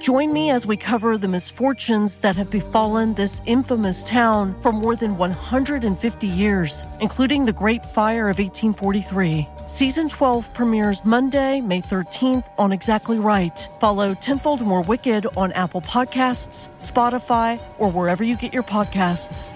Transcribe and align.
Join 0.00 0.32
me 0.32 0.50
as 0.50 0.64
we 0.64 0.76
cover 0.76 1.18
the 1.18 1.26
misfortunes 1.26 2.18
that 2.18 2.36
have 2.36 2.52
befallen 2.52 3.14
this 3.14 3.42
infamous 3.46 4.04
town 4.04 4.54
for 4.60 4.70
more 4.70 4.94
than 4.94 5.18
150 5.18 6.26
years, 6.26 6.86
including 7.00 7.44
the 7.44 7.52
Great 7.52 7.84
Fire 7.84 8.28
of 8.28 8.38
1843. 8.38 9.46
Season 9.66 10.08
12 10.08 10.54
premieres 10.54 11.04
Monday, 11.04 11.60
May 11.60 11.80
13th 11.80 12.46
on 12.58 12.70
Exactly 12.70 13.18
Right. 13.18 13.68
Follow 13.80 14.14
Tenfold 14.14 14.62
More 14.62 14.82
Wicked 14.82 15.26
on 15.36 15.50
Apple 15.52 15.80
Podcasts, 15.80 16.68
Spotify, 16.78 17.60
or 17.78 17.90
wherever 17.90 18.22
you 18.22 18.36
get 18.36 18.52
your 18.52 18.62
podcasts. 18.62 19.52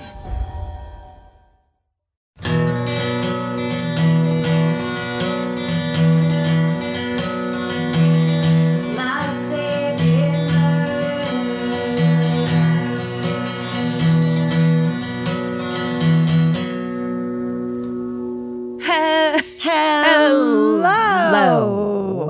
Hello. 20.52 22.28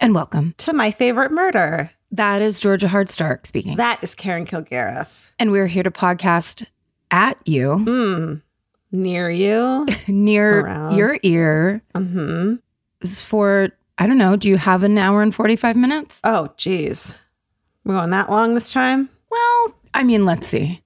And 0.00 0.14
welcome. 0.14 0.54
To 0.58 0.72
my 0.72 0.90
favorite 0.90 1.30
murder. 1.32 1.90
That 2.10 2.40
is 2.40 2.58
Georgia 2.58 2.86
Hardstark 2.86 3.46
speaking. 3.46 3.76
That 3.76 3.98
is 4.02 4.14
Karen 4.14 4.46
Kilgariff. 4.46 5.26
and 5.38 5.50
we're 5.52 5.66
here 5.66 5.82
to 5.82 5.90
podcast 5.90 6.64
at 7.10 7.36
you, 7.46 7.74
Hmm. 7.78 8.34
Near 8.90 9.28
you. 9.30 9.86
near 10.08 10.60
Around. 10.60 10.96
your 10.96 11.18
ear, 11.22 11.82
hmm 11.94 12.54
This 13.00 13.12
is 13.12 13.20
for, 13.20 13.68
I 13.98 14.06
don't 14.06 14.16
know, 14.18 14.34
do 14.36 14.48
you 14.48 14.56
have 14.56 14.82
an 14.84 14.96
hour 14.96 15.20
and 15.22 15.34
45 15.34 15.76
minutes? 15.76 16.22
Oh, 16.24 16.48
geez. 16.56 17.14
We're 17.84 17.94
going 17.96 18.10
that 18.10 18.30
long 18.30 18.54
this 18.54 18.72
time? 18.72 19.10
Well, 19.30 19.74
I 19.92 20.04
mean, 20.04 20.24
let's 20.24 20.46
see. 20.46 20.80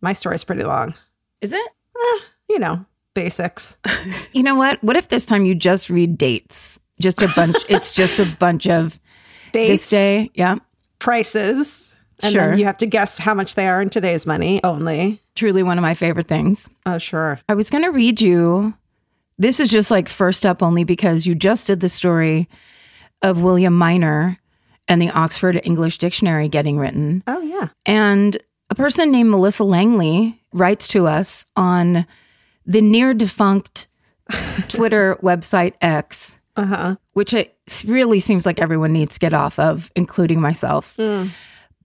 My 0.00 0.12
story's 0.12 0.42
pretty 0.42 0.64
long. 0.64 0.94
Is 1.40 1.52
it? 1.52 1.68
Eh, 1.96 2.18
you 2.48 2.58
know, 2.58 2.84
basics. 3.14 3.76
You 4.32 4.42
know 4.44 4.54
what? 4.54 4.82
What 4.84 4.96
if 4.96 5.08
this 5.08 5.26
time 5.26 5.44
you 5.44 5.54
just 5.54 5.90
read 5.90 6.16
dates? 6.16 6.78
Just 7.00 7.20
a 7.22 7.28
bunch, 7.34 7.56
it's 7.68 7.92
just 7.92 8.18
a 8.18 8.26
bunch 8.38 8.66
of 8.68 8.98
Dates, 9.52 9.70
this 9.70 9.90
day. 9.90 10.30
Yeah. 10.34 10.56
prices. 10.98 11.94
And 12.22 12.32
Sure. 12.32 12.54
you 12.54 12.64
have 12.66 12.76
to 12.78 12.86
guess 12.86 13.16
how 13.18 13.32
much 13.34 13.54
they 13.54 13.66
are 13.66 13.80
in 13.80 13.88
today's 13.90 14.26
money 14.26 14.62
only. 14.62 15.20
Truly 15.34 15.62
one 15.62 15.78
of 15.78 15.82
my 15.82 15.94
favorite 15.94 16.28
things. 16.28 16.68
Oh, 16.86 16.98
sure. 16.98 17.40
I 17.48 17.54
was 17.54 17.70
going 17.70 17.82
to 17.82 17.90
read 17.90 18.20
you. 18.20 18.74
This 19.38 19.58
is 19.58 19.68
just 19.68 19.90
like 19.90 20.08
first 20.08 20.44
up 20.44 20.62
only 20.62 20.84
because 20.84 21.26
you 21.26 21.34
just 21.34 21.66
did 21.66 21.80
the 21.80 21.88
story 21.88 22.48
of 23.22 23.40
William 23.40 23.74
Minor 23.76 24.38
and 24.86 25.00
the 25.00 25.10
Oxford 25.10 25.60
English 25.64 25.96
Dictionary 25.98 26.48
getting 26.48 26.78
written. 26.78 27.22
Oh, 27.26 27.40
yeah. 27.40 27.68
And 27.86 28.36
a 28.68 28.74
person 28.74 29.10
named 29.10 29.30
Melissa 29.30 29.64
Langley 29.64 30.38
writes 30.52 30.86
to 30.88 31.06
us 31.06 31.46
on 31.56 32.06
the 32.66 32.80
near 32.80 33.14
defunct 33.14 33.86
Twitter 34.68 35.16
website 35.22 35.74
X, 35.80 36.36
Uh 36.56 36.64
huh. 36.66 36.96
which 37.14 37.32
it 37.34 37.56
really 37.86 38.20
seems 38.20 38.46
like 38.46 38.60
everyone 38.60 38.92
needs 38.92 39.14
to 39.14 39.20
get 39.20 39.32
off 39.34 39.58
of, 39.58 39.90
including 39.96 40.40
myself. 40.40 40.96
Mm. 40.98 41.30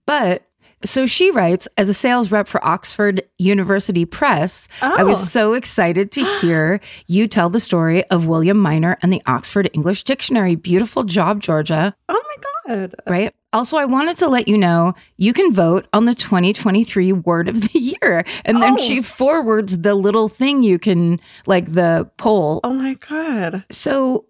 But 0.06 0.42
so 0.84 1.06
she 1.06 1.30
writes, 1.30 1.66
as 1.78 1.88
a 1.88 1.94
sales 1.94 2.30
rep 2.30 2.46
for 2.46 2.64
Oxford 2.64 3.22
University 3.38 4.04
Press, 4.04 4.68
I 4.82 5.02
Oh. 5.02 5.06
was 5.06 5.32
so 5.32 5.54
excited 5.54 6.12
to 6.12 6.24
hear 6.40 6.80
you 7.06 7.26
tell 7.26 7.48
the 7.48 7.58
story 7.60 8.04
of 8.10 8.26
William 8.26 8.58
Minor 8.58 8.98
and 9.02 9.12
the 9.12 9.22
Oxford 9.26 9.70
English 9.72 10.04
Dictionary. 10.04 10.54
Beautiful 10.54 11.02
job, 11.04 11.40
Georgia. 11.40 11.96
Oh, 12.08 12.22
my 12.66 12.74
God. 12.76 12.94
Right. 13.08 13.34
Also, 13.56 13.78
I 13.78 13.86
wanted 13.86 14.18
to 14.18 14.28
let 14.28 14.48
you 14.48 14.58
know 14.58 14.92
you 15.16 15.32
can 15.32 15.50
vote 15.50 15.86
on 15.94 16.04
the 16.04 16.14
2023 16.14 17.12
word 17.12 17.48
of 17.48 17.58
the 17.72 17.78
year. 17.78 18.22
And 18.44 18.60
then 18.60 18.74
Oh. 18.74 18.76
she 18.76 19.00
forwards 19.00 19.78
the 19.78 19.94
little 19.94 20.28
thing 20.28 20.62
you 20.62 20.78
can, 20.78 21.18
like 21.46 21.72
the 21.72 22.06
poll. 22.18 22.60
Oh, 22.64 22.74
my 22.74 22.94
God. 23.08 23.64
So, 23.70 24.26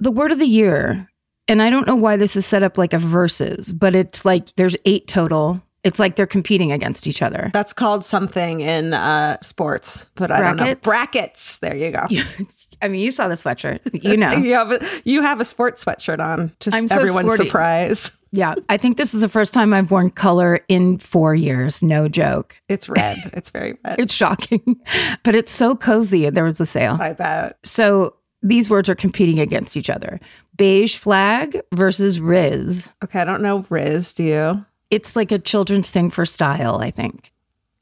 the 0.00 0.10
word 0.10 0.32
of 0.32 0.38
the 0.38 0.46
year, 0.46 1.08
and 1.48 1.62
I 1.62 1.70
don't 1.70 1.86
know 1.86 1.96
why 1.96 2.18
this 2.18 2.36
is 2.36 2.44
set 2.44 2.62
up 2.62 2.76
like 2.76 2.92
a 2.92 2.98
versus, 2.98 3.72
but 3.72 3.94
it's 3.94 4.26
like 4.26 4.54
there's 4.56 4.76
eight 4.84 5.06
total. 5.08 5.62
It's 5.84 5.98
like 5.98 6.16
they're 6.16 6.26
competing 6.26 6.72
against 6.72 7.06
each 7.06 7.22
other. 7.22 7.50
That's 7.52 7.72
called 7.72 8.04
something 8.04 8.60
in 8.60 8.94
uh, 8.94 9.38
sports, 9.42 10.06
but 10.16 10.30
I 10.30 10.40
don't 10.40 10.56
know. 10.56 10.64
Brackets? 10.64 10.82
Brackets. 10.82 11.58
There 11.58 11.76
you 11.76 11.92
go. 11.92 12.06
I 12.82 12.88
mean, 12.88 13.00
you 13.00 13.10
saw 13.10 13.28
the 13.28 13.34
sweatshirt, 13.34 13.80
you 14.04 14.16
know. 14.16 14.30
You 14.48 14.54
have 14.54 14.72
a, 14.72 14.86
you 15.04 15.22
have 15.22 15.40
a 15.40 15.44
sports 15.44 15.84
sweatshirt 15.84 16.20
on 16.20 16.52
to 16.60 16.70
I'm 16.72 16.88
so 16.88 16.96
everyone's 16.96 17.28
sporty. 17.28 17.44
surprise. 17.46 18.10
yeah. 18.32 18.54
I 18.68 18.76
think 18.76 18.96
this 18.96 19.14
is 19.14 19.20
the 19.20 19.28
first 19.28 19.52
time 19.52 19.74
I've 19.74 19.90
worn 19.90 20.10
color 20.10 20.60
in 20.68 20.98
four 20.98 21.34
years. 21.34 21.82
No 21.82 22.08
joke. 22.08 22.54
It's 22.68 22.88
red. 22.88 23.30
It's 23.32 23.50
very 23.50 23.76
red. 23.84 23.98
It's 23.98 24.14
shocking, 24.14 24.80
but 25.24 25.34
it's 25.34 25.52
so 25.52 25.74
cozy. 25.74 26.30
There 26.30 26.44
was 26.44 26.60
a 26.60 26.66
sale. 26.66 26.98
I 27.00 27.12
bet. 27.14 27.58
So 27.64 28.14
these 28.42 28.70
words 28.70 28.88
are 28.88 28.94
competing 28.94 29.40
against 29.40 29.76
each 29.76 29.90
other 29.90 30.20
beige 30.56 30.96
flag 30.96 31.60
versus 31.72 32.18
Rizz. 32.18 32.90
Okay, 33.02 33.20
I 33.20 33.24
don't 33.24 33.42
know 33.42 33.62
Rizz. 33.62 34.14
Do 34.14 34.24
you? 34.24 34.64
It's 34.90 35.16
like 35.16 35.32
a 35.32 35.38
children's 35.38 35.90
thing 35.90 36.10
for 36.10 36.24
style, 36.26 36.76
I 36.76 36.90
think. 36.90 37.32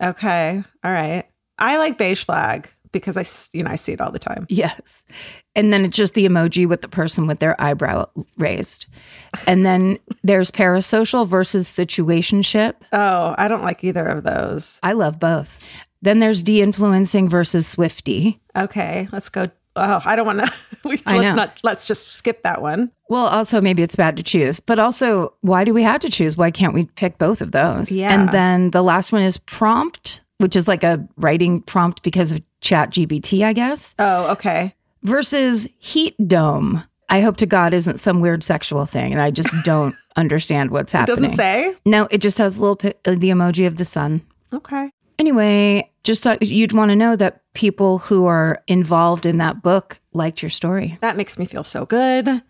Okay, 0.03 0.63
all 0.85 0.93
right. 0.93 1.25
I 1.59 1.79
like 1.79 1.99
beige 1.99 2.25
flag 2.25 2.71
because 2.93 3.17
I, 3.17 3.25
you 3.57 3.63
know, 3.63 3.71
I 3.71 3.77
see 3.77 3.93
it 3.93 4.01
all 4.01 4.11
the 4.11 4.19
time. 4.19 4.47
Yes. 4.49 5.03
And 5.55 5.73
then 5.73 5.85
it's 5.85 5.97
just 5.97 6.15
the 6.15 6.27
emoji 6.27 6.69
with 6.69 6.83
the 6.83 6.89
person 6.89 7.27
with 7.27 7.39
their 7.39 7.61
eyebrow 7.61 8.09
raised. 8.37 8.87
And 9.47 9.65
then 9.65 9.99
there's 10.23 10.51
parasocial 10.51 11.27
versus 11.27 11.69
situationship. 11.69 12.75
Oh, 12.93 13.35
I 13.39 13.49
don't 13.49 13.63
like 13.63 13.83
either 13.85 14.07
of 14.07 14.25
those. 14.25 14.79
I 14.83 14.93
love 14.93 15.19
both. 15.19 15.59
Then 16.03 16.21
there's 16.21 16.43
de 16.43 16.61
influencing 16.61 17.29
versus 17.29 17.75
Swiftie. 17.75 18.39
Okay, 18.55 19.09
let's 19.13 19.29
go. 19.29 19.51
Oh, 19.77 20.01
I 20.05 20.17
don't 20.17 20.27
want 20.27 20.41
to. 20.41 20.53
Let's 20.85 21.05
know. 21.07 21.35
not. 21.35 21.61
Let's 21.63 21.87
just 21.87 22.13
skip 22.13 22.43
that 22.43 22.63
one. 22.63 22.91
Well, 23.09 23.27
also, 23.27 23.61
maybe 23.61 23.83
it's 23.83 23.97
bad 23.97 24.17
to 24.17 24.23
choose, 24.23 24.59
but 24.61 24.79
also, 24.79 25.35
why 25.43 25.65
do 25.65 25.75
we 25.75 25.83
have 25.83 26.01
to 26.01 26.09
choose? 26.09 26.37
Why 26.37 26.51
can't 26.51 26.75
we 26.75 26.87
pick 26.97 27.19
both 27.19 27.41
of 27.41 27.53
those? 27.53 27.91
Yeah. 27.91 28.13
And 28.13 28.31
then 28.31 28.71
the 28.71 28.83
last 28.83 29.13
one 29.13 29.23
is 29.23 29.39
prompt, 29.39 30.21
which 30.39 30.57
is 30.57 30.67
like 30.67 30.83
a 30.83 31.07
writing 31.17 31.61
prompt 31.63 32.03
because 32.03 32.33
of 32.33 32.43
Chat 32.63 32.91
GBT, 32.91 33.45
I 33.45 33.53
guess, 33.53 33.95
Oh, 33.99 34.25
okay. 34.33 34.75
versus 35.03 35.69
heat 35.79 36.17
dome. 36.27 36.83
I 37.09 37.21
hope 37.21 37.37
to 37.37 37.47
God 37.47 37.73
isn't 37.75 37.99
some 38.01 38.21
weird 38.21 38.43
sexual 38.43 38.87
thing, 38.87 39.13
and 39.13 39.21
I 39.23 39.31
just 39.31 39.51
don't 39.65 39.95
understand 40.17 40.71
what's 40.71 40.93
It 40.95 40.99
happening. 40.99 41.23
doesn't 41.25 41.37
say. 41.37 41.75
No, 41.85 42.09
it 42.11 42.19
just 42.19 42.39
has 42.39 42.59
a 42.59 42.61
little 42.61 42.77
pi- 42.77 42.95
uh, 43.05 43.13
the 43.13 43.31
emoji 43.31 43.67
of 43.67 43.77
the 43.77 43.85
sun. 43.85 44.23
Okay. 44.53 44.91
Anyway, 45.19 45.91
just 46.05 46.23
thought 46.23 46.43
you'd 46.43 46.73
want 46.73 46.91
to 46.91 46.97
know 46.97 47.17
that 47.17 47.43
people 47.55 47.99
who 47.99 48.27
are 48.27 48.63
involved 48.69 49.25
in 49.27 49.39
that 49.39 49.63
book 49.63 49.99
liked 50.13 50.43
your 50.43 50.51
story. 50.51 50.99
That 51.01 51.17
makes 51.17 51.39
me 51.39 51.45
feel 51.47 51.65
so 51.65 51.87
good. 51.87 52.43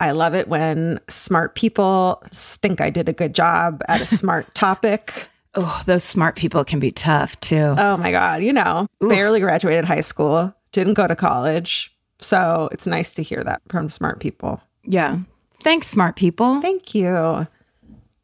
I 0.00 0.10
love 0.12 0.34
it 0.34 0.48
when 0.48 1.00
smart 1.08 1.54
people 1.54 2.22
think 2.32 2.80
I 2.80 2.90
did 2.90 3.08
a 3.08 3.12
good 3.12 3.34
job 3.34 3.82
at 3.88 4.00
a 4.00 4.06
smart 4.20 4.54
topic. 4.54 5.28
Oh, 5.54 5.82
those 5.86 6.04
smart 6.04 6.36
people 6.36 6.64
can 6.64 6.78
be 6.78 6.92
tough 6.92 7.38
too. 7.40 7.74
Oh 7.78 7.96
my 7.96 8.12
God, 8.12 8.42
you 8.42 8.52
know, 8.52 8.86
Oof. 9.02 9.08
barely 9.08 9.40
graduated 9.40 9.84
high 9.86 10.02
school, 10.02 10.54
didn't 10.72 10.94
go 10.94 11.06
to 11.06 11.16
college. 11.16 11.92
So 12.20 12.68
it's 12.70 12.86
nice 12.86 13.12
to 13.14 13.22
hear 13.22 13.42
that 13.44 13.62
from 13.68 13.88
smart 13.90 14.20
people. 14.20 14.60
yeah. 14.84 15.18
Thanks, 15.64 15.88
smart 15.88 16.14
people. 16.14 16.60
Thank 16.60 16.94
you. 16.94 17.44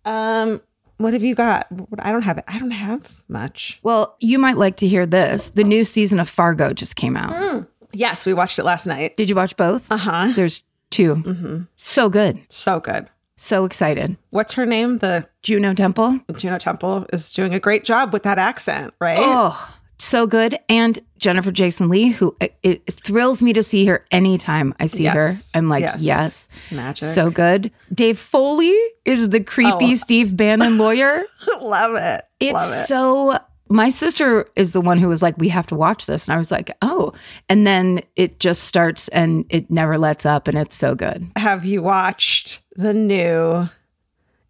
Um, 0.05 0.61
what 1.05 1.13
have 1.13 1.23
you 1.23 1.35
got? 1.35 1.69
I 2.01 2.11
don't 2.11 2.23
have 2.23 2.39
it. 2.39 2.45
I 2.49 2.59
don't 2.59 2.73
have 2.73 3.23
much. 3.29 3.79
Well, 3.83 4.17
you 4.21 4.39
might 4.39 4.57
like 4.57 4.77
to 4.79 4.89
hear 4.89 5.07
this. 5.07 5.51
The 5.51 5.63
new 5.63 5.85
season 5.85 6.19
of 6.19 6.29
Fargo 6.29 6.73
just 6.73 6.97
came 6.97 7.17
out. 7.17 7.67
Yes, 7.93 8.27
we 8.27 8.35
watched 8.35 8.59
it 8.59 8.65
last 8.65 8.87
night. 8.87 9.17
Did 9.17 9.29
you 9.29 9.37
watch 9.37 9.57
both? 9.57 9.87
Uh 9.91 9.97
huh. 9.99 10.33
There's 10.35 10.65
2 10.91 11.67
So 11.77 12.09
good. 12.09 12.41
So 12.49 12.81
good. 12.81 13.09
So 13.37 13.65
excited. 13.65 14.17
What's 14.31 14.55
her 14.55 14.65
name? 14.65 14.99
The 14.99 15.29
Juno 15.43 15.75
Temple. 15.75 16.21
Juno 16.37 16.59
Temple 16.59 17.07
is 17.13 17.33
doing 17.33 17.53
a 17.55 17.61
great 17.61 17.85
job 17.85 18.13
with 18.13 18.23
that 18.23 18.39
accent, 18.39 18.95
right? 19.01 19.19
Oh, 19.21 19.75
so 19.99 20.27
good. 20.27 20.59
And 20.69 20.99
Jennifer 21.19 21.51
Jason 21.53 21.89
Leigh, 21.89 22.09
who 22.09 22.37
uh, 22.41 22.49
it, 22.63 22.83
it 22.87 22.95
thrills 22.95 23.43
me 23.43 23.53
to 23.53 23.63
see 23.63 23.87
her 23.87 24.05
anytime 24.11 24.75
I 24.81 24.87
see 24.87 25.05
her. 25.07 25.33
I'm 25.55 25.69
like, 25.69 25.83
Yes. 25.83 26.01
yes. 26.03 26.49
Magic. 26.71 27.09
So 27.09 27.31
good. 27.31 27.71
Dave 27.93 28.19
Foley 28.19 28.77
is 29.05 29.29
the 29.31 29.41
creepy 29.41 29.93
Oh. 29.93 29.95
Steve 29.95 30.37
Bannon 30.37 30.79
lawyer. 30.79 31.23
love 31.61 31.95
it. 31.97 32.25
It's 32.41 32.55
love 32.55 32.73
it. 32.73 32.87
so 32.87 33.39
my 33.71 33.89
sister 33.89 34.47
is 34.57 34.73
the 34.73 34.81
one 34.83 34.99
who 34.99 35.09
was 35.09 35.23
like, 35.23 35.39
we 35.39 35.49
have 35.49 35.67
to 35.69 35.75
watch 35.75 36.05
this. 36.07 36.27
And 36.27 36.35
I 36.35 36.39
was 36.39 36.51
like, 36.51 36.71
oh. 36.83 37.13
And 37.49 37.67
then 37.67 38.03
it 38.15 38.39
just 38.39 38.65
starts 38.65 39.09
and 39.09 39.47
it 39.49 39.71
never 39.71 39.97
lets 39.97 40.27
up 40.27 40.49
and 40.49 40.59
it's 40.59 40.77
so 40.77 40.95
good. 40.95 41.31
Have 41.37 41.65
you 41.65 41.83
watched 41.83 42.61
the 42.77 42.93
new 42.93 43.69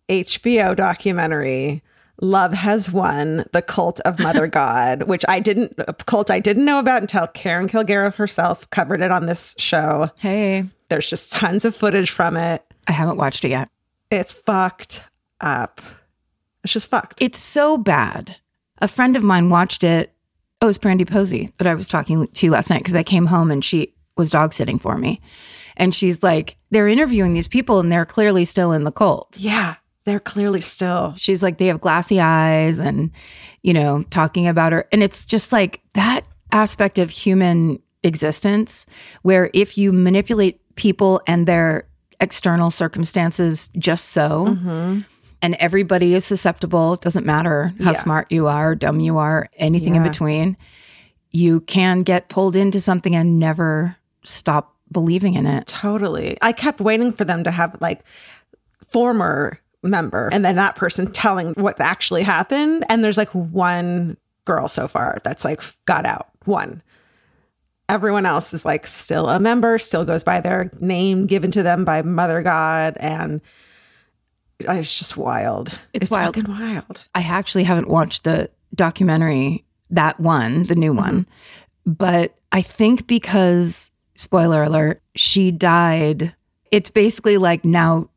HBO 0.08 0.74
documentary? 0.74 1.82
Love 2.24 2.52
has 2.54 2.90
won 2.90 3.44
the 3.52 3.62
cult 3.62 4.00
of 4.00 4.18
Mother 4.18 4.46
God, 4.48 5.04
which 5.04 5.24
I 5.28 5.40
didn't 5.40 5.74
a 5.78 5.92
cult 5.92 6.30
I 6.30 6.40
didn't 6.40 6.64
know 6.64 6.78
about 6.78 7.02
until 7.02 7.26
Karen 7.28 7.68
Kilgariff 7.68 8.14
herself 8.14 8.68
covered 8.70 9.02
it 9.02 9.10
on 9.10 9.26
this 9.26 9.54
show. 9.58 10.10
Hey, 10.18 10.64
There's 10.88 11.08
just 11.08 11.32
tons 11.32 11.64
of 11.64 11.76
footage 11.76 12.10
from 12.10 12.36
it. 12.36 12.64
I 12.88 12.92
haven't 12.92 13.18
watched 13.18 13.44
it 13.44 13.50
yet. 13.50 13.68
It's 14.10 14.32
fucked 14.32 15.02
up. 15.40 15.80
It's 16.62 16.72
just 16.72 16.88
fucked. 16.90 17.20
It's 17.20 17.38
so 17.38 17.76
bad. 17.76 18.36
A 18.78 18.88
friend 18.88 19.16
of 19.16 19.22
mine 19.22 19.50
watched 19.50 19.84
it. 19.84 20.12
Oh, 20.60 20.66
it 20.66 20.68
was 20.68 20.78
Brandie 20.78 21.04
Posey 21.04 21.52
that 21.58 21.66
I 21.66 21.74
was 21.74 21.88
talking 21.88 22.26
to 22.26 22.50
last 22.50 22.70
night 22.70 22.80
because 22.80 22.94
I 22.94 23.02
came 23.02 23.26
home 23.26 23.50
and 23.50 23.62
she 23.64 23.92
was 24.16 24.30
dog 24.30 24.54
sitting 24.54 24.78
for 24.78 24.96
me. 24.96 25.20
And 25.76 25.94
she's 25.94 26.22
like, 26.22 26.56
they're 26.70 26.88
interviewing 26.88 27.34
these 27.34 27.48
people 27.48 27.80
and 27.80 27.90
they're 27.92 28.06
clearly 28.06 28.44
still 28.44 28.72
in 28.72 28.84
the 28.84 28.92
cult. 28.92 29.36
Yeah, 29.38 29.74
they're 30.04 30.20
clearly 30.20 30.60
still. 30.60 31.14
She's 31.16 31.42
like, 31.42 31.58
they 31.58 31.66
have 31.66 31.80
glassy 31.80 32.20
eyes 32.20 32.78
and, 32.78 33.10
you 33.62 33.72
know, 33.72 34.02
talking 34.10 34.46
about 34.46 34.72
her. 34.72 34.86
And 34.92 35.02
it's 35.02 35.24
just 35.24 35.50
like 35.52 35.80
that 35.94 36.24
aspect 36.52 36.98
of 36.98 37.10
human 37.10 37.80
existence 38.02 38.84
where 39.22 39.50
if 39.54 39.78
you 39.78 39.92
manipulate 39.92 40.60
people 40.76 41.22
and 41.26 41.46
their 41.46 41.86
external 42.20 42.70
circumstances 42.70 43.70
just 43.78 44.10
so, 44.10 44.46
Mm-hmm. 44.48 45.00
and 45.42 45.54
everybody 45.56 46.14
is 46.14 46.24
susceptible, 46.24 46.94
it 46.94 47.00
doesn't 47.00 47.24
matter 47.26 47.72
how 47.80 47.92
Yeah. 47.92 47.98
smart 47.98 48.30
you 48.30 48.46
are, 48.46 48.74
dumb 48.74 49.00
you 49.00 49.18
are, 49.18 49.48
anything 49.56 49.94
in 49.96 50.02
between, 50.02 50.56
you 51.30 51.60
can 51.62 52.02
get 52.02 52.28
pulled 52.28 52.56
into 52.56 52.80
something 52.80 53.14
and 53.16 53.38
never 53.40 53.96
stop 54.22 54.76
believing 54.92 55.34
in 55.34 55.46
it. 55.46 55.66
Totally. 55.66 56.36
I 56.42 56.52
kept 56.52 56.80
waiting 56.80 57.10
for 57.10 57.24
them 57.24 57.42
to 57.44 57.50
have 57.50 57.76
like 57.80 58.04
former 58.88 59.58
member 59.84 60.28
and 60.32 60.44
then 60.44 60.56
that 60.56 60.76
person 60.76 61.10
telling 61.12 61.52
what 61.54 61.80
actually 61.80 62.22
happened. 62.22 62.84
And 62.88 63.04
there's 63.04 63.18
like 63.18 63.30
one 63.30 64.16
girl 64.44 64.68
so 64.68 64.88
far 64.88 65.18
that's 65.24 65.44
like 65.44 65.62
got 65.84 66.06
out. 66.06 66.28
One. 66.44 66.82
Everyone 67.88 68.24
else 68.24 68.54
is 68.54 68.64
like 68.64 68.86
still 68.86 69.28
a 69.28 69.38
member, 69.38 69.78
still 69.78 70.04
goes 70.04 70.22
by 70.22 70.40
their 70.40 70.70
name 70.80 71.26
given 71.26 71.50
to 71.50 71.62
them 71.62 71.84
by 71.84 72.02
Mother 72.02 72.42
God. 72.42 72.96
And 72.98 73.40
it's 74.60 74.98
just 74.98 75.16
wild. 75.16 75.78
It's 75.92 76.10
wild. 76.10 76.34
fucking 76.34 76.50
wild. 76.50 77.00
I 77.14 77.22
actually 77.22 77.64
haven't 77.64 77.88
watched 77.88 78.24
the 78.24 78.50
documentary, 78.74 79.64
that 79.90 80.18
one, 80.18 80.64
the 80.64 80.74
new 80.74 80.92
one, 80.92 81.20
mm-hmm. 81.20 81.92
but 81.92 82.36
I 82.52 82.62
think 82.62 83.06
because, 83.06 83.90
spoiler 84.14 84.62
alert, 84.62 85.02
she 85.14 85.50
died, 85.50 86.34
it's 86.70 86.90
basically 86.90 87.36
like 87.36 87.64
now 87.64 88.08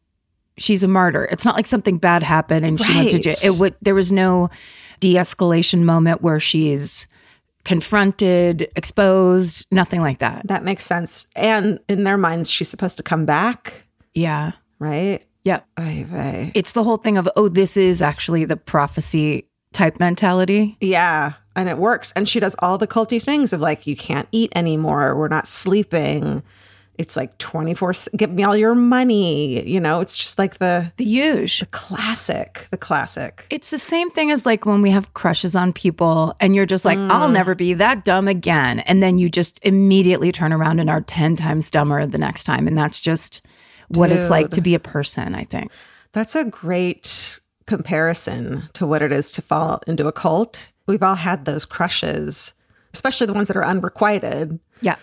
she's 0.57 0.83
a 0.83 0.88
martyr. 0.88 1.25
It's 1.31 1.45
not 1.45 1.56
like 1.56 1.65
something 1.68 1.98
bad 1.98 2.24
happened 2.24 2.65
and 2.65 2.80
she 2.81 2.94
went 2.94 3.09
to 3.12 3.15
Right. 3.18 3.24
jail. 3.24 3.36
It 3.44 3.59
would, 3.59 3.75
there 3.81 3.95
was 3.95 4.12
no 4.12 4.50
de 5.00 5.15
escalation 5.15 5.83
moment 5.83 6.21
where 6.21 6.39
she's 6.39 7.07
confronted, 7.63 8.69
exposed, 8.75 9.68
nothing 9.71 10.01
like 10.01 10.19
that. 10.19 10.48
That 10.48 10.63
makes 10.63 10.86
sense. 10.86 11.27
And 11.36 11.80
in 11.89 12.06
their 12.06 12.18
minds, 12.18 12.50
she's 12.50 12.69
supposed 12.69 12.98
to 12.98 13.04
come 13.04 13.25
back, 13.25 13.83
Yeah. 14.13 14.54
right? 14.80 15.21
Yep. 15.44 15.65
Vey. 15.77 16.51
It's 16.56 16.71
the 16.71 16.83
whole 16.83 16.98
thing 16.98 17.18
of, 17.18 17.30
oh, 17.36 17.50
this 17.50 17.77
is 17.77 18.01
actually 18.01 18.45
the 18.45 18.57
prophecy 18.57 19.45
type 19.74 20.00
mentality. 20.00 20.77
Yeah. 20.81 21.33
And 21.56 21.69
it 21.69 21.77
works. 21.77 22.12
And 22.15 22.27
she 22.27 22.39
does 22.39 22.56
all 22.59 22.77
the 22.77 22.88
culty 22.88 23.21
things 23.21 23.54
of 23.54 23.62
like, 23.62 23.86
you 23.86 23.95
can't 23.95 24.27
eat 24.31 24.51
anymore. 24.56 25.15
We're 25.15 25.27
not 25.27 25.48
sleeping. 25.48 26.44
It's 26.98 27.16
like 27.16 27.38
24, 27.38 27.94
give 28.16 28.32
me 28.32 28.44
all 28.44 28.56
your 28.58 28.74
money. 28.74 29.68
You 29.70 29.80
know, 29.80 30.00
it's 30.02 30.18
just 30.18 30.40
like 30.40 30.58
the, 30.58 30.92
The 30.98 31.06
huge. 31.06 31.60
the 31.60 31.68
classic, 31.68 32.68
the 32.72 32.78
classic. 32.78 33.46
It's 33.50 33.70
the 33.70 33.78
same 33.78 34.10
thing 34.12 34.32
as 34.32 34.46
like 34.46 34.66
when 34.66 34.82
we 34.82 34.90
have 34.90 35.14
crushes 35.14 35.56
on 35.56 35.74
people 35.74 36.36
and 36.40 36.56
you're 36.56 36.66
just 36.66 36.86
like, 36.86 36.98
Mm. 36.98 37.12
I'll 37.12 37.30
never 37.30 37.54
be 37.54 37.74
that 37.76 38.04
dumb 38.04 38.28
again. 38.28 38.80
And 38.82 39.04
then 39.04 39.18
you 39.20 39.30
just 39.30 39.60
immediately 39.64 40.32
turn 40.32 40.52
around 40.52 40.80
and 40.80 40.90
are 40.90 41.02
10 41.02 41.36
times 41.36 41.70
dumber 41.70 42.06
the 42.08 42.18
next 42.18 42.46
time. 42.46 42.68
And 42.68 42.78
that's 42.78 43.00
just 43.00 43.42
what 43.90 44.12
it's 44.12 44.30
like 44.30 44.50
to 44.52 44.62
be 44.62 44.74
a 44.74 44.80
person, 44.80 45.36
I 45.36 45.44
think. 45.44 45.72
That's 46.14 46.36
a 46.36 46.44
great 46.46 47.40
comparison 47.68 48.68
to 48.74 48.88
what 48.88 49.02
it 49.02 49.12
is 49.12 49.32
to 49.34 49.42
fall 49.42 49.82
into 49.88 50.08
a 50.08 50.12
cult. 50.12 50.72
We've 50.88 51.04
all 51.04 51.16
had 51.16 51.46
those 51.46 51.66
crushes, 51.66 52.54
especially 52.94 53.28
the 53.28 53.34
ones 53.34 53.48
that 53.50 53.58
are 53.58 53.66
unrequited. 53.66 54.60
Yeah. 54.82 54.96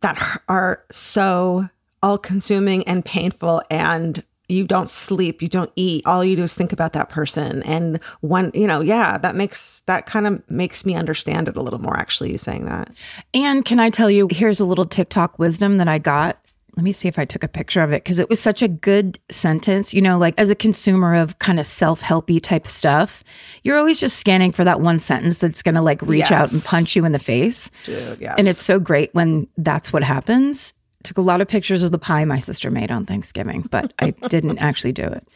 That 0.00 0.42
are 0.48 0.84
so 0.90 1.68
all 2.02 2.18
consuming 2.18 2.86
and 2.86 3.04
painful 3.04 3.62
and 3.70 4.22
you 4.48 4.66
don't 4.66 4.88
sleep 4.88 5.42
you 5.42 5.48
don't 5.48 5.70
eat 5.76 6.04
all 6.06 6.24
you 6.24 6.34
do 6.34 6.42
is 6.42 6.54
think 6.54 6.72
about 6.72 6.92
that 6.92 7.08
person 7.08 7.62
and 7.62 8.00
one 8.20 8.50
you 8.52 8.66
know 8.66 8.80
yeah 8.80 9.16
that 9.16 9.36
makes 9.36 9.82
that 9.82 10.06
kind 10.06 10.26
of 10.26 10.50
makes 10.50 10.84
me 10.84 10.94
understand 10.94 11.46
it 11.46 11.56
a 11.56 11.62
little 11.62 11.80
more 11.80 11.96
actually 11.96 12.32
you 12.32 12.38
saying 12.38 12.64
that 12.64 12.90
And 13.34 13.64
can 13.64 13.78
I 13.80 13.90
tell 13.90 14.10
you, 14.10 14.28
here's 14.30 14.60
a 14.60 14.64
little 14.64 14.86
TikTok 14.86 15.38
wisdom 15.38 15.78
that 15.78 15.88
I 15.88 15.98
got. 15.98 16.38
Let 16.76 16.84
me 16.84 16.92
see 16.92 17.08
if 17.08 17.18
I 17.18 17.24
took 17.24 17.42
a 17.42 17.48
picture 17.48 17.82
of 17.82 17.92
it 17.92 18.04
because 18.04 18.18
it 18.18 18.28
was 18.28 18.40
such 18.40 18.62
a 18.62 18.68
good 18.68 19.18
sentence. 19.28 19.92
You 19.92 20.00
know, 20.00 20.18
like 20.18 20.34
as 20.38 20.50
a 20.50 20.54
consumer 20.54 21.14
of 21.14 21.38
kind 21.38 21.60
of 21.60 21.66
self 21.66 22.00
helpy 22.00 22.40
type 22.40 22.66
stuff, 22.66 23.22
you're 23.62 23.78
always 23.78 24.00
just 24.00 24.18
scanning 24.18 24.52
for 24.52 24.64
that 24.64 24.80
one 24.80 25.00
sentence 25.00 25.38
that's 25.38 25.62
going 25.62 25.74
to 25.74 25.82
like 25.82 26.00
reach 26.02 26.30
out 26.30 26.52
and 26.52 26.62
punch 26.64 26.96
you 26.96 27.04
in 27.04 27.12
the 27.12 27.18
face. 27.18 27.70
dude 27.82 28.18
yes 28.20 28.34
And 28.38 28.48
it's 28.48 28.62
so 28.62 28.78
great 28.78 29.14
when 29.14 29.46
that's 29.56 29.92
what 29.92 30.02
happens. 30.02 30.72
Took 31.02 31.18
a 31.18 31.22
lot 31.22 31.40
of 31.40 31.48
pictures 31.48 31.82
of 31.82 31.92
the 31.92 31.98
pie 31.98 32.24
my 32.24 32.38
sister 32.38 32.70
made 32.70 32.90
on 32.90 33.06
Thanksgiving, 33.06 33.62
but 33.70 33.92
I 33.98 34.10
didn't 34.28 34.58
actually 34.58 34.92
do 34.92 35.04
it. 35.04 35.26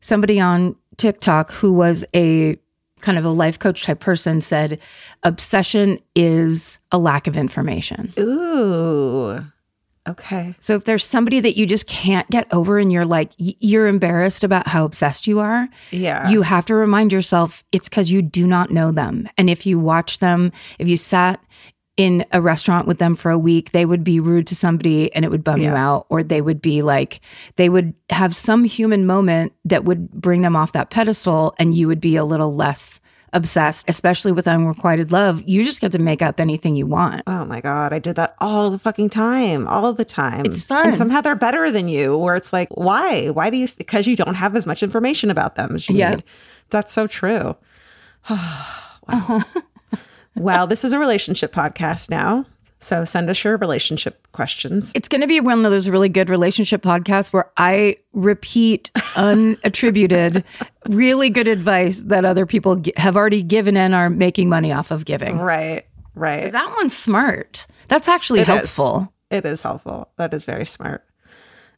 Somebody 0.00 0.38
on 0.40 0.76
TikTok 0.96 1.52
who 1.52 1.72
was 1.72 2.04
a 2.14 2.56
kind 3.00 3.18
of 3.18 3.24
a 3.24 3.30
life 3.30 3.58
coach 3.58 3.84
type 3.84 4.00
person 4.00 4.40
said, 4.40 4.78
obsession 5.22 5.98
is 6.14 6.78
a 6.92 6.98
lack 6.98 7.26
of 7.26 7.36
information. 7.36 8.12
ooh 8.18 9.44
okay. 10.10 10.54
So 10.60 10.74
if 10.74 10.84
there's 10.84 11.04
somebody 11.04 11.40
that 11.40 11.56
you 11.56 11.66
just 11.66 11.86
can't 11.86 12.28
get 12.30 12.46
over 12.52 12.78
and 12.78 12.92
you're 12.92 13.04
like, 13.04 13.32
you're 13.36 13.86
embarrassed 13.86 14.44
about 14.44 14.66
how 14.66 14.84
obsessed 14.84 15.26
you 15.26 15.40
are, 15.40 15.68
yeah. 15.90 16.28
you 16.28 16.42
have 16.42 16.66
to 16.66 16.74
remind 16.74 17.12
yourself 17.12 17.64
it's 17.72 17.88
because 17.88 18.10
you 18.10 18.22
do 18.22 18.46
not 18.46 18.70
know 18.70 18.92
them. 18.92 19.28
And 19.36 19.48
if 19.50 19.66
you 19.66 19.78
watch 19.78 20.18
them, 20.18 20.52
if 20.78 20.88
you 20.88 20.96
sat 20.96 21.40
in 21.96 22.24
a 22.30 22.40
restaurant 22.40 22.86
with 22.86 22.98
them 22.98 23.16
for 23.16 23.30
a 23.30 23.38
week, 23.38 23.72
they 23.72 23.84
would 23.84 24.04
be 24.04 24.20
rude 24.20 24.46
to 24.46 24.54
somebody 24.54 25.12
and 25.14 25.24
it 25.24 25.30
would 25.32 25.42
bum 25.42 25.60
you 25.60 25.70
out, 25.70 26.06
or 26.08 26.22
they 26.22 26.40
would 26.40 26.62
be 26.62 26.80
like, 26.80 27.20
they 27.56 27.68
would 27.68 27.92
have 28.10 28.36
some 28.36 28.62
human 28.62 29.04
moment 29.04 29.52
that 29.64 29.84
would 29.84 30.08
bring 30.12 30.42
them 30.42 30.54
off 30.54 30.72
that 30.72 30.90
pedestal 30.90 31.56
and 31.58 31.74
you 31.74 31.88
would 31.88 32.00
be 32.00 32.14
a 32.14 32.24
little 32.24 32.54
less 32.54 33.00
obsessed, 33.32 33.84
especially 33.88 34.32
with 34.32 34.48
unrequited 34.48 35.12
love. 35.12 35.42
You 35.46 35.64
just 35.64 35.80
get 35.80 35.92
to 35.92 35.98
make 35.98 36.22
up 36.22 36.40
anything 36.40 36.76
you 36.76 36.86
want. 36.86 37.22
Oh 37.26 37.44
my 37.44 37.60
god, 37.60 37.92
I 37.92 37.98
did 37.98 38.16
that 38.16 38.34
all 38.38 38.70
the 38.70 38.78
fucking 38.78 39.10
time, 39.10 39.66
all 39.68 39.92
the 39.92 40.04
time. 40.04 40.44
It's 40.46 40.62
fun. 40.62 40.86
And 40.88 40.96
somehow 40.96 41.20
they're 41.20 41.34
better 41.36 41.70
than 41.70 41.88
you, 41.88 42.16
where 42.16 42.36
it's 42.36 42.52
like, 42.52 42.68
why? 42.70 43.28
Why 43.28 43.50
do 43.50 43.56
you? 43.56 43.68
Because 43.76 44.06
you 44.06 44.16
don't 44.16 44.34
have 44.34 44.56
as 44.56 44.66
much 44.66 44.82
information 44.82 45.30
about 45.30 45.54
them 45.56 45.74
as 45.74 45.88
you 45.88 45.96
Yeah. 45.96 46.16
need. 46.16 46.24
That's 46.70 46.92
so 46.92 47.06
true. 47.06 47.56
wow. 48.30 49.42
Wow. 50.36 50.66
this 50.66 50.84
is 50.84 50.92
a 50.92 50.98
relationship 51.00 51.52
podcast 51.52 52.10
now, 52.10 52.46
so 52.78 53.04
send 53.04 53.28
us 53.28 53.42
your 53.42 53.56
relationship 53.56 54.26
questions. 54.32 54.92
It's 54.94 55.08
going 55.08 55.20
to 55.20 55.26
be 55.26 55.40
one 55.40 55.64
of 55.64 55.70
those 55.70 55.88
really 55.88 56.08
good 56.08 56.28
relationship 56.30 56.82
podcasts 56.82 57.32
where 57.32 57.50
I 57.56 57.96
repeat 58.12 58.90
unattributed, 59.16 60.44
really 60.88 61.30
good 61.30 61.48
advice 61.48 62.00
that 62.00 62.24
other 62.24 62.46
people 62.46 62.82
have 62.96 63.16
already 63.16 63.42
given 63.42 63.76
and 63.76 63.94
are 63.94 64.08
making 64.10 64.48
money 64.48 64.72
off 64.72 64.90
of 64.90 65.04
giving. 65.04 65.38
Right, 65.38 65.86
right. 66.14 66.52
That 66.52 66.72
one's 66.76 66.96
smart. 66.96 67.66
That's 67.88 68.08
actually 68.08 68.40
It 68.40 68.42
is. 68.42 68.48
helpful. 68.48 69.12
It 69.30 69.44
is 69.44 69.60
helpful. 69.62 70.08
That 70.16 70.32
is 70.32 70.44
very 70.44 70.64
smart. 70.64 71.04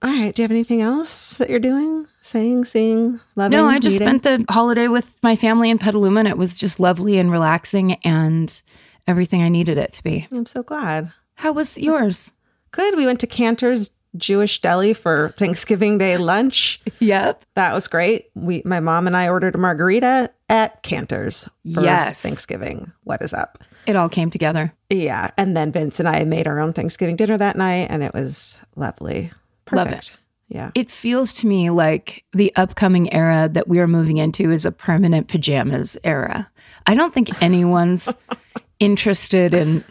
All 0.02 0.10
right. 0.10 0.34
Do 0.34 0.42
you 0.42 0.44
have 0.44 0.50
anything 0.50 0.80
else 0.80 1.34
that 1.34 1.50
you're 1.50 1.58
doing? 1.58 2.06
Saying, 2.22 2.64
seeing, 2.66 3.20
loving? 3.36 3.56
No, 3.56 3.66
I 3.66 3.78
just 3.78 3.96
spent 3.96 4.22
the 4.22 4.44
holiday 4.48 4.88
with 4.88 5.06
my 5.22 5.36
family 5.36 5.68
in 5.70 5.78
Petaluma 5.78 6.20
and 6.20 6.28
it 6.28 6.38
was 6.38 6.56
just 6.56 6.78
lovely 6.80 7.18
and 7.18 7.30
relaxing 7.30 7.94
and 8.04 8.62
everything 9.10 9.42
I 9.42 9.48
needed 9.48 9.76
it 9.76 9.92
to 9.94 10.02
be. 10.02 10.26
I'm 10.32 10.46
so 10.46 10.62
glad. 10.62 11.12
How 11.34 11.52
was 11.52 11.76
yours? 11.76 12.32
Good. 12.70 12.96
We 12.96 13.04
went 13.06 13.20
to 13.20 13.26
Canter's 13.26 13.90
Jewish 14.16 14.60
Deli 14.60 14.92
for 14.92 15.34
Thanksgiving 15.36 15.98
Day 15.98 16.16
lunch. 16.16 16.80
Yep. 17.00 17.46
That 17.54 17.72
was 17.72 17.88
great. 17.88 18.26
We, 18.34 18.60
my 18.66 18.78
mom 18.78 19.06
and 19.06 19.16
I 19.16 19.28
ordered 19.30 19.54
a 19.54 19.58
margarita 19.58 20.30
at 20.50 20.82
Canter's 20.82 21.44
for 21.74 21.82
Yes. 21.82 22.20
Thanksgiving. 22.20 22.92
What 23.04 23.22
is 23.22 23.32
up? 23.32 23.64
It 23.86 23.96
all 23.96 24.10
came 24.10 24.28
together. 24.28 24.70
Yeah. 24.90 25.30
And 25.38 25.56
then 25.56 25.72
Vince 25.72 25.98
and 25.98 26.06
I 26.06 26.22
made 26.24 26.46
our 26.46 26.60
own 26.60 26.74
Thanksgiving 26.74 27.16
dinner 27.16 27.38
that 27.38 27.56
night, 27.56 27.86
and 27.88 28.02
it 28.02 28.12
was 28.12 28.58
lovely. 28.76 29.32
Love 29.72 29.88
Perfect. 29.88 30.12
Yeah. 30.48 30.72
It 30.74 30.90
feels 30.90 31.32
to 31.34 31.46
me 31.46 31.70
like 31.70 32.22
the 32.34 32.52
upcoming 32.54 33.10
era 33.14 33.48
that 33.50 33.66
we 33.66 33.78
are 33.80 33.88
moving 33.88 34.18
into 34.18 34.50
is 34.52 34.66
a 34.66 34.72
permanent 34.72 35.28
pajamas 35.28 35.96
era. 36.04 36.50
I 36.86 36.94
don't 36.94 37.14
think 37.14 37.42
anyone's 37.42 38.12
interested 38.80 39.54
in 39.54 39.84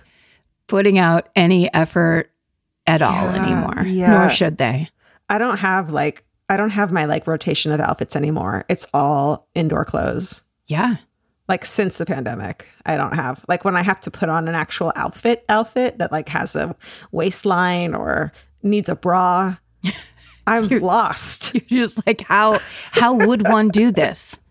putting 0.67 0.97
out 0.99 1.29
any 1.35 1.73
effort 1.73 2.31
at 2.85 3.01
all 3.01 3.13
Yeah, 3.13 3.43
anymore, 3.43 3.85
yeah. 3.85 4.09
nor 4.11 4.29
should 4.29 4.57
they. 4.57 4.89
I 5.29 5.37
don't 5.37 5.57
have 5.57 5.91
like 5.91 6.23
I 6.49 6.57
don't 6.57 6.71
have 6.71 6.91
my 6.91 7.05
like 7.05 7.27
rotation 7.27 7.71
of 7.71 7.79
outfits 7.79 8.15
anymore. 8.15 8.65
It's 8.67 8.87
all 8.93 9.47
indoor 9.53 9.85
clothes. 9.85 10.41
Yeah. 10.65 10.97
Like 11.47 11.65
since 11.65 11.97
the 11.97 12.05
pandemic, 12.05 12.67
I 12.85 12.97
don't 12.97 13.13
have 13.15 13.43
like 13.47 13.63
when 13.65 13.75
I 13.75 13.83
have 13.83 13.99
to 14.01 14.11
put 14.11 14.29
on 14.29 14.47
an 14.47 14.55
actual 14.55 14.91
outfit 14.95 15.45
outfit 15.49 15.97
that 15.99 16.11
like 16.11 16.27
has 16.29 16.55
a 16.55 16.75
waistline 17.11 17.93
or 17.93 18.31
needs 18.63 18.89
a 18.89 18.95
bra. 18.95 19.55
I'm 20.47 20.67
lost. 20.67 21.53
You're 21.69 21.83
just 21.85 22.05
like, 22.07 22.21
how 22.21 22.59
how 22.91 23.13
would 23.13 23.47
one 23.47 23.69
do 23.69 23.91
this? 23.91 24.39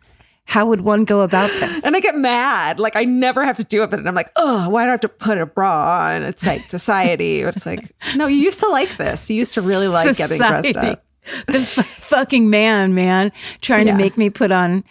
How 0.48 0.64
would 0.66 0.80
one 0.80 1.04
go 1.04 1.20
about 1.20 1.50
this? 1.50 1.84
And 1.84 1.94
I 1.94 2.00
get 2.00 2.16
mad. 2.16 2.80
Like 2.80 2.96
I 2.96 3.04
never 3.04 3.44
have 3.44 3.58
to 3.58 3.64
do 3.64 3.82
it, 3.82 3.90
but 3.90 4.06
I'm 4.06 4.14
like, 4.14 4.30
oh, 4.36 4.70
why 4.70 4.84
do 4.84 4.88
I 4.88 4.92
have 4.92 5.00
to 5.00 5.08
put 5.08 5.36
a 5.36 5.44
bra 5.44 6.06
on? 6.08 6.22
It's 6.22 6.44
like 6.46 6.70
society. 6.70 7.42
It's 7.42 7.66
like, 7.66 7.92
no, 8.16 8.26
you 8.26 8.38
used 8.38 8.58
to 8.60 8.68
like 8.70 8.96
this. 8.96 9.28
You 9.28 9.36
used 9.36 9.52
to 9.54 9.60
really 9.60 9.88
like 9.88 10.16
getting 10.16 10.38
dressed 10.38 10.76
up. 10.76 11.04
The 11.46 11.58
f- 11.58 11.86
fucking 12.00 12.48
man, 12.48 12.94
man, 12.94 13.30
trying 13.60 13.86
Yeah. 13.86 13.92
to 13.92 13.98
make 13.98 14.16
me 14.16 14.30
put 14.30 14.50
on 14.50 14.82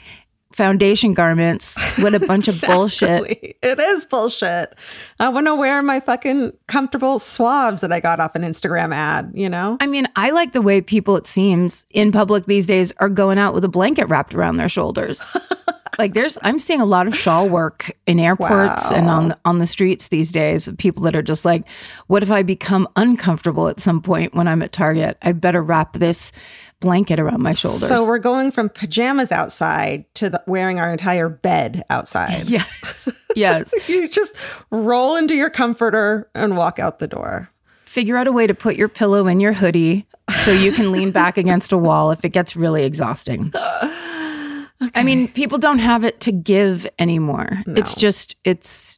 foundation 0.51 1.13
garments. 1.13 1.77
What 1.97 2.13
a 2.13 2.19
bunch 2.19 2.47
of 2.47 2.61
bullshit. 2.67 3.57
It 3.61 3.79
is 3.79 4.05
bullshit. 4.05 4.75
I 5.19 5.29
want 5.29 5.47
to 5.47 5.55
wear 5.55 5.81
my 5.81 5.99
fucking 5.99 6.53
comfortable 6.67 7.19
swabs 7.19 7.81
that 7.81 7.91
I 7.91 7.99
got 7.99 8.19
off 8.19 8.35
an 8.35 8.43
Instagram 8.43 8.93
ad, 8.93 9.31
you 9.33 9.49
know? 9.49 9.77
I 9.79 9.87
mean, 9.87 10.07
I 10.15 10.31
like 10.31 10.53
the 10.53 10.61
way 10.61 10.81
people, 10.81 11.17
it 11.17 11.27
seems, 11.27 11.85
in 11.91 12.11
public 12.11 12.45
these 12.45 12.65
days 12.65 12.91
are 12.97 13.09
going 13.09 13.37
out 13.37 13.53
with 13.53 13.63
a 13.63 13.69
blanket 13.69 14.05
wrapped 14.05 14.33
around 14.33 14.57
their 14.57 14.69
shoulders. 14.69 15.23
like 15.97 16.13
there's 16.13 16.37
I'm 16.43 16.59
seeing 16.59 16.81
a 16.81 16.85
lot 16.85 17.07
of 17.07 17.15
shawl 17.15 17.49
work 17.49 17.91
in 18.05 18.19
airports 18.19 18.91
and 18.91 19.09
on 19.09 19.29
the, 19.29 19.39
on 19.45 19.59
the 19.59 19.67
streets 19.67 20.09
these 20.09 20.31
days 20.31 20.67
of 20.67 20.77
people 20.77 21.03
that 21.03 21.15
are 21.15 21.21
just 21.21 21.43
like, 21.43 21.63
what 22.07 22.23
if 22.23 22.31
I 22.31 22.43
become 22.43 22.87
uncomfortable 22.95 23.67
at 23.67 23.79
some 23.79 24.01
point 24.01 24.35
when 24.35 24.47
I'm 24.47 24.61
at 24.61 24.71
Target? 24.71 25.17
I 25.21 25.31
better 25.31 25.61
wrap 25.61 25.93
this 25.93 26.31
blanket 26.79 27.19
around 27.19 27.41
my 27.41 27.53
shoulders. 27.53 27.87
So 27.87 28.07
we're 28.07 28.19
going 28.19 28.51
from 28.51 28.69
pajamas 28.69 29.31
outside 29.31 30.05
to 30.15 30.29
the, 30.29 30.43
wearing 30.45 30.79
our 30.79 30.91
entire 30.91 31.29
bed 31.29 31.83
outside. 31.89 32.49
yes. 32.49 33.09
Yes. 33.35 33.71
you 33.87 34.07
just 34.07 34.33
roll 34.71 35.15
into 35.15 35.35
your 35.35 35.51
comforter 35.51 36.27
and 36.33 36.57
walk 36.57 36.79
out 36.79 36.97
the 36.97 37.07
door. 37.07 37.47
Figure 37.85 38.17
out 38.17 38.25
a 38.25 38.31
way 38.31 38.47
to 38.47 38.55
put 38.55 38.77
your 38.77 38.87
pillow 38.87 39.27
in 39.27 39.39
your 39.39 39.53
hoodie 39.53 40.07
so 40.43 40.51
you 40.51 40.71
can 40.71 40.91
lean 40.91 41.11
back 41.11 41.37
against 41.37 41.71
a 41.71 41.77
wall 41.77 42.09
if 42.09 42.25
it 42.25 42.29
gets 42.29 42.55
really 42.55 42.83
exhausting. 42.83 43.53
I 43.55 45.03
mean, 45.03 45.27
people 45.27 45.59
don't 45.59 45.77
have 45.77 46.03
it 46.03 46.19
to 46.21 46.31
give 46.31 46.87
anymore. 46.97 47.61
It's 47.67 47.93
just, 47.93 48.35
it's, 48.43 48.97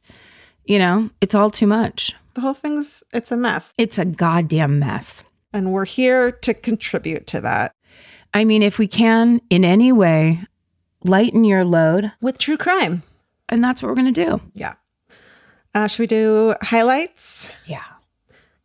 you 0.64 0.78
know, 0.78 1.10
it's 1.20 1.34
all 1.34 1.50
too 1.50 1.66
much. 1.66 2.14
The 2.32 2.40
whole 2.40 2.54
thing's 2.54 3.02
it's 3.12 3.30
a 3.30 3.36
mess. 3.36 3.74
It's 3.76 3.98
a 3.98 4.06
goddamn 4.06 4.78
mess. 4.78 5.22
And 5.52 5.72
we're 5.72 5.84
here 5.84 6.30
to 6.30 6.54
contribute 6.54 7.26
to 7.28 7.40
that 7.40 7.74
I 8.32 8.44
mean, 8.44 8.62
if 8.62 8.78
we 8.78 8.86
can 8.86 9.40
in 9.50 9.64
any 9.64 9.92
way 9.92 10.44
lighten 11.02 11.44
your 11.44 11.64
load, 11.64 12.12
with 12.20 12.38
true 12.38 12.56
crime. 12.56 13.02
and 13.48 13.62
that's 13.64 13.82
what 13.82 13.88
we're 13.88 13.94
going 13.96 14.12
to 14.12 14.24
do. 14.26 14.40
Yeah. 14.54 14.74
Uh, 15.74 15.86
should 15.86 16.00
we 16.00 16.06
do 16.06 16.54
highlights? 16.62 17.50
Yeah. 17.66 17.84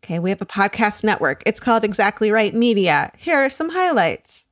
Okay, 0.03 0.19
we 0.19 0.29
have 0.29 0.41
a 0.41 0.45
podcast 0.45 1.03
network. 1.03 1.41
It's 1.45 1.59
called 1.59 1.83
Exactly 1.83 2.29
Right 2.29 2.53
Media. 2.53 3.11
Here 3.17 3.37
are 3.37 3.49
some 3.49 3.69
highlights. 3.69 4.44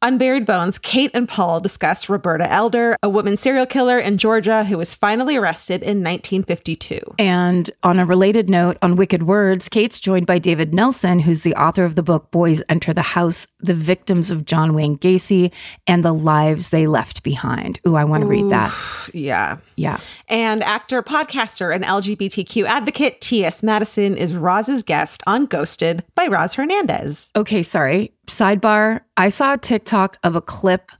Unburied 0.00 0.46
Bones, 0.46 0.78
Kate 0.78 1.10
and 1.12 1.26
Paul 1.26 1.58
discuss 1.58 2.08
Roberta 2.08 2.48
Elder, 2.48 2.96
a 3.02 3.08
woman 3.08 3.36
serial 3.36 3.66
killer 3.66 3.98
in 3.98 4.16
Georgia 4.16 4.62
who 4.62 4.78
was 4.78 4.94
finally 4.94 5.36
arrested 5.36 5.82
in 5.82 6.04
1952. 6.04 7.00
And 7.18 7.68
on 7.82 7.98
a 7.98 8.06
related 8.06 8.48
note, 8.48 8.78
on 8.80 8.94
Wicked 8.94 9.24
Words, 9.24 9.68
Kate's 9.68 9.98
joined 9.98 10.24
by 10.24 10.38
David 10.38 10.72
Nelson, 10.72 11.18
who's 11.18 11.42
the 11.42 11.54
author 11.56 11.84
of 11.84 11.96
the 11.96 12.04
book 12.04 12.30
Boys 12.30 12.62
Enter 12.68 12.94
the 12.94 13.02
House 13.02 13.48
The 13.58 13.74
Victims 13.74 14.30
of 14.30 14.44
John 14.44 14.72
Wayne 14.72 14.98
Gacy 14.98 15.50
and 15.88 16.04
the 16.04 16.12
Lives 16.12 16.70
They 16.70 16.86
Left 16.86 17.24
Behind. 17.24 17.80
Ooh, 17.84 17.96
I 17.96 18.04
want 18.04 18.20
to 18.20 18.28
read 18.28 18.50
that. 18.50 18.72
Yeah. 19.12 19.56
Yeah. 19.74 19.98
And 20.28 20.62
actor, 20.62 21.02
podcaster, 21.02 21.74
and 21.74 21.82
LGBTQ 21.82 22.66
advocate 22.66 23.20
T.S. 23.20 23.64
Madison 23.64 24.16
is 24.16 24.36
Roz's 24.36 24.84
guest 24.84 25.24
on 25.26 25.46
Ghosted 25.46 26.04
by 26.14 26.28
Roz 26.28 26.54
Hernandez. 26.54 27.32
Okay, 27.34 27.64
sorry. 27.64 28.12
Sidebar 28.28 29.00
I 29.16 29.28
saw 29.28 29.54
a 29.54 29.58
TikTok 29.58 30.18
of 30.22 30.36
a 30.36 30.40
clip 30.40 30.90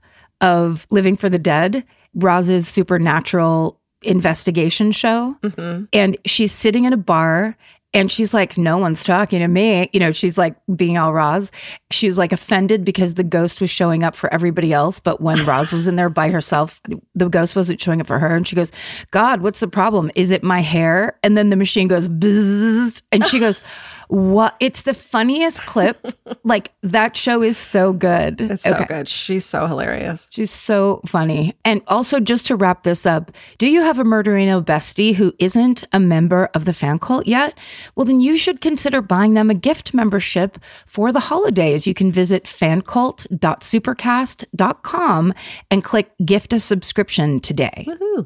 of 0.41 0.87
Living 0.89 1.15
for 1.15 1.29
the 1.29 1.39
Dead, 1.39 1.83
Roz's 2.15 2.67
supernatural 2.67 3.79
investigation 4.01 4.91
show. 4.91 5.35
Mm-hmm. 5.43 5.85
And 5.93 6.17
she's 6.25 6.51
sitting 6.51 6.85
in 6.85 6.93
a 6.93 6.97
bar 6.97 7.57
and 7.93 8.11
she's 8.11 8.33
like, 8.33 8.57
No 8.57 8.77
one's 8.77 9.03
talking 9.03 9.39
to 9.39 9.47
me. 9.47 9.89
You 9.93 9.99
know, 9.99 10.11
she's 10.11 10.37
like 10.37 10.55
being 10.75 10.97
all 10.97 11.13
Roz. 11.13 11.51
She's 11.89 12.17
like 12.17 12.31
offended 12.31 12.85
because 12.85 13.15
the 13.15 13.23
ghost 13.23 13.59
was 13.61 13.69
showing 13.69 14.03
up 14.03 14.15
for 14.15 14.31
everybody 14.31 14.73
else. 14.73 14.99
But 14.99 15.21
when 15.21 15.43
Roz 15.45 15.71
was 15.71 15.87
in 15.87 15.95
there 15.95 16.09
by 16.09 16.29
herself, 16.29 16.81
the 17.15 17.29
ghost 17.29 17.55
wasn't 17.55 17.81
showing 17.81 17.99
up 17.99 18.07
for 18.07 18.19
her. 18.19 18.35
And 18.35 18.47
she 18.47 18.55
goes, 18.55 18.71
God, 19.11 19.41
what's 19.41 19.59
the 19.59 19.67
problem? 19.67 20.11
Is 20.15 20.29
it 20.29 20.43
my 20.43 20.61
hair? 20.61 21.17
And 21.23 21.35
then 21.35 21.49
the 21.49 21.55
machine 21.55 21.87
goes, 21.87 22.07
Bzzz, 22.07 23.01
and 23.11 23.25
she 23.25 23.39
goes, 23.39 23.61
What? 24.09 24.55
It's 24.59 24.81
the 24.81 24.95
funniest 24.95 25.61
clip. 25.61 26.19
like 26.43 26.71
that 26.81 27.15
show 27.15 27.43
is 27.43 27.57
so 27.57 27.93
good. 27.93 28.41
It's 28.41 28.63
so 28.63 28.83
good. 28.87 29.07
She's 29.07 29.45
so 29.45 29.67
hilarious. 29.67 30.27
She's 30.31 30.49
so 30.49 31.01
funny. 31.05 31.55
And 31.63 31.83
also, 31.85 32.19
just 32.19 32.47
to 32.47 32.55
wrap 32.55 32.81
this 32.81 33.05
up, 33.05 33.31
do 33.59 33.67
you 33.67 33.81
have 33.81 33.99
a 33.99 34.03
Murderino 34.03 34.65
bestie 34.65 35.13
who 35.13 35.31
isn't 35.37 35.83
a 35.93 35.99
member 35.99 36.49
of 36.55 36.65
the 36.65 36.73
fan 36.73 36.97
cult 36.97 37.27
yet? 37.27 37.55
Well, 37.95 38.05
then 38.05 38.19
you 38.19 38.35
should 38.35 38.61
consider 38.61 39.03
buying 39.03 39.35
them 39.35 39.51
a 39.51 39.55
gift 39.55 39.93
membership 39.93 40.57
for 40.87 41.11
the 41.11 41.19
holidays. 41.19 41.85
You 41.85 41.93
can 41.93 42.11
visit 42.11 42.45
fancult.supercast.com 42.45 45.33
and 45.69 45.83
click 45.83 46.11
gift 46.25 46.53
a 46.53 46.59
subscription 46.59 47.39
today. 47.39 47.85
Woohoo. 47.87 48.25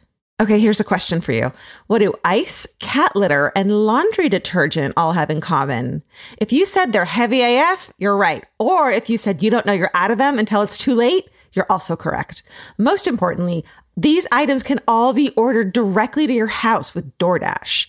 Okay, 0.41 0.59
here's 0.59 0.79
a 0.79 0.83
question 0.83 1.21
for 1.21 1.33
you. 1.33 1.53
What 1.85 1.99
do 1.99 2.15
ice, 2.25 2.65
cat 2.79 3.15
litter, 3.15 3.51
and 3.55 3.85
laundry 3.85 4.27
detergent 4.27 4.95
all 4.97 5.13
have 5.13 5.29
in 5.29 5.39
common? 5.39 6.01
If 6.39 6.51
you 6.51 6.65
said 6.65 6.91
they're 6.91 7.05
heavy 7.05 7.43
AF, 7.43 7.93
you're 7.99 8.17
right. 8.17 8.43
Or 8.57 8.91
if 8.91 9.07
you 9.07 9.19
said 9.19 9.43
you 9.43 9.51
don't 9.51 9.67
know 9.67 9.71
you're 9.71 9.91
out 9.93 10.09
of 10.09 10.17
them 10.17 10.39
until 10.39 10.63
it's 10.63 10.79
too 10.79 10.95
late, 10.95 11.29
you're 11.53 11.67
also 11.69 11.95
correct. 11.95 12.41
Most 12.79 13.05
importantly, 13.05 13.63
these 13.95 14.25
items 14.31 14.63
can 14.63 14.79
all 14.87 15.13
be 15.13 15.29
ordered 15.35 15.73
directly 15.73 16.25
to 16.25 16.33
your 16.33 16.47
house 16.47 16.95
with 16.95 17.15
DoorDash. 17.19 17.85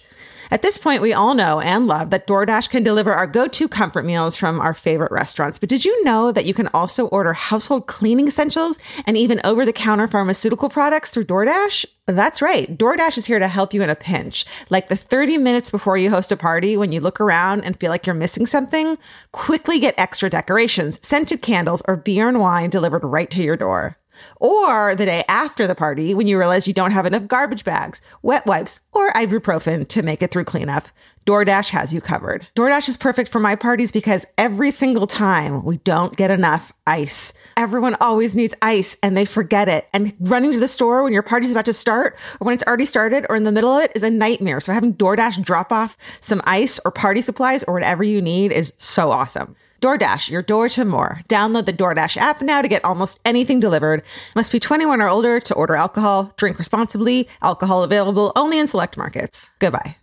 At 0.51 0.61
this 0.61 0.77
point, 0.77 1.01
we 1.01 1.15
all 1.15 1.33
know 1.33 1.59
and 1.59 1.87
love 1.87 2.11
that 2.11 2.27
DoorDash 2.27 2.69
can 2.69 2.83
deliver 2.83 3.15
our 3.15 3.27
go 3.27 3.49
to 3.49 3.67
comfort 3.67 4.05
meals 4.05 4.37
from 4.37 4.61
our 4.61 4.75
favorite 4.75 5.11
restaurants. 5.11 5.59
But 5.59 5.71
did 5.71 5.87
you 5.87 6.05
know 6.05 6.31
that 6.33 6.45
you 6.45 6.53
can 6.53 6.69
also 6.75 7.07
order 7.07 7.33
household 7.33 7.87
cleaning 7.87 8.29
essentials 8.29 8.79
and 9.07 9.17
even 9.17 9.41
over 9.43 9.65
the 9.65 9.73
counter 9.73 10.07
pharmaceutical 10.07 10.69
products 10.69 11.09
through 11.09 11.25
DoorDash? 11.25 11.87
That's 12.09 12.43
right. 12.43 12.77
DoorDash 12.77 13.17
is 13.17 13.27
here 13.27 13.39
to 13.39 13.47
help 13.47 13.73
you 13.73 13.81
in 13.81 13.91
a 13.91 13.95
pinch. 13.95 14.45
Like 14.71 14.89
the 14.89 14.97
30 14.97 15.39
minutes 15.39 15.71
before 15.71 15.97
you 15.97 16.11
host 16.11 16.33
a 16.33 16.37
party, 16.37 16.77
when 16.77 16.91
you 16.91 17.01
look 17.01 17.21
around 17.21 17.63
and 17.63 17.79
feel 17.79 17.91
like 17.91 18.07
you're 18.07 18.15
missing 18.15 18.45
something, 18.45 18.99
quickly 19.31 19.79
get 19.79 19.95
extra 19.97 20.29
decorations, 20.29 20.99
scented 21.03 21.43
candles, 21.43 21.81
or 21.87 21.95
beer 21.95 22.29
and 22.29 22.41
wine 22.41 22.71
delivered 22.71 23.05
right 23.05 23.31
to 23.31 23.43
your 23.45 23.57
door. 23.57 23.97
Or 24.37 24.95
the 24.95 25.07
day 25.07 25.25
after 25.29 25.67
the 25.67 25.75
party 25.75 26.15
when 26.15 26.27
you 26.27 26.39
realize 26.39 26.67
you 26.67 26.75
don't 26.75 26.91
have 26.91 27.07
enough 27.07 27.27
garbage 27.27 27.65
bags, 27.65 28.01
wet 28.23 28.47
wipes, 28.47 28.81
or 28.93 29.13
ibuprofen 29.13 29.89
to 29.89 30.03
make 30.03 30.23
it 30.23 30.31
through 30.31 30.45
cleanup. 30.45 30.89
DoorDash 31.27 31.71
has 31.71 31.95
you 31.95 32.01
covered. 32.01 32.47
DoorDash 32.57 32.89
is 32.89 32.97
perfect 32.97 33.31
for 33.31 33.39
my 33.39 33.55
parties 33.55 33.93
because 33.93 34.27
every 34.39 34.73
single 34.73 35.07
time 35.07 35.65
we 35.65 35.77
don't 35.79 36.17
get 36.17 36.33
enough 36.33 36.73
ice. 36.87 37.33
Everyone 37.57 37.97
always 38.01 38.35
needs 38.35 38.55
ice 38.61 38.97
and 39.05 39.17
they 39.17 39.25
forget 39.25 39.69
it. 39.69 39.87
And 39.93 40.13
running 40.19 40.53
to 40.53 40.59
the 40.59 40.67
store 40.67 41.05
when 41.05 41.13
your 41.13 41.23
party's 41.23 41.53
about 41.53 41.67
to 41.67 41.73
start 41.73 42.19
or 42.41 42.47
when 42.47 42.55
it's 42.55 42.65
already 42.65 42.87
started 42.87 43.25
or 43.29 43.37
in 43.37 43.45
the 43.45 43.53
middle 43.53 43.71
of 43.71 43.85
it 43.85 43.93
is 43.95 44.03
a 44.03 44.11
nightmare. 44.11 44.61
So 44.61 44.73
having 44.73 44.95
DoorDash 44.95 45.43
drop 45.45 45.71
off 45.71 45.97
some 46.21 46.43
ice 46.45 46.81
or 46.85 46.91
party 46.91 47.21
supplies 47.21 47.63
or 47.65 47.75
whatever 47.75 48.03
you 48.03 48.21
need 48.21 48.51
is 48.51 48.73
so 48.79 49.13
awesome. 49.13 49.55
DoorDash, 49.83 50.31
your 50.31 50.43
door 50.43 50.69
to 50.71 50.85
more. 50.85 51.21
Download 51.29 51.67
the 51.67 51.73
DoorDash 51.73 52.17
app 52.17 52.41
now 52.41 52.63
to 52.63 52.69
get 52.69 52.85
almost 52.85 53.21
anything 53.25 53.61
delivered. 53.61 54.03
Must 54.37 54.53
be 54.53 54.61
21 54.61 55.03
or 55.03 55.09
older 55.09 55.41
to 55.41 55.55
order 55.55 55.75
alcohol. 55.75 56.33
Drink 56.37 56.59
responsibly. 56.59 57.29
Alcohol 57.43 57.83
available 57.83 58.33
only 58.37 58.59
in 58.59 58.67
select 58.67 58.97
markets. 58.97 59.51
Goodbye. 59.59 59.97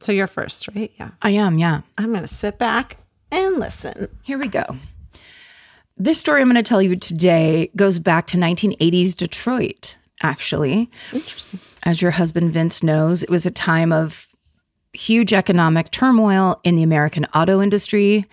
So 0.00 0.12
you're 0.12 0.26
first, 0.26 0.68
right? 0.74 0.92
Yeah. 0.98 1.12
I 1.22 1.30
am, 1.30 1.56
yeah. 1.58 1.80
I'm 1.96 2.10
going 2.10 2.26
to 2.26 2.34
sit 2.34 2.58
back 2.58 2.98
and 3.30 3.56
listen. 3.56 4.08
Here 4.22 4.36
we 4.36 4.48
go. 4.48 4.64
This 5.96 6.18
story 6.18 6.42
I'm 6.42 6.48
going 6.50 6.62
to 6.62 6.68
tell 6.68 6.82
you 6.82 6.96
today 6.96 7.70
goes 7.76 8.00
back 8.00 8.26
to 8.28 8.36
1980s 8.36 9.14
Detroit, 9.14 9.96
actually. 10.22 10.90
Interesting. 11.12 11.60
As 11.84 12.02
your 12.02 12.10
husband 12.10 12.52
Vince 12.52 12.82
knows, 12.82 13.22
it 13.22 13.30
was 13.30 13.46
a 13.46 13.50
time 13.50 13.92
of 13.92 14.28
huge 14.94 15.32
economic 15.32 15.90
turmoil 15.90 16.60
in 16.64 16.76
the 16.76 16.82
American 16.82 17.24
auto 17.34 17.60
industry. 17.60 18.26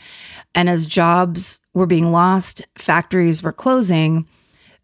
And 0.55 0.69
as 0.69 0.85
jobs 0.85 1.61
were 1.73 1.85
being 1.85 2.11
lost, 2.11 2.61
factories 2.77 3.41
were 3.41 3.53
closing, 3.53 4.27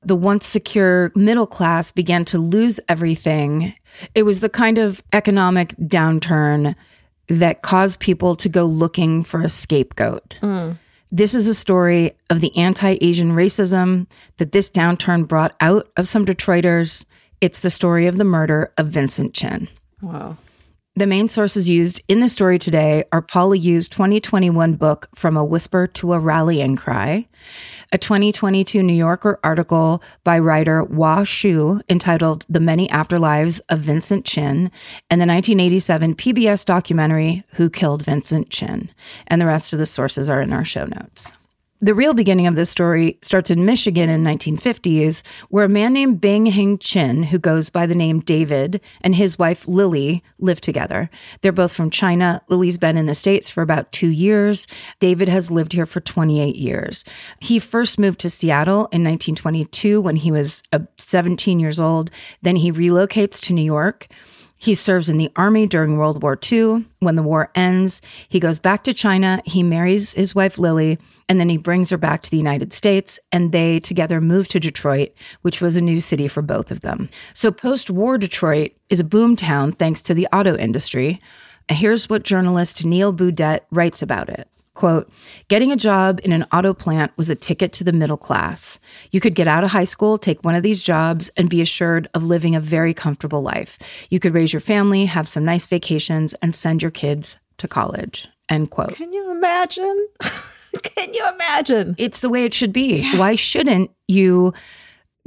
the 0.03 0.15
once 0.15 0.45
secure 0.45 1.11
middle 1.15 1.47
class 1.47 1.91
began 1.91 2.23
to 2.25 2.37
lose 2.37 2.79
everything. 2.87 3.73
It 4.15 4.23
was 4.23 4.39
the 4.39 4.49
kind 4.49 4.77
of 4.77 5.03
economic 5.11 5.75
downturn 5.79 6.75
that 7.27 7.61
caused 7.61 7.99
people 7.99 8.35
to 8.37 8.47
go 8.47 8.65
looking 8.65 9.23
for 9.23 9.41
a 9.41 9.49
scapegoat. 9.49 10.39
Mm. 10.41 10.77
This 11.11 11.33
is 11.33 11.47
a 11.47 11.53
story 11.53 12.15
of 12.29 12.41
the 12.41 12.55
anti 12.57 12.97
Asian 13.01 13.31
racism 13.31 14.07
that 14.37 14.51
this 14.51 14.69
downturn 14.69 15.27
brought 15.27 15.55
out 15.61 15.89
of 15.97 16.07
some 16.07 16.25
Detroiters. 16.25 17.05
It's 17.41 17.61
the 17.61 17.69
story 17.69 18.07
of 18.07 18.17
the 18.17 18.23
murder 18.23 18.71
of 18.77 18.87
Vincent 18.87 19.33
Chin. 19.33 19.67
Wow. 20.01 20.37
The 20.97 21.05
main 21.05 21.29
sources 21.29 21.69
used 21.69 22.01
in 22.07 22.21
the 22.21 22.27
story 22.27 22.57
today 22.57 23.03
are 23.11 23.21
Paula 23.21 23.55
Yoo's 23.55 23.87
2021 23.87 24.73
book, 24.77 25.07
From 25.13 25.37
a 25.37 25.45
Whisper 25.45 25.85
to 25.85 26.13
a 26.13 26.19
Rallying 26.19 26.75
Cry, 26.75 27.27
a 27.91 27.99
2022 27.99 28.81
New 28.81 28.93
Yorker 28.93 29.39
article 29.43 30.01
by 30.23 30.39
writer 30.39 30.85
Hua 30.85 31.23
Hsu 31.23 31.81
entitled 31.87 32.47
The 32.49 32.59
Many 32.59 32.87
Afterlives 32.87 33.61
of 33.69 33.81
Vincent 33.81 34.25
Chin, 34.25 34.71
and 35.11 35.21
the 35.21 35.27
1987 35.27 36.15
PBS 36.15 36.65
documentary 36.65 37.43
Who 37.51 37.69
Killed 37.69 38.03
Vincent 38.03 38.49
Chin. 38.49 38.89
And 39.27 39.39
the 39.39 39.45
rest 39.45 39.73
of 39.73 39.77
the 39.77 39.85
sources 39.85 40.31
are 40.31 40.41
in 40.41 40.51
our 40.51 40.65
show 40.65 40.85
notes. 40.85 41.31
The 41.79 41.93
real 41.93 42.15
beginning 42.15 42.47
of 42.47 42.55
this 42.55 42.71
story 42.71 43.19
starts 43.21 43.51
in 43.51 43.63
Michigan 43.63 44.09
in 44.09 44.23
1950s, 44.23 45.21
where 45.49 45.65
a 45.65 45.69
man 45.69 45.93
named 45.93 46.19
Bing 46.19 46.47
Hing 46.47 46.79
Chin, 46.79 47.21
who 47.21 47.37
goes 47.37 47.69
by 47.69 47.85
the 47.85 47.93
name 47.93 48.21
David, 48.21 48.81
and 49.01 49.13
his 49.13 49.37
wife 49.37 49.67
Lily 49.67 50.23
live 50.39 50.59
together. 50.59 51.07
They're 51.41 51.51
both 51.51 51.71
from 51.71 51.91
China. 51.91 52.41
Lily's 52.47 52.79
been 52.79 52.97
in 52.97 53.05
the 53.05 53.13
States 53.13 53.47
for 53.47 53.61
about 53.61 53.91
two 53.91 54.07
years. 54.07 54.65
David 54.99 55.29
has 55.29 55.51
lived 55.51 55.71
here 55.71 55.85
for 55.85 55.99
28 55.99 56.55
years. 56.55 57.05
He 57.41 57.59
first 57.59 57.99
moved 57.99 58.21
to 58.21 58.29
Seattle 58.31 58.87
in 58.91 59.03
1922 59.03 60.01
when 60.01 60.15
he 60.15 60.31
was 60.31 60.63
uh, 60.73 60.79
17 60.97 61.59
years 61.59 61.79
old. 61.79 62.09
Then 62.41 62.55
he 62.55 62.71
relocates 62.71 63.39
to 63.41 63.53
New 63.53 63.61
York. 63.61 64.07
He 64.57 64.73
serves 64.73 65.07
in 65.07 65.17
the 65.17 65.31
army 65.35 65.67
during 65.67 65.97
World 65.97 66.23
War 66.23 66.37
II. 66.51 66.85
When 66.99 67.15
the 67.15 67.23
war 67.23 67.51
ends, 67.53 68.01
he 68.27 68.39
goes 68.39 68.57
back 68.59 68.83
to 68.83 68.93
China. 68.93 69.41
He 69.45 69.61
marries 69.61 70.13
his 70.13 70.33
wife, 70.33 70.57
Lily, 70.57 70.97
and 71.29 71.39
then 71.39 71.49
he 71.49 71.57
brings 71.57 71.91
her 71.91 71.97
back 71.97 72.23
to 72.23 72.31
the 72.31 72.37
United 72.37 72.73
States. 72.73 73.19
And 73.31 73.51
they 73.51 73.79
together 73.79 74.19
move 74.19 74.47
to 74.49 74.59
Detroit, 74.59 75.13
which 75.43 75.61
was 75.61 75.75
a 75.75 75.81
new 75.81 76.01
city 76.01 76.27
for 76.27 76.41
both 76.41 76.71
of 76.71 76.81
them. 76.81 77.09
So, 77.33 77.51
post 77.51 77.91
war 77.91 78.17
Detroit 78.17 78.71
is 78.89 78.99
a 78.99 79.05
boom 79.05 79.35
town 79.35 79.73
thanks 79.73 80.01
to 80.03 80.13
the 80.13 80.27
auto 80.33 80.57
industry. 80.57 81.21
Here's 81.69 82.09
what 82.09 82.23
journalist 82.23 82.85
Neal 82.85 83.13
Boudette 83.13 83.61
writes 83.71 84.01
about 84.01 84.29
it. 84.29 84.47
Quote, 84.77 85.09
getting 85.47 85.71
a 85.71 85.75
job 85.75 86.19
in 86.23 86.31
an 86.31 86.45
auto 86.53 86.71
plant 86.71 87.11
was 87.17 87.31
a 87.31 87.35
ticket 87.35 87.73
to 87.73 87.83
the 87.83 87.91
middle 87.91 88.15
class. 88.15 88.79
You 89.09 89.19
could 89.19 89.33
get 89.33 89.47
out 89.47 89.63
of 89.63 89.71
high 89.71 89.85
school, 89.85 90.19
take 90.19 90.43
one 90.43 90.53
of 90.53 90.61
these 90.61 90.83
jobs, 90.83 91.31
and 91.35 91.49
be 91.49 91.61
assured 91.61 92.07
of 92.13 92.23
living 92.23 92.55
a 92.55 92.59
very 92.59 92.93
comfortable 92.93 93.41
life. 93.41 93.79
You 94.11 94.19
could 94.19 94.35
raise 94.35 94.53
your 94.53 94.59
family, 94.59 95.05
have 95.05 95.27
some 95.27 95.43
nice 95.43 95.65
vacations, 95.65 96.35
and 96.43 96.55
send 96.55 96.83
your 96.83 96.91
kids 96.91 97.37
to 97.57 97.67
college. 97.67 98.27
End 98.49 98.69
quote. 98.69 98.93
Can 98.93 99.11
you 99.11 99.31
imagine? 99.31 100.07
Can 100.83 101.11
you 101.11 101.27
imagine? 101.27 101.95
It's 101.97 102.21
the 102.21 102.29
way 102.29 102.43
it 102.43 102.53
should 102.53 102.71
be. 102.71 103.11
Why 103.17 103.33
shouldn't 103.33 103.89
you 104.07 104.53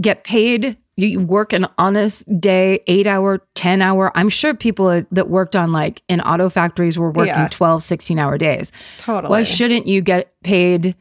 get 0.00 0.22
paid? 0.22 0.76
You 0.96 1.20
work 1.20 1.52
an 1.52 1.66
honest 1.78 2.24
day, 2.40 2.80
eight 2.86 3.06
hour, 3.06 3.40
10 3.54 3.80
hour. 3.80 4.12
I'm 4.14 4.28
sure 4.28 4.52
people 4.54 5.02
that 5.10 5.28
worked 5.30 5.56
on 5.56 5.72
like 5.72 6.02
in 6.08 6.20
auto 6.20 6.50
factories 6.50 6.98
were 6.98 7.10
working 7.10 7.34
Yeah. 7.34 7.48
12, 7.50 7.82
16 7.82 8.18
hour 8.18 8.36
days. 8.36 8.70
Totally. 8.98 9.30
Why 9.30 9.42
shouldn't 9.44 9.86
you 9.86 10.02
get 10.02 10.32
paid 10.42 10.94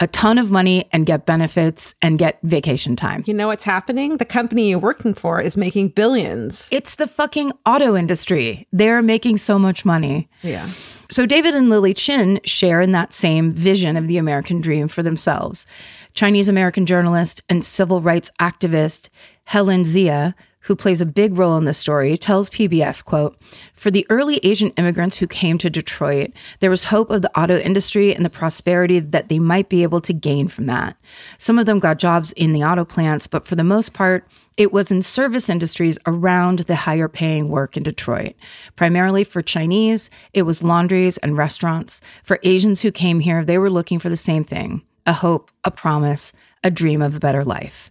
a 0.00 0.06
ton 0.08 0.36
of 0.38 0.50
money 0.50 0.88
and 0.92 1.06
get 1.06 1.26
benefits 1.26 1.94
and 2.02 2.18
get 2.18 2.38
vacation 2.42 2.96
time? 2.96 3.22
You 3.26 3.34
know 3.34 3.46
what's 3.48 3.62
happening? 3.62 4.16
The 4.16 4.24
company 4.24 4.70
you're 4.70 4.78
working 4.78 5.12
for 5.14 5.40
is 5.40 5.56
making 5.56 5.88
billions. 5.90 6.68
It's 6.72 6.94
the 6.96 7.06
fucking 7.06 7.52
auto 7.66 7.94
industry. 7.94 8.66
They're 8.72 9.02
making 9.02 9.36
so 9.36 9.58
much 9.58 9.84
money. 9.84 10.28
Yeah. 10.42 10.70
So 11.10 11.26
David 11.26 11.54
and 11.54 11.68
Lily 11.68 11.92
Chin 11.94 12.40
share 12.44 12.80
in 12.80 12.92
that 12.92 13.12
same 13.12 13.52
vision 13.52 13.96
of 13.96 14.08
the 14.08 14.16
American 14.16 14.60
dream 14.60 14.88
for 14.88 15.02
themselves. 15.02 15.66
Chinese 16.14 16.48
American 16.48 16.84
journalist 16.84 17.40
and 17.48 17.64
civil 17.64 18.00
rights 18.02 18.30
activist 18.40 19.08
Helen 19.44 19.84
Zia, 19.84 20.34
who 20.66 20.76
plays 20.76 21.00
a 21.00 21.06
big 21.06 21.36
role 21.36 21.56
in 21.56 21.64
this 21.64 21.76
story, 21.76 22.16
tells 22.16 22.48
PBS, 22.48 23.02
quote, 23.02 23.36
"For 23.74 23.90
the 23.90 24.06
early 24.08 24.38
Asian 24.44 24.70
immigrants 24.76 25.16
who 25.18 25.26
came 25.26 25.58
to 25.58 25.68
Detroit, 25.68 26.30
there 26.60 26.70
was 26.70 26.84
hope 26.84 27.10
of 27.10 27.20
the 27.20 27.36
auto 27.36 27.58
industry 27.58 28.14
and 28.14 28.24
the 28.24 28.30
prosperity 28.30 29.00
that 29.00 29.28
they 29.28 29.40
might 29.40 29.68
be 29.68 29.82
able 29.82 30.00
to 30.00 30.12
gain 30.12 30.46
from 30.46 30.66
that. 30.66 30.96
Some 31.36 31.58
of 31.58 31.66
them 31.66 31.80
got 31.80 31.98
jobs 31.98 32.30
in 32.32 32.52
the 32.52 32.62
auto 32.62 32.84
plants, 32.84 33.26
but 33.26 33.44
for 33.44 33.56
the 33.56 33.64
most 33.64 33.92
part, 33.92 34.24
it 34.56 34.72
was 34.72 34.92
in 34.92 35.02
service 35.02 35.48
industries 35.48 35.98
around 36.06 36.60
the 36.60 36.76
higher 36.76 37.08
paying 37.08 37.48
work 37.48 37.76
in 37.76 37.82
Detroit. 37.82 38.34
Primarily 38.76 39.24
for 39.24 39.42
Chinese, 39.42 40.10
it 40.32 40.42
was 40.42 40.62
laundries 40.62 41.18
and 41.18 41.36
restaurants. 41.36 42.00
For 42.22 42.38
Asians 42.44 42.82
who 42.82 42.92
came 42.92 43.18
here, 43.18 43.44
they 43.44 43.58
were 43.58 43.70
looking 43.70 43.98
for 43.98 44.08
the 44.08 44.16
same 44.16 44.44
thing 44.44 44.82
a 45.06 45.12
hope, 45.12 45.50
a 45.64 45.70
promise, 45.72 46.32
a 46.62 46.70
dream 46.70 47.02
of 47.02 47.16
a 47.16 47.20
better 47.20 47.44
life. 47.44 47.90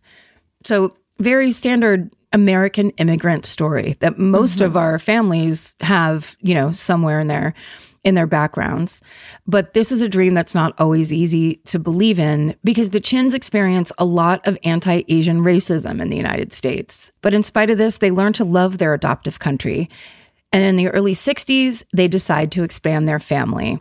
So, 0.63 0.93
very 1.21 1.51
standard 1.51 2.13
American 2.33 2.91
immigrant 2.91 3.45
story 3.45 3.97
that 3.99 4.17
most 4.17 4.61
of 4.61 4.71
mm-hmm. 4.71 4.79
our 4.79 4.99
families 4.99 5.75
have, 5.81 6.37
you 6.41 6.53
know, 6.53 6.71
somewhere 6.71 7.19
in 7.19 7.27
their 7.27 7.53
in 8.03 8.15
their 8.15 8.25
backgrounds. 8.25 8.99
But 9.45 9.75
this 9.75 9.91
is 9.91 10.01
a 10.01 10.09
dream 10.09 10.33
that's 10.33 10.55
not 10.55 10.73
always 10.79 11.13
easy 11.13 11.57
to 11.65 11.77
believe 11.77 12.17
in 12.17 12.55
because 12.63 12.89
the 12.89 12.99
Chins 12.99 13.35
experience 13.35 13.91
a 13.99 14.05
lot 14.05 14.45
of 14.47 14.57
anti-Asian 14.63 15.41
racism 15.41 16.01
in 16.01 16.09
the 16.09 16.17
United 16.17 16.51
States. 16.51 17.11
But 17.21 17.35
in 17.35 17.43
spite 17.43 17.69
of 17.69 17.77
this, 17.77 17.99
they 17.99 18.09
learn 18.09 18.33
to 18.33 18.43
love 18.43 18.79
their 18.79 18.95
adoptive 18.95 19.37
country. 19.37 19.87
And 20.51 20.63
in 20.63 20.77
the 20.77 20.87
early 20.87 21.13
60s, 21.13 21.83
they 21.93 22.07
decide 22.07 22.51
to 22.53 22.63
expand 22.63 23.07
their 23.07 23.19
family. 23.19 23.79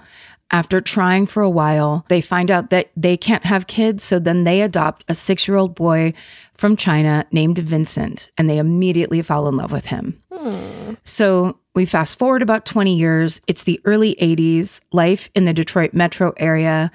After 0.53 0.81
trying 0.81 1.27
for 1.27 1.43
a 1.43 1.51
while, 1.51 2.05
they 2.09 2.21
find 2.21 2.51
out 2.51 2.71
that 2.71 2.91
they 2.97 3.17
can't 3.17 3.45
have 3.45 3.69
kids, 3.69 4.03
so 4.03 4.19
then 4.19 4.45
they 4.45 4.63
adopt 4.63 5.05
a 5.09 5.15
six 5.15 5.47
year 5.47 5.57
old 5.57 5.75
boy 5.75 6.13
from 6.55 6.77
China 6.77 7.25
named 7.31 7.59
Vincent, 7.59 8.31
and 8.37 8.51
they 8.51 8.59
immediately 8.59 9.23
fall 9.23 9.49
in 9.49 9.57
love 9.57 9.73
with 9.73 9.87
him. 9.87 10.21
Hmm. 10.33 10.95
So 11.05 11.59
we 11.75 11.87
fast 11.87 12.19
forward 12.19 12.43
about 12.43 12.67
20 12.67 12.97
years. 12.97 13.41
It's 13.47 13.63
the 13.63 13.81
early 13.85 14.17
80s. 14.17 14.81
Life 14.93 15.31
in 15.35 15.45
the 15.45 15.53
Detroit 15.53 15.95
metro 15.95 16.33
area 16.37 16.91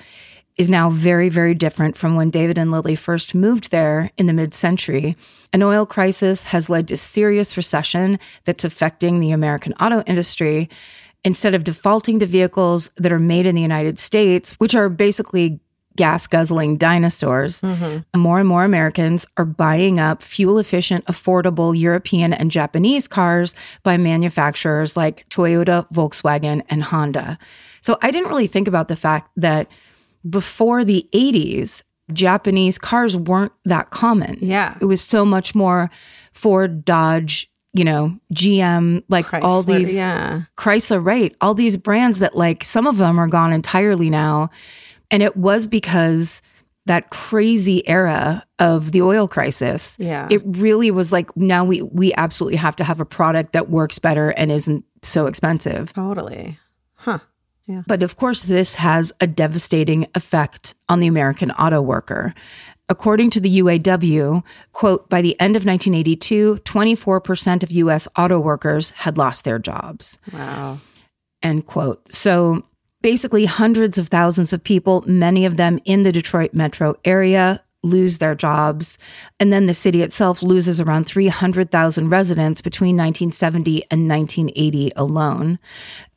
is 0.58 0.70
now 0.70 0.90
very, 0.90 1.30
very 1.30 1.54
different 1.54 1.98
from 1.98 2.16
when 2.16 2.30
David 2.30 2.58
and 2.58 2.72
Lily 2.72 2.96
first 2.96 3.36
moved 3.36 3.72
there 3.72 4.12
in 4.18 4.26
the 4.26 4.34
mid 4.34 4.54
century. 4.54 5.18
An 5.54 5.64
oil 5.64 5.86
crisis 5.86 6.46
has 6.46 6.70
led 6.70 6.88
to 6.88 6.98
serious 6.98 7.58
recession 7.58 8.20
that's 8.46 8.64
affecting 8.64 9.20
the 9.20 9.32
American 9.32 9.74
auto 9.74 10.02
industry. 10.04 10.70
Instead 11.26 11.54
of 11.56 11.64
defaulting 11.64 12.20
to 12.20 12.26
vehicles 12.26 12.92
that 12.98 13.12
are 13.12 13.20
made 13.20 13.46
in 13.46 13.56
the 13.56 13.62
United 13.62 14.00
States, 14.00 14.54
which 14.54 14.76
are 14.76 14.88
basically 14.90 15.60
gas 15.96 16.28
guzzling 16.28 16.78
dinosaurs, 16.78 17.62
mm-hmm. 17.62 18.20
more 18.20 18.40
and 18.40 18.48
more 18.48 18.64
Americans 18.64 19.26
are 19.38 19.46
buying 19.46 20.00
up 20.00 20.22
fuel 20.22 20.60
efficient, 20.60 21.06
affordable 21.06 21.78
European 21.78 22.34
and 22.34 22.52
Japanese 22.52 23.08
cars 23.08 23.56
by 23.84 23.98
manufacturers 23.98 24.96
like 24.96 25.28
Toyota, 25.30 25.90
Volkswagen, 25.92 26.64
and 26.70 26.84
Honda. 26.84 27.38
So 27.82 27.98
I 28.02 28.12
didn't 28.12 28.30
really 28.30 28.48
think 28.48 28.68
about 28.68 28.88
the 28.88 28.96
fact 28.96 29.32
that 29.38 29.68
before 30.30 30.84
the 30.84 31.08
80s, 31.14 31.84
Japanese 32.14 32.78
cars 32.78 33.18
weren't 33.18 33.54
that 33.66 33.90
common. 33.90 34.38
Yeah. 34.42 34.78
It 34.82 34.86
was 34.86 35.02
so 35.02 35.26
much 35.26 35.56
more 35.56 35.90
Ford, 36.34 36.86
Dodge, 36.86 37.50
you 37.76 37.84
know, 37.84 38.18
GM, 38.34 39.04
like 39.10 39.32
all 39.34 39.62
these 39.62 39.94
Yeah. 39.94 40.44
Chrysler, 40.58 41.04
right? 41.06 41.36
All 41.42 41.54
these 41.54 41.76
brands 41.78 42.20
that 42.20 42.36
like 42.38 42.64
some 42.64 42.88
of 42.88 42.98
them 42.98 43.20
are 43.20 43.28
gone 43.28 43.52
entirely 43.52 44.10
now. 44.10 44.50
And 45.12 45.22
it 45.22 45.36
was 45.36 45.68
because 45.68 46.42
that 46.86 47.10
crazy 47.10 47.88
era 47.88 48.46
of 48.60 48.92
the 48.94 49.02
oil 49.02 49.28
crisis. 49.28 49.98
Yeah. 50.00 50.28
It 50.32 50.42
really 50.46 50.90
was 50.90 51.12
like 51.12 51.36
now 51.36 51.66
we 51.66 51.82
we 51.82 52.14
absolutely 52.14 52.58
have 52.58 52.76
to 52.78 52.84
have 52.84 53.02
a 53.02 53.06
product 53.06 53.54
that 53.54 53.70
works 53.70 54.00
better 54.00 54.30
and 54.32 54.52
isn't 54.52 54.86
so 55.02 55.26
expensive. 55.26 55.92
totally. 55.94 56.58
Huh. 56.94 57.20
Yeah. 57.68 57.82
But 57.88 58.04
of 58.04 58.16
course, 58.16 58.44
this 58.44 58.76
has 58.76 59.12
a 59.20 59.28
devastating 59.28 60.08
effect 60.16 60.76
on 60.88 61.00
the 61.00 61.08
American 61.08 61.52
auto 61.52 61.82
worker. 61.82 62.34
According 62.88 63.32
to 63.32 63.40
the 63.40 63.62
UAW, 63.62 64.44
quote, 64.72 65.10
by 65.10 65.22
the 65.22 65.40
end 65.40 65.56
of 65.56 65.66
1982, 65.66 66.60
24% 66.64 67.64
of 67.64 67.72
US 67.72 68.08
auto 68.16 68.40
workers 68.40 68.92
had 68.92 69.18
lost 69.18 69.44
their 69.44 69.58
jobs, 69.58 70.20
Wow. 70.32 70.80
end 71.42 71.66
quote. 71.66 72.12
So 72.12 72.64
basically, 73.02 73.46
hundreds 73.46 73.98
of 73.98 74.10
thousands 74.10 74.54
of 74.54 74.64
people, 74.64 75.04
many 75.08 75.46
of 75.46 75.58
them 75.58 75.80
in 75.86 76.04
the 76.04 76.12
Detroit 76.12 76.54
metro 76.54 76.96
area, 77.04 77.62
lose 77.86 78.18
their 78.18 78.36
jobs. 78.36 78.98
And 79.40 79.54
then 79.54 79.68
the 79.68 79.74
city 79.74 80.02
itself 80.02 80.42
loses 80.42 80.82
around 80.82 81.06
300,000 81.06 82.10
residents 82.10 82.62
between 82.62 82.98
1970 82.98 83.84
and 83.92 84.10
1980 84.10 84.92
alone. 84.96 85.60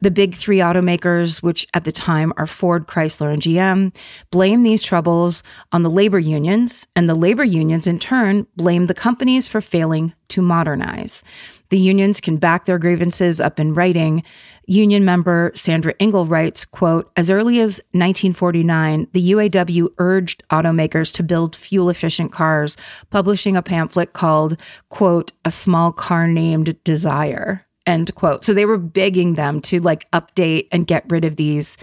The 0.01 0.11
big 0.11 0.35
three 0.35 0.59
automakers, 0.59 1.43
which 1.43 1.67
at 1.75 1.85
the 1.85 1.93
time 1.93 2.33
are 2.37 2.47
Ford, 2.47 2.87
Chrysler, 2.87 3.33
and 3.33 3.43
GM, 3.43 3.95
blame 4.31 4.63
these 4.63 4.83
troubles 4.83 5.43
on 5.73 5.83
the 5.83 5.91
labor 5.91 6.19
unions, 6.19 6.87
and 6.97 7.09
the 7.09 7.15
labor 7.15 7.45
unions 7.45 7.87
in 7.87 7.99
turn 7.99 8.47
blame 8.57 8.87
the 8.87 8.95
companies 8.95 9.49
for 9.49 9.61
failing 9.61 10.13
to 10.29 10.43
modernize. 10.43 11.25
The 11.71 11.79
unions 11.79 12.21
can 12.21 12.37
back 12.37 12.65
their 12.65 12.79
grievances 12.79 13.41
up 13.41 13.61
in 13.61 13.75
writing. 13.75 14.23
Union 14.69 15.05
member 15.05 15.51
Sandra 15.55 15.95
Engel 15.99 16.27
writes, 16.27 16.65
quote, 16.65 17.11
as 17.17 17.31
early 17.31 17.59
as 17.59 17.81
1949, 17.93 19.09
the 19.13 19.33
UAW 19.33 19.89
urged 19.99 20.43
automakers 20.51 21.11
to 21.15 21.23
build 21.23 21.57
fuel 21.57 21.89
efficient 21.89 22.33
cars, 22.33 22.77
publishing 23.11 23.57
a 23.57 23.63
pamphlet 23.63 24.13
called, 24.13 24.57
quote, 24.91 25.33
a 25.45 25.51
small 25.51 25.91
car 25.91 26.29
named 26.29 26.77
Desire, 26.85 27.67
end 27.87 28.15
quote. 28.15 28.45
So 28.45 28.53
they 28.53 28.67
were 28.67 28.79
begging 28.79 29.35
them 29.35 29.61
to 29.63 29.81
like 29.81 30.11
update 30.13 30.69
and 30.71 30.87
get 30.87 31.05
rid 31.09 31.25
of 31.25 31.37
these. 31.37 31.79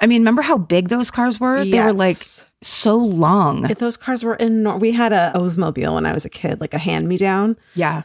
I 0.00 0.06
mean, 0.06 0.22
remember 0.22 0.42
how 0.42 0.56
big 0.56 0.88
those 0.88 1.10
cars 1.10 1.38
were? 1.38 1.62
They 1.64 1.78
were 1.78 1.92
like 1.92 2.16
so 2.62 2.96
long. 2.96 3.70
If 3.70 3.78
those 3.78 3.96
cars 3.98 4.24
were 4.24 4.36
enormous. 4.36 4.80
We 4.80 4.92
had 4.92 5.12
a 5.12 5.32
Oldsmobile 5.34 5.94
when 5.94 6.06
I 6.06 6.14
was 6.14 6.24
a 6.24 6.30
kid, 6.30 6.60
like 6.60 6.72
a 6.72 6.78
hand 6.78 7.06
me 7.08 7.16
down. 7.18 7.56
yeah. 7.74 8.02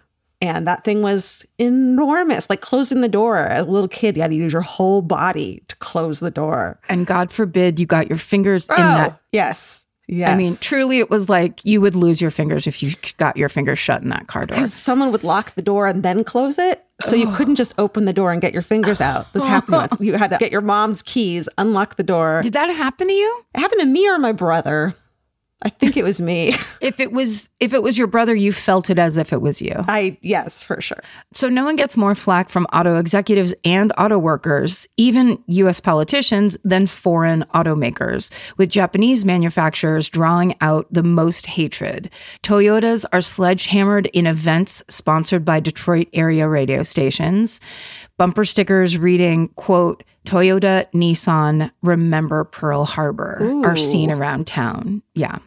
And 0.48 0.68
that 0.68 0.84
thing 0.84 1.02
was 1.02 1.46
enormous, 1.58 2.50
like 2.50 2.62
closing 2.62 3.02
the 3.02 3.10
door. 3.10 3.38
As 3.48 3.66
a 3.66 3.70
little 3.70 3.88
kid, 3.88 4.16
you 4.16 4.22
had 4.22 4.32
to 4.32 4.38
use 4.38 4.54
your 4.54 4.62
whole 4.62 5.02
body 5.02 5.64
to 5.68 5.76
close 5.78 6.20
the 6.20 6.32
door. 6.32 6.80
And 6.90 7.06
God 7.06 7.32
forbid 7.32 7.80
you 7.80 7.86
got 7.86 8.10
your 8.10 8.18
fingers 8.18 8.68
in 8.70 8.76
oh, 8.76 8.78
that 8.78 9.22
yes. 9.32 9.86
Yes. 10.08 10.30
I 10.30 10.36
mean, 10.36 10.56
truly, 10.58 11.00
it 11.00 11.10
was 11.10 11.30
like 11.30 11.66
you 11.66 11.82
would 11.82 11.96
lose 11.96 12.22
your 12.22 12.30
fingers 12.30 12.68
if 12.68 12.84
you 12.84 12.94
got 13.18 13.38
your 13.38 13.50
fingers 13.50 13.80
shut 13.80 14.04
in 14.04 14.10
that 14.10 14.28
car 14.28 14.46
door. 14.46 14.56
because 14.56 14.74
someone 14.74 15.12
would 15.12 15.24
lock 15.24 15.56
the 15.56 15.64
door 15.64 15.88
and 15.88 16.04
then 16.04 16.24
close 16.24 16.60
it. 16.60 16.86
So 17.02 17.16
you 17.16 17.30
couldn't 17.34 17.56
just 17.56 17.74
open 17.78 18.06
the 18.06 18.14
door 18.14 18.32
and 18.32 18.42
get 18.42 18.54
your 18.54 18.62
fingers 18.62 19.02
out. 19.02 19.32
This 19.34 19.44
happened. 19.44 19.90
With, 19.92 20.00
you 20.00 20.14
had 20.14 20.30
to 20.30 20.38
get 20.38 20.52
your 20.52 20.62
mom's 20.62 21.02
keys, 21.02 21.50
unlock 21.58 21.98
the 21.98 22.04
door. 22.04 22.42
Did 22.42 22.54
that 22.54 22.70
happen 22.70 23.08
to 23.08 23.14
you? 23.14 23.46
It 23.54 23.60
happened 23.60 23.82
to 23.82 23.88
me 23.88 24.08
or 24.08 24.18
my 24.18 24.32
brother. 24.32 24.96
I 25.62 25.70
think 25.70 25.96
it 25.98 26.04
was 26.04 26.20
me. 26.20 26.56
If 26.82 27.00
it 27.00 27.12
was, 27.12 27.50
if 27.60 27.74
it 27.74 27.82
was 27.82 27.98
your 27.98 28.06
brother, 28.06 28.36
you 28.36 28.54
felt 28.54 28.92
it 28.92 29.00
as 29.00 29.18
if 29.18 29.34
it 29.34 29.42
was 29.42 29.60
you. 29.60 29.74
I 29.88 30.20
yes, 30.22 30.64
for 30.64 30.80
sure. 30.82 31.02
So 31.34 31.50
no 31.50 31.66
one 31.66 31.76
gets 31.76 31.98
more 31.98 32.14
flack 32.14 32.50
from 32.50 32.66
auto 32.66 33.00
executives 33.00 33.56
and 33.64 33.92
auto 33.98 34.20
workers, 34.20 34.86
even 34.98 35.42
U.S. 35.48 35.80
politicians, 35.80 36.58
than 36.64 36.86
foreign 36.86 37.44
automakers, 37.56 38.32
with 38.58 38.70
Japanese 38.70 39.26
manufacturers 39.26 40.08
drawing 40.08 40.56
out 40.62 40.86
the 40.92 41.02
most 41.02 41.48
hatred. 41.48 42.12
Toyotas 42.44 43.06
are 43.12 43.22
sledgehammered 43.22 44.06
in 44.08 44.28
events 44.28 44.84
sponsored 44.88 45.44
by 45.44 45.60
Detroit 45.60 46.08
area 46.14 46.48
radio 46.48 46.84
stations. 46.84 47.60
Bumper 48.18 48.46
stickers 48.46 48.98
reading, 48.98 49.48
quote, 49.56 50.04
Toyota, 50.26 50.86
Nissan, 50.94 51.72
remember 51.82 52.44
Pearl 52.44 52.86
Harbor 52.86 53.62
are 53.64 53.78
seen 53.78 54.12
around 54.12 54.48
town. 54.48 55.02
Yeah. 55.14 55.40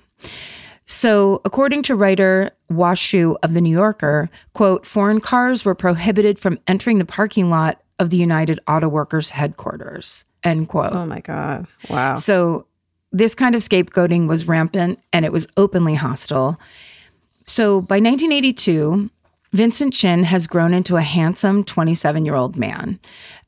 So, 0.86 1.42
according 1.44 1.82
to 1.84 1.94
writer 1.94 2.50
Hua 2.68 2.94
Hsu 2.94 3.36
of 3.42 3.52
the 3.52 3.60
New 3.60 3.76
Yorker, 3.76 4.30
quote, 4.54 4.86
foreign 4.86 5.20
cars 5.20 5.64
were 5.64 5.74
prohibited 5.74 6.38
from 6.38 6.58
entering 6.66 6.98
the 6.98 7.04
parking 7.04 7.50
lot 7.50 7.82
of 7.98 8.08
the 8.08 8.16
United 8.16 8.58
Auto 8.66 8.88
Workers 8.88 9.28
headquarters, 9.28 10.24
end 10.44 10.68
quote. 10.68 10.94
Oh 10.94 11.04
my 11.04 11.20
god! 11.20 11.66
Wow. 11.90 12.14
So, 12.14 12.66
this 13.12 13.34
kind 13.34 13.54
of 13.54 13.62
scapegoating 13.62 14.28
was 14.28 14.46
rampant 14.46 14.98
and 15.12 15.24
it 15.24 15.32
was 15.32 15.46
openly 15.56 15.94
hostile. 15.94 16.58
So, 17.46 17.80
by 17.82 17.96
1982, 17.96 19.10
Vincent 19.52 19.94
Chin 19.94 20.24
has 20.24 20.46
grown 20.46 20.74
into 20.74 20.96
a 20.96 21.02
handsome 21.02 21.64
27 21.64 22.24
year 22.24 22.34
old 22.34 22.56
man. 22.56 22.98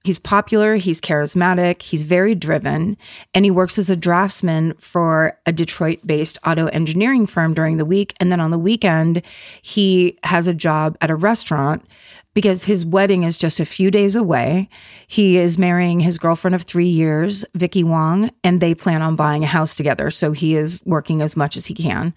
He's 0.03 0.19
popular, 0.19 0.77
he's 0.77 1.01
charismatic, 1.01 1.83
he's 1.83 2.05
very 2.05 2.35
driven, 2.35 2.97
and 3.35 3.45
he 3.45 3.51
works 3.51 3.79
as 3.79 3.91
a 3.91 3.97
draftsman 3.97 4.73
for 4.79 5.39
a 5.45 5.53
Detroit 5.53 6.01
based 6.07 6.39
auto 6.47 6.69
engineering 6.69 7.27
firm 7.27 7.53
during 7.53 7.77
the 7.77 7.85
week. 7.85 8.15
And 8.19 8.33
then 8.33 8.41
on 8.41 8.51
the 8.51 8.59
weekend, 8.59 9.21
he 9.61 10.19
has 10.25 10.47
a 10.47 10.55
job 10.55 10.97
at 11.03 11.11
a 11.11 11.17
restaurant 11.17 11.85
because 12.33 12.65
his 12.65 12.87
wedding 12.87 13.25
is 13.25 13.37
just 13.37 13.61
a 13.61 13.67
few 13.67 13.91
days 13.91 14.17
away. 14.17 14.71
He 15.07 15.37
is 15.37 15.59
marrying 15.59 16.01
his 16.01 16.17
girlfriend 16.17 16.55
of 16.55 16.63
three 16.63 16.89
years, 16.89 17.45
Vicky 17.55 17.85
Wong, 17.85 18.31
and 18.43 18.61
they 18.61 18.75
plan 18.75 19.03
on 19.03 19.17
buying 19.17 19.45
a 19.45 19.49
house 19.49 19.75
together. 19.75 20.11
So 20.11 20.33
he 20.33 20.57
is 20.57 20.81
working 20.87 21.21
as 21.21 21.37
much 21.37 21.57
as 21.57 21.67
he 21.67 21.75
can. 21.75 22.15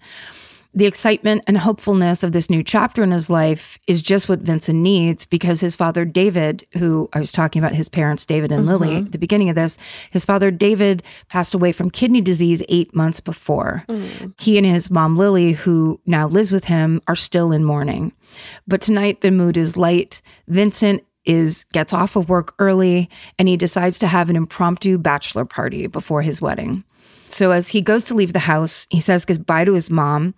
The 0.76 0.86
excitement 0.86 1.44
and 1.46 1.56
hopefulness 1.56 2.24
of 2.24 2.32
this 2.32 2.50
new 2.50 2.62
chapter 2.64 3.04
in 3.04 3.12
his 3.12 3.30
life 3.30 3.78
is 3.86 4.02
just 4.02 4.28
what 4.28 4.40
Vincent 4.40 4.80
needs 4.80 5.24
because 5.24 5.60
his 5.60 5.76
father, 5.76 6.04
David, 6.04 6.66
who 6.72 7.08
I 7.12 7.20
was 7.20 7.30
talking 7.30 7.62
about 7.62 7.76
his 7.76 7.88
parents, 7.88 8.24
David 8.24 8.50
and 8.50 8.66
Lily, 8.66 8.88
mm-hmm. 8.88 9.06
at 9.06 9.12
the 9.12 9.18
beginning 9.18 9.48
of 9.48 9.54
this, 9.54 9.78
his 10.10 10.24
father, 10.24 10.50
David, 10.50 11.04
passed 11.28 11.54
away 11.54 11.70
from 11.70 11.90
kidney 11.90 12.20
disease 12.20 12.60
eight 12.68 12.92
months 12.92 13.20
before. 13.20 13.84
Mm. 13.88 14.34
He 14.40 14.58
and 14.58 14.66
his 14.66 14.90
mom, 14.90 15.16
Lily, 15.16 15.52
who 15.52 16.00
now 16.06 16.26
lives 16.26 16.50
with 16.50 16.64
him, 16.64 17.00
are 17.06 17.16
still 17.16 17.52
in 17.52 17.62
mourning. 17.64 18.12
But 18.66 18.82
tonight, 18.82 19.20
the 19.20 19.30
mood 19.30 19.56
is 19.56 19.76
light. 19.76 20.22
Vincent 20.48 21.04
is 21.24 21.64
gets 21.72 21.92
off 21.92 22.16
of 22.16 22.28
work 22.28 22.54
early 22.58 23.08
and 23.38 23.48
he 23.48 23.56
decides 23.56 23.98
to 23.98 24.06
have 24.06 24.28
an 24.28 24.36
impromptu 24.36 24.98
bachelor 24.98 25.44
party 25.44 25.86
before 25.86 26.20
his 26.20 26.42
wedding. 26.42 26.84
So 27.34 27.50
as 27.50 27.66
he 27.66 27.80
goes 27.80 28.04
to 28.04 28.14
leave 28.14 28.32
the 28.32 28.38
house, 28.38 28.86
he 28.90 29.00
says 29.00 29.24
goodbye 29.24 29.64
to 29.64 29.72
his 29.72 29.90
mom, 29.90 30.34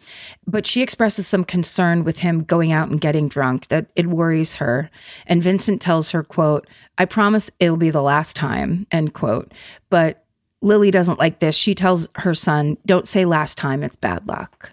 but 0.47 0.67
she 0.67 0.81
expresses 0.81 1.27
some 1.27 1.45
concern 1.45 2.05
with 2.05 2.21
him 2.21 2.43
going 2.43 2.73
out 2.73 2.89
and 2.89 2.99
getting 2.99 3.29
drunk 3.29 3.69
that 3.69 3.89
it 3.97 4.07
worries 4.07 4.55
her. 4.55 4.91
And 5.27 5.43
Vincent 5.43 5.83
tells 5.83 6.11
her, 6.13 6.23
quote, 6.23 6.67
I 6.97 7.05
promise 7.05 7.51
it'll 7.61 7.77
be 7.77 7.91
the 7.91 8.01
last 8.01 8.35
time, 8.35 8.87
end 8.91 9.13
quote. 9.13 9.53
But 9.91 10.25
Lily 10.63 10.91
doesn't 10.91 11.19
like 11.19 11.41
this. 11.41 11.55
She 11.55 11.75
tells 11.75 12.09
her 12.15 12.35
son, 12.35 12.79
don't 12.87 13.07
say 13.07 13.27
last 13.27 13.59
time, 13.59 13.83
it's 13.83 13.97
bad 13.97 14.27
luck. 14.27 14.71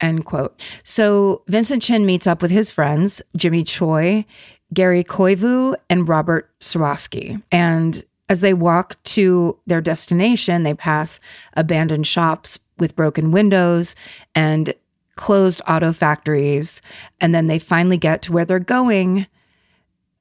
End 0.00 0.24
quote. 0.24 0.58
So 0.82 1.42
Vincent 1.48 1.82
Chin 1.82 2.06
meets 2.06 2.26
up 2.26 2.40
with 2.40 2.52
his 2.52 2.70
friends, 2.70 3.20
Jimmy 3.36 3.64
Choi, 3.64 4.24
Gary 4.72 5.04
Koivu, 5.04 5.76
and 5.90 6.08
Robert 6.08 6.50
Swarovski. 6.60 7.42
And 7.52 8.02
as 8.28 8.40
they 8.40 8.54
walk 8.54 9.02
to 9.04 9.58
their 9.66 9.80
destination, 9.80 10.62
they 10.62 10.74
pass 10.74 11.20
abandoned 11.54 12.06
shops 12.06 12.58
with 12.78 12.96
broken 12.96 13.30
windows 13.32 13.94
and 14.34 14.74
closed 15.16 15.60
auto 15.68 15.92
factories. 15.92 16.80
And 17.20 17.34
then 17.34 17.46
they 17.46 17.58
finally 17.58 17.96
get 17.98 18.22
to 18.22 18.32
where 18.32 18.44
they're 18.44 18.58
going 18.58 19.26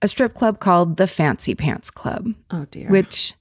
a 0.01 0.07
strip 0.07 0.33
club 0.33 0.59
called 0.59 0.97
the 0.97 1.07
Fancy 1.07 1.55
Pants 1.55 1.89
Club, 1.89 2.33
Oh 2.51 2.65
dear. 2.69 2.89
which 2.89 3.33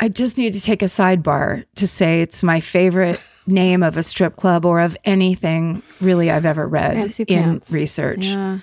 I 0.00 0.08
just 0.08 0.36
need 0.38 0.52
to 0.52 0.60
take 0.60 0.82
a 0.82 0.86
sidebar 0.86 1.64
to 1.76 1.88
say 1.88 2.20
it's 2.20 2.42
my 2.42 2.60
favorite 2.60 3.18
name 3.46 3.82
of 3.82 3.96
a 3.96 4.02
strip 4.02 4.36
club 4.36 4.64
or 4.66 4.80
of 4.80 4.96
anything 5.06 5.82
really 6.00 6.30
I've 6.30 6.44
ever 6.44 6.68
read 6.68 6.92
Fancy 7.00 7.22
in 7.24 7.42
pants. 7.42 7.72
research 7.72 8.26
Yeah. 8.26 8.58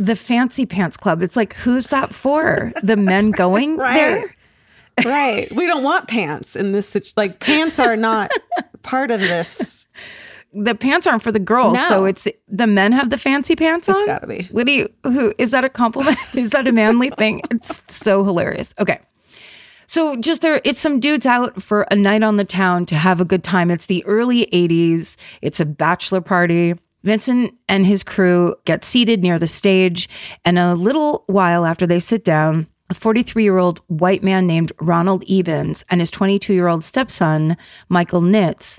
The 0.00 0.16
fancy 0.16 0.64
pants 0.66 0.96
club. 0.96 1.22
It's 1.22 1.36
like, 1.36 1.54
who's 1.54 1.88
that 1.88 2.12
for? 2.12 2.72
The 2.82 2.96
men 2.96 3.30
going 3.44 3.76
Right. 3.76 3.94
there? 3.94 4.36
right. 5.04 5.52
We 5.54 5.66
don't 5.66 5.82
want 5.84 6.08
pants 6.08 6.56
in 6.56 6.72
this. 6.72 6.88
situ- 6.88 7.12
Like 7.16 7.38
pants 7.40 7.78
are 7.78 7.96
not 7.96 8.30
part 8.82 9.10
of 9.10 9.20
this. 9.20 9.88
The 10.52 10.74
pants 10.74 11.06
aren't 11.06 11.22
for 11.22 11.30
the 11.30 11.38
girls, 11.38 11.74
No. 11.74 11.88
so 11.88 12.04
it's 12.06 12.26
the 12.48 12.66
men 12.66 12.90
have 12.92 13.10
the 13.10 13.16
fancy 13.18 13.54
pants 13.54 13.88
on. 13.88 13.94
It's 13.96 14.04
gotta 14.06 14.26
be. 14.26 14.48
What 14.50 14.66
do 14.66 14.72
you? 14.72 14.88
Who 15.04 15.32
is 15.38 15.52
that 15.52 15.64
a 15.64 15.68
compliment? 15.68 16.18
is 16.34 16.50
that 16.50 16.66
a 16.66 16.72
manly 16.72 17.10
thing? 17.10 17.40
It's 17.52 17.82
so 17.86 18.24
hilarious. 18.24 18.74
Okay. 18.80 18.98
So 19.86 20.16
just 20.16 20.42
there, 20.42 20.60
it's 20.64 20.80
some 20.80 20.98
dudes 20.98 21.26
out 21.26 21.62
for 21.62 21.82
a 21.90 21.94
night 21.96 22.22
on 22.22 22.36
the 22.36 22.44
town 22.44 22.84
to 22.86 22.94
have 22.96 23.20
a 23.20 23.24
good 23.24 23.44
time. 23.44 23.70
It's 23.70 23.86
the 23.86 24.04
early 24.06 24.46
80s. 24.52 25.16
It's 25.42 25.60
a 25.60 25.64
bachelor 25.64 26.20
party. 26.20 26.74
Vincent 27.02 27.54
and 27.68 27.86
his 27.86 28.02
crew 28.02 28.54
get 28.64 28.84
seated 28.84 29.22
near 29.22 29.38
the 29.38 29.46
stage, 29.46 30.08
and 30.44 30.58
a 30.58 30.74
little 30.74 31.24
while 31.26 31.64
after 31.64 31.86
they 31.86 31.98
sit 31.98 32.24
down, 32.24 32.66
a 32.90 32.94
43 32.94 33.42
year 33.42 33.58
old 33.58 33.80
white 33.86 34.22
man 34.22 34.46
named 34.46 34.72
Ronald 34.80 35.24
Ebens 35.26 35.84
and 35.88 36.00
his 36.00 36.10
22 36.10 36.52
year 36.52 36.68
old 36.68 36.84
stepson, 36.84 37.56
Michael 37.88 38.20
Nitz, 38.20 38.78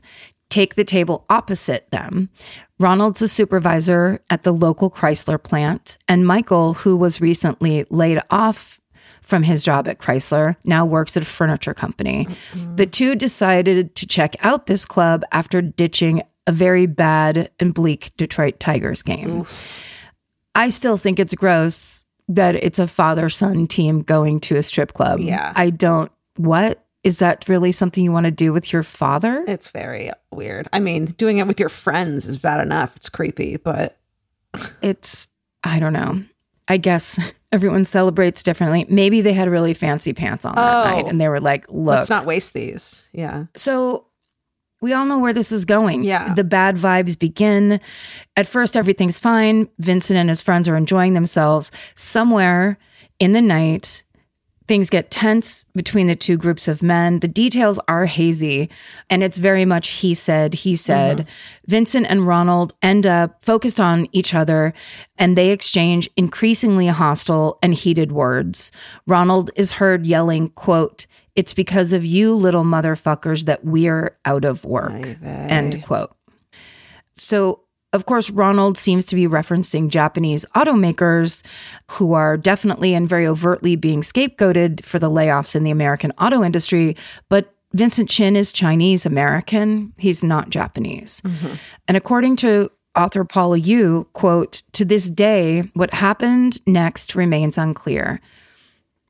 take 0.50 0.76
the 0.76 0.84
table 0.84 1.26
opposite 1.30 1.90
them. 1.92 2.30
Ronald's 2.78 3.22
a 3.22 3.28
supervisor 3.28 4.22
at 4.30 4.44
the 4.44 4.52
local 4.52 4.92
Chrysler 4.92 5.42
plant, 5.42 5.98
and 6.08 6.28
Michael, 6.28 6.74
who 6.74 6.98
was 6.98 7.22
recently 7.22 7.86
laid 7.90 8.22
off 8.30 8.80
from 9.22 9.44
his 9.44 9.64
job 9.64 9.88
at 9.88 10.00
Chrysler, 10.00 10.56
now 10.64 10.84
works 10.84 11.16
at 11.16 11.24
a 11.24 11.28
furniture 11.28 11.76
company. 11.76 12.26
Mm-hmm. 12.54 12.76
The 12.76 12.88
two 12.88 13.16
decided 13.16 13.96
to 13.96 14.08
check 14.08 14.36
out 14.40 14.66
this 14.66 14.84
club 14.84 15.24
after 15.32 15.62
ditching 15.62 16.24
a 16.52 16.54
very 16.54 16.86
bad 16.86 17.50
and 17.60 17.74
bleak 17.74 18.12
Detroit 18.18 18.60
Tigers 18.60 19.02
game. 19.02 19.46
I 20.56 20.70
still 20.70 20.98
think 20.98 21.20
it's 21.20 21.34
gross 21.34 22.04
that 22.28 22.56
it's 22.56 22.80
a 22.80 22.88
father 22.88 23.30
son 23.30 23.68
team 23.68 24.02
going 24.02 24.40
to 24.42 24.56
a 24.58 24.64
strip 24.64 24.94
club. 24.94 25.20
Yeah. 25.20 25.54
I 25.56 25.70
don't, 25.70 26.12
what? 26.38 26.84
Is 27.04 27.18
that 27.18 27.48
really 27.50 27.72
something 27.72 28.04
you 28.04 28.12
want 28.12 28.26
to 28.26 28.32
do 28.32 28.54
with 28.54 28.72
your 28.72 28.84
father? 28.84 29.44
It's 29.48 29.72
very 29.72 30.12
weird. 30.32 30.68
I 30.72 30.80
mean, 30.80 31.06
doing 31.18 31.40
it 31.40 31.48
with 31.48 31.60
your 31.60 31.70
friends 31.70 32.28
is 32.28 32.38
bad 32.38 32.60
enough. 32.62 32.96
It's 32.96 33.10
creepy, 33.10 33.58
but 33.58 33.98
it's 34.82 35.28
I 35.64 35.80
don't 35.80 35.94
know. 35.94 36.24
I 36.68 36.78
guess 36.78 37.20
everyone 37.52 37.86
celebrates 37.86 38.44
differently. 38.44 38.86
Maybe 38.88 39.22
they 39.22 39.34
had 39.34 39.50
really 39.50 39.74
fancy 39.74 40.14
pants 40.14 40.46
on 40.46 40.56
that 40.56 40.74
Oh. 40.76 40.84
night 40.84 41.08
and 41.08 41.20
they 41.20 41.28
were 41.28 41.40
like, 41.40 41.66
look. 41.70 41.96
let's 41.96 42.10
not 42.10 42.26
waste 42.26 42.54
these. 42.54 43.04
Yeah. 43.14 43.46
so 43.56 44.06
we 44.82 44.94
all 44.94 45.06
know 45.06 45.20
where 45.20 45.34
this 45.34 45.52
is 45.52 45.63
going. 45.63 46.04
Yeah. 46.04 46.34
The 46.34 46.44
bad 46.44 46.78
vibes 46.78 47.17
begin. 47.17 47.80
At 48.36 48.48
first, 48.48 48.76
everything's 48.76 49.20
fine. 49.20 49.70
Vincent 49.80 50.17
and 50.17 50.30
his 50.30 50.41
friends 50.41 50.67
are 50.67 50.76
enjoying 50.76 51.13
themselves. 51.13 51.72
Somewhere 51.96 52.78
in 53.20 53.34
the 53.34 53.41
night, 53.41 54.02
things 54.67 54.89
get 54.89 55.12
tense 55.12 55.65
between 55.76 56.08
the 56.08 56.15
two 56.15 56.38
groups 56.38 56.67
of 56.67 56.82
men. 56.82 57.20
The 57.20 57.28
details 57.28 57.80
are 57.88 58.06
hazy, 58.06 58.70
and 59.10 59.22
it's 59.22 59.38
very 59.38 59.65
much 59.65 59.89
he 59.89 60.13
said, 60.13 60.54
he 60.54 60.76
said. 60.76 61.17
Mm-hmm. 61.17 61.30
Vincent 61.67 62.08
and 62.10 62.26
Ronald 62.26 62.74
end 62.82 63.06
up 63.06 63.44
focused 63.44 63.80
on 63.80 64.08
each 64.13 64.34
other 64.34 64.74
and 65.17 65.38
they 65.38 65.50
exchange 65.50 66.10
increasingly 66.17 66.88
hostile 66.88 67.60
and 67.62 67.74
heated 67.74 68.12
words. 68.12 68.72
Ronald 69.06 69.52
is 69.56 69.72
heard 69.72 70.08
yelling, 70.08 70.50
quote, 70.50 71.06
it's 71.36 71.54
because 71.54 71.94
of 71.94 72.06
you 72.06 72.34
little 72.36 72.63
motherfuckers 72.63 73.46
that 73.46 73.63
we're 73.63 74.17
out 74.26 74.46
of 74.46 74.65
work. 74.65 74.91
End 75.24 75.84
quote. 75.86 76.15
So, 77.15 77.62
of 77.94 78.06
course, 78.06 78.30
Ronald 78.30 78.78
seems 78.78 79.06
to 79.08 79.15
be 79.15 79.28
referencing 79.28 79.89
Japanese 79.89 80.46
automakers 80.56 81.44
who 81.89 82.13
are 82.13 82.38
definitely 82.38 82.94
and 82.94 83.08
very 83.08 83.28
overtly 83.28 83.76
being 83.76 84.02
scapegoated 84.02 84.84
for 84.84 84.98
the 84.98 85.10
layoffs 85.10 85.56
in 85.56 85.63
the 85.63 85.72
American 85.72 86.12
auto 86.17 86.44
industry. 86.44 86.96
But 87.28 87.54
Vincent 87.74 88.10
Chin 88.10 88.36
is 88.36 88.52
Chinese 88.52 89.06
American, 89.06 89.94
he's 89.98 90.24
not 90.24 90.50
Japanese. 90.50 91.22
Mm-hmm. 91.22 91.54
And 91.88 91.98
according 91.98 92.38
to 92.38 92.70
author 92.96 93.24
Paula 93.24 93.58
Yoo, 93.58 94.08
quote, 94.13 94.63
to 94.74 94.84
this 94.84 95.10
day, 95.10 95.70
what 95.74 95.94
happened 95.94 96.62
next 96.67 97.15
remains 97.15 97.58
unclear. 97.58 98.20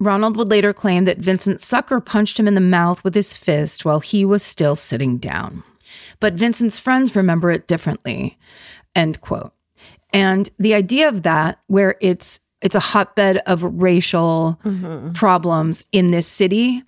Ronald 0.02 0.36
would 0.36 0.50
later 0.50 0.74
claim 0.74 1.06
that 1.06 1.20
Vincent 1.20 1.62
Sucker 1.62 2.00
punched 2.00 2.40
him 2.40 2.48
in 2.48 2.56
the 2.56 2.62
mouth 2.62 3.04
with 3.04 3.14
his 3.14 3.38
fist 3.38 3.86
while 3.86 4.00
he 4.00 4.26
was 4.26 4.42
still 4.42 4.76
sitting 4.76 5.18
down. 5.18 5.64
But 6.20 6.34
Vincent's 6.34 6.80
friends 6.80 7.16
remember 7.16 7.52
it 7.52 7.68
differently. 7.68 8.38
End 8.96 9.22
quote. 9.22 9.54
And 10.12 10.50
the 10.58 10.74
idea 10.74 11.08
of 11.08 11.24
that, 11.24 11.60
where 11.68 11.96
it's 12.02 12.40
it's 12.62 12.76
a 12.76 12.80
hotbed 12.80 13.38
of 13.46 13.64
racial 13.64 14.60
mm-hmm. 14.66 15.14
problems 15.14 15.86
in 15.92 16.12
this 16.12 16.28
city, 16.28 16.84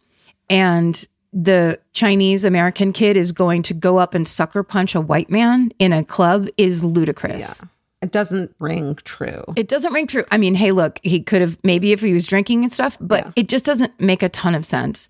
and 0.49 1.07
the 1.31 1.79
Chinese 1.93 2.43
American 2.43 2.93
kid 2.93 3.15
is 3.15 3.31
going 3.31 3.61
to 3.63 3.73
go 3.73 3.97
up 3.97 4.13
and 4.13 4.27
sucker 4.27 4.63
punch 4.63 4.93
a 4.95 5.01
white 5.01 5.29
man 5.29 5.71
in 5.79 5.93
a 5.93 6.03
club 6.03 6.47
is 6.57 6.83
ludicrous. 6.83 7.61
Yeah. 7.61 7.67
It 8.03 8.11
doesn't 8.11 8.53
ring 8.59 8.97
true. 9.03 9.43
It 9.55 9.67
doesn't 9.67 9.93
ring 9.93 10.07
true. 10.07 10.25
I 10.31 10.37
mean, 10.37 10.53
hey, 10.55 10.71
look, 10.71 10.99
he 11.03 11.21
could 11.21 11.41
have 11.41 11.57
maybe 11.63 11.91
if 11.93 12.01
he 12.01 12.13
was 12.13 12.27
drinking 12.27 12.63
and 12.63 12.71
stuff, 12.71 12.97
but 12.99 13.25
Yeah. 13.25 13.31
it 13.35 13.49
just 13.49 13.65
doesn't 13.65 13.99
make 13.99 14.21
a 14.21 14.29
ton 14.29 14.53
of 14.55 14.65
sense. 14.65 15.07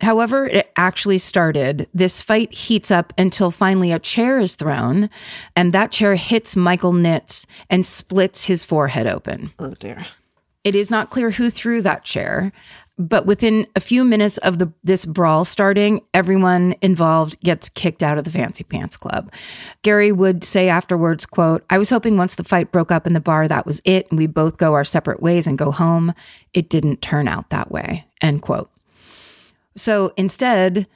However, 0.00 0.46
it 0.46 0.72
actually 0.76 1.18
started. 1.18 1.88
This 1.94 2.20
fight 2.20 2.52
heats 2.52 2.90
up 2.90 3.12
until 3.16 3.52
finally 3.52 3.92
a 3.92 4.00
chair 4.00 4.40
is 4.40 4.56
thrown, 4.56 5.08
and 5.54 5.72
that 5.72 5.92
chair 5.92 6.16
hits 6.16 6.56
Michael 6.56 6.92
Nitz 6.92 7.46
and 7.70 7.86
splits 7.86 8.46
his 8.46 8.64
forehead 8.64 9.06
open. 9.06 9.52
oh 9.60 9.74
dear. 9.78 10.04
It 10.64 10.74
is 10.76 10.90
not 10.90 11.10
clear 11.10 11.30
who 11.32 11.50
threw 11.50 11.82
that 11.82 12.04
chair, 12.04 12.52
but 12.98 13.26
within 13.26 13.66
a 13.74 13.80
few 13.80 14.04
minutes 14.04 14.38
of 14.38 14.58
the 14.58 14.70
this 14.84 15.06
brawl 15.06 15.44
starting, 15.44 16.00
everyone 16.12 16.74
involved 16.82 17.40
gets 17.40 17.68
kicked 17.70 18.02
out 18.02 18.18
of 18.18 18.24
the 18.24 18.30
Fancy 18.30 18.64
Pants 18.64 18.96
Club. 18.96 19.32
Gary 19.82 20.12
would 20.12 20.44
say 20.44 20.68
afterwards, 20.68 21.24
quote, 21.24 21.64
I 21.70 21.78
was 21.78 21.90
hoping 21.90 22.16
once 22.16 22.34
the 22.34 22.44
fight 22.44 22.70
broke 22.70 22.92
up 22.92 23.06
in 23.06 23.14
the 23.14 23.20
bar, 23.20 23.48
that 23.48 23.66
was 23.66 23.80
it, 23.84 24.10
and 24.10 24.18
we 24.18 24.26
both 24.26 24.58
go 24.58 24.74
our 24.74 24.84
separate 24.84 25.22
ways 25.22 25.46
and 25.46 25.58
go 25.58 25.70
home. 25.70 26.12
It 26.52 26.68
didn't 26.68 27.02
turn 27.02 27.28
out 27.28 27.50
that 27.50 27.70
way. 27.70 28.04
End 28.20 28.42
quote. 28.42 28.70
So 29.74 30.12
instead, 30.16 30.86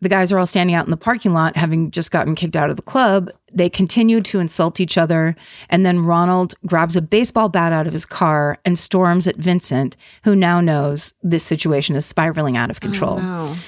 the 0.00 0.08
guys 0.08 0.32
are 0.32 0.38
all 0.38 0.46
standing 0.46 0.74
out 0.74 0.86
in 0.86 0.90
the 0.90 0.96
parking 0.96 1.32
lot, 1.32 1.56
having 1.56 1.90
just 1.90 2.10
gotten 2.10 2.34
kicked 2.34 2.56
out 2.56 2.70
of 2.70 2.76
the 2.76 2.82
club. 2.82 3.30
They 3.56 3.68
continue 3.68 4.20
to 4.20 4.38
insult 4.38 4.78
each 4.78 4.96
other. 4.96 5.34
And 5.70 5.84
then 5.84 6.04
Ronald 6.04 6.54
grabs 6.66 6.94
a 6.94 7.02
baseball 7.02 7.48
bat 7.48 7.72
out 7.72 7.86
of 7.86 7.92
his 7.92 8.04
car 8.04 8.58
and 8.64 8.78
storms 8.78 9.26
at 9.26 9.36
Vincent, 9.36 9.96
who 10.22 10.36
now 10.36 10.60
knows 10.60 11.14
this 11.22 11.42
situation 11.42 11.96
is 11.96 12.06
spiraling 12.06 12.56
out 12.56 12.70
of 12.70 12.80
control. 12.80 13.18
Oh, 13.20 13.58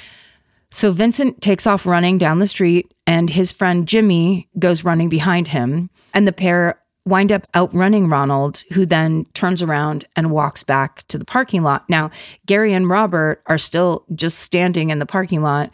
So 0.71 0.93
Vincent 0.93 1.41
takes 1.41 1.67
off 1.67 1.87
running 1.87 2.19
down 2.19 2.39
the 2.39 2.47
street, 2.47 2.93
and 3.07 3.31
his 3.31 3.51
friend 3.51 3.89
Jimmy 3.89 4.49
goes 4.59 4.85
running 4.85 5.09
behind 5.09 5.49
him. 5.49 5.89
And 6.13 6.29
the 6.29 6.33
pair 6.33 6.79
wind 7.07 7.33
up 7.33 7.47
outrunning 7.55 8.09
Ronald, 8.11 8.65
who 8.73 8.85
then 8.85 9.25
turns 9.33 9.63
around 9.63 10.07
and 10.15 10.31
walks 10.31 10.63
back 10.63 11.09
to 11.09 11.17
the 11.17 11.25
parking 11.25 11.63
lot. 11.63 11.89
Now, 11.89 12.11
Gary 12.45 12.75
and 12.75 12.89
Robert 12.91 13.43
are 13.47 13.57
still 13.57 14.05
just 14.15 14.41
standing 14.41 14.91
in 14.91 14.99
the 14.99 15.07
parking 15.07 15.43
lot. 15.43 15.71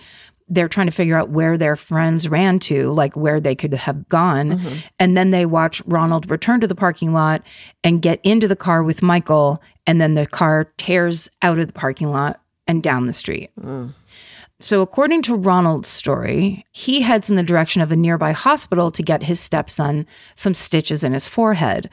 They're 0.49 0.69
trying 0.69 0.87
to 0.87 0.93
figure 0.93 1.17
out 1.17 1.31
where 1.31 1.57
their 1.57 1.77
friends 1.77 2.29
ran 2.29 2.59
to, 2.61 2.91
like 2.93 3.17
where 3.17 3.41
they 3.41 3.55
could 3.55 3.75
have 3.75 4.09
gone. 4.09 4.59
Mm-hmm. 4.59 4.77
And 4.99 5.17
then 5.17 5.31
they 5.31 5.47
watch 5.47 5.83
Ronald 5.87 6.31
return 6.31 6.61
to 6.61 6.67
the 6.67 6.75
parking 6.75 7.13
lot 7.13 7.43
and 7.83 8.03
get 8.03 8.21
into 8.23 8.47
the 8.47 8.57
car 8.57 8.83
with 8.83 9.03
Michael. 9.03 9.63
And 9.87 10.01
then 10.01 10.15
the 10.15 10.27
car 10.27 10.71
tears 10.77 11.29
out 11.43 11.59
of 11.59 11.67
the 11.67 11.73
parking 11.73 12.11
lot 12.11 12.41
and 12.67 12.83
down 12.83 13.07
the 13.07 13.13
street. 13.13 13.51
Mm. 13.61 13.95
So, 14.61 14.81
according 14.81 15.23
to 15.23 15.35
Ronald's 15.35 15.89
story, 15.89 16.65
he 16.73 17.03
heads 17.03 17.29
in 17.29 17.37
the 17.37 17.43
direction 17.43 17.83
of 17.83 17.91
a 17.91 17.97
nearby 17.97 18.33
hospital 18.33 18.91
to 18.93 19.03
get 19.03 19.23
his 19.23 19.41
stepson 19.41 20.07
some 20.37 20.55
stitches 20.55 21.05
in 21.05 21.13
his 21.13 21.27
forehead. 21.29 21.91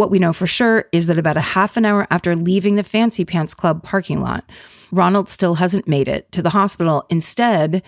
What 0.00 0.10
we 0.10 0.18
know 0.18 0.32
for 0.32 0.46
sure 0.46 0.86
is 0.92 1.08
that 1.08 1.18
about 1.18 1.36
a 1.36 1.42
half 1.42 1.76
an 1.76 1.84
hour 1.84 2.06
after 2.10 2.34
leaving 2.34 2.76
the 2.76 2.82
Fancy 2.82 3.22
Pants 3.26 3.52
Club 3.52 3.82
parking 3.82 4.22
lot, 4.22 4.44
Ronald 4.90 5.28
still 5.28 5.56
hasn't 5.56 5.86
made 5.86 6.08
it 6.08 6.32
to 6.32 6.40
the 6.40 6.48
hospital. 6.48 7.04
Instead, 7.10 7.82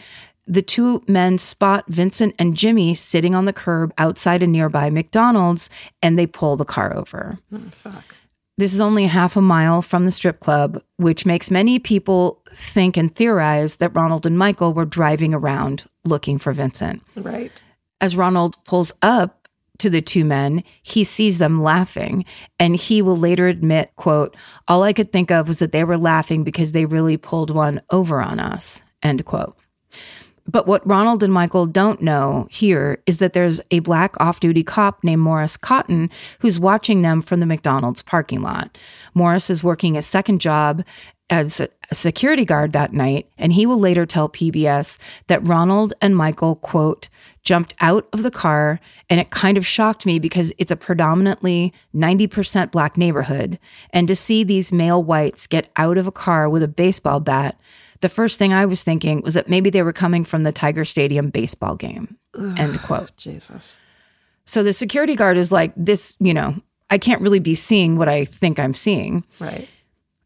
the 0.47 0.61
two 0.61 1.03
men 1.09 1.39
spot 1.39 1.87
Vincent 1.89 2.35
and 2.39 2.55
Jimmy 2.55 2.95
sitting 2.95 3.35
on 3.35 3.47
the 3.47 3.53
curb 3.55 3.95
outside 3.97 4.43
a 4.43 4.47
nearby 4.47 4.91
McDonald's 4.91 5.71
and 6.03 6.19
they 6.19 6.27
pull 6.27 6.55
the 6.55 6.67
car 6.67 6.95
over. 6.95 7.39
Oh, 7.51 7.63
fuck. 7.71 8.15
This 8.59 8.75
is 8.75 8.81
only 8.83 9.07
a 9.07 9.09
half 9.09 9.35
a 9.35 9.41
mile 9.41 9.81
from 9.81 10.05
the 10.05 10.13
strip 10.13 10.39
club, 10.39 10.83
which 10.99 11.25
makes 11.25 11.51
many 11.51 11.79
people 11.79 12.43
think 12.55 12.99
and 12.99 13.17
theorize 13.17 13.77
that 13.77 13.97
Ronald 13.97 14.27
and 14.27 14.37
Michael 14.37 14.75
were 14.75 14.85
driving 14.85 15.33
around 15.33 15.85
looking 16.05 16.39
for 16.39 16.53
Vincent. 16.53 17.01
Right. 17.17 17.63
As 18.03 18.19
Ronald 18.19 18.63
pulls 18.67 18.93
up 19.01 19.42
to 19.79 19.91
the 19.91 20.03
two 20.03 20.25
men, 20.25 20.63
he 20.83 21.05
sees 21.05 21.39
them 21.39 21.63
laughing, 21.63 22.25
and 22.59 22.77
he 22.77 23.03
will 23.03 23.17
later 23.17 23.49
admit, 23.49 23.91
quote, 23.97 24.37
all 24.69 24.83
I 24.83 24.93
could 24.93 25.13
think 25.13 25.31
of 25.31 25.49
was 25.49 25.59
that 25.59 25.73
they 25.73 25.85
were 25.85 25.99
laughing 25.99 26.45
because 26.45 26.73
they 26.73 26.85
really 26.85 27.17
pulled 27.17 27.51
one 27.51 27.81
over 27.91 28.21
on 28.21 28.39
us, 28.39 28.83
end 29.03 29.25
quote. 29.25 29.57
But 30.47 30.67
what 30.67 30.87
Ronald 30.87 31.23
and 31.23 31.33
Michael 31.33 31.67
don't 31.67 32.03
know 32.03 32.49
here 32.51 33.01
is 33.07 33.19
that 33.19 33.33
there's 33.33 33.61
a 33.71 33.79
black 33.79 34.15
off 34.21 34.41
duty 34.41 34.65
cop 34.65 35.03
named 35.05 35.23
Morris 35.23 35.57
Cotton 35.57 36.11
who's 36.41 36.59
watching 36.59 37.03
them 37.03 37.23
from 37.23 37.41
the 37.41 37.47
McDonald's 37.47 38.03
parking 38.03 38.43
lot. 38.43 38.77
Morris 39.15 39.51
is 39.51 39.63
working 39.63 39.97
a 39.97 40.03
second 40.03 40.41
job 40.41 40.83
as 41.31 41.61
a 41.61 41.95
security 41.95 42.45
guard 42.45 42.73
that 42.73 42.93
night, 42.93 43.29
and 43.39 43.53
he 43.53 43.65
will 43.65 43.79
later 43.79 44.05
tell 44.05 44.29
PBS 44.29 44.99
that 45.29 45.47
Ronald 45.47 45.95
and 46.03 46.17
Michael, 46.17 46.57
quote, 46.57 47.09
jumped 47.43 47.75
out 47.81 48.09
of 48.13 48.23
the 48.23 48.31
car, 48.31 48.81
and 49.11 49.21
it 49.21 49.31
kind 49.31 49.57
of 49.57 49.67
shocked 49.67 50.07
me 50.07 50.19
because 50.19 50.53
it's 50.59 50.71
a 50.71 50.77
predominantly 50.77 51.73
90% 51.95 52.71
black 52.71 52.97
neighborhood. 52.97 53.59
And 53.91 54.07
to 54.09 54.17
see 54.17 54.45
these 54.45 54.73
male 54.73 55.03
whites 55.03 55.47
get 55.47 55.71
out 55.77 55.99
of 55.99 56.07
a 56.07 56.13
car 56.13 56.49
with 56.49 56.63
a 56.63 56.69
baseball 56.69 57.21
bat, 57.21 57.59
the 58.01 58.09
first 58.09 58.39
thing 58.39 58.53
I 58.53 58.67
was 58.67 58.83
thinking 58.83 59.23
was 59.23 59.35
that 59.35 59.49
maybe 59.49 59.71
they 59.71 59.83
were 59.83 59.93
coming 59.93 60.25
from 60.25 60.43
the 60.43 60.53
Tiger 60.53 60.85
Stadium 60.85 61.31
baseball 61.31 61.77
game. 61.77 62.17
Ugh, 62.39 62.59
End 62.59 62.81
quote. 62.81 63.17
Jesus. 63.17 63.79
So 64.45 64.63
the 64.63 64.73
security 64.73 65.15
guard 65.15 65.37
is 65.37 65.53
like, 65.53 65.73
this, 65.77 66.17
you 66.19 66.35
know, 66.35 66.57
I 66.91 66.99
can't 66.99 67.23
really 67.23 67.39
be 67.39 67.55
seeing 67.55 67.97
what 67.97 68.09
I 68.09 68.25
think 68.25 68.59
I'm 68.59 68.75
seeing. 68.75 69.25
Right. 69.39 69.69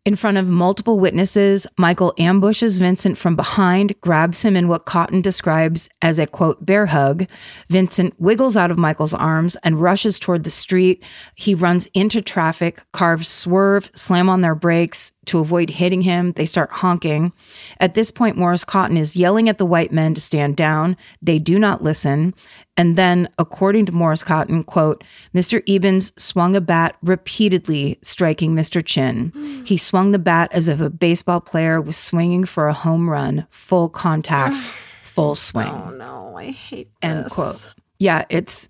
In 0.07 0.15
front 0.15 0.37
of 0.39 0.47
multiple 0.47 1.01
witnesses, 1.01 1.67
Michael 1.77 2.15
ambushes 2.17 2.79
Vincent 2.79 3.19
from 3.19 3.35
behind, 3.35 4.01
grabs 4.03 4.41
him 4.41 4.55
in 4.55 4.69
what 4.69 4.85
Cotton 4.85 5.21
describes 5.21 5.89
as 6.01 6.21
a 6.21 6.29
quote, 6.29 6.65
bear 6.65 6.87
hug. 6.87 7.27
Vincent 7.71 8.15
wiggles 8.21 8.57
out 8.57 8.71
of 8.71 8.79
Michael's 8.79 9.15
arms 9.15 9.57
and 9.65 9.83
rushes 9.83 10.21
toward 10.21 10.45
the 10.45 10.51
street. 10.51 11.03
He 11.35 11.57
runs 11.57 11.89
into 11.93 12.23
traffic, 12.23 12.85
cars 12.93 13.27
swerve, 13.27 13.91
slam 13.97 14.29
on 14.29 14.43
their 14.43 14.55
brakes 14.55 15.11
to 15.27 15.39
avoid 15.39 15.71
hitting 15.71 16.03
him. 16.03 16.33
They 16.33 16.47
start 16.47 16.71
honking. 16.71 17.33
At 17.81 17.95
this 17.95 18.11
point, 18.11 18.37
Morris 18.37 18.65
Cotton 18.65 18.97
is 18.97 19.17
yelling 19.17 19.49
at 19.49 19.59
the 19.59 19.67
white 19.67 19.93
men 19.93 20.15
to 20.15 20.21
stand 20.21 20.57
down. 20.57 20.97
They 21.21 21.39
do 21.39 21.59
not 21.59 21.83
listen. 21.83 22.35
And 22.77 22.97
then, 22.97 23.29
according 23.39 23.87
to 23.87 23.93
Morris 23.93 24.23
Cotton, 24.23 24.63
quote, 24.63 25.03
Mr. 25.35 25.65
Ebens 25.67 26.13
swung 26.19 26.55
a 26.55 26.61
bat 26.61 26.97
repeatedly, 27.03 27.99
striking 28.03 28.55
Mr. 28.55 28.85
Chin. 28.85 29.63
He 29.65 29.77
swung 29.77 30.13
the 30.13 30.19
bat 30.19 30.51
as 30.53 30.69
if 30.69 30.81
a 30.81 30.91
baseball 30.91 31.41
player 31.41 31.81
was 31.81 31.97
swinging 31.97 32.45
for 32.45 32.69
a 32.69 32.75
home 32.75 33.09
run, 33.09 33.47
full 33.51 33.89
contact, 33.89 34.55
full 35.03 35.35
swing. 35.35 35.69
Oh 35.69 35.91
no, 35.91 36.37
I 36.37 36.51
hate 36.51 36.91
End 37.03 37.25
this. 37.25 37.33
quote. 37.33 37.73
Yeah, 37.99 38.25
it's 38.29 38.69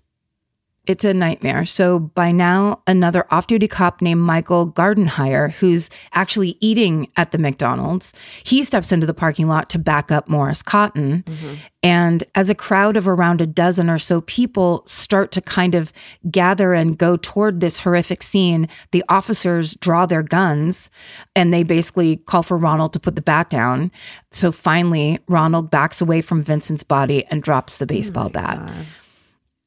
it's 0.87 1.03
a 1.03 1.13
nightmare. 1.13 1.65
So 1.65 1.99
by 1.99 2.31
now, 2.31 2.81
another 2.87 3.25
off-duty 3.29 3.67
cop 3.67 4.01
named 4.01 4.21
Michael 4.21 4.71
Gardenhire, 4.71 5.51
who's 5.51 5.89
actually 6.13 6.57
eating 6.61 7.09
at 7.17 7.31
the 7.31 7.37
McDonald's, 7.37 8.13
he 8.43 8.63
steps 8.63 8.91
into 8.91 9.05
the 9.05 9.13
parking 9.13 9.47
lot 9.47 9.69
to 9.71 9.79
back 9.79 10.11
up 10.11 10.29
Morris 10.29 10.63
Cotton. 10.63 11.23
Mm-hmm. 11.27 11.55
And 11.83 12.23
as 12.35 12.49
a 12.49 12.55
crowd 12.55 12.97
of 12.97 13.07
around 13.07 13.41
a 13.41 13.45
dozen 13.45 13.89
or 13.89 13.99
so 13.99 14.21
people 14.21 14.83
start 14.87 15.31
to 15.33 15.41
kind 15.41 15.75
of 15.75 15.93
gather 16.31 16.73
and 16.73 16.97
go 16.97 17.17
toward 17.17 17.59
this 17.59 17.79
horrific 17.79 18.23
scene, 18.23 18.67
the 18.91 19.03
officers 19.09 19.75
draw 19.75 20.05
their 20.05 20.23
guns 20.23 20.89
and 21.35 21.53
they 21.53 21.63
basically 21.63 22.17
call 22.17 22.43
for 22.43 22.57
Ronald 22.57 22.93
to 22.93 22.99
put 22.99 23.15
the 23.15 23.21
bat 23.21 23.49
down. 23.49 23.91
So 24.31 24.51
finally, 24.51 25.19
Ronald 25.27 25.69
backs 25.69 26.01
away 26.01 26.21
from 26.21 26.43
Vincent's 26.43 26.83
body 26.83 27.25
and 27.25 27.43
drops 27.43 27.77
the 27.77 27.85
oh 27.85 27.87
baseball 27.87 28.29
bat. 28.29 28.57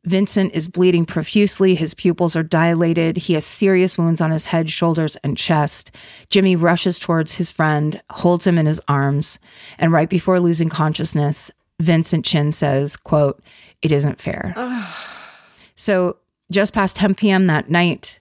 Vincent 0.04 0.54
is 0.54 0.68
bleeding 0.68 1.04
profusely. 1.04 1.74
His 1.74 1.92
pupils 1.92 2.34
are 2.34 2.42
dilated. 2.42 3.16
He 3.18 3.34
has 3.34 3.44
serious 3.44 3.98
wounds 3.98 4.20
on 4.20 4.30
his 4.30 4.46
head, 4.46 4.70
shoulders, 4.70 5.16
and 5.22 5.36
chest. 5.36 5.90
Jimmy 6.30 6.56
rushes 6.56 6.98
towards 6.98 7.34
his 7.34 7.50
friend, 7.50 8.00
holds 8.10 8.46
him 8.46 8.56
in 8.56 8.66
his 8.66 8.80
arms, 8.88 9.38
and 9.78 9.92
right 9.92 10.08
before 10.08 10.40
losing 10.40 10.70
consciousness, 10.70 11.50
Vincent 11.80 12.24
Chin 12.24 12.52
says, 12.52 12.96
quote, 12.96 13.42
it 13.82 13.92
isn't 13.92 14.20
fair. 14.20 14.54
so 15.76 16.16
just 16.50 16.72
past 16.72 16.96
10 16.96 17.14
p.m. 17.14 17.46
that 17.46 17.70
night, 17.70 18.19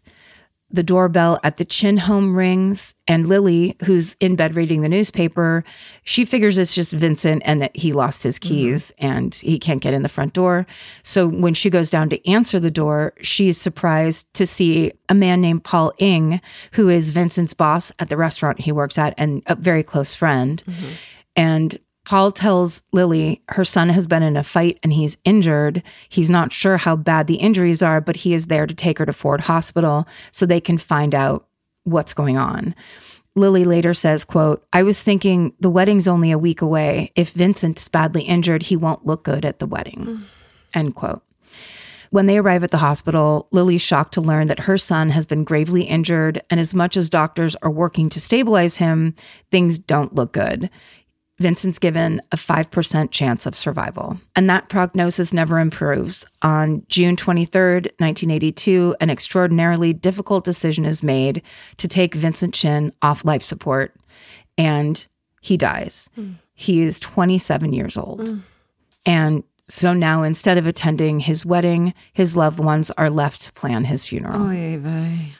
the 0.71 0.83
doorbell 0.83 1.39
at 1.43 1.57
the 1.57 1.65
Chin 1.65 1.97
home 1.97 2.35
rings, 2.35 2.93
and 3.07 3.27
Lily, 3.27 3.75
who's 3.83 4.15
in 4.19 4.35
bed 4.35 4.55
reading 4.55 4.81
the 4.81 4.89
newspaper, 4.89 5.63
she 6.03 6.25
figures 6.25 6.57
it's 6.57 6.75
just 6.75 6.93
Vincent 6.93 7.41
and 7.45 7.61
that 7.61 7.75
he 7.75 7.91
lost 7.91 8.21
his 8.23 8.37
mm-hmm. 8.37 8.53
keys 8.53 8.93
and 8.99 9.33
he 9.35 9.57
can't 9.57 9.81
get 9.81 9.93
in 9.93 10.03
the 10.03 10.09
front 10.09 10.33
door. 10.33 10.67
So 11.03 11.27
when 11.27 11.53
she 11.53 11.69
goes 11.69 11.89
down 11.89 12.09
to 12.09 12.29
answer 12.29 12.59
the 12.59 12.71
door, 12.71 13.13
she's 13.21 13.59
surprised 13.59 14.31
to 14.35 14.45
see 14.45 14.91
a 15.09 15.15
man 15.15 15.41
named 15.41 15.63
Paul 15.63 15.91
Ing, 15.97 16.39
who 16.73 16.89
is 16.89 17.09
Vincent's 17.09 17.53
boss 17.53 17.91
at 17.99 18.09
the 18.09 18.17
restaurant 18.17 18.61
he 18.61 18.71
works 18.71 18.97
at 18.97 19.15
and 19.17 19.41
a 19.47 19.55
very 19.55 19.83
close 19.83 20.13
friend. 20.13 20.63
Mm-hmm. 20.67 20.91
And 21.35 21.79
Paul 22.05 22.31
tells 22.31 22.81
Lily 22.91 23.41
her 23.49 23.65
son 23.65 23.89
has 23.89 24.07
been 24.07 24.23
in 24.23 24.35
a 24.35 24.43
fight 24.43 24.79
and 24.81 24.91
he's 24.91 25.17
injured. 25.25 25.83
He's 26.09 26.29
not 26.29 26.51
sure 26.51 26.77
how 26.77 26.95
bad 26.95 27.27
the 27.27 27.35
injuries 27.35 27.81
are, 27.81 28.01
but 28.01 28.15
he 28.17 28.33
is 28.33 28.47
there 28.47 28.65
to 28.65 28.73
take 28.73 28.97
her 28.97 29.05
to 29.05 29.13
Ford 29.13 29.41
Hospital 29.41 30.07
so 30.31 30.45
they 30.45 30.61
can 30.61 30.77
find 30.77 31.13
out 31.13 31.47
what's 31.83 32.13
going 32.13 32.37
on. 32.37 32.73
Lily 33.35 33.63
later 33.63 33.93
says, 33.93 34.25
quote, 34.25 34.65
I 34.73 34.83
was 34.83 35.03
thinking 35.03 35.53
the 35.59 35.69
wedding's 35.69 36.07
only 36.07 36.31
a 36.31 36.37
week 36.37 36.61
away. 36.61 37.11
If 37.15 37.31
Vincent's 37.31 37.87
badly 37.87 38.23
injured, 38.23 38.63
he 38.63 38.75
won't 38.75 39.05
look 39.05 39.23
good 39.23 39.45
at 39.45 39.59
the 39.59 39.67
wedding. 39.67 40.05
Mm. 40.05 40.23
End 40.73 40.95
quote. 40.95 41.21
When 42.11 42.25
they 42.25 42.39
arrive 42.39 42.63
at 42.63 42.71
the 42.71 42.77
hospital, 42.77 43.47
Lily's 43.51 43.83
shocked 43.83 44.15
to 44.15 44.21
learn 44.21 44.47
that 44.47 44.61
her 44.61 44.79
son 44.79 45.11
has 45.11 45.27
been 45.27 45.43
gravely 45.43 45.83
injured, 45.83 46.41
and 46.49 46.59
as 46.59 46.73
much 46.73 46.97
as 46.97 47.07
doctors 47.07 47.55
are 47.57 47.69
working 47.69 48.09
to 48.09 48.19
stabilize 48.19 48.77
him, 48.77 49.15
things 49.51 49.77
don't 49.77 50.15
look 50.15 50.31
good. 50.31 50.71
Vincent's 51.39 51.79
given 51.79 52.21
a 52.31 52.35
5% 52.35 53.11
chance 53.11 53.45
of 53.45 53.55
survival. 53.55 54.19
And 54.35 54.49
that 54.49 54.69
prognosis 54.69 55.33
never 55.33 55.57
improves. 55.57 56.25
On 56.41 56.83
June 56.89 57.15
23rd, 57.15 57.85
1982, 57.97 58.95
an 58.99 59.09
extraordinarily 59.09 59.93
difficult 59.93 60.43
decision 60.43 60.85
is 60.85 61.01
made 61.01 61.41
to 61.77 61.87
take 61.87 62.13
Vincent 62.13 62.53
Chin 62.53 62.91
off 63.01 63.23
life 63.23 63.43
support, 63.43 63.95
and 64.57 65.05
he 65.41 65.55
dies. 65.55 66.09
Hmm. 66.15 66.33
He 66.55 66.81
is 66.81 66.99
27 66.99 67.71
years 67.71 67.95
old. 67.95 68.27
Hmm. 68.27 68.39
And 69.05 69.43
so 69.69 69.93
now, 69.93 70.23
instead 70.23 70.57
of 70.57 70.67
attending 70.67 71.19
his 71.21 71.45
wedding, 71.45 71.93
his 72.13 72.35
loved 72.35 72.59
ones 72.59 72.91
are 72.91 73.09
left 73.09 73.43
to 73.43 73.53
plan 73.53 73.85
his 73.85 74.05
funeral. 74.05 74.47
Oy 74.47 74.77
vey. 74.77 75.33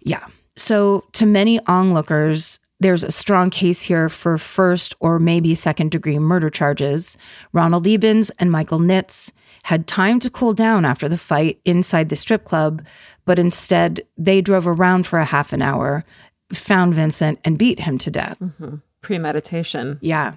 Yeah. 0.00 0.26
So, 0.56 1.04
to 1.12 1.26
many 1.26 1.58
onlookers, 1.66 2.60
there's 2.80 3.04
a 3.04 3.12
strong 3.12 3.50
case 3.50 3.80
here 3.80 4.08
for 4.08 4.36
first 4.36 4.94
or 5.00 5.18
maybe 5.18 5.54
second 5.54 5.90
degree 5.90 6.18
murder 6.18 6.50
charges. 6.50 7.16
Ronald 7.52 7.86
Ebens 7.86 8.30
and 8.38 8.50
Michael 8.50 8.78
Nitz 8.78 9.32
had 9.62 9.86
time 9.86 10.20
to 10.20 10.30
cool 10.30 10.52
down 10.52 10.84
after 10.84 11.08
the 11.08 11.18
fight 11.18 11.60
inside 11.64 12.08
the 12.08 12.16
strip 12.16 12.44
club, 12.44 12.84
but 13.24 13.38
instead 13.38 14.02
they 14.16 14.40
drove 14.40 14.66
around 14.66 15.06
for 15.06 15.18
a 15.18 15.24
half 15.24 15.52
an 15.52 15.62
hour, 15.62 16.04
found 16.52 16.94
Vincent, 16.94 17.40
and 17.44 17.58
beat 17.58 17.80
him 17.80 17.98
to 17.98 18.10
death. 18.10 18.38
Mm-hmm. 18.40 18.76
Premeditation. 19.00 19.98
Yeah. 20.00 20.34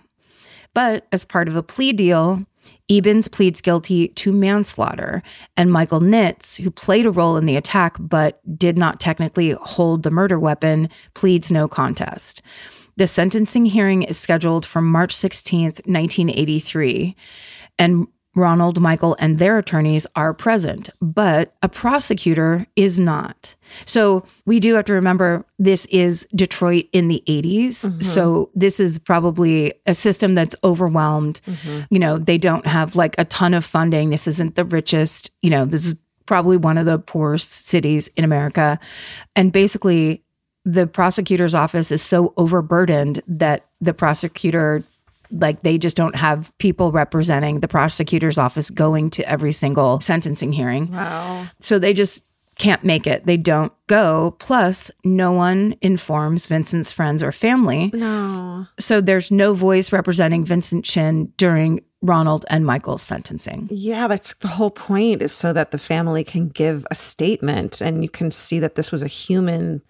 But 0.73 1.07
as 1.11 1.25
part 1.25 1.47
of 1.47 1.55
a 1.55 1.63
plea 1.63 1.93
deal, 1.93 2.45
Ebens 2.89 3.31
pleads 3.31 3.61
guilty 3.61 4.07
to 4.09 4.33
manslaughter, 4.33 5.21
and 5.55 5.71
Michael 5.71 6.01
Nitz, 6.01 6.59
who 6.61 6.71
played 6.71 7.05
a 7.05 7.11
role 7.11 7.37
in 7.37 7.45
the 7.45 7.55
attack 7.55 7.95
but 7.99 8.41
did 8.57 8.77
not 8.77 8.99
technically 8.99 9.51
hold 9.61 10.03
the 10.03 10.11
murder 10.11 10.39
weapon, 10.39 10.89
pleads 11.13 11.51
no 11.51 11.67
contest. 11.67 12.41
The 12.97 13.07
sentencing 13.07 13.65
hearing 13.65 14.03
is 14.03 14.17
scheduled 14.17 14.65
for 14.65 14.81
March 14.81 15.15
16th, 15.15 15.85
1983, 15.85 17.15
and 17.77 18.07
Ronald, 18.35 18.79
Michael, 18.79 19.15
and 19.19 19.39
their 19.39 19.57
attorneys 19.57 20.05
are 20.15 20.33
present, 20.33 20.89
but 21.01 21.55
a 21.61 21.69
prosecutor 21.69 22.65
is 22.75 22.99
not. 22.99 23.55
So 23.85 24.25
we 24.45 24.59
do 24.59 24.75
have 24.75 24.85
to 24.85 24.93
remember 24.93 25.45
this 25.57 25.85
is 25.87 26.27
Detroit 26.35 26.85
in 26.93 27.07
the 27.07 27.23
80s. 27.27 27.85
Mm-hmm. 27.85 28.01
So 28.01 28.49
this 28.55 28.79
is 28.79 28.99
probably 28.99 29.73
a 29.85 29.93
system 29.93 30.35
that's 30.35 30.55
overwhelmed. 30.63 31.41
Mm-hmm. 31.45 31.81
You 31.89 31.99
know, 31.99 32.17
they 32.17 32.37
don't 32.37 32.65
have 32.65 32.95
like 32.95 33.15
a 33.17 33.25
ton 33.25 33.53
of 33.53 33.65
funding. 33.65 34.09
This 34.09 34.27
isn't 34.27 34.55
the 34.55 34.65
richest, 34.65 35.31
you 35.41 35.49
know, 35.49 35.65
this 35.65 35.85
is 35.85 35.95
probably 36.25 36.57
one 36.57 36.77
of 36.77 36.85
the 36.85 36.99
poorest 36.99 37.67
cities 37.67 38.09
in 38.15 38.23
America. 38.23 38.79
And 39.35 39.51
basically, 39.51 40.23
the 40.65 40.85
prosecutor's 40.85 41.55
office 41.55 41.91
is 41.91 42.01
so 42.01 42.33
overburdened 42.37 43.23
that 43.27 43.65
the 43.81 43.93
prosecutor 43.93 44.83
like 45.31 45.61
they 45.61 45.77
just 45.77 45.95
don't 45.95 46.15
have 46.15 46.51
people 46.57 46.91
representing 46.91 47.59
the 47.59 47.67
prosecutor's 47.67 48.37
office 48.37 48.69
going 48.69 49.09
to 49.11 49.29
every 49.29 49.51
single 49.51 49.99
sentencing 50.01 50.51
hearing. 50.51 50.91
Wow. 50.91 51.47
So 51.59 51.79
they 51.79 51.93
just 51.93 52.23
can't 52.57 52.83
make 52.83 53.07
it. 53.07 53.25
They 53.25 53.37
don't 53.37 53.71
go. 53.87 54.35
Plus, 54.39 54.91
no 55.03 55.31
one 55.31 55.75
informs 55.81 56.45
Vincent's 56.47 56.91
friends 56.91 57.23
or 57.23 57.31
family. 57.31 57.89
No. 57.93 58.67
So 58.77 59.01
there's 59.01 59.31
no 59.31 59.53
voice 59.53 59.91
representing 59.91 60.45
Vincent 60.45 60.83
Chin 60.83 61.31
during 61.37 61.81
Ronald 62.01 62.45
and 62.49 62.65
Michael's 62.65 63.01
sentencing. 63.01 63.67
Yeah, 63.71 64.07
that's 64.07 64.33
the 64.35 64.47
whole 64.47 64.71
point 64.71 65.21
is 65.21 65.31
so 65.31 65.53
that 65.53 65.71
the 65.71 65.77
family 65.77 66.23
can 66.23 66.49
give 66.49 66.85
a 66.91 66.95
statement 66.95 67.81
and 67.81 68.03
you 68.03 68.09
can 68.09 68.31
see 68.31 68.59
that 68.59 68.75
this 68.75 68.91
was 68.91 69.01
a 69.01 69.07
human 69.07 69.81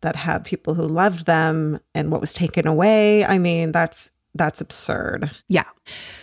that 0.00 0.16
had 0.16 0.44
people 0.44 0.74
who 0.74 0.86
loved 0.86 1.26
them 1.26 1.78
and 1.94 2.10
what 2.10 2.20
was 2.20 2.32
taken 2.32 2.66
away. 2.66 3.24
I 3.24 3.38
mean, 3.38 3.70
that's 3.72 4.10
that's 4.34 4.60
absurd. 4.60 5.30
Yeah. 5.48 5.64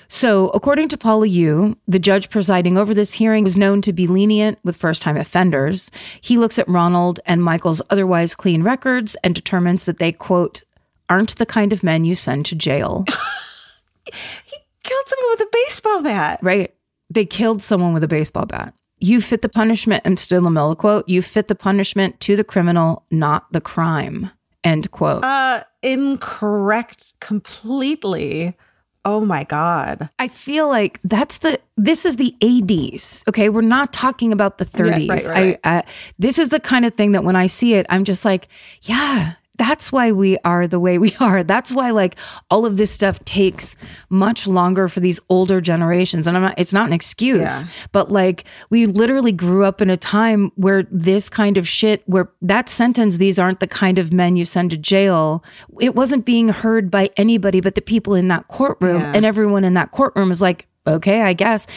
So, 0.08 0.50
according 0.50 0.88
to 0.90 0.98
Paula 0.98 1.28
Yoo, 1.28 1.76
the 1.88 2.00
judge 2.00 2.30
presiding 2.30 2.78
over 2.78 2.94
this 2.94 3.12
hearing 3.14 3.46
is 3.46 3.58
known 3.58 3.82
to 3.82 3.92
be 3.92 4.08
lenient 4.08 4.60
with 4.64 4.78
first 4.78 5.02
time 5.02 5.18
offenders. 5.18 5.92
He 6.22 6.38
looks 6.38 6.58
at 6.58 6.70
Ronald 6.70 7.20
and 7.26 7.44
Michael's 7.44 7.82
otherwise 7.90 8.34
clean 8.34 8.64
records 8.64 9.16
and 9.24 9.36
determines 9.36 9.86
that 9.86 10.00
they, 10.00 10.14
quote, 10.14 10.64
aren't 11.10 11.36
the 11.36 11.46
kind 11.46 11.74
of 11.74 11.84
men 11.84 12.06
you 12.06 12.16
send 12.16 12.46
to 12.46 12.56
jail. 12.56 13.06
he 14.06 14.58
killed 14.84 15.08
someone 15.08 15.32
with 15.32 15.42
a 15.42 15.50
baseball 15.52 16.02
bat. 16.04 16.40
Right. 16.42 16.74
They 17.10 17.26
killed 17.26 17.62
someone 17.62 17.94
with 17.94 18.04
a 18.04 18.10
baseball 18.10 18.46
bat. 18.46 18.74
You 19.00 19.22
fit 19.22 19.42
the 19.42 19.50
punishment, 19.50 20.02
and 20.06 20.18
still 20.18 20.48
a 20.48 20.52
Miller 20.52 20.76
quote, 20.76 21.08
you 21.08 21.22
fit 21.22 21.50
the 21.50 21.56
punishment 21.56 22.20
to 22.22 22.36
the 22.36 22.44
criminal, 22.44 23.06
not 23.12 23.52
the 23.52 23.62
crime. 23.62 24.32
End 24.64 24.92
quote. 24.92 25.24
Uh, 25.24 25.64
incorrect 25.82 27.14
completely. 27.20 28.56
Oh 29.06 29.22
my 29.22 29.46
God. 29.46 30.10
I 30.20 30.28
feel 30.28 30.68
like 30.68 31.00
that's 31.04 31.38
the, 31.38 31.60
this 31.78 32.06
is 32.06 32.18
the 32.18 32.36
80s. 32.42 33.26
Okay. 33.30 33.48
We're 33.48 33.62
not 33.62 33.94
talking 33.94 34.34
about 34.34 34.58
the 34.58 34.66
30s. 34.66 35.08
Yeah, 35.08 35.14
right, 35.14 35.28
right. 35.28 35.60
I, 35.64 35.78
uh, 35.78 35.82
this 36.20 36.38
is 36.38 36.50
the 36.50 36.60
kind 36.60 36.86
of 36.86 36.94
thing 36.94 37.14
that 37.14 37.24
when 37.24 37.36
I 37.36 37.48
see 37.48 37.76
it, 37.76 37.86
I'm 37.90 38.04
just 38.04 38.26
like, 38.26 38.50
yeah, 38.82 39.34
that's 39.58 39.92
why 39.92 40.12
we 40.12 40.38
are 40.46 40.68
the 40.68 40.80
way 40.80 40.98
we 40.98 41.16
are. 41.20 41.44
That's 41.44 41.72
why 41.74 41.92
like 41.92 42.16
all 42.50 42.66
of 42.66 42.78
this 42.78 42.92
stuff 42.92 43.24
takes 43.26 43.76
much 44.10 44.48
longer 44.48 44.88
for 44.88 45.00
these 45.00 45.20
older 45.30 45.60
generations. 45.62 46.28
And 46.28 46.38
I'm 46.38 46.44
not 46.44 46.56
it's 46.58 46.74
not 46.74 46.88
an 46.88 46.94
excuse, 46.94 47.40
Yeah. 47.42 47.64
but 47.92 48.12
like 48.12 48.44
we 48.70 48.86
literally 48.86 49.32
grew 49.32 49.66
up 49.66 49.82
in 49.82 49.90
a 49.90 49.98
time 49.98 50.52
where 50.56 50.84
this 50.92 51.30
kind 51.30 51.58
of 51.58 51.68
shit 51.68 52.04
where 52.06 52.30
that 52.42 52.70
sentence 52.70 53.18
these 53.18 53.40
aren't 53.40 53.60
the 53.60 53.68
kind 53.68 53.98
of 53.98 54.14
men 54.14 54.36
you 54.36 54.46
send 54.46 54.72
to 54.72 54.78
jail, 54.78 55.44
it 55.82 55.96
wasn't 55.96 56.26
being 56.26 56.50
heard 56.50 56.90
by 56.92 57.10
anybody 57.18 57.60
but 57.62 57.76
the 57.76 57.82
people 57.82 58.14
in 58.16 58.28
that 58.28 58.48
courtroom 58.48 59.02
Yeah. 59.02 59.12
and 59.16 59.26
everyone 59.26 59.64
in 59.64 59.74
that 59.74 59.92
courtroom 59.92 60.32
is 60.32 60.42
like, 60.42 60.68
"Okay, 60.86 61.22
I 61.22 61.34
guess." 61.34 61.68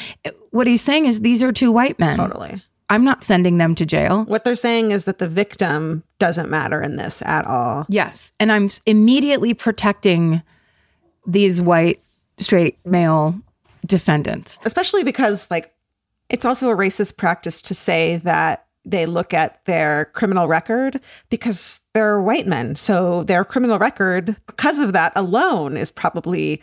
What 0.50 0.66
he's 0.66 0.82
saying 0.82 1.06
is 1.06 1.20
these 1.20 1.42
are 1.42 1.52
two 1.52 1.70
white 1.72 1.98
men. 1.98 2.16
Totally. 2.18 2.60
I'm 2.90 3.04
not 3.04 3.24
sending 3.24 3.58
them 3.58 3.74
to 3.76 3.86
jail. 3.86 4.24
What 4.24 4.44
they're 4.44 4.54
saying 4.54 4.90
is 4.90 5.06
that 5.06 5.18
the 5.18 5.28
victim 5.28 6.02
doesn't 6.18 6.50
matter 6.50 6.82
in 6.82 6.96
this 6.96 7.22
at 7.22 7.46
all. 7.46 7.86
Yes. 7.88 8.32
And 8.38 8.52
I'm 8.52 8.68
immediately 8.84 9.54
protecting 9.54 10.42
these 11.26 11.62
white, 11.62 12.02
straight 12.38 12.78
male 12.84 13.40
defendants. 13.86 14.58
especially 14.64 15.04
because 15.04 15.50
like 15.50 15.72
it's 16.28 16.44
also 16.44 16.68
a 16.70 16.76
racist 16.76 17.16
practice 17.16 17.62
to 17.62 17.74
say 17.74 18.16
that 18.18 18.66
they 18.84 19.06
look 19.06 19.32
at 19.32 19.64
their 19.64 20.06
criminal 20.12 20.48
record 20.48 21.00
because 21.30 21.80
they're 21.94 22.20
white 22.20 22.46
men 22.46 22.76
so 22.76 23.24
their 23.24 23.44
criminal 23.44 23.78
record 23.78 24.36
because 24.46 24.78
of 24.78 24.92
that 24.92 25.12
alone 25.16 25.76
is 25.76 25.90
probably 25.90 26.60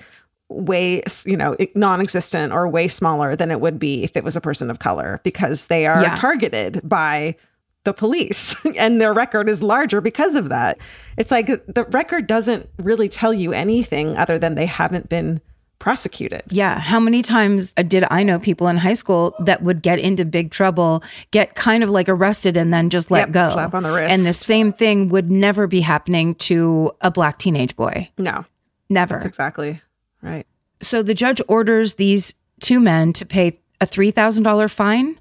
way 0.49 1.01
you 1.25 1.35
know 1.35 1.55
non-existent 1.75 2.53
or 2.53 2.67
way 2.67 2.87
smaller 2.87 3.35
than 3.35 3.51
it 3.51 3.59
would 3.59 3.77
be 3.77 4.03
if 4.03 4.15
it 4.15 4.23
was 4.23 4.35
a 4.35 4.41
person 4.41 4.69
of 4.69 4.79
color 4.79 5.19
because 5.23 5.67
they 5.67 5.85
are 5.85 6.01
Yeah. 6.01 6.15
targeted 6.15 6.79
by 6.87 7.35
the 7.83 7.93
police 7.93 8.55
and 8.77 9.01
their 9.01 9.13
record 9.13 9.49
is 9.49 9.61
larger 9.61 9.99
because 10.01 10.35
of 10.35 10.49
that 10.49 10.77
it's 11.17 11.31
like 11.31 11.47
the 11.47 11.83
record 11.91 12.27
doesn't 12.27 12.69
really 12.77 13.09
tell 13.09 13.33
you 13.33 13.51
anything 13.53 14.15
other 14.17 14.39
than 14.39 14.55
they 14.55 14.65
haven't 14.65 15.09
been 15.09 15.41
prosecuted 15.79 16.41
Yeah. 16.49 16.79
How 16.79 16.99
many 16.99 17.21
times 17.21 17.73
uh, 17.77 17.83
did 17.83 18.03
I 18.09 18.23
know 18.23 18.39
people 18.39 18.67
in 18.67 18.77
high 18.77 18.93
school 18.95 19.35
that 19.45 19.61
would 19.61 19.83
get 19.83 19.99
into 19.99 20.25
big 20.25 20.49
trouble, 20.49 21.03
get 21.29 21.53
kind 21.53 21.83
of 21.83 21.89
like 21.91 22.09
arrested, 22.09 22.57
and 22.57 22.73
then 22.73 22.89
just 22.89 23.11
let 23.11 23.27
Yep, 23.27 23.31
go? 23.31 23.51
slap 23.53 23.75
on 23.75 23.83
the 23.83 23.91
wrist. 23.91 24.11
And 24.11 24.25
the 24.25 24.33
same 24.33 24.73
thing 24.73 25.09
would 25.09 25.29
never 25.29 25.67
be 25.67 25.81
happening 25.81 26.33
to 26.35 26.91
a 27.01 27.11
black 27.11 27.37
teenage 27.37 27.75
boy. 27.75 28.09
no 28.17 28.43
Never. 28.89 29.13
That's 29.15 29.25
exactly 29.25 29.79
right. 30.21 30.45
So 30.81 31.03
the 31.03 31.13
judge 31.13 31.41
orders 31.47 31.95
these 31.95 32.33
two 32.59 32.79
men 32.79 33.13
to 33.13 33.25
pay 33.25 33.59
a 33.79 33.85
$3,000 33.85 34.71
fine 34.71 35.19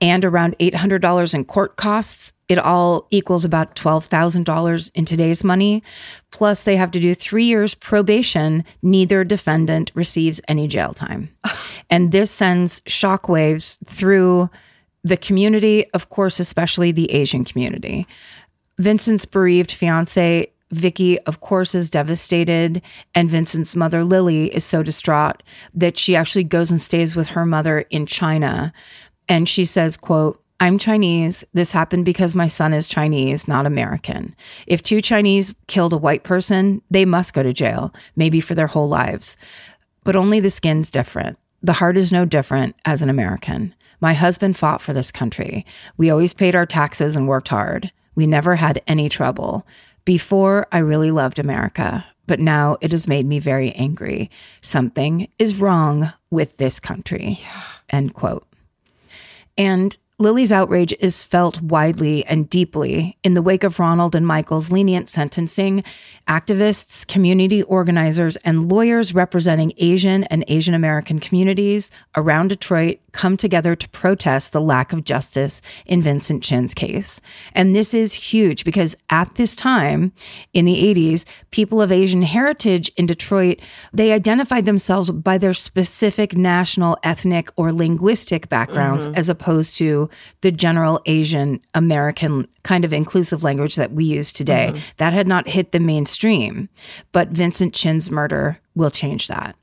and 0.00 0.24
around 0.24 0.56
$800 0.58 1.34
in 1.34 1.44
court 1.44 1.76
costs. 1.76 2.32
It 2.48 2.58
all 2.58 3.08
equals 3.10 3.44
about 3.44 3.74
$12,000 3.74 4.90
in 4.94 5.04
today's 5.04 5.42
money. 5.42 5.82
Plus, 6.30 6.62
they 6.62 6.76
have 6.76 6.92
to 6.92 7.00
do 7.00 7.14
three 7.14 7.44
years 7.44 7.74
probation. 7.74 8.64
Neither 8.82 9.24
defendant 9.24 9.90
receives 9.94 10.40
any 10.46 10.68
jail 10.68 10.94
time. 10.94 11.30
and 11.90 12.12
this 12.12 12.30
sends 12.30 12.80
shockwaves 12.82 13.78
through 13.86 14.48
the 15.02 15.16
community, 15.16 15.90
of 15.92 16.08
course, 16.08 16.38
especially 16.38 16.92
the 16.92 17.10
Asian 17.10 17.44
community. 17.44 18.06
Vincent's 18.78 19.24
bereaved 19.24 19.72
fiance, 19.72 20.52
Vicky, 20.72 21.18
of 21.20 21.40
course, 21.40 21.74
is 21.74 21.90
devastated. 21.90 22.82
And 23.14 23.30
Vincent's 23.30 23.76
mother, 23.76 24.04
Lily, 24.04 24.54
is 24.54 24.64
so 24.64 24.82
distraught 24.82 25.42
that 25.74 25.98
she 25.98 26.16
actually 26.16 26.44
goes 26.44 26.70
and 26.70 26.80
stays 26.80 27.14
with 27.14 27.28
her 27.28 27.46
mother 27.46 27.80
in 27.90 28.06
China. 28.06 28.72
And 29.28 29.48
she 29.48 29.64
says, 29.64 29.96
quote, 29.96 30.42
I'm 30.58 30.78
Chinese. 30.78 31.44
This 31.52 31.70
happened 31.70 32.06
because 32.06 32.34
my 32.34 32.48
son 32.48 32.72
is 32.72 32.86
Chinese, 32.86 33.46
not 33.46 33.66
American. 33.66 34.34
If 34.66 34.82
two 34.82 35.02
Chinese 35.02 35.54
killed 35.66 35.92
a 35.92 35.98
white 35.98 36.24
person, 36.24 36.80
they 36.90 37.04
must 37.04 37.34
go 37.34 37.42
to 37.42 37.52
jail, 37.52 37.92
maybe 38.16 38.40
for 38.40 38.54
their 38.54 38.66
whole 38.66 38.88
lives. 38.88 39.36
But 40.02 40.16
only 40.16 40.40
the 40.40 40.50
skin's 40.50 40.90
different. 40.90 41.38
The 41.62 41.74
heart 41.74 41.98
is 41.98 42.10
no 42.10 42.24
different 42.24 42.74
as 42.86 43.02
an 43.02 43.10
American. 43.10 43.74
My 44.00 44.14
husband 44.14 44.56
fought 44.56 44.80
for 44.80 44.94
this 44.94 45.10
country. 45.10 45.66
We 45.98 46.10
always 46.10 46.32
paid 46.32 46.54
our 46.54 46.66
taxes 46.66 47.16
and 47.16 47.28
worked 47.28 47.48
hard. 47.48 47.92
We 48.14 48.26
never 48.26 48.56
had 48.56 48.82
any 48.86 49.08
trouble. 49.08 49.66
Before, 50.06 50.68
I 50.70 50.78
really 50.78 51.10
loved 51.10 51.40
America, 51.40 52.06
but 52.28 52.38
now 52.38 52.76
it 52.80 52.92
has 52.92 53.08
made 53.08 53.26
me 53.26 53.40
very 53.40 53.72
angry. 53.72 54.30
Something 54.62 55.28
is 55.36 55.56
wrong 55.56 56.12
with 56.30 56.56
this 56.58 56.78
country. 56.78 57.40
End 57.90 58.14
quote. 58.14 58.46
And 59.58 59.98
Lily's 60.18 60.50
outrage 60.50 60.94
is 60.98 61.22
felt 61.22 61.60
widely 61.60 62.24
and 62.24 62.48
deeply. 62.48 63.18
In 63.22 63.34
the 63.34 63.42
wake 63.42 63.64
of 63.64 63.78
Ronald 63.78 64.14
and 64.14 64.26
Michael's 64.26 64.70
lenient 64.70 65.10
sentencing, 65.10 65.84
activists, 66.26 67.06
community 67.06 67.62
organizers, 67.64 68.36
and 68.38 68.72
lawyers 68.72 69.14
representing 69.14 69.74
Asian 69.76 70.24
and 70.24 70.42
Asian 70.48 70.72
American 70.72 71.18
communities 71.18 71.90
around 72.16 72.48
Detroit 72.48 72.98
come 73.12 73.36
together 73.36 73.76
to 73.76 73.88
protest 73.90 74.52
the 74.52 74.60
lack 74.60 74.94
of 74.94 75.04
justice 75.04 75.60
in 75.84 76.00
Vincent 76.00 76.42
Chin's 76.42 76.72
case. 76.72 77.20
And 77.52 77.76
this 77.76 77.92
is 77.92 78.14
huge 78.14 78.64
because 78.64 78.96
at 79.10 79.34
this 79.34 79.54
time 79.54 80.12
in 80.54 80.64
the 80.64 80.82
80s, 80.94 81.26
people 81.50 81.82
of 81.82 81.92
Asian 81.92 82.22
heritage 82.22 82.90
in 82.96 83.04
Detroit, 83.04 83.58
they 83.92 84.12
identified 84.12 84.64
themselves 84.64 85.10
by 85.10 85.36
their 85.36 85.54
specific 85.54 86.36
national, 86.36 86.96
ethnic, 87.02 87.50
or 87.56 87.70
linguistic 87.70 88.48
backgrounds 88.48 89.06
mm-hmm. 89.06 89.16
as 89.16 89.28
opposed 89.28 89.76
to 89.76 90.05
the 90.40 90.52
general 90.52 91.00
Asian 91.06 91.60
American 91.74 92.48
kind 92.62 92.84
of 92.84 92.92
inclusive 92.92 93.44
language 93.44 93.76
that 93.76 93.92
we 93.92 94.04
use 94.04 94.32
today. 94.32 94.68
Mm-hmm. 94.68 94.80
That 94.98 95.12
had 95.12 95.26
not 95.26 95.48
hit 95.48 95.72
the 95.72 95.80
mainstream. 95.80 96.68
But 97.12 97.28
Vincent 97.28 97.74
Chin's 97.74 98.10
murder 98.10 98.58
will 98.74 98.90
change 98.90 99.28
that. 99.28 99.56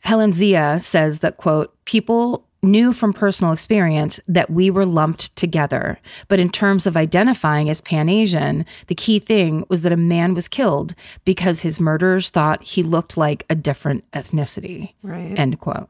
Helen 0.00 0.32
Zia 0.32 0.80
says 0.80 1.20
that, 1.20 1.38
quote, 1.38 1.74
people 1.86 2.44
knew 2.64 2.92
from 2.92 3.12
personal 3.12 3.52
experience 3.52 4.18
that 4.26 4.50
we 4.50 4.70
were 4.70 4.86
lumped 4.86 5.34
together. 5.36 5.98
But 6.28 6.40
in 6.40 6.50
terms 6.50 6.86
of 6.86 6.96
identifying 6.96 7.70
as 7.70 7.80
Pan 7.80 8.08
Asian, 8.08 8.64
the 8.86 8.94
key 8.94 9.18
thing 9.18 9.64
was 9.68 9.82
that 9.82 9.92
a 9.92 9.96
man 9.96 10.34
was 10.34 10.48
killed 10.48 10.94
because 11.24 11.60
his 11.60 11.78
murderers 11.78 12.30
thought 12.30 12.62
he 12.62 12.82
looked 12.82 13.16
like 13.16 13.44
a 13.48 13.54
different 13.54 14.10
ethnicity. 14.12 14.94
Right. 15.02 15.38
End 15.38 15.60
quote. 15.60 15.88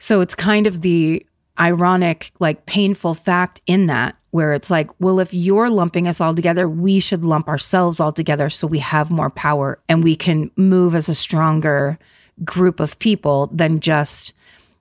So 0.00 0.20
it's 0.20 0.34
kind 0.34 0.66
of 0.66 0.82
the 0.82 1.24
ironic, 1.58 2.30
like 2.38 2.66
painful 2.66 3.14
fact 3.14 3.60
in 3.66 3.86
that, 3.86 4.16
where 4.30 4.52
it's 4.52 4.70
like, 4.70 4.90
well, 5.00 5.20
if 5.20 5.32
you're 5.32 5.70
lumping 5.70 6.06
us 6.06 6.20
all 6.20 6.34
together, 6.34 6.68
we 6.68 7.00
should 7.00 7.24
lump 7.24 7.48
ourselves 7.48 8.00
all 8.00 8.12
together 8.12 8.50
so 8.50 8.66
we 8.66 8.78
have 8.78 9.10
more 9.10 9.30
power 9.30 9.78
and 9.88 10.04
we 10.04 10.14
can 10.14 10.50
move 10.56 10.94
as 10.94 11.08
a 11.08 11.14
stronger 11.14 11.98
group 12.44 12.80
of 12.80 12.98
people 12.98 13.48
than 13.48 13.80
just 13.80 14.32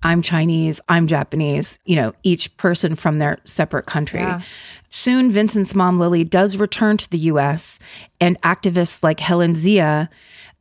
I'm 0.04 0.22
Chinese, 0.22 0.80
I'm 0.90 1.08
Japanese, 1.08 1.80
you 1.86 1.96
know, 1.96 2.14
each 2.24 2.56
person 2.58 2.96
from 2.96 3.20
their 3.20 3.40
separate 3.46 3.88
country. 3.88 4.20
Yeah. 4.20 4.42
Soon, 4.90 5.32
Vincent's 5.32 5.74
mom, 5.74 6.00
Lily, 6.00 6.24
does 6.24 6.58
return 6.58 6.98
to 6.98 7.10
the 7.10 7.18
US, 7.20 7.80
and 8.22 8.40
activists 8.42 9.02
like 9.02 9.20
Helen 9.20 9.56
Zia 9.56 10.10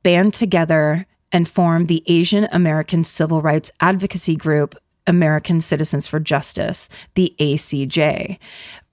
band 0.02 0.34
together 0.34 1.06
and 1.32 1.48
form 1.48 1.86
the 1.86 2.02
Asian 2.06 2.48
American 2.50 3.04
Civil 3.04 3.42
Rights 3.42 3.70
Advocacy 3.80 4.36
Group, 4.36 4.74
American 5.06 5.60
Citizens 5.60 6.06
for 6.06 6.20
Justice, 6.20 6.88
the 7.14 7.34
ACJ. 7.38 8.38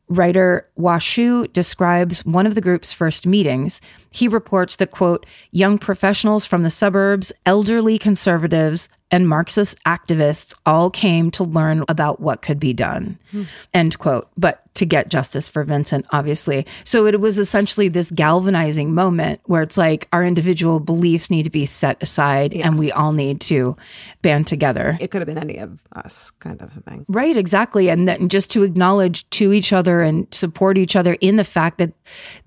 Writer 0.10 0.68
Hua 0.76 1.00
Hsu 1.00 1.48
describes 1.48 2.26
one 2.26 2.46
of 2.46 2.56
the 2.56 2.62
group's 2.62 2.94
first 2.94 3.26
meetings. 3.26 3.82
He 4.12 4.28
reports 4.28 4.76
that, 4.76 4.92
quote, 4.92 5.26
young 5.52 5.78
professionals 5.78 6.46
from 6.46 6.64
the 6.64 6.70
suburbs, 6.70 7.32
elderly 7.46 7.98
conservatives, 7.98 8.90
and 9.12 9.30
Marxist 9.30 9.78
activists 9.86 10.54
all 10.66 10.90
came 10.90 11.32
to 11.32 11.44
learn 11.44 11.84
about 11.88 12.20
what 12.20 12.42
could 12.42 12.60
be 12.60 12.74
done, 12.74 13.18
hmm. 13.32 13.44
end 13.74 13.98
quote. 14.00 14.30
But 14.38 14.63
to 14.76 14.86
get 14.86 15.10
justice 15.10 15.48
for 15.48 15.64
Vincent, 15.64 16.06
obviously. 16.12 16.66
So 16.84 17.06
it 17.06 17.20
was 17.20 17.38
essentially 17.38 17.90
this 17.90 18.10
galvanizing 18.12 18.94
moment 18.94 19.40
where 19.46 19.62
it's 19.62 19.78
like 19.78 20.08
our 20.12 20.24
individual 20.24 20.80
beliefs 20.80 21.30
need 21.30 21.44
to 21.44 21.52
be 21.52 21.66
set 21.66 22.02
aside 22.02 22.54
and 22.54 22.80
we 22.80 22.92
all 22.92 23.12
need 23.12 23.40
to 23.42 23.78
band 24.22 24.48
together. 24.48 24.98
It 25.00 25.12
could 25.12 25.22
have 25.22 25.28
been 25.28 25.38
any 25.38 25.58
of 25.58 25.80
us, 25.94 26.32
kind 26.40 26.60
of 26.62 26.76
a 26.76 26.82
thing. 26.82 27.06
Right, 27.08 27.38
exactly. 27.38 27.90
And 27.90 28.08
then 28.08 28.30
just 28.30 28.50
to 28.52 28.64
acknowledge 28.64 29.30
to 29.32 29.54
each 29.54 29.72
other 29.74 30.02
and 30.02 30.28
support 30.34 30.78
each 30.78 30.96
other 30.96 31.14
in 31.22 31.36
the 31.36 31.44
fact 31.44 31.78
that 31.78 31.94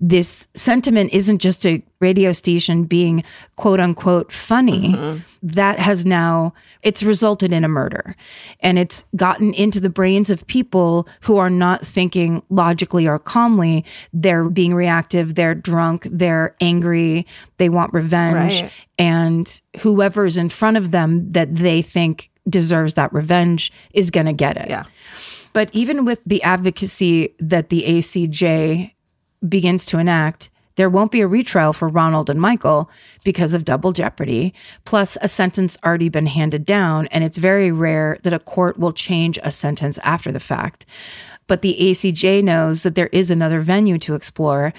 this 0.01 0.47
sentiment 0.53 1.13
isn't 1.13 1.39
just 1.39 1.65
a 1.65 1.81
radio 1.99 2.31
station 2.31 2.83
being 2.83 3.23
quote 3.55 3.79
unquote 3.79 4.31
funny, 4.31 4.93
mm-hmm. 4.93 5.19
that 5.41 5.79
has 5.79 6.05
now 6.05 6.53
it's 6.83 7.03
resulted 7.03 7.51
in 7.51 7.63
a 7.63 7.67
murder. 7.67 8.15
And 8.59 8.77
it's 8.77 9.03
gotten 9.15 9.53
into 9.53 9.79
the 9.79 9.89
brains 9.89 10.29
of 10.29 10.45
people 10.47 11.07
who 11.21 11.37
are 11.37 11.49
not 11.49 11.85
thinking 11.85 12.16
logically 12.49 13.07
or 13.07 13.19
calmly. 13.19 13.85
They're 14.13 14.49
being 14.49 14.73
reactive, 14.73 15.35
they're 15.35 15.55
drunk, 15.55 16.07
they're 16.11 16.55
angry, 16.61 17.25
they 17.57 17.69
want 17.69 17.93
revenge. 17.93 18.61
Right. 18.61 18.71
And 18.97 19.61
whoever's 19.79 20.37
in 20.37 20.49
front 20.49 20.77
of 20.77 20.91
them 20.91 21.31
that 21.31 21.55
they 21.55 21.81
think 21.81 22.29
deserves 22.49 22.93
that 22.95 23.13
revenge 23.13 23.71
is 23.93 24.11
going 24.11 24.25
to 24.25 24.33
get 24.33 24.57
it. 24.57 24.69
Yeah. 24.69 24.85
But 25.53 25.69
even 25.73 26.05
with 26.05 26.19
the 26.25 26.41
advocacy 26.43 27.33
that 27.39 27.69
the 27.69 27.83
ACJ 27.83 28.93
begins 29.47 29.85
to 29.87 29.99
enact, 29.99 30.49
there 30.77 30.89
won't 30.89 31.11
be 31.11 31.21
a 31.21 31.27
retrial 31.27 31.73
for 31.73 31.87
Ronald 31.87 32.29
and 32.29 32.39
Michael 32.39 32.89
because 33.23 33.55
of 33.55 33.65
double 33.65 33.91
jeopardy, 33.91 34.53
plus 34.85 35.17
a 35.21 35.27
sentence 35.27 35.77
already 35.83 36.09
been 36.09 36.27
handed 36.27 36.65
down. 36.65 37.07
And 37.07 37.23
it's 37.23 37.39
very 37.39 37.71
rare 37.71 38.19
that 38.23 38.33
a 38.33 38.39
court 38.39 38.77
will 38.77 38.93
change 38.93 39.39
a 39.41 39.51
sentence 39.51 39.97
after 40.03 40.31
the 40.31 40.39
fact. 40.39 40.85
But 41.47 41.61
the 41.61 41.77
ACJ 41.79 42.43
knows 42.43 42.83
that 42.83 42.95
there 42.95 43.07
is 43.07 43.31
another 43.31 43.61
venue 43.61 43.97
to 43.99 44.15
explore. 44.15 44.73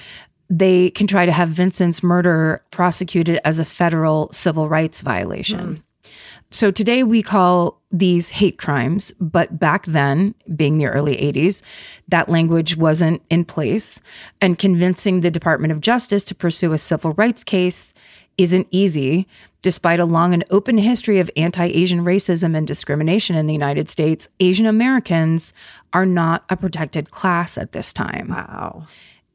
They 0.50 0.90
can 0.90 1.06
try 1.06 1.26
to 1.26 1.32
have 1.32 1.48
Vincent's 1.50 2.02
murder 2.02 2.62
prosecuted 2.70 3.40
as 3.44 3.58
a 3.58 3.64
federal 3.64 4.30
civil 4.32 4.68
rights 4.68 5.00
violation. 5.00 5.76
Hmm. 5.76 6.10
So 6.50 6.70
today 6.70 7.02
we 7.02 7.22
call 7.22 7.78
these 7.92 8.30
hate 8.30 8.56
crimes, 8.56 9.12
but 9.20 9.58
back 9.58 9.84
then, 9.84 10.34
being 10.56 10.78
the 10.78 10.86
early 10.86 11.14
80s, 11.16 11.60
that 12.08 12.30
language 12.30 12.76
wasn't 12.76 13.20
in 13.28 13.44
place. 13.44 14.00
And 14.40 14.58
convincing 14.58 15.20
the 15.20 15.30
Department 15.30 15.72
of 15.72 15.82
Justice 15.82 16.24
to 16.24 16.34
pursue 16.34 16.72
a 16.72 16.78
civil 16.78 17.12
rights 17.14 17.44
case 17.44 17.92
isn't 18.39 18.68
easy, 18.70 19.26
despite 19.61 20.01
a 20.01 20.05
long 20.05 20.32
and 20.32 20.45
open 20.51 20.78
history 20.78 21.18
of 21.18 21.30
anti 21.36 21.66
Asian 21.66 22.05
racism 22.05 22.57
and 22.57 22.66
discrimination 22.66 23.36
in 23.36 23.47
the 23.47 23.53
United 23.53 23.91
States. 23.91 24.28
Asian 24.41 24.66
Americans 24.66 25.53
are 25.93 26.07
not 26.07 26.45
a 26.49 26.57
protected 26.57 27.11
class 27.11 27.59
at 27.59 27.72
this 27.72 27.93
time. 27.93 28.28
Wow. 28.28 28.86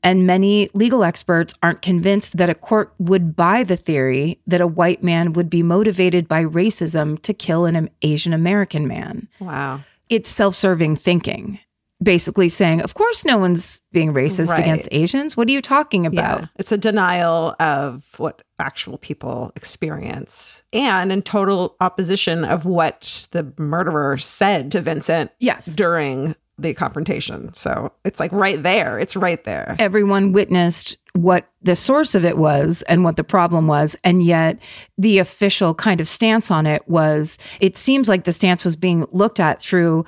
And 0.05 0.27
many 0.27 0.69
legal 0.73 1.03
experts 1.03 1.53
aren't 1.63 1.81
convinced 1.81 2.35
that 2.35 2.49
a 2.49 2.55
court 2.55 2.93
would 2.99 3.37
buy 3.37 3.63
the 3.63 3.77
theory 3.77 4.39
that 4.47 4.59
a 4.59 4.67
white 4.67 5.01
man 5.01 5.31
would 5.31 5.49
be 5.49 5.63
motivated 5.63 6.27
by 6.27 6.43
racism 6.43 7.21
to 7.21 7.33
kill 7.33 7.65
an 7.65 7.89
Asian 8.01 8.33
American 8.33 8.85
man. 8.85 9.29
Wow. 9.39 9.81
It's 10.09 10.29
self 10.29 10.55
serving 10.55 10.97
thinking, 10.97 11.59
basically 12.03 12.49
saying, 12.49 12.81
of 12.81 12.93
course, 12.93 13.23
no 13.25 13.37
one's 13.37 13.81
being 13.91 14.13
racist 14.13 14.49
Right. 14.49 14.59
against 14.59 14.87
Asians. 14.91 15.35
What 15.37 15.47
are 15.47 15.51
you 15.51 15.61
talking 15.61 16.05
about? 16.05 16.41
Yeah. 16.41 16.47
It's 16.57 16.71
a 16.71 16.77
denial 16.77 17.55
of 17.59 18.03
what 18.17 18.41
actual 18.59 18.97
people 18.97 19.51
experience 19.55 20.63
and 20.71 21.11
in 21.11 21.21
total 21.21 21.75
opposition 21.81 22.45
of 22.45 22.65
what 22.65 23.27
the 23.31 23.51
murderer 23.57 24.17
said 24.17 24.71
to 24.71 24.81
Vincent 24.81 25.31
Yes. 25.39 25.65
during 25.67 26.35
the 26.59 26.73
confrontation. 26.75 27.51
So 27.53 27.91
it's 28.05 28.19
like 28.19 28.31
right 28.31 28.61
there. 28.61 28.99
It's 28.99 29.15
right 29.15 29.43
there. 29.43 29.75
Everyone 29.79 30.33
witnessed 30.33 30.97
what 31.13 31.47
the 31.63 31.75
source 31.75 32.13
of 32.15 32.25
it 32.25 32.37
was 32.37 32.83
and 32.83 33.03
what 33.03 33.17
the 33.17 33.23
problem 33.23 33.65
was. 33.67 33.95
And 34.03 34.23
yet, 34.23 34.59
the 34.97 35.17
official 35.19 35.73
kind 35.73 35.99
of 35.99 36.07
stance 36.07 36.51
on 36.51 36.65
it 36.67 36.87
was 36.87 37.37
it 37.59 37.75
seems 37.75 38.07
like 38.07 38.23
the 38.25 38.31
stance 38.31 38.63
was 38.63 38.75
being 38.75 39.05
looked 39.11 39.39
at 39.39 39.61
through 39.61 40.05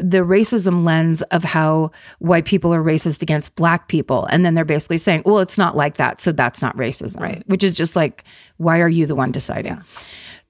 the 0.00 0.18
racism 0.18 0.84
lens 0.84 1.22
of 1.22 1.44
how 1.44 1.90
white 2.18 2.44
people 2.44 2.72
are 2.72 2.82
racist 2.82 3.22
against 3.22 3.54
black 3.56 3.88
people. 3.88 4.26
And 4.26 4.44
then 4.44 4.54
they're 4.54 4.64
basically 4.64 4.98
saying, 4.98 5.22
well, 5.24 5.38
it's 5.38 5.58
not 5.58 5.76
like 5.76 5.96
that. 5.96 6.20
So 6.20 6.32
that's 6.32 6.62
not 6.62 6.76
racism. 6.76 7.20
Right. 7.20 7.42
Which 7.46 7.64
is 7.64 7.72
just 7.72 7.96
like, 7.96 8.24
why 8.58 8.80
are 8.80 8.88
you 8.88 9.06
the 9.06 9.14
one 9.14 9.32
deciding? 9.32 9.82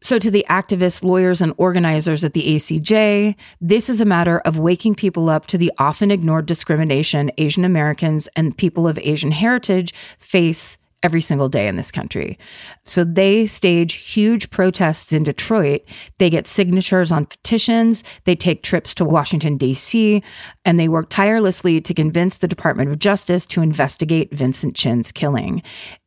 So, 0.01 0.21
to 0.21 0.31
the 0.31 0.47
activists, 0.49 1.03
lawyers, 1.03 1.43
and 1.43 1.53
organizers 1.57 2.23
at 2.25 2.33
the 2.33 2.55
ACJ, 2.55 3.35
this 3.61 3.89
is 3.89 4.01
a 4.01 4.05
matter 4.05 4.39
of 4.41 4.57
waking 4.57 4.95
people 4.95 5.29
up 5.29 5.49
to 5.49 5.59
the 5.59 5.73
often 5.79 6.13
ignored 6.13 6.47
discrimination 6.47 7.33
Asian 7.37 7.65
Americans 7.65 8.29
and 8.37 8.57
people 8.57 8.87
of 8.87 8.97
Asian 8.99 9.33
heritage 9.33 9.93
face 10.21 10.79
every 11.03 11.21
single 11.21 11.49
day 11.49 11.69
in 11.69 11.77
this 11.77 11.91
country. 11.91 12.39
So, 12.85 13.05
they 13.05 13.47
stage 13.47 13.95
huge 13.95 14.51
protests 14.51 15.13
in 15.13 15.23
Detroit. 15.23 15.83
They 16.19 16.31
get 16.31 16.47
signatures 16.47 17.13
on 17.13 17.27
petitions, 17.27 18.05
they 18.25 18.35
take 18.35 18.63
trips 18.63 18.95
to 18.95 19.05
Washington, 19.05 19.57
D.C., 19.57 20.23
and 20.65 20.79
they 20.79 20.89
work 20.89 21.09
tirelessly 21.09 21.81
to 21.81 21.95
convince 21.95 22.39
the 22.39 22.49
Department 22.49 22.91
of 22.91 22.99
Justice 22.99 23.47
to 23.47 23.63
investigate 23.63 24.33
Vincent 24.33 24.75
Chin's 24.75 25.13
killing. 25.13 25.63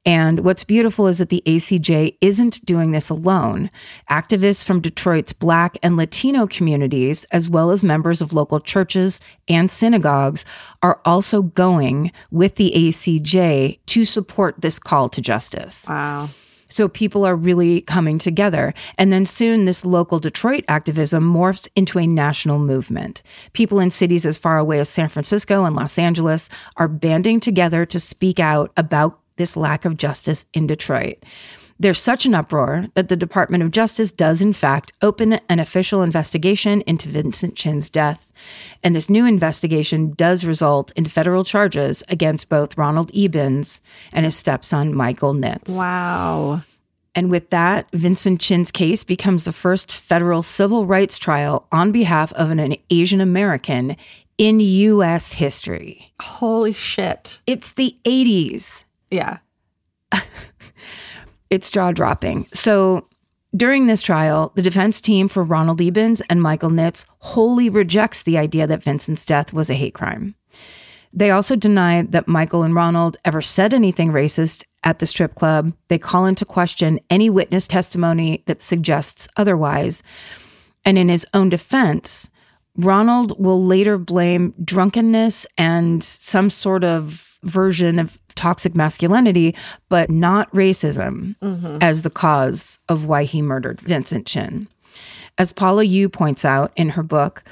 And 0.05 0.39
what's 0.39 0.63
beautiful 0.63 1.07
is 1.07 1.19
that 1.19 1.29
the 1.29 1.43
ACJ 1.45 2.17
isn't 2.21 2.65
doing 2.65 2.91
this 2.91 3.09
alone. 3.09 3.69
Activists 4.09 4.63
from 4.63 4.81
Detroit's 4.81 5.33
Black 5.33 5.77
and 5.83 5.95
Latino 5.95 6.47
communities, 6.47 7.25
as 7.25 7.49
well 7.49 7.69
as 7.69 7.83
members 7.83 8.21
of 8.21 8.33
local 8.33 8.59
churches 8.59 9.19
and 9.47 9.69
synagogues, 9.69 10.43
are 10.81 10.99
also 11.05 11.43
going 11.43 12.11
with 12.31 12.55
the 12.55 12.71
ACJ 12.75 13.79
to 13.85 14.05
support 14.05 14.55
this 14.61 14.79
call 14.79 15.07
to 15.09 15.21
justice. 15.21 15.85
Wow. 15.87 16.29
So 16.71 16.87
people 16.87 17.25
are 17.25 17.35
really 17.35 17.81
coming 17.81 18.17
together. 18.17 18.73
And 18.97 19.11
then 19.11 19.25
soon 19.25 19.65
this 19.65 19.85
local 19.85 20.19
Detroit 20.19 20.63
activism 20.67 21.31
morphs 21.31 21.67
into 21.75 21.99
a 21.99 22.07
national 22.07 22.59
movement. 22.59 23.21
People 23.53 23.79
in 23.79 23.91
cities 23.91 24.25
as 24.25 24.37
far 24.37 24.57
away 24.57 24.79
as 24.79 24.89
San 24.89 25.09
Francisco 25.09 25.65
and 25.65 25.75
Los 25.75 25.99
Angeles 25.99 26.49
are 26.77 26.87
banding 26.87 27.39
together 27.41 27.85
to 27.85 27.99
speak 27.99 28.39
out 28.39 28.71
about 28.77 29.19
this 29.41 29.57
lack 29.57 29.85
of 29.85 29.97
justice 29.97 30.45
in 30.53 30.67
Detroit. 30.67 31.17
There's 31.79 31.99
such 31.99 32.27
an 32.27 32.35
uproar 32.35 32.85
that 32.93 33.09
the 33.09 33.15
Department 33.15 33.63
of 33.63 33.71
Justice 33.71 34.11
does, 34.11 34.39
in 34.39 34.53
fact, 34.53 34.91
open 35.01 35.33
an 35.49 35.59
official 35.59 36.03
investigation 36.03 36.81
into 36.81 37.09
Vincent 37.09 37.55
Chin's 37.55 37.89
death. 37.89 38.27
And 38.83 38.95
this 38.95 39.09
new 39.09 39.25
investigation 39.25 40.13
does 40.13 40.45
result 40.45 40.91
in 40.95 41.05
federal 41.05 41.43
charges 41.43 42.03
against 42.07 42.49
both 42.49 42.77
Ronald 42.77 43.11
Ebens 43.13 43.81
and 44.13 44.25
his 44.25 44.35
stepson, 44.35 44.93
Michael 44.93 45.33
Nitz. 45.33 45.75
Wow. 45.75 46.61
And 47.15 47.31
with 47.31 47.49
that, 47.49 47.87
Vincent 47.93 48.39
Chin's 48.39 48.71
case 48.71 49.03
becomes 49.03 49.45
the 49.45 49.51
first 49.51 49.91
federal 49.91 50.43
civil 50.43 50.85
rights 50.85 51.17
trial 51.17 51.65
on 51.71 51.91
behalf 51.91 52.31
of 52.33 52.51
an 52.51 52.75
Asian 52.91 53.21
American 53.21 53.97
in 54.37 54.59
U.S. 54.59 55.33
history. 55.33 56.13
Holy 56.21 56.73
shit. 56.73 57.41
It's 57.47 57.73
the 57.73 57.97
80s. 58.05 58.83
Yeah. 59.11 59.37
It's 61.51 61.69
jaw 61.69 61.91
dropping. 61.91 62.47
So 62.53 63.09
during 63.55 63.85
this 63.85 64.01
trial, 64.01 64.53
the 64.55 64.61
defense 64.61 65.01
team 65.01 65.27
for 65.27 65.43
Ronald 65.43 65.79
Ebens 65.79 66.21
and 66.29 66.41
Michael 66.41 66.69
Nitz 66.69 67.03
wholly 67.19 67.69
rejects 67.69 68.23
the 68.23 68.37
idea 68.37 68.65
that 68.65 68.83
Vincent's 68.83 69.25
death 69.25 69.51
was 69.51 69.69
a 69.69 69.73
hate 69.73 69.93
crime. 69.93 70.33
They 71.13 71.29
also 71.29 71.57
deny 71.57 72.03
that 72.03 72.29
Michael 72.29 72.63
and 72.63 72.73
Ronald 72.73 73.17
ever 73.25 73.41
said 73.41 73.73
anything 73.73 74.13
racist 74.13 74.63
at 74.85 74.99
the 74.99 75.05
strip 75.05 75.35
club. 75.35 75.73
They 75.89 75.99
call 75.99 76.25
into 76.25 76.45
question 76.45 77.01
any 77.09 77.29
witness 77.29 77.67
testimony 77.67 78.43
that 78.47 78.61
suggests 78.61 79.27
otherwise. 79.35 80.01
And 80.85 80.97
in 80.97 81.09
his 81.09 81.25
own 81.33 81.49
defense, 81.49 82.29
Ronald 82.77 83.37
will 83.43 83.61
later 83.61 83.97
blame 83.97 84.53
drunkenness 84.63 85.45
and 85.57 86.01
some 86.01 86.49
sort 86.49 86.85
of 86.85 87.37
version 87.43 87.99
of 87.99 88.20
toxic 88.35 88.75
masculinity, 88.75 89.55
but 89.89 90.09
not 90.09 90.51
racism, 90.51 91.35
mm-hmm. 91.41 91.77
as 91.81 92.01
the 92.01 92.09
cause 92.09 92.79
of 92.89 93.05
why 93.05 93.23
he 93.23 93.41
murdered 93.41 93.81
Vincent 93.81 94.25
Chin. 94.25 94.67
As 95.37 95.53
Paula 95.53 95.83
Yoo 95.83 96.09
points 96.09 96.45
out 96.45 96.71
in 96.75 96.89
her 96.89 97.03
book, 97.03 97.43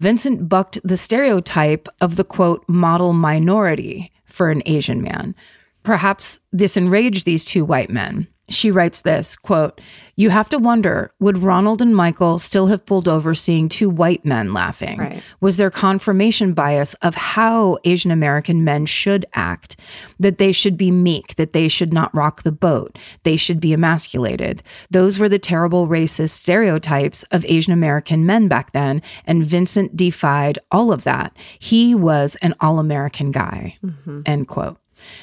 Vincent 0.00 0.48
bucked 0.48 0.78
the 0.84 0.96
stereotype 0.96 1.88
of 2.00 2.16
the 2.16 2.24
quote, 2.24 2.64
model 2.68 3.12
minority 3.12 4.12
for 4.26 4.50
an 4.50 4.62
Asian 4.66 5.02
man. 5.02 5.34
Perhaps 5.82 6.38
this 6.52 6.76
enraged 6.76 7.24
these 7.24 7.44
two 7.44 7.64
white 7.64 7.90
men. 7.90 8.26
She 8.48 8.70
writes 8.70 9.02
this 9.02 9.36
quote 9.36 9.80
you 10.16 10.30
have 10.30 10.48
to 10.48 10.58
wonder 10.58 11.12
would 11.20 11.38
ronald 11.38 11.80
and 11.80 11.96
michael 11.96 12.38
still 12.38 12.66
have 12.66 12.84
pulled 12.84 13.08
over 13.08 13.34
seeing 13.34 13.68
two 13.68 13.88
white 13.88 14.24
men 14.24 14.52
laughing? 14.52 14.98
Right. 14.98 15.22
was 15.40 15.56
there 15.56 15.70
confirmation 15.70 16.52
bias 16.52 16.94
of 16.94 17.14
how 17.14 17.78
asian 17.84 18.10
american 18.10 18.64
men 18.64 18.86
should 18.86 19.26
act 19.34 19.76
that 20.18 20.38
they 20.38 20.52
should 20.52 20.76
be 20.76 20.90
meek 20.90 21.36
that 21.36 21.52
they 21.52 21.68
should 21.68 21.92
not 21.92 22.14
rock 22.14 22.42
the 22.42 22.52
boat 22.52 22.98
they 23.22 23.36
should 23.36 23.60
be 23.60 23.72
emasculated? 23.72 24.62
Those 24.90 25.18
were 25.18 25.28
the 25.28 25.38
terrible 25.38 25.88
racist 25.88 26.30
stereotypes 26.30 27.22
of 27.30 27.44
asian 27.46 27.72
american 27.72 28.26
men 28.26 28.48
back 28.48 28.72
then 28.72 29.02
and 29.26 29.44
vincent 29.44 29.96
defied 29.96 30.58
all 30.70 30.92
of 30.92 31.04
that. 31.04 31.36
He 31.58 31.94
was 31.94 32.36
an 32.42 32.54
all-american 32.60 33.30
guy 33.30 33.78
mm-hmm. 33.84 34.20
end 34.26 34.48
quote. 34.48 34.78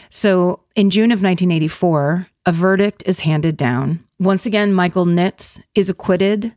So 0.10 0.62
in 0.76 0.90
June 0.90 1.12
of 1.12 1.22
1984, 1.24 2.28
a 2.46 2.52
verdict 2.52 3.04
is 3.06 3.22
handed 3.22 3.58
down. 3.58 4.04
Once 4.20 4.46
again, 4.46 4.74
Michael 4.74 5.06
Nitz 5.06 5.60
is 5.76 5.90
acquitted, 5.90 6.54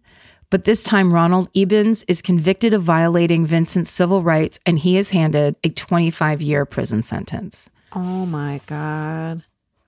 but 0.50 0.64
this 0.64 0.82
time 0.82 1.12
Ronald 1.12 1.52
Ebens 1.54 2.04
is 2.08 2.22
convicted 2.22 2.74
of 2.74 2.82
violating 2.82 3.46
Vincent's 3.46 3.90
civil 3.90 4.22
rights 4.22 4.58
and 4.66 4.78
he 4.78 4.96
is 4.96 5.10
handed 5.10 5.56
a 5.64 5.68
25 5.68 6.42
year 6.42 6.64
prison 6.64 7.02
sentence. 7.02 7.68
Oh 7.92 8.26
my 8.26 8.60
God. 8.66 9.42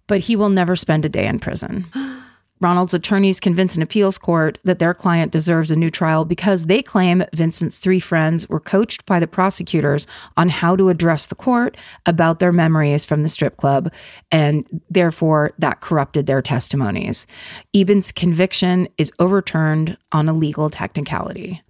But 0.06 0.20
he 0.20 0.36
will 0.36 0.50
never 0.50 0.76
spend 0.76 1.04
a 1.04 1.08
day 1.08 1.26
in 1.26 1.40
prison. 1.40 1.86
Ronald's 2.60 2.94
attorneys 2.94 3.38
convince 3.38 3.76
an 3.76 3.82
appeals 3.82 4.18
court 4.18 4.58
that 4.64 4.78
their 4.78 4.94
client 4.94 5.30
deserves 5.30 5.70
a 5.70 5.76
new 5.76 5.90
trial 5.90 6.24
because 6.24 6.66
they 6.66 6.82
claim 6.82 7.24
Vincent's 7.34 7.78
three 7.78 8.00
friends 8.00 8.48
were 8.48 8.60
coached 8.60 9.04
by 9.04 9.20
the 9.20 9.26
prosecutors 9.26 10.06
on 10.36 10.48
how 10.48 10.74
to 10.76 10.88
address 10.88 11.26
the 11.26 11.34
court 11.34 11.76
about 12.06 12.38
their 12.38 12.52
memories 12.52 13.04
from 13.04 13.22
the 13.22 13.28
strip 13.28 13.58
club, 13.58 13.92
and 14.32 14.66
therefore 14.88 15.52
that 15.58 15.80
corrupted 15.80 16.26
their 16.26 16.40
testimonies. 16.40 17.26
Eben's 17.74 18.10
conviction 18.10 18.88
is 18.96 19.12
overturned 19.18 19.96
on 20.12 20.28
a 20.28 20.32
legal 20.32 20.70
technicality. 20.70 21.62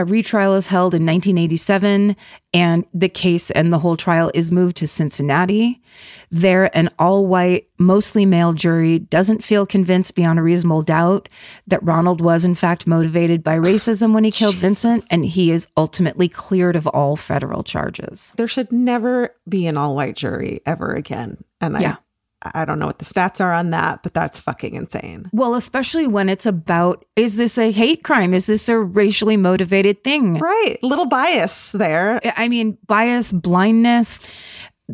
A 0.00 0.04
retrial 0.06 0.54
is 0.54 0.66
held 0.66 0.94
in 0.94 1.04
1987, 1.04 2.16
and 2.54 2.86
the 2.94 3.10
case 3.10 3.50
and 3.50 3.70
the 3.70 3.78
whole 3.78 3.98
trial 3.98 4.30
is 4.32 4.50
moved 4.50 4.78
to 4.78 4.88
Cincinnati. 4.88 5.82
There, 6.30 6.74
an 6.74 6.88
all 6.98 7.26
white, 7.26 7.68
mostly 7.76 8.24
male 8.24 8.54
jury 8.54 9.00
doesn't 9.00 9.44
feel 9.44 9.66
convinced 9.66 10.14
beyond 10.14 10.38
a 10.38 10.42
reasonable 10.42 10.80
doubt 10.80 11.28
that 11.66 11.82
Ronald 11.82 12.22
was, 12.22 12.46
in 12.46 12.54
fact, 12.54 12.86
motivated 12.86 13.44
by 13.44 13.58
racism 13.58 14.14
when 14.14 14.24
he 14.24 14.30
killed 14.30 14.54
Vincent, 14.54 15.04
and 15.10 15.26
he 15.26 15.52
is 15.52 15.68
ultimately 15.76 16.30
cleared 16.30 16.76
of 16.76 16.86
all 16.86 17.14
federal 17.14 17.62
charges. 17.62 18.32
There 18.36 18.48
should 18.48 18.72
never 18.72 19.36
be 19.50 19.66
an 19.66 19.76
all 19.76 19.94
white 19.94 20.16
jury 20.16 20.62
ever 20.64 20.94
again. 20.94 21.44
And 21.60 21.76
I, 21.76 21.80
Yeah. 21.80 21.96
I 22.42 22.64
don't 22.64 22.78
know 22.78 22.86
what 22.86 22.98
the 22.98 23.04
stats 23.04 23.40
are 23.40 23.52
on 23.52 23.70
that, 23.70 24.02
but 24.02 24.14
that's 24.14 24.40
fucking 24.40 24.74
insane. 24.74 25.28
Well, 25.32 25.54
especially 25.54 26.06
when 26.06 26.28
it's 26.28 26.46
about 26.46 27.04
is 27.16 27.36
this 27.36 27.58
a 27.58 27.70
hate 27.70 28.02
crime? 28.02 28.32
Is 28.32 28.46
this 28.46 28.68
a 28.68 28.78
racially 28.78 29.36
motivated 29.36 30.02
thing? 30.02 30.38
Right. 30.38 30.78
Little 30.82 31.06
bias 31.06 31.72
there. 31.72 32.20
I 32.36 32.48
mean, 32.48 32.78
bias, 32.86 33.32
blindness. 33.32 34.20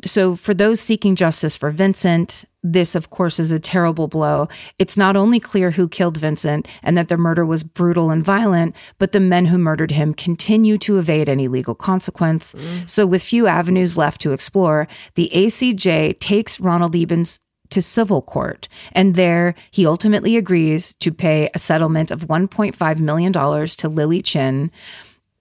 So, 0.05 0.36
for 0.36 0.53
those 0.53 0.80
seeking 0.80 1.16
justice 1.16 1.57
for 1.57 1.70
Vincent, 1.70 2.44
this, 2.73 2.95
of 2.95 3.11
course, 3.11 3.39
is 3.39 3.53
a 3.53 3.61
terrible 3.61 4.09
blow. 4.09 4.49
It's 4.79 4.97
not 4.97 5.17
only 5.17 5.41
clear 5.41 5.71
who 5.71 5.89
killed 5.89 6.17
Vincent 6.17 6.67
and 6.83 6.97
that 6.97 7.09
the 7.09 7.17
murder 7.17 7.45
was 7.45 7.62
brutal 7.62 8.11
and 8.11 8.25
violent, 8.25 8.75
but 8.99 9.12
the 9.12 9.21
men 9.21 9.47
who 9.47 9.59
murdered 9.59 9.91
him 9.91 10.14
continue 10.14 10.79
to 10.79 10.99
evade 10.99 11.29
any 11.29 11.49
legal 11.49 11.75
consequence. 11.75 12.55
Mm. 12.55 12.89
So, 12.89 13.07
with 13.07 13.23
few 13.23 13.47
avenues 13.47 13.97
left 13.97 14.21
to 14.23 14.33
explore, 14.33 14.89
the 15.14 15.31
ACJ 15.33 16.19
takes 16.21 16.61
Ronald 16.61 16.95
Ebens 16.95 17.39
to 17.71 17.83
civil 17.83 18.23
court. 18.23 18.69
And 18.93 19.14
there, 19.14 19.55
he 19.71 19.87
ultimately 19.87 20.37
agrees 20.37 20.95
to 20.95 21.12
pay 21.12 21.51
a 21.55 21.59
settlement 21.59 22.11
of 22.11 22.27
$1.5 22.27 22.99
million 22.99 23.33
to 23.33 23.89
Lily 23.89 24.23
Chin. 24.23 24.71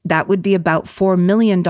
That 0.06 0.28
would 0.28 0.42
be 0.42 0.54
about 0.54 0.86
$4 0.86 1.20
million 1.20 1.64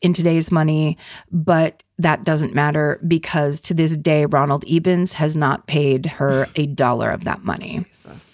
in 0.00 0.12
today's 0.12 0.50
money, 0.50 0.96
but 1.30 1.82
that 1.98 2.24
doesn't 2.24 2.54
matter 2.54 3.00
because 3.06 3.60
to 3.62 3.74
this 3.74 3.96
day, 3.96 4.26
Ronald 4.26 4.64
Ebens 4.66 5.12
has 5.12 5.36
not 5.36 5.66
paid 5.66 6.06
her 6.06 6.48
a 6.56 6.66
dollar 6.66 7.10
of 7.10 7.24
that 7.24 7.44
money. 7.44 7.84
Jesus. 7.92 8.30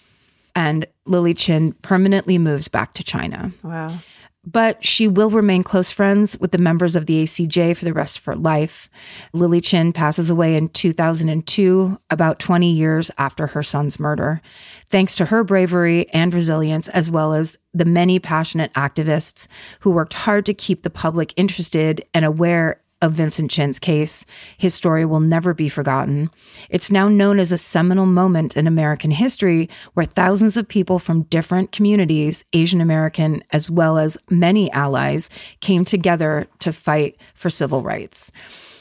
And 0.55 0.87
Lily 1.07 1.35
Chin 1.35 1.73
permanently 1.83 2.39
moves 2.39 2.69
back 2.69 2.95
to 2.95 3.05
China 3.05 3.53
Wow. 3.63 3.99
But 4.45 4.85
she 4.85 5.07
will 5.07 5.31
remain 5.31 5.63
close 5.63 5.91
friends 5.91 6.39
with 6.39 6.53
the 6.53 6.59
members 6.59 6.97
of 6.97 7.07
the 7.07 7.23
ACJ 7.23 7.77
for 7.77 7.85
the 7.85 7.93
rest 7.93 8.19
of 8.19 8.25
her 8.25 8.37
life. 8.37 8.89
Lily 9.33 9.61
Chin 9.61 9.93
passes 9.93 10.31
away 10.31 10.57
in 10.57 10.69
2002, 10.71 11.99
about 12.11 12.39
20 12.39 12.71
years 12.71 13.11
after 13.19 13.47
her 13.49 13.63
son's 13.63 14.01
murder. 14.01 14.41
Thanks 14.89 15.15
to 15.17 15.27
her 15.27 15.45
bravery 15.45 16.09
and 16.11 16.33
resilience, 16.33 16.89
as 16.89 17.11
well 17.11 17.35
as 17.35 17.59
the 17.75 17.85
many 17.85 18.19
passionate 18.19 18.73
activists 18.75 19.47
who 19.81 19.91
worked 19.91 20.15
hard 20.15 20.47
to 20.47 20.55
keep 20.55 20.83
the 20.83 20.91
public 20.91 21.35
interested 21.37 22.05
and 22.15 22.25
aware 22.25 22.81
of 23.03 23.13
Vincent 23.13 23.51
Chin's 23.51 23.79
case, 23.79 24.27
his 24.59 24.75
story 24.75 25.05
will 25.05 25.21
never 25.21 25.55
be 25.55 25.69
forgotten. 25.69 26.31
It's 26.69 26.91
now 26.91 27.09
known 27.09 27.39
as 27.39 27.53
a 27.53 27.59
seminal 27.59 28.07
moment 28.07 28.57
in 28.57 28.67
American 28.67 29.11
history 29.11 29.69
where 29.95 30.07
thousands 30.07 30.57
of 30.57 30.69
people 30.69 30.99
from 30.99 31.23
different 31.23 31.73
communities, 31.73 32.45
Asian 32.53 32.81
American 32.81 33.43
as 33.51 33.71
well 33.71 33.99
as 33.99 34.19
many 34.29 34.71
allies, 34.73 35.31
came 35.61 35.85
together 35.85 36.47
to 36.59 36.73
fight 36.73 37.17
for 37.35 37.51
civil 37.51 37.83
rights. 37.83 38.31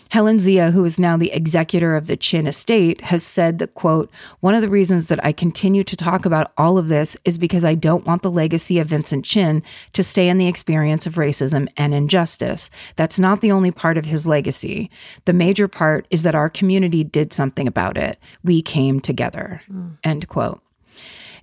Helen 0.09 0.39
Zia, 0.39 0.71
who 0.71 0.83
is 0.85 0.99
now 0.99 1.17
the 1.17 1.31
executor 1.31 1.95
of 1.95 2.07
the 2.07 2.17
Chin 2.17 2.47
estate, 2.47 3.01
has 3.01 3.23
said 3.23 3.59
that, 3.59 3.75
quote, 3.75 4.11
one 4.39 4.55
of 4.55 4.61
the 4.61 4.69
reasons 4.69 5.07
that 5.07 5.23
I 5.23 5.31
continue 5.31 5.83
to 5.83 5.95
talk 5.95 6.25
about 6.25 6.51
all 6.57 6.77
of 6.77 6.87
this 6.87 7.15
is 7.25 7.37
because 7.37 7.63
I 7.63 7.75
don't 7.75 8.05
want 8.05 8.23
the 8.23 8.31
legacy 8.31 8.79
of 8.79 8.87
Vincent 8.87 9.23
Chin 9.23 9.61
to 9.93 10.03
stay 10.03 10.27
in 10.27 10.39
the 10.39 10.47
experience 10.47 11.05
of 11.05 11.15
racism 11.15 11.67
and 11.77 11.93
injustice. 11.93 12.69
That's 12.95 13.19
not 13.19 13.41
the 13.41 13.51
only 13.51 13.71
part 13.71 13.97
of 13.97 14.05
his 14.05 14.25
legacy. 14.25 14.89
The 15.25 15.33
major 15.33 15.67
part 15.67 16.07
is 16.09 16.23
that 16.23 16.35
our 16.35 16.49
community 16.49 17.03
did 17.03 17.31
something 17.31 17.67
about 17.67 17.97
it. 17.97 18.17
We 18.43 18.61
came 18.61 18.99
together, 18.99 19.61
hmm. 19.67 19.89
end 20.03 20.27
quote. 20.27 20.61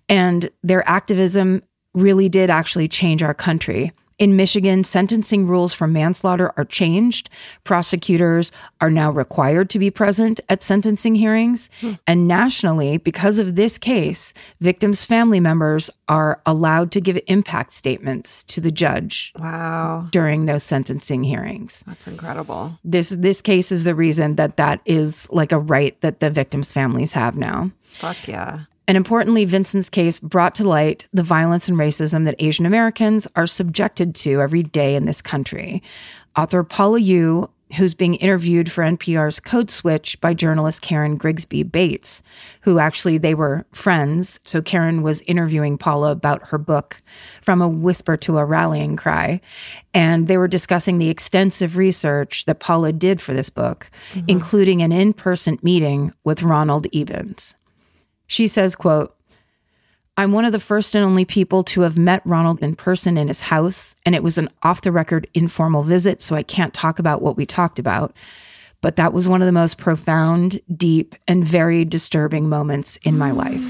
And 0.08 0.50
their 0.62 0.88
activism 0.88 1.62
really 1.94 2.28
did 2.28 2.50
actually 2.50 2.88
change 2.88 3.22
our 3.22 3.34
country. 3.34 3.92
In 4.18 4.34
Michigan, 4.34 4.82
sentencing 4.82 5.46
rules 5.46 5.74
for 5.74 5.86
manslaughter 5.86 6.50
are 6.56 6.64
changed. 6.64 7.28
Prosecutors 7.64 8.50
are 8.80 8.88
now 8.90 9.10
required 9.10 9.68
to 9.70 9.78
be 9.78 9.90
present 9.90 10.40
at 10.48 10.62
sentencing 10.62 11.14
hearings. 11.16 11.68
Hmm. 11.82 11.92
And 12.06 12.26
nationally, 12.26 12.96
because 12.96 13.38
of 13.38 13.56
this 13.56 13.76
case, 13.76 14.32
victims' 14.62 15.04
family 15.04 15.38
members 15.38 15.90
are 16.08 16.40
allowed 16.46 16.92
to 16.92 17.00
give 17.02 17.18
impact 17.26 17.74
statements 17.74 18.42
to 18.44 18.60
the 18.62 18.70
judge 18.70 19.34
Wow. 19.38 20.08
during 20.12 20.46
those 20.46 20.62
sentencing 20.62 21.22
hearings. 21.22 21.84
That's 21.86 22.06
incredible. 22.06 22.78
This 22.84 23.10
this 23.10 23.42
case 23.42 23.70
is 23.70 23.84
the 23.84 23.94
reason 23.94 24.36
that 24.36 24.56
that 24.56 24.80
is 24.86 25.28
like 25.30 25.52
a 25.52 25.58
right 25.58 26.00
that 26.00 26.20
the 26.20 26.30
victims' 26.30 26.72
families 26.72 27.12
have 27.12 27.36
now. 27.36 27.70
Fuck 27.98 28.28
yeah. 28.28 28.60
And 28.88 28.96
importantly, 28.96 29.44
Vincent's 29.44 29.90
case 29.90 30.20
brought 30.20 30.54
to 30.56 30.64
light 30.64 31.08
the 31.12 31.22
violence 31.22 31.68
and 31.68 31.76
racism 31.76 32.24
that 32.24 32.36
Asian 32.38 32.66
Americans 32.66 33.26
are 33.34 33.46
subjected 33.46 34.14
to 34.16 34.40
every 34.40 34.62
day 34.62 34.94
in 34.94 35.06
this 35.06 35.20
country. 35.20 35.82
Author 36.36 36.62
Paula 36.62 37.00
Yoo, 37.00 37.50
who's 37.76 37.94
being 37.94 38.14
interviewed 38.16 38.70
for 38.70 38.84
NPR's 38.84 39.40
Code 39.40 39.72
Switch 39.72 40.20
by 40.20 40.34
journalist 40.34 40.82
Karen 40.82 41.16
Grigsby 41.16 41.64
Bates, 41.64 42.22
who 42.60 42.78
actually 42.78 43.18
they 43.18 43.34
were 43.34 43.66
friends. 43.72 44.38
So 44.44 44.62
Karen 44.62 45.02
was 45.02 45.22
interviewing 45.22 45.76
Paula 45.76 46.12
about 46.12 46.46
her 46.48 46.58
book, 46.58 47.02
From 47.42 47.60
a 47.60 47.68
Whisper 47.68 48.16
to 48.18 48.38
a 48.38 48.44
Rallying 48.44 48.94
Cry. 48.94 49.40
And 49.94 50.28
they 50.28 50.38
were 50.38 50.46
discussing 50.46 50.98
the 50.98 51.08
extensive 51.08 51.76
research 51.76 52.44
that 52.44 52.60
Paula 52.60 52.92
did 52.92 53.20
for 53.20 53.34
this 53.34 53.50
book, 53.50 53.90
mm-hmm. 54.12 54.26
including 54.28 54.82
an 54.82 54.92
in 54.92 55.12
person 55.12 55.58
meeting 55.62 56.12
with 56.22 56.44
Ronald 56.44 56.86
Ebens. 56.92 57.56
She 58.26 58.46
says, 58.46 58.74
quote, 58.74 59.16
I'm 60.18 60.32
one 60.32 60.46
of 60.46 60.52
the 60.52 60.60
first 60.60 60.94
and 60.94 61.04
only 61.04 61.26
people 61.26 61.62
to 61.64 61.82
have 61.82 61.98
met 61.98 62.22
Ronald 62.24 62.62
in 62.62 62.74
person 62.74 63.18
in 63.18 63.28
his 63.28 63.42
house, 63.42 63.94
and 64.06 64.14
it 64.14 64.22
was 64.22 64.38
an 64.38 64.48
off 64.62 64.80
the 64.80 64.92
record 64.92 65.28
informal 65.34 65.82
visit, 65.82 66.22
so 66.22 66.34
I 66.34 66.42
can't 66.42 66.72
talk 66.72 66.98
about 66.98 67.20
what 67.20 67.36
we 67.36 67.44
talked 67.44 67.78
about. 67.78 68.14
But 68.80 68.96
that 68.96 69.12
was 69.12 69.28
one 69.28 69.42
of 69.42 69.46
the 69.46 69.52
most 69.52 69.78
profound, 69.78 70.60
deep, 70.74 71.14
and 71.28 71.46
very 71.46 71.84
disturbing 71.84 72.48
moments 72.48 72.96
in 73.02 73.18
my 73.18 73.30
life. 73.30 73.66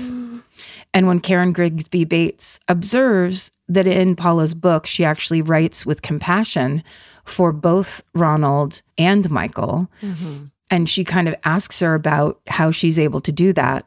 And 0.95 1.07
when 1.07 1.21
Karen 1.21 1.53
Grigsby 1.53 2.05
Bates 2.05 2.61
observes 2.69 3.51
that 3.69 3.87
in 3.87 4.17
Paula's 4.17 4.55
book, 4.55 4.87
she 4.87 5.05
actually 5.05 5.43
writes 5.43 5.85
with 5.85 6.03
compassion 6.03 6.83
for 7.25 7.53
both 7.53 8.03
Ronald 8.15 8.83
and 8.97 9.29
Michael, 9.31 9.91
mm-hmm. 10.01 10.45
and 10.71 10.89
she 10.89 11.05
kind 11.05 11.29
of 11.29 11.35
asks 11.45 11.81
her 11.81 11.95
about 11.95 12.41
how 12.47 12.71
she's 12.71 12.99
able 12.99 13.21
to 13.21 13.33
do 13.33 13.53
that. 13.53 13.85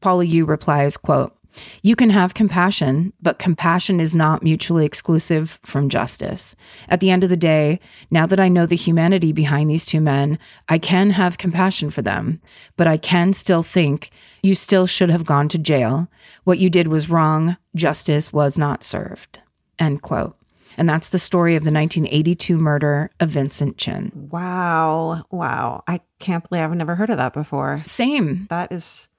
Paula 0.00 0.24
Yoo 0.24 0.44
replies, 0.44 0.96
quote, 0.96 1.36
You 1.82 1.96
can 1.96 2.10
have 2.10 2.34
compassion, 2.34 3.12
but 3.20 3.38
compassion 3.38 4.00
is 4.00 4.14
not 4.14 4.42
mutually 4.42 4.86
exclusive 4.86 5.58
from 5.64 5.88
justice. 5.88 6.54
At 6.88 7.00
the 7.00 7.10
end 7.10 7.24
of 7.24 7.30
the 7.30 7.36
day, 7.36 7.80
now 8.10 8.26
that 8.26 8.40
I 8.40 8.48
know 8.48 8.66
the 8.66 8.76
humanity 8.76 9.32
behind 9.32 9.70
these 9.70 9.86
two 9.86 10.00
men, 10.00 10.38
I 10.68 10.78
can 10.78 11.10
have 11.10 11.38
compassion 11.38 11.90
for 11.90 12.02
them, 12.02 12.40
but 12.76 12.86
I 12.86 12.96
can 12.96 13.32
still 13.32 13.62
think 13.62 14.10
you 14.42 14.54
still 14.54 14.86
should 14.86 15.10
have 15.10 15.26
gone 15.26 15.48
to 15.50 15.58
jail. 15.58 16.08
What 16.44 16.58
you 16.58 16.70
did 16.70 16.88
was 16.88 17.10
wrong. 17.10 17.56
Justice 17.74 18.32
was 18.32 18.56
not 18.56 18.84
served. 18.84 19.40
End 19.78 20.02
quote. 20.02 20.36
And 20.76 20.88
that's 20.88 21.10
the 21.10 21.18
story 21.18 21.56
of 21.56 21.64
the 21.64 21.70
1982 21.70 22.56
murder 22.56 23.10
of 23.20 23.28
Vincent 23.28 23.76
Chin. 23.76 24.12
Wow. 24.14 25.26
Wow. 25.30 25.82
I 25.86 26.00
can't 26.20 26.48
believe 26.48 26.64
I've 26.64 26.74
never 26.74 26.94
heard 26.94 27.10
of 27.10 27.18
that 27.18 27.34
before. 27.34 27.82
Same. 27.84 28.46
That 28.48 28.72
is 28.72 29.09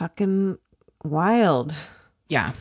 fucking 0.00 0.56
wild. 1.04 1.74
Yeah. 2.28 2.52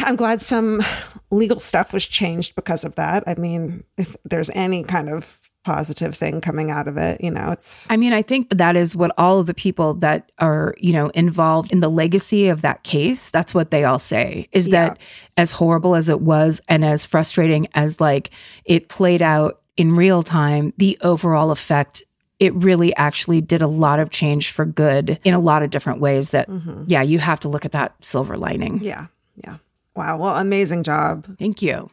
I'm 0.00 0.16
glad 0.16 0.42
some 0.42 0.82
legal 1.30 1.58
stuff 1.58 1.94
was 1.94 2.04
changed 2.04 2.54
because 2.54 2.84
of 2.84 2.94
that. 2.96 3.24
I 3.26 3.34
mean, 3.36 3.84
if 3.96 4.14
there's 4.26 4.50
any 4.50 4.84
kind 4.84 5.08
of 5.08 5.40
positive 5.64 6.14
thing 6.14 6.42
coming 6.42 6.70
out 6.70 6.88
of 6.88 6.98
it, 6.98 7.22
you 7.22 7.30
know, 7.30 7.52
it's 7.52 7.90
I 7.90 7.96
mean, 7.96 8.12
I 8.12 8.20
think 8.20 8.48
that 8.50 8.76
is 8.76 8.94
what 8.94 9.12
all 9.16 9.40
of 9.40 9.46
the 9.46 9.54
people 9.54 9.94
that 9.94 10.30
are, 10.38 10.74
you 10.78 10.92
know, 10.92 11.08
involved 11.10 11.72
in 11.72 11.80
the 11.80 11.88
legacy 11.90 12.48
of 12.48 12.60
that 12.60 12.82
case, 12.82 13.30
that's 13.30 13.54
what 13.54 13.70
they 13.70 13.84
all 13.84 13.98
say 13.98 14.46
is 14.52 14.68
Yeah. 14.68 14.90
that 14.90 14.98
as 15.38 15.52
horrible 15.52 15.94
as 15.94 16.10
it 16.10 16.20
was 16.20 16.60
and 16.68 16.84
as 16.84 17.06
frustrating 17.06 17.66
as 17.74 17.98
like 17.98 18.28
it 18.66 18.90
played 18.90 19.22
out 19.22 19.62
in 19.78 19.96
real 19.96 20.22
time, 20.22 20.74
the 20.76 20.98
overall 21.00 21.50
effect 21.50 22.02
it 22.40 22.54
really 22.54 22.96
actually 22.96 23.40
did 23.40 23.62
a 23.62 23.66
lot 23.66 24.00
of 24.00 24.10
change 24.10 24.50
for 24.50 24.64
good 24.64 25.20
in 25.24 25.34
a 25.34 25.38
lot 25.38 25.62
of 25.62 25.70
different 25.70 26.00
ways 26.00 26.30
that 26.30 26.48
mm-hmm. 26.48 26.84
yeah, 26.86 27.02
you 27.02 27.18
have 27.18 27.38
to 27.40 27.48
look 27.48 27.64
at 27.64 27.72
that 27.72 27.94
silver 28.00 28.36
lining. 28.36 28.80
yeah. 28.82 29.06
Yeah. 29.44 29.56
Wow. 29.94 30.18
Well, 30.18 30.36
amazing 30.36 30.82
job. 30.82 31.26
Thank 31.38 31.62
you. 31.62 31.90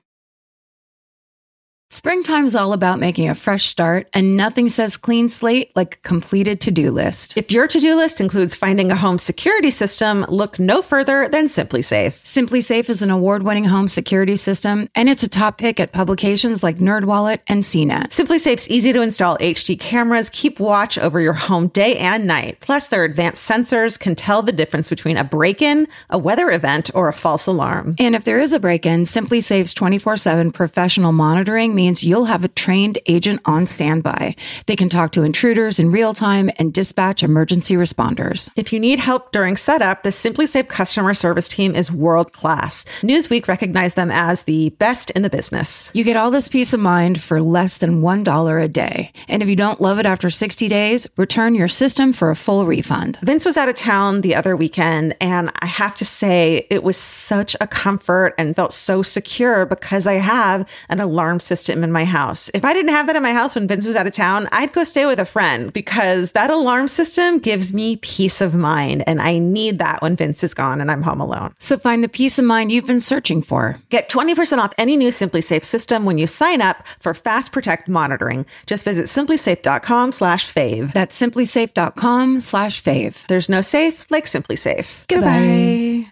Springtime's 1.90 2.54
all 2.54 2.74
about 2.74 3.00
making 3.00 3.30
a 3.30 3.34
fresh 3.34 3.66
start, 3.66 4.10
and 4.14 4.36
nothing 4.36 4.68
says 4.68 4.98
clean 4.98 5.30
slate 5.30 5.72
like 5.74 5.96
a 5.96 6.00
completed 6.00 6.60
to 6.60 6.70
do 6.70 6.92
list. 6.92 7.34
If 7.38 7.50
your 7.50 7.66
to-do 7.66 7.96
list 7.96 8.20
includes 8.20 8.56
finding 8.56 8.92
a 8.92 8.96
home 8.96 9.18
security 9.18 9.72
system, 9.72 10.26
look 10.28 10.60
no 10.60 10.82
further 10.82 11.30
than 11.30 11.46
SimpliSafe. 11.46 12.26
Simply 12.26 12.60
Safe 12.60 12.90
is 12.90 13.02
an 13.02 13.10
award-winning 13.10 13.64
home 13.64 13.88
security 13.88 14.36
system, 14.36 14.90
and 14.96 15.08
it's 15.08 15.24
a 15.24 15.30
top 15.30 15.58
pick 15.58 15.80
at 15.80 15.94
publications 15.94 16.62
like 16.62 16.78
NerdWallet 16.78 17.40
and 17.48 17.64
CNET. 17.64 18.12
Simply 18.12 18.38
Safe's 18.38 18.70
easy 18.70 18.92
to 18.92 19.02
install 19.02 19.38
HD 19.38 19.80
cameras 19.80 20.30
keep 20.30 20.60
watch 20.60 20.98
over 20.98 21.22
your 21.22 21.32
home 21.32 21.68
day 21.70 21.96
and 21.98 22.28
night. 22.28 22.58
Plus, 22.60 22.90
their 22.90 23.06
advanced 23.06 23.50
sensors 23.50 23.98
can 23.98 24.14
tell 24.14 24.42
the 24.42 24.52
difference 24.52 24.90
between 24.90 25.16
a 25.16 25.24
break-in, 25.24 25.88
a 26.10 26.18
weather 26.18 26.52
event, 26.52 26.92
or 26.94 27.08
a 27.08 27.14
false 27.14 27.48
alarm. 27.48 27.96
And 27.98 28.14
if 28.14 28.26
there 28.26 28.42
is 28.42 28.52
a 28.52 28.60
break-in, 28.60 29.04
SimpliSafe's 29.04 29.74
24/7 29.74 30.52
professional 30.52 31.14
monitoring 31.14 31.77
means 31.78 32.04
you'll 32.04 32.26
have 32.26 32.44
a 32.44 32.50
trained 32.50 33.00
agent 33.06 33.40
on 33.46 33.66
standby. 33.66 34.36
They 34.66 34.76
can 34.76 34.90
talk 34.90 35.14
to 35.14 35.24
intruders 35.24 35.80
in 35.80 35.92
real 35.92 36.14
time 36.14 36.50
and 36.58 36.74
dispatch 36.74 37.24
emergency 37.24 37.76
responders. 37.76 38.50
If 38.58 38.74
you 38.74 38.80
need 38.82 39.00
help 39.00 39.32
during 39.32 39.56
setup, 39.56 40.04
the 40.04 40.10
SimpliSafe 40.10 40.68
customer 40.68 41.14
service 41.14 41.48
team 41.48 41.76
is 41.76 41.92
world 41.92 42.34
class. 42.34 42.84
Newsweek 43.02 43.48
recognized 43.48 43.96
them 43.96 44.12
as 44.12 44.42
the 44.42 44.72
best 44.72 45.12
in 45.12 45.22
the 45.22 45.30
business. 45.30 45.92
You 45.94 46.04
get 46.04 46.18
all 46.18 46.32
this 46.32 46.48
peace 46.48 46.74
of 46.74 46.80
mind 46.80 47.22
for 47.22 47.42
less 47.42 47.78
than 47.78 48.02
$1 48.02 48.64
a 48.64 48.68
day. 48.68 49.14
And 49.30 49.44
if 49.44 49.48
you 49.48 49.56
don't 49.56 49.80
love 49.80 50.00
it 50.00 50.06
after 50.08 50.30
60 50.30 50.68
days, 50.68 51.08
return 51.16 51.54
your 51.54 51.68
system 51.68 52.12
for 52.12 52.32
a 52.32 52.36
full 52.36 52.66
refund. 52.66 53.20
Vince 53.22 53.46
was 53.46 53.56
out 53.56 53.70
of 53.70 53.76
town 53.76 54.22
the 54.22 54.36
other 54.36 54.56
weekend, 54.56 55.16
and 55.22 55.52
I 55.60 55.68
have 55.68 55.94
to 55.96 56.06
say, 56.06 56.66
it 56.72 56.84
was 56.84 56.98
such 56.98 57.56
a 57.62 57.68
comfort 57.68 58.34
and 58.40 58.56
felt 58.56 58.74
so 58.74 59.04
secure 59.04 59.68
because 59.68 60.08
I 60.08 60.14
have 60.14 60.68
an 60.90 61.00
alarm 61.00 61.40
system 61.40 61.67
in 61.70 61.92
my 61.92 62.06
house. 62.06 62.50
If 62.54 62.66
I 62.66 62.74
didn't 62.74 62.92
have 62.92 63.08
that 63.08 63.16
in 63.16 63.24
my 63.24 63.34
house 63.34 63.56
when 63.56 63.68
Vince 63.68 63.86
was 63.86 63.96
out 63.96 64.08
of 64.08 64.14
town, 64.14 64.48
I'd 64.52 64.74
go 64.74 64.84
stay 64.84 65.06
with 65.06 65.20
a 65.20 65.26
friend 65.26 65.72
because 65.74 66.32
that 66.32 66.50
alarm 66.50 66.88
system 66.88 67.40
gives 67.40 67.74
me 67.74 67.98
peace 67.98 68.42
of 68.42 68.56
mind, 68.56 69.04
and 69.08 69.22
I 69.22 69.38
need 69.38 69.80
that 69.80 70.02
when 70.02 70.16
Vince 70.16 70.44
is 70.44 70.54
gone 70.54 70.82
and 70.82 70.92
I'm 70.92 71.02
home 71.02 71.22
alone. 71.22 71.54
So 71.60 71.78
find 71.78 72.04
the 72.04 72.10
peace 72.10 72.40
of 72.40 72.46
mind 72.46 72.72
you've 72.72 72.86
been 72.86 73.02
searching 73.02 73.42
for. 73.42 73.80
Get 73.90 74.10
20% 74.10 74.58
off 74.60 74.74
any 74.78 74.98
new 74.98 75.10
SimpliSafe 75.10 75.64
system 75.64 76.06
when 76.06 76.18
you 76.18 76.28
sign 76.28 76.62
up 76.62 76.86
for 77.00 77.14
Fast 77.14 77.52
Protect 77.52 77.88
monitoring. 77.88 78.46
Just 78.66 78.86
visit 78.86 79.06
simplisafe.com 79.06 80.12
slash 80.12 80.54
fave. 80.54 80.94
That's 80.94 81.20
simplisafe.com 81.20 82.40
slash 82.40 82.84
fave. 82.84 83.26
There's 83.28 83.50
no 83.50 83.62
safe 83.62 84.10
like 84.10 84.26
SimpliSafe. 84.26 85.08
Goodbye. 85.08 86.12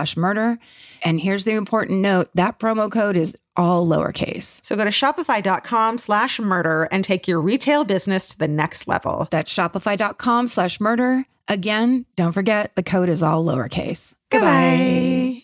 slash 0.00 0.16
murder. 0.16 0.58
And 1.02 1.20
here's 1.20 1.44
the 1.44 1.52
important 1.52 2.00
note 2.00 2.30
that 2.34 2.58
promo 2.58 2.90
code 2.90 3.16
is 3.16 3.36
all 3.56 3.86
lowercase. 3.86 4.64
So 4.64 4.74
go 4.76 4.84
to 4.84 4.90
shopify.com 4.90 5.98
slash 5.98 6.40
murder 6.40 6.88
and 6.90 7.04
take 7.04 7.28
your 7.28 7.40
retail 7.40 7.84
business 7.84 8.28
to 8.30 8.38
the 8.38 8.48
next 8.48 8.88
level. 8.88 9.28
That's 9.30 9.52
shopify.com 9.52 10.46
slash 10.46 10.80
murder. 10.80 11.26
Again, 11.48 12.06
don't 12.16 12.32
forget 12.32 12.74
the 12.76 12.82
code 12.82 13.10
is 13.10 13.22
all 13.22 13.44
lowercase. 13.44 14.14
Goodbye. 14.30 15.42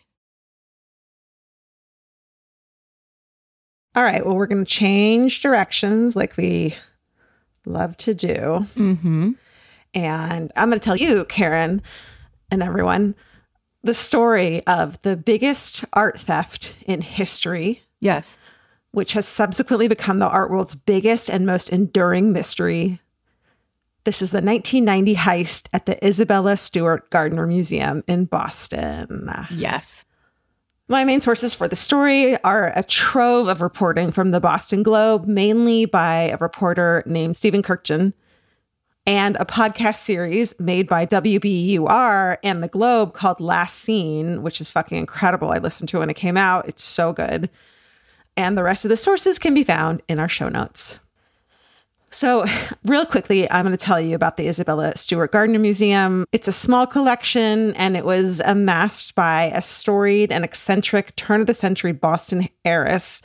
All 3.94 4.04
right. 4.04 4.24
Well, 4.24 4.36
we're 4.36 4.46
going 4.46 4.64
to 4.64 4.70
change 4.70 5.40
directions 5.40 6.16
like 6.16 6.36
we 6.36 6.74
love 7.66 7.96
to 7.98 8.14
do. 8.14 8.66
Mm-hmm. 8.76 9.32
And 9.94 10.52
I'm 10.56 10.68
going 10.70 10.80
to 10.80 10.84
tell 10.84 10.96
you, 10.96 11.24
Karen, 11.26 11.82
and 12.50 12.62
everyone, 12.62 13.14
the 13.86 13.94
story 13.94 14.66
of 14.66 15.00
the 15.02 15.16
biggest 15.16 15.84
art 15.92 16.20
theft 16.20 16.76
in 16.86 17.00
history, 17.00 17.82
Yes. 18.00 18.36
which 18.90 19.12
has 19.14 19.26
subsequently 19.26 19.88
become 19.88 20.18
the 20.18 20.28
art 20.28 20.50
world's 20.50 20.74
biggest 20.74 21.30
and 21.30 21.46
most 21.46 21.70
enduring 21.70 22.32
mystery. 22.32 23.00
This 24.04 24.22
is 24.22 24.30
the 24.30 24.40
1990 24.40 25.14
heist 25.16 25.66
at 25.72 25.86
the 25.86 26.04
Isabella 26.06 26.56
Stewart 26.56 27.10
Gardner 27.10 27.46
Museum 27.46 28.04
in 28.06 28.24
Boston. 28.26 29.30
Yes. 29.50 30.04
My 30.88 31.04
main 31.04 31.20
sources 31.20 31.52
for 31.54 31.66
the 31.66 31.74
story 31.74 32.40
are 32.44 32.72
a 32.76 32.84
trove 32.84 33.48
of 33.48 33.60
reporting 33.60 34.12
from 34.12 34.30
the 34.30 34.38
Boston 34.38 34.84
Globe, 34.84 35.26
mainly 35.26 35.84
by 35.84 36.28
a 36.28 36.36
reporter 36.36 37.02
named 37.06 37.36
Stephen 37.36 37.62
Kurkjian, 37.62 38.12
and 39.06 39.36
a 39.38 39.44
podcast 39.44 39.96
series 39.96 40.58
made 40.58 40.88
by 40.88 41.06
WBUR 41.06 42.38
and 42.42 42.62
the 42.62 42.68
Globe 42.68 43.14
called 43.14 43.40
Last 43.40 43.78
Seen, 43.78 44.42
which 44.42 44.60
is 44.60 44.68
fucking 44.68 44.98
incredible. 44.98 45.52
I 45.52 45.58
listened 45.58 45.88
to 45.90 45.98
it 45.98 46.00
when 46.00 46.10
it 46.10 46.14
came 46.14 46.36
out. 46.36 46.68
It's 46.68 46.82
so 46.82 47.12
good. 47.12 47.48
And 48.36 48.58
the 48.58 48.64
rest 48.64 48.84
of 48.84 48.88
the 48.88 48.96
sources 48.96 49.38
can 49.38 49.54
be 49.54 49.62
found 49.62 50.02
in 50.08 50.18
our 50.18 50.28
show 50.28 50.48
notes. 50.48 50.98
So, 52.10 52.44
real 52.84 53.06
quickly, 53.06 53.50
I'm 53.50 53.64
going 53.64 53.76
to 53.76 53.84
tell 53.84 54.00
you 54.00 54.16
about 54.16 54.36
the 54.36 54.48
Isabella 54.48 54.96
Stewart 54.96 55.30
Gardner 55.30 55.58
Museum. 55.58 56.26
It's 56.32 56.48
a 56.48 56.52
small 56.52 56.86
collection 56.86 57.74
and 57.76 57.96
it 57.96 58.04
was 58.04 58.40
amassed 58.44 59.14
by 59.14 59.44
a 59.54 59.62
storied 59.62 60.32
and 60.32 60.44
eccentric 60.44 61.14
turn 61.16 61.40
of 61.40 61.46
the 61.46 61.54
century 61.54 61.92
Boston 61.92 62.48
heiress 62.64 63.22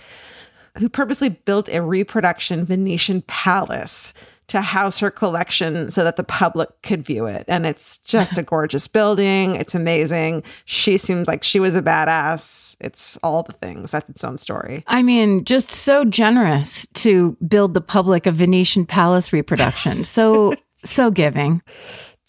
who 0.78 0.88
purposely 0.88 1.30
built 1.30 1.70
a 1.70 1.82
reproduction 1.82 2.66
Venetian 2.66 3.24
palace 3.24 4.14
to 4.48 4.62
house 4.62 5.00
her 5.00 5.10
collection 5.10 5.90
so 5.90 6.04
that 6.04 6.18
the 6.18 6.24
public 6.24 6.70
could 6.84 7.06
view 7.06 7.26
it. 7.26 7.46
And 7.48 7.66
it's 7.66 8.00
just 8.00 8.38
a 8.38 8.44
gorgeous 8.44 8.88
building. 8.88 9.56
It's 9.56 9.74
amazing. 9.74 10.44
She 10.66 10.98
seems 10.98 11.28
like 11.28 11.44
she 11.44 11.60
was 11.60 11.76
a 11.76 11.82
badass. 11.82 12.76
It's 12.82 13.18
all 13.24 13.44
the 13.44 13.54
things. 13.54 13.92
That's 13.92 14.10
its 14.10 14.24
own 14.24 14.38
story. 14.38 14.84
I 14.88 15.04
mean, 15.04 15.46
just 15.46 15.72
so 15.72 16.04
generous 16.04 16.86
to 16.96 17.38
build 17.48 17.74
the 17.74 17.82
public 17.82 18.26
a 18.26 18.32
Venetian 18.32 18.86
palace 18.86 19.32
reproduction. 19.32 20.04
So, 20.04 20.54
so 20.78 21.12
giving. 21.12 21.62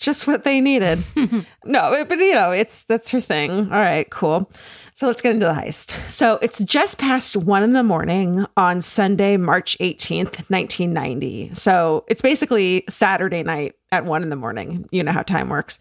Just 0.02 0.26
what 0.26 0.42
they 0.42 0.60
needed. 0.60 1.04
no, 1.64 2.04
but 2.04 2.18
you 2.18 2.32
know, 2.32 2.50
it's 2.50 2.82
that's 2.84 3.08
her 3.12 3.20
thing. 3.20 3.72
All 3.72 3.80
right, 3.80 4.10
cool. 4.10 4.50
So 4.94 5.06
let's 5.06 5.22
get 5.22 5.32
into 5.32 5.46
the 5.46 5.52
heist. 5.52 5.94
So 6.10 6.40
it's 6.42 6.62
just 6.64 6.98
past 6.98 7.36
one 7.36 7.62
in 7.62 7.72
the 7.72 7.84
morning 7.84 8.44
on 8.56 8.82
Sunday, 8.82 9.36
March 9.36 9.76
18th, 9.78 10.50
1990. 10.50 11.54
So 11.54 12.04
it's 12.08 12.20
basically 12.20 12.84
Saturday 12.90 13.44
night 13.44 13.76
at 13.92 14.04
one 14.04 14.24
in 14.24 14.28
the 14.28 14.36
morning. 14.36 14.88
You 14.90 15.04
know 15.04 15.12
how 15.12 15.22
time 15.22 15.48
works. 15.48 15.78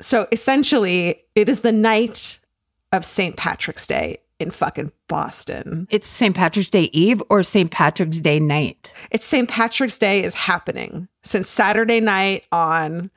So 0.00 0.26
essentially, 0.32 1.22
it 1.36 1.48
is 1.48 1.60
the 1.60 1.72
night 1.72 2.40
of 2.90 3.04
St. 3.04 3.36
Patrick's 3.36 3.86
Day 3.86 4.18
in 4.40 4.50
fucking 4.50 4.90
Boston. 5.06 5.86
It's 5.90 6.08
St. 6.08 6.34
Patrick's 6.34 6.70
Day 6.70 6.90
Eve 6.92 7.22
or 7.30 7.44
St. 7.44 7.70
Patrick's 7.70 8.18
Day 8.18 8.40
night? 8.40 8.92
It's 9.12 9.24
St. 9.24 9.48
Patrick's 9.48 9.98
Day 9.98 10.24
is 10.24 10.34
happening 10.34 11.06
since 11.22 11.48
Saturday 11.48 12.00
night 12.00 12.44
on. 12.50 13.10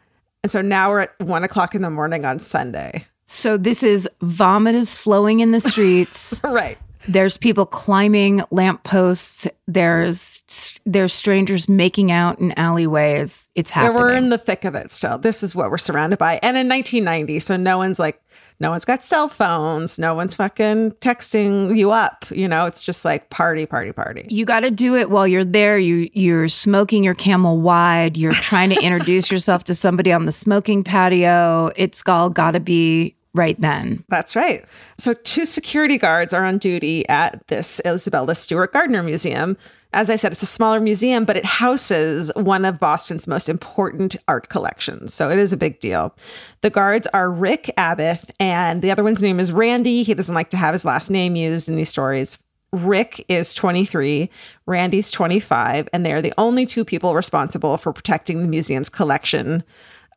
And 0.43 0.51
so 0.51 0.61
now 0.61 0.89
we're 0.89 1.01
at 1.01 1.19
one 1.19 1.43
o'clock 1.43 1.75
in 1.75 1.81
the 1.81 1.89
morning 1.89 2.25
on 2.25 2.39
Sunday. 2.39 3.05
So 3.25 3.57
this 3.57 3.83
is 3.83 4.09
vomit 4.21 4.75
is 4.75 4.95
flowing 4.95 5.39
in 5.41 5.51
the 5.51 5.59
streets. 5.61 6.41
Right. 6.49 6.77
There's 7.07 7.37
people 7.37 7.65
climbing 7.65 8.41
lampposts. 8.51 9.47
There's 9.67 10.43
there's 10.85 11.13
strangers 11.13 11.69
making 11.69 12.11
out 12.11 12.39
in 12.39 12.51
alleyways. 12.59 13.47
It's 13.55 13.71
happening. 13.71 14.01
we're 14.01 14.15
in 14.15 14.29
the 14.29 14.37
thick 14.37 14.65
of 14.65 14.75
it 14.75 14.91
still. 14.91 15.17
This 15.17 15.41
is 15.41 15.55
what 15.55 15.71
we're 15.71 15.77
surrounded 15.77 16.19
by. 16.19 16.39
And 16.43 16.57
in 16.57 16.67
1990, 16.67 17.39
so 17.39 17.55
no 17.55 17.77
one's 17.77 17.99
like, 17.99 18.21
no 18.59 18.71
one's 18.71 18.85
got 18.85 19.05
cell 19.05 19.27
phones. 19.27 19.97
No 19.97 20.13
one's 20.13 20.35
fucking 20.35 20.91
texting 20.99 21.77
you 21.77 21.91
up. 21.91 22.25
You 22.31 22.47
know, 22.47 22.65
it's 22.65 22.85
just 22.85 23.05
like 23.05 23.29
party, 23.29 23.65
party, 23.65 23.91
party. 23.91 24.25
you 24.29 24.45
got 24.45 24.61
to 24.61 24.71
do 24.71 24.95
it 24.95 25.09
while 25.09 25.27
you're 25.27 25.45
there. 25.45 25.79
You 25.79 26.09
you're 26.13 26.49
smoking 26.49 27.03
your 27.03 27.15
Camel 27.15 27.61
Wide. 27.61 28.17
You're 28.17 28.33
trying 28.33 28.69
to 28.71 28.75
introduce 28.81 29.31
yourself 29.31 29.63
to 29.65 29.73
somebody 29.73 30.11
on 30.11 30.25
the 30.25 30.31
smoking 30.31 30.83
patio. 30.83 31.71
It's 31.75 32.03
all 32.05 32.29
got 32.29 32.51
to 32.51 32.59
be 32.59 33.15
right 33.33 33.59
then. 33.61 34.03
That's 34.09 34.35
right. 34.35 34.65
So, 34.97 35.13
two 35.13 35.45
security 35.45 35.97
guards 35.97 36.33
are 36.33 36.45
on 36.45 36.57
duty 36.57 37.07
at 37.07 37.45
this 37.47 37.79
Isabella 37.85 38.35
Stewart 38.35 38.73
Gardner 38.73 39.03
Museum. 39.03 39.57
As 39.91 40.11
I 40.11 40.17
said, 40.17 40.31
it's 40.31 40.43
a 40.43 40.47
smaller 40.47 40.79
museum, 40.79 41.25
but 41.25 41.35
it 41.35 41.45
houses 41.45 42.31
one 42.35 42.63
of 42.63 42.79
Boston's 42.79 43.27
most 43.27 43.49
important 43.49 44.15
art 44.27 44.49
collections. 44.49 45.15
So, 45.15 45.31
it 45.31 45.39
is 45.39 45.51
a 45.51 45.57
big 45.57 45.79
deal. 45.79 46.15
The 46.61 46.69
guards 46.69 47.07
are 47.13 47.31
Rick 47.31 47.71
Abbott, 47.75 48.31
and 48.39 48.83
the 48.83 48.91
other 48.91 49.03
one's 49.03 49.21
name 49.21 49.39
is 49.39 49.51
Randy. 49.51 50.03
He 50.03 50.13
doesn't 50.13 50.35
like 50.35 50.51
to 50.51 50.57
have 50.57 50.73
his 50.73 50.85
last 50.85 51.09
name 51.09 51.35
used 51.35 51.67
in 51.67 51.75
these 51.75 51.89
stories. 51.89 52.37
Rick 52.71 53.25
is 53.29 53.55
23, 53.55 54.29
Randy's 54.67 55.11
25, 55.11 55.89
and 55.91 56.05
they're 56.05 56.21
the 56.21 56.33
only 56.37 56.67
two 56.67 56.85
people 56.85 57.15
responsible 57.15 57.77
for 57.77 57.91
protecting 57.91 58.41
the 58.41 58.47
museum's 58.47 58.89
collection 58.89 59.63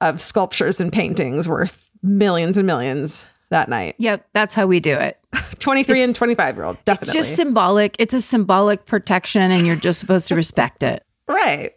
of 0.02 0.20
sculptures 0.20 0.80
and 0.80 0.92
paintings 0.92 1.48
worth 1.48 1.90
millions 2.02 2.58
and 2.58 2.66
millions 2.66 3.24
that 3.52 3.68
night. 3.68 3.94
Yep, 3.98 4.26
that's 4.34 4.54
how 4.54 4.66
we 4.66 4.80
do 4.80 4.94
it. 4.94 5.18
23 5.60 6.02
and 6.02 6.14
25 6.14 6.56
year 6.56 6.64
old, 6.64 6.84
definitely. 6.84 7.18
It's 7.18 7.28
just 7.28 7.36
symbolic. 7.36 7.96
It's 7.98 8.12
a 8.12 8.20
symbolic 8.20 8.84
protection, 8.86 9.50
and 9.50 9.66
you're 9.66 9.76
just 9.76 10.00
supposed 10.00 10.28
to 10.28 10.34
respect 10.34 10.82
it. 10.82 11.04
right. 11.28 11.72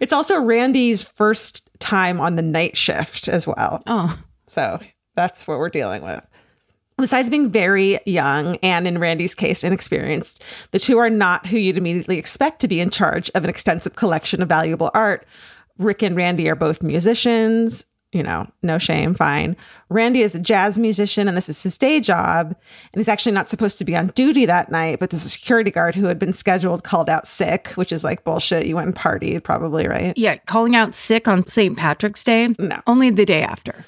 It's 0.00 0.12
also 0.12 0.38
Randy's 0.40 1.02
first 1.02 1.68
time 1.80 2.20
on 2.20 2.36
the 2.36 2.42
night 2.42 2.76
shift 2.76 3.28
as 3.28 3.46
well. 3.46 3.82
Oh, 3.86 4.16
So 4.46 4.78
that's 5.16 5.48
what 5.48 5.58
we're 5.58 5.70
dealing 5.70 6.02
with. 6.02 6.24
Besides 6.98 7.30
being 7.30 7.50
very 7.50 7.98
young 8.04 8.56
and 8.56 8.86
in 8.86 8.98
Randy's 8.98 9.34
case, 9.34 9.64
inexperienced, 9.64 10.42
the 10.72 10.78
two 10.78 10.98
are 10.98 11.08
not 11.08 11.46
who 11.46 11.56
you'd 11.56 11.78
immediately 11.78 12.18
expect 12.18 12.60
to 12.60 12.68
be 12.68 12.78
in 12.78 12.90
charge 12.90 13.30
of 13.34 13.42
an 13.42 13.48
extensive 13.48 13.96
collection 13.96 14.42
of 14.42 14.48
valuable 14.50 14.90
art. 14.92 15.26
Rick 15.78 16.02
and 16.02 16.14
Randy 16.14 16.46
are 16.50 16.54
both 16.54 16.82
musicians, 16.82 17.86
you 18.12 18.22
know, 18.22 18.50
no 18.62 18.76
shame, 18.76 19.14
fine. 19.14 19.56
Randy 19.88 20.22
is 20.22 20.34
a 20.34 20.40
jazz 20.40 20.78
musician 20.78 21.28
and 21.28 21.36
this 21.36 21.48
is 21.48 21.62
his 21.62 21.78
day 21.78 22.00
job. 22.00 22.48
And 22.92 23.00
he's 23.00 23.08
actually 23.08 23.32
not 23.32 23.48
supposed 23.48 23.78
to 23.78 23.84
be 23.84 23.96
on 23.96 24.08
duty 24.08 24.46
that 24.46 24.70
night, 24.70 24.98
but 24.98 25.12
a 25.12 25.18
security 25.18 25.70
guard 25.70 25.94
who 25.94 26.06
had 26.06 26.18
been 26.18 26.32
scheduled 26.32 26.82
called 26.82 27.08
out 27.08 27.26
sick, 27.26 27.68
which 27.76 27.92
is 27.92 28.02
like 28.02 28.24
bullshit. 28.24 28.66
You 28.66 28.76
went 28.76 28.88
and 28.88 28.96
partied, 28.96 29.44
probably, 29.44 29.86
right? 29.86 30.16
yeah. 30.16 30.36
Calling 30.46 30.74
out 30.74 30.94
sick 30.94 31.28
on 31.28 31.46
St. 31.46 31.76
Patrick's 31.76 32.24
Day? 32.24 32.48
No. 32.58 32.80
Only 32.86 33.10
the 33.10 33.24
day 33.24 33.42
after. 33.42 33.84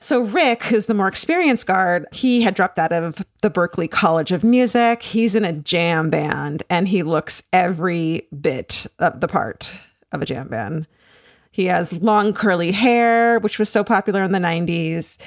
So 0.00 0.22
Rick, 0.22 0.64
who's 0.64 0.86
the 0.86 0.94
more 0.94 1.08
experienced 1.08 1.66
guard, 1.66 2.06
he 2.12 2.40
had 2.40 2.54
dropped 2.54 2.78
out 2.78 2.92
of 2.92 3.24
the 3.42 3.50
Berklee 3.50 3.90
College 3.90 4.32
of 4.32 4.42
Music. 4.42 5.02
He's 5.02 5.34
in 5.34 5.44
a 5.44 5.52
jam 5.52 6.08
band 6.08 6.62
and 6.70 6.88
he 6.88 7.02
looks 7.02 7.42
every 7.52 8.26
bit 8.40 8.86
of 8.98 9.20
the 9.20 9.28
part 9.28 9.72
of 10.12 10.22
a 10.22 10.26
jam 10.26 10.48
band. 10.48 10.86
He 11.60 11.66
has 11.66 11.92
long 12.00 12.32
curly 12.32 12.72
hair, 12.72 13.38
which 13.40 13.58
was 13.58 13.68
so 13.68 13.84
popular 13.84 14.22
in 14.22 14.32
the 14.32 14.38
90s. 14.38 15.18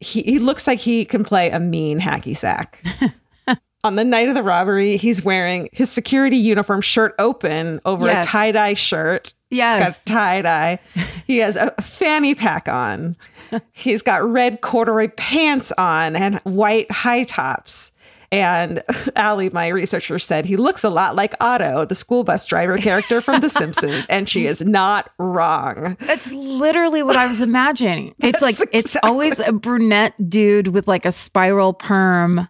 He, 0.00 0.22
he 0.22 0.38
looks 0.38 0.66
like 0.66 0.78
he 0.78 1.04
can 1.04 1.22
play 1.22 1.50
a 1.50 1.60
mean 1.60 2.00
hacky 2.00 2.34
sack. 2.34 2.82
On 3.84 3.96
the 3.96 4.04
night 4.04 4.30
of 4.30 4.34
the 4.34 4.42
robbery, 4.42 4.96
he's 4.96 5.22
wearing 5.22 5.68
his 5.72 5.90
security 5.90 6.38
uniform 6.38 6.80
shirt 6.80 7.14
open 7.18 7.78
over 7.84 8.06
Yes. 8.06 8.24
a 8.24 8.28
tie 8.28 8.52
dye 8.52 8.72
shirt. 8.72 9.34
Yes. 9.50 9.76
He's 9.84 9.96
got 9.98 10.06
tie 10.06 10.40
dye. 10.40 10.78
He 11.26 11.36
has 11.38 11.56
a 11.56 11.74
fanny 11.82 12.34
pack 12.34 12.68
on. 12.68 13.14
He's 13.72 14.00
got 14.00 14.26
red 14.26 14.62
corduroy 14.62 15.08
pants 15.18 15.72
on 15.76 16.16
and 16.16 16.36
white 16.44 16.90
high 16.90 17.24
tops. 17.24 17.91
And 18.32 18.82
Allie, 19.16 19.50
my 19.50 19.68
researcher, 19.68 20.18
said 20.18 20.46
he 20.46 20.56
looks 20.56 20.82
a 20.82 20.88
lot 20.88 21.14
like 21.14 21.34
Otto, 21.40 21.84
the 21.84 21.94
school 21.94 22.24
bus 22.24 22.46
driver 22.46 22.78
character 22.78 23.20
from 23.20 23.40
The 23.40 23.50
Simpsons. 23.50 24.06
And 24.08 24.28
she 24.28 24.46
is 24.46 24.62
not 24.62 25.10
wrong. 25.18 25.96
That's 26.00 26.32
literally 26.32 27.02
what 27.02 27.14
I 27.14 27.26
was 27.26 27.40
imagining. 27.40 28.14
It's 28.32 28.40
like 28.40 28.56
it's 28.72 28.96
always 29.02 29.40
a 29.40 29.52
brunette 29.52 30.14
dude 30.30 30.68
with 30.68 30.88
like 30.88 31.04
a 31.04 31.12
spiral 31.12 31.74
perm. 31.74 32.48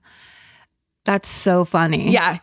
That's 1.05 1.29
so 1.29 1.65
funny. 1.65 2.13
Yeah. 2.13 2.39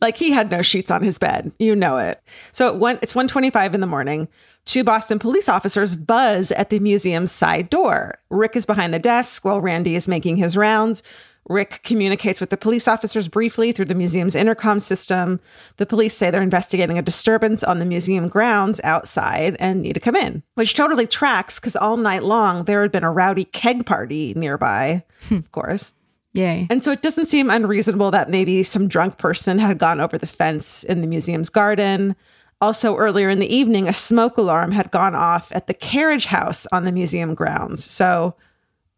Like 0.00 0.16
he 0.16 0.32
had 0.32 0.50
no 0.50 0.60
sheets 0.60 0.90
on 0.90 1.04
his 1.04 1.18
bed. 1.18 1.52
You 1.60 1.76
know 1.76 1.98
it. 1.98 2.20
So 2.50 2.66
it 2.68 2.80
went, 2.80 2.98
it's 3.02 3.14
125 3.14 3.74
in 3.74 3.80
the 3.80 3.86
morning. 3.86 4.26
Two 4.64 4.82
Boston 4.82 5.18
police 5.18 5.48
officers 5.48 5.94
buzz 5.94 6.50
at 6.52 6.70
the 6.70 6.80
museum's 6.80 7.30
side 7.30 7.70
door. 7.70 8.18
Rick 8.30 8.56
is 8.56 8.66
behind 8.66 8.92
the 8.92 8.98
desk 8.98 9.44
while 9.44 9.60
Randy 9.60 9.94
is 9.94 10.08
making 10.08 10.36
his 10.36 10.56
rounds. 10.56 11.02
Rick 11.48 11.80
communicates 11.82 12.40
with 12.40 12.50
the 12.50 12.56
police 12.56 12.86
officers 12.86 13.26
briefly 13.26 13.72
through 13.72 13.86
the 13.86 13.94
museum's 13.94 14.36
intercom 14.36 14.78
system. 14.78 15.40
The 15.78 15.86
police 15.86 16.14
say 16.14 16.30
they're 16.30 16.42
investigating 16.42 16.98
a 16.98 17.02
disturbance 17.02 17.64
on 17.64 17.78
the 17.78 17.84
museum 17.84 18.28
grounds 18.28 18.80
outside 18.84 19.56
and 19.58 19.82
need 19.82 19.94
to 19.94 20.00
come 20.00 20.16
in, 20.16 20.42
which 20.54 20.74
totally 20.74 21.06
tracks 21.06 21.58
because 21.58 21.76
all 21.76 21.96
night 21.96 22.22
long 22.22 22.64
there 22.64 22.82
had 22.82 22.92
been 22.92 23.04
a 23.04 23.10
rowdy 23.10 23.46
keg 23.46 23.84
party 23.86 24.32
nearby, 24.36 25.02
hmm. 25.28 25.36
of 25.36 25.50
course. 25.50 25.92
Yay. 26.32 26.68
And 26.70 26.84
so 26.84 26.92
it 26.92 27.02
doesn't 27.02 27.26
seem 27.26 27.50
unreasonable 27.50 28.12
that 28.12 28.30
maybe 28.30 28.62
some 28.62 28.86
drunk 28.86 29.18
person 29.18 29.58
had 29.58 29.78
gone 29.78 30.00
over 30.00 30.16
the 30.16 30.26
fence 30.26 30.84
in 30.84 31.00
the 31.00 31.06
museum's 31.06 31.48
garden. 31.48 32.14
Also, 32.60 32.96
earlier 32.96 33.30
in 33.30 33.40
the 33.40 33.52
evening, 33.52 33.88
a 33.88 33.92
smoke 33.92 34.36
alarm 34.36 34.70
had 34.70 34.90
gone 34.90 35.14
off 35.14 35.50
at 35.52 35.66
the 35.66 35.74
carriage 35.74 36.26
house 36.26 36.66
on 36.72 36.84
the 36.84 36.92
museum 36.92 37.34
grounds. 37.34 37.84
So, 37.84 38.36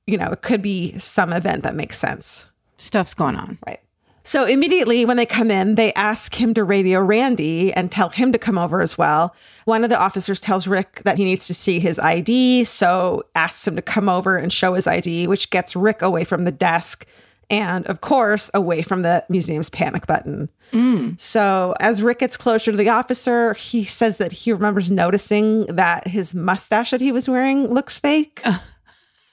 you 0.06 0.16
know, 0.16 0.30
it 0.30 0.42
could 0.42 0.62
be 0.62 0.98
some 0.98 1.32
event 1.32 1.62
that 1.62 1.74
makes 1.74 1.98
sense. 1.98 2.48
Stuff's 2.78 3.14
going 3.14 3.36
on. 3.36 3.58
Right. 3.66 3.80
So 4.24 4.44
immediately 4.44 5.04
when 5.04 5.16
they 5.16 5.26
come 5.26 5.50
in, 5.50 5.74
they 5.74 5.92
ask 5.94 6.34
him 6.34 6.54
to 6.54 6.62
radio 6.62 7.00
Randy 7.00 7.72
and 7.72 7.90
tell 7.90 8.08
him 8.08 8.32
to 8.32 8.38
come 8.38 8.56
over 8.56 8.80
as 8.80 8.96
well. 8.96 9.34
One 9.64 9.82
of 9.82 9.90
the 9.90 9.98
officers 9.98 10.40
tells 10.40 10.68
Rick 10.68 11.02
that 11.04 11.16
he 11.16 11.24
needs 11.24 11.48
to 11.48 11.54
see 11.54 11.80
his 11.80 11.98
ID, 11.98 12.64
so 12.64 13.24
asks 13.34 13.66
him 13.66 13.74
to 13.74 13.82
come 13.82 14.08
over 14.08 14.36
and 14.36 14.52
show 14.52 14.74
his 14.74 14.86
ID, 14.86 15.26
which 15.26 15.50
gets 15.50 15.74
Rick 15.74 16.02
away 16.02 16.24
from 16.24 16.44
the 16.44 16.52
desk 16.52 17.04
and, 17.50 17.84
of 17.86 18.00
course, 18.00 18.50
away 18.54 18.80
from 18.80 19.02
the 19.02 19.24
museum's 19.28 19.68
panic 19.68 20.06
button. 20.06 20.48
Mm. 20.72 21.20
So 21.20 21.74
as 21.80 22.02
Rick 22.02 22.20
gets 22.20 22.36
closer 22.36 22.70
to 22.70 22.76
the 22.76 22.88
officer, 22.88 23.54
he 23.54 23.84
says 23.84 24.18
that 24.18 24.32
he 24.32 24.52
remembers 24.52 24.90
noticing 24.90 25.66
that 25.66 26.06
his 26.06 26.32
mustache 26.32 26.92
that 26.92 27.00
he 27.00 27.12
was 27.12 27.28
wearing 27.28 27.66
looks 27.74 27.98
fake. 27.98 28.42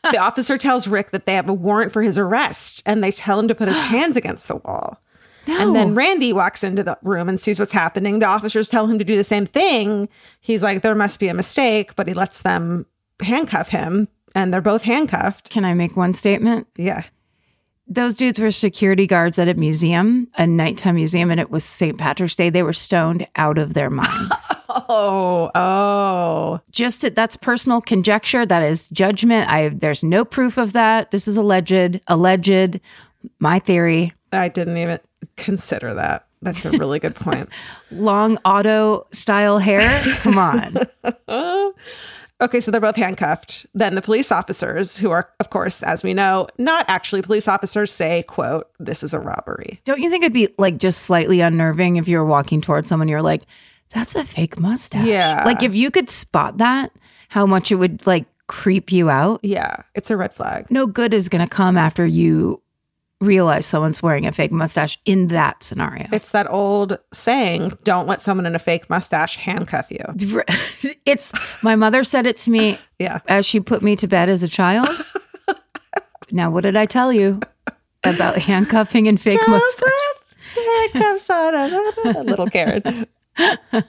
The 0.04 0.18
officer 0.18 0.58
tells 0.58 0.88
Rick 0.88 1.12
that 1.12 1.26
they 1.26 1.34
have 1.34 1.50
a 1.50 1.54
warrant 1.54 1.92
for 1.92 2.02
his 2.02 2.18
arrest 2.18 2.84
and 2.86 3.04
they 3.04 3.12
tell 3.12 3.40
him 3.40 3.48
to 3.48 3.56
put 3.56 3.68
his 3.68 3.78
hands 3.80 4.16
against 4.18 4.48
the 4.48 4.58
wall. 4.58 5.02
And 5.48 5.76
then 5.76 5.96
Randy 5.96 6.32
walks 6.32 6.64
into 6.64 6.84
the 6.84 6.98
room 7.02 7.28
and 7.28 7.40
sees 7.40 7.60
what's 7.60 7.72
happening. 7.72 8.20
The 8.20 8.28
officers 8.28 8.70
tell 8.70 8.86
him 8.86 9.00
to 9.00 9.06
do 9.06 9.18
the 9.18 9.24
same 9.24 9.48
thing. 9.48 10.08
He's 10.42 10.62
like, 10.62 10.84
there 10.84 10.94
must 10.94 11.20
be 11.20 11.28
a 11.28 11.34
mistake, 11.34 11.96
but 11.96 12.08
he 12.08 12.14
lets 12.14 12.42
them 12.42 12.86
handcuff 13.20 13.70
him 13.70 14.08
and 14.36 14.54
they're 14.54 14.62
both 14.62 14.84
handcuffed. 14.84 15.50
Can 15.50 15.66
I 15.66 15.74
make 15.74 15.98
one 15.98 16.14
statement? 16.14 16.68
Yeah. 16.76 17.04
Those 17.92 18.14
dudes 18.14 18.40
were 18.40 18.52
security 18.52 19.08
guards 19.08 19.40
at 19.40 19.48
a 19.48 19.56
museum, 19.56 20.28
a 20.36 20.46
nighttime 20.46 20.96
museum, 20.96 21.32
and 21.32 21.40
it 21.40 21.50
was 21.50 21.64
St. 21.64 21.98
Patrick's 21.98 22.36
Day. 22.36 22.52
They 22.52 22.62
were 22.62 22.72
stoned 22.72 23.28
out 23.36 23.58
of 23.58 23.74
their 23.74 23.90
minds. 23.90 24.36
Oh, 24.88 25.50
oh. 25.56 26.60
Just 26.70 27.16
that's 27.16 27.36
personal 27.36 27.82
conjecture. 27.82 28.46
That 28.46 28.62
is 28.62 28.88
judgment. 28.90 29.50
I 29.50 29.70
there's 29.70 30.04
no 30.04 30.24
proof 30.24 30.60
of 30.60 30.74
that. 30.74 31.10
This 31.10 31.28
is 31.28 31.38
alleged. 31.38 32.00
Alleged. 32.06 32.80
My 33.40 33.58
theory. 33.58 34.14
I 34.32 34.48
didn't 34.48 34.78
even 34.78 35.00
consider 35.38 35.96
that. 35.96 36.28
That's 36.42 36.66
a 36.66 36.72
really 36.72 37.00
good 37.00 37.16
point. 37.16 37.50
Long 37.92 38.38
Otto 38.46 39.08
style 39.12 39.58
hair. 39.58 39.90
Come 40.18 40.38
on. 40.38 40.78
Okay, 42.42 42.62
so 42.62 42.72
they're 42.72 42.80
both 42.80 42.96
handcuffed. 42.96 43.66
Then 43.74 43.96
the 43.96 44.02
police 44.02 44.32
officers, 44.32 44.98
who 44.98 45.12
are, 45.12 45.30
of 45.40 45.50
course, 45.50 45.84
as 45.84 46.04
we 46.04 46.14
know, 46.14 46.48
not 46.58 46.86
actually 46.88 47.22
police 47.22 47.48
officers, 47.48 47.92
say, 47.92 48.24
quote, 48.24 48.70
this 48.80 49.04
is 49.04 49.14
a 49.14 49.20
robbery. 49.20 49.82
Don't 49.84 50.02
you 50.02 50.10
think 50.10 50.24
it'd 50.24 50.34
be 50.34 50.48
like 50.58 50.78
just 50.78 51.02
slightly 51.02 51.42
unnerving 51.42 51.98
if 51.98 52.08
you're 52.08 52.26
walking 52.26 52.62
towards 52.62 52.88
someone, 52.88 53.10
you're 53.10 53.22
like, 53.22 53.44
that's 53.90 54.16
a 54.16 54.24
fake 54.24 54.60
mustache. 54.60 55.06
Yeah. 55.06 55.44
Like 55.46 55.64
if 55.64 55.76
you 55.76 55.92
could 55.92 56.10
spot 56.10 56.60
that, 56.60 56.92
how 57.28 57.46
much 57.46 57.72
it 57.72 57.76
would 57.76 58.06
like 58.08 58.26
creep 58.48 58.92
you 58.92 59.10
out. 59.10 59.40
Yeah, 59.44 59.84
it's 59.94 60.10
a 60.10 60.18
red 60.18 60.34
flag. 60.34 60.70
No 60.72 60.88
good 60.88 61.14
is 61.14 61.30
going 61.30 61.48
to 61.48 61.56
come 61.56 61.78
after 61.78 62.06
you 62.06 62.62
realize 63.22 63.66
someone's 63.66 64.02
wearing 64.02 64.26
a 64.26 64.32
fake 64.32 64.52
mustache 64.52 64.98
in 65.06 65.28
that 65.28 65.62
scenario. 65.64 66.08
It's 66.14 66.32
that 66.32 66.50
old 66.50 66.98
saying, 67.14 67.78
don't 67.84 68.08
let 68.08 68.22
someone 68.22 68.46
in 68.46 68.56
a 68.56 68.60
fake 68.60 68.90
mustache 68.90 69.36
handcuff 69.36 69.92
you. 69.92 70.04
It's 71.06 71.34
my 71.64 71.76
mother 71.76 72.04
said 72.04 72.26
it 72.28 72.38
to 72.38 72.52
me 72.52 72.78
Yeah. 73.00 73.20
as 73.28 73.46
she 73.46 73.60
put 73.60 73.82
me 73.82 73.96
to 73.98 74.08
bed 74.08 74.30
as 74.30 74.44
a 74.44 74.48
child. 74.48 74.88
now, 76.32 76.50
what 76.52 76.62
did 76.62 76.76
I 76.76 76.86
tell 76.86 77.12
you 77.12 77.40
about 78.04 78.38
handcuffing 78.38 79.08
and 79.08 79.20
fake 79.20 79.40
mustache? 79.48 79.92
Handcuffs 80.94 81.30
on 81.30 81.56
a 81.56 82.24
little 82.24 82.48
Karen. 82.48 83.06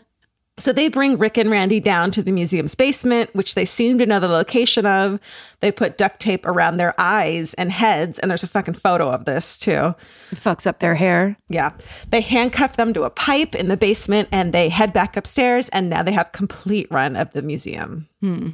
So 0.60 0.72
they 0.72 0.88
bring 0.88 1.18
Rick 1.18 1.38
and 1.38 1.50
Randy 1.50 1.80
down 1.80 2.10
to 2.12 2.22
the 2.22 2.30
museum's 2.30 2.74
basement, 2.74 3.34
which 3.34 3.54
they 3.54 3.64
seem 3.64 3.98
to 3.98 4.06
know 4.06 4.20
the 4.20 4.28
location 4.28 4.86
of. 4.86 5.18
They 5.60 5.72
put 5.72 5.98
duct 5.98 6.20
tape 6.20 6.46
around 6.46 6.76
their 6.76 6.94
eyes 6.98 7.54
and 7.54 7.72
heads, 7.72 8.18
and 8.18 8.30
there's 8.30 8.44
a 8.44 8.48
fucking 8.48 8.74
photo 8.74 9.10
of 9.10 9.24
this 9.24 9.58
too. 9.58 9.94
It 10.30 10.38
fucks 10.38 10.66
up 10.66 10.80
their 10.80 10.94
hair. 10.94 11.36
Yeah. 11.48 11.72
They 12.10 12.20
handcuff 12.20 12.76
them 12.76 12.92
to 12.94 13.02
a 13.02 13.10
pipe 13.10 13.54
in 13.54 13.68
the 13.68 13.76
basement 13.76 14.28
and 14.32 14.52
they 14.52 14.68
head 14.68 14.92
back 14.92 15.16
upstairs, 15.16 15.68
and 15.70 15.90
now 15.90 16.02
they 16.02 16.12
have 16.12 16.32
complete 16.32 16.86
run 16.90 17.16
of 17.16 17.32
the 17.32 17.42
museum. 17.42 18.08
Hmm. 18.20 18.50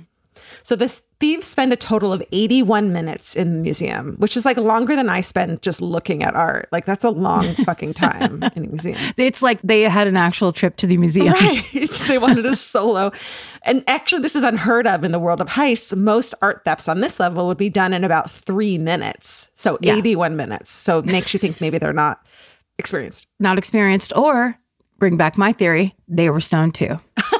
So 0.63 0.77
the 0.77 0.89
thieves 1.21 1.47
spend 1.47 1.73
a 1.73 1.77
total 1.77 2.13
of 2.13 2.23
81 2.33 2.93
minutes 2.93 3.35
in 3.37 3.55
the 3.55 3.61
museum, 3.61 4.17
which 4.19 4.37
is 4.37 4.45
like 4.45 4.57
longer 4.57 4.95
than 4.95 5.09
I 5.09 5.21
spend 5.23 5.63
just 5.63 5.81
looking 5.81 6.23
at 6.23 6.35
art. 6.35 6.69
Like 6.73 6.85
that's 6.85 7.05
a 7.05 7.11
long 7.11 7.55
fucking 7.65 7.95
time 7.95 8.43
in 8.55 8.65
a 8.65 8.69
museum. 8.69 8.99
It's 9.17 9.43
like 9.43 9.61
they 9.63 9.83
had 9.83 10.07
an 10.07 10.17
actual 10.17 10.53
trip 10.53 10.77
to 10.79 10.87
the 10.87 10.97
museum. 10.99 11.33
Right. 11.33 11.65
they 12.09 12.19
wanted 12.19 12.47
a 12.47 12.57
solo. 12.57 13.13
And 13.63 13.83
actually, 13.87 14.23
this 14.23 14.37
is 14.37 14.45
unheard 14.45 14.87
of 14.87 15.05
in 15.05 15.13
the 15.13 15.19
world 15.19 15.41
of 15.41 15.49
heists. 15.49 15.97
Most 15.97 16.35
art 16.43 16.63
thefts 16.65 16.89
on 16.89 17.01
this 17.01 17.19
level 17.19 17.47
would 17.47 17.59
be 17.59 17.71
done 17.71 17.93
in 17.93 18.05
about 18.05 18.31
three 18.31 18.79
minutes. 18.79 19.51
So 19.55 19.79
Yeah. 19.81 19.97
81 19.97 20.37
minutes. 20.37 20.71
So 20.71 20.99
it 20.99 21.07
makes 21.07 21.33
you 21.33 21.41
think 21.41 21.61
maybe 21.61 21.79
they're 21.79 21.93
not 21.93 22.27
experienced. 22.79 23.27
Not 23.41 23.59
experienced, 23.59 24.13
or 24.15 24.59
bring 24.99 25.17
back 25.17 25.39
my 25.39 25.53
theory, 25.53 25.95
they 26.09 26.31
were 26.31 26.41
stoned 26.41 26.75
too. 26.75 27.01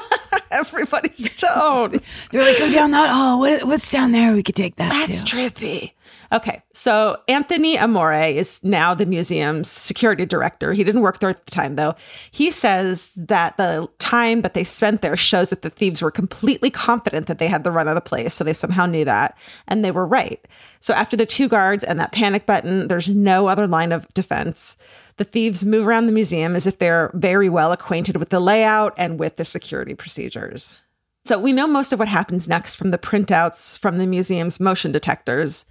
Everybody's 0.57 1.31
stoned. 1.35 2.01
You're 2.31 2.43
like, 2.43 2.57
go 2.57 2.71
down 2.71 2.91
that. 2.91 3.11
Oh, 3.13 3.37
what, 3.37 3.63
what's 3.63 3.89
down 3.91 4.11
there? 4.11 4.33
We 4.33 4.43
could 4.43 4.55
take 4.55 4.75
that 4.77 4.89
That's 5.07 5.23
too. 5.23 5.37
trippy. 5.37 5.91
Okay, 6.33 6.61
so 6.73 7.17
Anthony 7.27 7.77
Amore 7.77 8.13
is 8.13 8.61
now 8.63 8.93
the 8.93 9.05
museum's 9.05 9.69
security 9.69 10.25
director. 10.25 10.73
He 10.73 10.83
didn't 10.83 11.01
work 11.01 11.19
there 11.19 11.29
at 11.29 11.45
the 11.45 11.51
time, 11.51 11.75
though. 11.75 11.95
He 12.31 12.51
says 12.51 13.13
that 13.17 13.55
the 13.57 13.87
time 13.99 14.41
that 14.41 14.53
they 14.53 14.63
spent 14.63 15.01
there 15.01 15.15
shows 15.15 15.49
that 15.51 15.61
the 15.61 15.69
thieves 15.69 16.01
were 16.01 16.11
completely 16.11 16.69
confident 16.69 17.27
that 17.27 17.39
they 17.39 17.47
had 17.47 17.63
the 17.63 17.71
run 17.71 17.87
of 17.87 17.95
the 17.95 18.01
place. 18.01 18.33
So 18.33 18.43
they 18.43 18.53
somehow 18.53 18.85
knew 18.85 19.05
that, 19.05 19.37
and 19.67 19.85
they 19.85 19.91
were 19.91 20.05
right. 20.05 20.45
So 20.81 20.93
after 20.93 21.15
the 21.15 21.25
two 21.25 21.47
guards 21.47 21.83
and 21.83 21.99
that 21.99 22.11
panic 22.11 22.45
button, 22.45 22.87
there's 22.87 23.07
no 23.07 23.47
other 23.47 23.67
line 23.67 23.91
of 23.91 24.07
defense. 24.13 24.75
The 25.15 25.23
thieves 25.23 25.65
move 25.65 25.87
around 25.87 26.07
the 26.07 26.13
museum 26.13 26.55
as 26.55 26.67
if 26.67 26.77
they're 26.77 27.11
very 27.13 27.49
well 27.49 27.71
acquainted 27.71 28.17
with 28.17 28.29
the 28.29 28.39
layout 28.39 28.93
and 28.97 29.19
with 29.19 29.37
the 29.37 29.45
security 29.45 29.95
procedures. 29.95 30.77
So 31.25 31.39
we 31.39 31.51
know 31.51 31.67
most 31.67 31.91
of 31.91 31.99
what 31.99 32.07
happens 32.07 32.47
next 32.47 32.75
from 32.75 32.91
the 32.91 32.97
printouts 32.97 33.77
from 33.79 33.97
the 33.97 34.07
museum's 34.07 34.59
motion 34.59 34.91
detectors. 34.93 35.65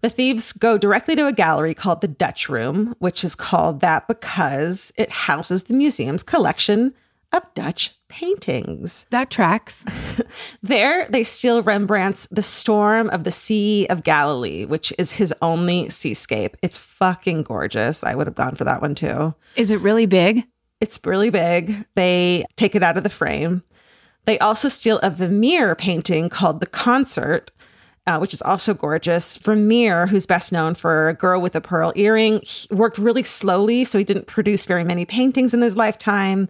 The 0.00 0.10
thieves 0.10 0.52
go 0.52 0.78
directly 0.78 1.16
to 1.16 1.26
a 1.26 1.32
gallery 1.32 1.74
called 1.74 2.00
the 2.00 2.08
Dutch 2.08 2.48
Room, 2.48 2.94
which 2.98 3.24
is 3.24 3.34
called 3.34 3.80
that 3.80 4.06
because 4.06 4.92
it 4.96 5.10
houses 5.10 5.64
the 5.64 5.74
museum's 5.74 6.22
collection 6.22 6.94
of 7.32 7.42
Dutch 7.54 7.94
paintings. 8.08 9.04
That 9.10 9.30
tracks. 9.30 9.84
There, 10.62 11.06
they 11.10 11.24
steal 11.24 11.62
Rembrandt's 11.62 12.26
The 12.30 12.42
Storm 12.42 13.10
of 13.10 13.24
the 13.24 13.32
Sea 13.32 13.86
of 13.88 14.02
Galilee, 14.04 14.64
which 14.64 14.92
is 14.98 15.12
his 15.12 15.34
only 15.42 15.90
seascape. 15.90 16.56
It's 16.62 16.78
fucking 16.78 17.42
gorgeous. 17.42 18.04
I 18.04 18.14
would 18.14 18.26
have 18.26 18.36
gone 18.36 18.54
for 18.54 18.64
that 18.64 18.80
one 18.80 18.94
too. 18.94 19.34
Is 19.56 19.70
it 19.70 19.80
really 19.80 20.06
big? 20.06 20.44
It's 20.80 20.98
really 21.04 21.30
big. 21.30 21.86
They 21.96 22.44
take 22.56 22.74
it 22.74 22.82
out 22.82 22.96
of 22.96 23.02
the 23.02 23.10
frame. 23.10 23.62
They 24.24 24.38
also 24.38 24.68
steal 24.68 24.98
a 24.98 25.10
Vermeer 25.10 25.74
painting 25.74 26.28
called 26.28 26.60
The 26.60 26.66
Concert, 26.66 27.50
uh, 28.08 28.18
which 28.18 28.32
is 28.32 28.40
also 28.42 28.72
gorgeous. 28.72 29.36
Vermeer, 29.36 30.06
who's 30.06 30.24
best 30.24 30.50
known 30.50 30.74
for 30.74 31.10
A 31.10 31.14
Girl 31.14 31.42
with 31.42 31.54
a 31.54 31.60
Pearl 31.60 31.92
Earring, 31.94 32.40
he 32.42 32.66
worked 32.74 32.96
really 32.96 33.22
slowly, 33.22 33.84
so 33.84 33.98
he 33.98 34.04
didn't 34.04 34.26
produce 34.26 34.64
very 34.64 34.82
many 34.82 35.04
paintings 35.04 35.52
in 35.52 35.60
his 35.60 35.76
lifetime. 35.76 36.48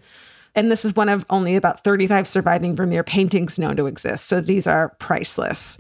And 0.55 0.71
this 0.71 0.85
is 0.85 0.95
one 0.95 1.09
of 1.09 1.27
only 1.31 1.57
about 1.57 1.83
35 1.83 2.29
surviving 2.29 2.77
Vermeer 2.77 3.03
paintings 3.03 3.59
known 3.59 3.77
to 3.77 3.87
exist. 3.87 4.27
So 4.27 4.41
these 4.41 4.67
are 4.69 4.91
priceless. 5.01 5.77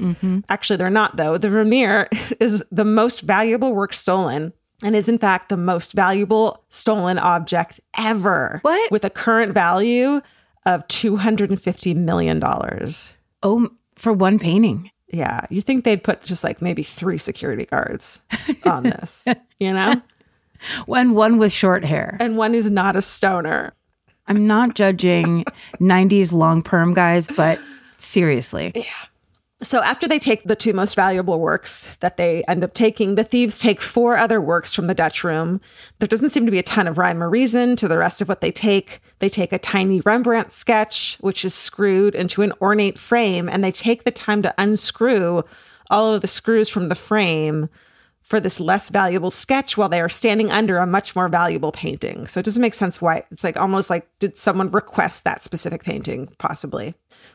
Actually, 0.48 0.76
they're 0.78 0.90
not, 0.90 1.16
though. 1.16 1.38
The 1.38 1.48
Vermeer 1.48 2.08
is 2.40 2.64
the 2.72 2.84
most 2.84 3.20
valuable 3.20 3.72
work 3.72 3.92
stolen 3.92 4.52
and 4.82 4.96
is, 4.96 5.08
in 5.08 5.18
fact, 5.18 5.48
the 5.48 5.56
most 5.56 5.92
valuable 5.92 6.64
stolen 6.70 7.18
object 7.18 7.80
ever. 7.96 8.58
What? 8.62 8.90
With 8.90 9.04
a 9.04 9.10
current 9.10 9.52
value 9.52 10.20
of 10.66 10.86
$250 10.88 11.96
million. 11.96 12.42
Oh, 13.42 13.70
for 13.96 14.12
one 14.12 14.38
painting. 14.40 14.90
Yeah. 15.10 15.46
You 15.50 15.62
think 15.62 15.84
they'd 15.84 16.02
put 16.02 16.22
just 16.22 16.44
like 16.44 16.60
maybe 16.60 16.82
three 16.82 17.18
security 17.18 17.64
guards 17.64 18.18
on 18.64 18.82
this, 18.84 19.24
you 19.58 19.72
know? 19.72 20.00
When 20.86 21.14
one 21.14 21.38
with 21.38 21.52
short 21.52 21.84
hair. 21.84 22.16
And 22.20 22.36
one 22.36 22.52
who's 22.52 22.70
not 22.70 22.96
a 22.96 23.02
stoner. 23.02 23.72
I'm 24.26 24.46
not 24.46 24.74
judging 24.74 25.44
90s 25.80 26.32
long 26.32 26.62
perm 26.62 26.92
guys, 26.94 27.28
but 27.28 27.58
seriously. 27.98 28.72
So 29.60 29.82
after 29.82 30.06
they 30.06 30.20
take 30.20 30.44
the 30.44 30.54
two 30.54 30.72
most 30.72 30.94
valuable 30.94 31.40
works 31.40 31.96
that 31.98 32.16
they 32.16 32.44
end 32.44 32.62
up 32.62 32.74
taking, 32.74 33.16
the 33.16 33.24
thieves 33.24 33.58
take 33.58 33.80
four 33.80 34.16
other 34.16 34.40
works 34.40 34.72
from 34.72 34.86
the 34.86 34.94
Dutch 34.94 35.24
room. 35.24 35.60
There 35.98 36.06
doesn't 36.06 36.30
seem 36.30 36.46
to 36.46 36.52
be 36.52 36.60
a 36.60 36.62
ton 36.62 36.86
of 36.86 36.96
rhyme 36.96 37.20
or 37.20 37.28
reason 37.28 37.74
to 37.76 37.88
the 37.88 37.98
rest 37.98 38.22
of 38.22 38.28
what 38.28 38.40
they 38.40 38.52
take. 38.52 39.00
They 39.18 39.28
take 39.28 39.52
a 39.52 39.58
tiny 39.58 40.00
Rembrandt 40.00 40.52
sketch, 40.52 41.18
which 41.20 41.44
is 41.44 41.54
screwed 41.54 42.14
into 42.14 42.42
an 42.42 42.52
ornate 42.60 42.98
frame, 42.98 43.48
and 43.48 43.64
they 43.64 43.72
take 43.72 44.04
the 44.04 44.12
time 44.12 44.42
to 44.42 44.54
unscrew 44.58 45.42
all 45.90 46.14
of 46.14 46.20
the 46.20 46.28
screws 46.28 46.68
from 46.68 46.88
the 46.88 46.94
frame 46.94 47.68
for 48.28 48.40
this 48.40 48.60
less 48.60 48.90
valuable 48.90 49.30
sketch 49.30 49.78
while 49.78 49.88
they 49.88 50.02
are 50.02 50.08
standing 50.08 50.50
under 50.50 50.76
a 50.76 50.86
much 50.86 51.16
more 51.16 51.30
valuable 51.30 51.72
painting. 51.72 52.26
So 52.26 52.38
it 52.38 52.42
doesn't 52.42 52.60
make 52.60 52.74
sense 52.74 53.00
why. 53.00 53.24
It's 53.30 53.42
like 53.42 53.58
almost 53.58 53.88
like, 53.88 54.06
did 54.18 54.36
someone 54.36 54.70
request 54.70 55.24
that 55.24 55.42
specific 55.42 55.82
painting? 55.82 56.28
Possibly. 56.36 56.94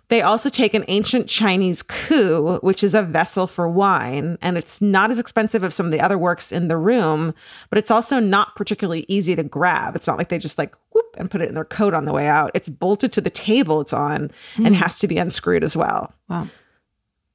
They 0.09 0.21
also 0.21 0.49
take 0.49 0.75
an 0.75 0.85
ancient 0.87 1.27
Chinese 1.27 1.81
ku, 1.81 2.59
which 2.61 2.83
is 2.83 2.93
a 2.93 3.01
vessel 3.01 3.47
for 3.47 3.67
wine, 3.67 4.37
and 4.39 4.55
it's 4.55 4.83
not 4.83 5.09
as 5.09 5.17
expensive 5.17 5.63
as 5.63 5.73
some 5.73 5.87
of 5.87 5.91
the 5.91 5.99
other 5.99 6.17
works 6.17 6.51
in 6.51 6.67
the 6.67 6.77
room, 6.77 7.33
but 7.71 7.79
it's 7.79 7.89
also 7.89 8.19
not 8.19 8.55
particularly 8.55 9.03
easy 9.07 9.35
to 9.35 9.43
grab. 9.43 9.95
It's 9.95 10.05
not 10.05 10.19
like 10.19 10.29
they 10.29 10.37
just 10.37 10.59
like 10.59 10.75
whoop 10.91 11.15
and 11.17 11.31
put 11.31 11.41
it 11.41 11.49
in 11.49 11.55
their 11.55 11.65
coat 11.65 11.95
on 11.95 12.05
the 12.05 12.13
way 12.13 12.27
out. 12.27 12.51
It's 12.53 12.69
bolted 12.69 13.11
to 13.13 13.21
the 13.21 13.31
table 13.31 13.81
it's 13.81 13.93
on 13.93 14.29
and 14.57 14.67
hmm. 14.67 14.73
has 14.73 14.99
to 14.99 15.07
be 15.07 15.17
unscrewed 15.17 15.63
as 15.63 15.75
well. 15.75 16.13
Wow. 16.29 16.47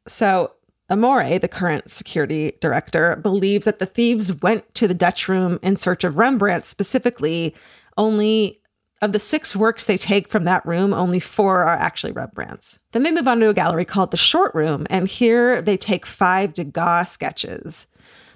So 0.06 0.52
Amore, 0.90 1.38
the 1.38 1.48
current 1.48 1.90
security 1.90 2.52
director, 2.60 3.16
believes 3.16 3.66
that 3.66 3.78
the 3.78 3.86
thieves 3.86 4.32
went 4.42 4.74
to 4.74 4.88
the 4.88 4.94
Dutch 4.94 5.28
room 5.28 5.58
in 5.62 5.76
search 5.76 6.04
of 6.04 6.16
Rembrandt 6.16 6.64
specifically. 6.64 7.54
Only 7.96 8.60
of 9.00 9.12
the 9.12 9.18
six 9.18 9.54
works 9.54 9.84
they 9.84 9.96
take 9.96 10.28
from 10.28 10.44
that 10.44 10.64
room, 10.66 10.92
only 10.92 11.20
four 11.20 11.62
are 11.62 11.76
actually 11.76 12.12
Rembrandt's. 12.12 12.78
Then 12.92 13.02
they 13.02 13.12
move 13.12 13.28
on 13.28 13.38
to 13.40 13.48
a 13.48 13.54
gallery 13.54 13.84
called 13.84 14.10
the 14.10 14.16
Short 14.16 14.54
Room, 14.54 14.86
and 14.90 15.06
here 15.06 15.62
they 15.62 15.76
take 15.76 16.06
five 16.06 16.54
Degas 16.54 17.10
sketches. 17.10 17.86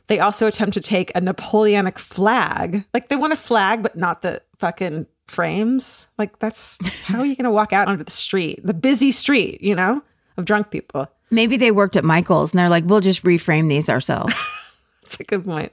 They 0.06 0.20
also 0.20 0.46
attempt 0.46 0.74
to 0.74 0.80
take 0.80 1.10
a 1.14 1.20
Napoleonic 1.20 1.98
flag. 1.98 2.84
Like 2.92 3.08
they 3.08 3.16
want 3.16 3.32
a 3.32 3.36
flag, 3.36 3.82
but 3.82 3.96
not 3.96 4.22
the 4.22 4.42
fucking 4.58 5.06
frames. 5.26 6.08
Like 6.18 6.38
that's 6.38 6.78
how 7.04 7.20
are 7.20 7.26
you 7.26 7.36
going 7.36 7.44
to 7.44 7.50
walk 7.50 7.72
out 7.72 7.88
onto 7.88 8.04
the 8.04 8.10
street, 8.10 8.60
the 8.64 8.74
busy 8.74 9.10
street, 9.10 9.62
you 9.62 9.74
know, 9.74 10.02
of 10.36 10.44
drunk 10.44 10.70
people? 10.70 11.08
Maybe 11.32 11.56
they 11.56 11.70
worked 11.70 11.96
at 11.96 12.04
Michael's 12.04 12.52
and 12.52 12.58
they're 12.58 12.68
like, 12.68 12.84
we'll 12.86 13.00
just 13.00 13.24
reframe 13.24 13.68
these 13.68 13.88
ourselves. 13.88 14.34
That's 15.02 15.18
a 15.18 15.24
good 15.24 15.44
point. 15.44 15.72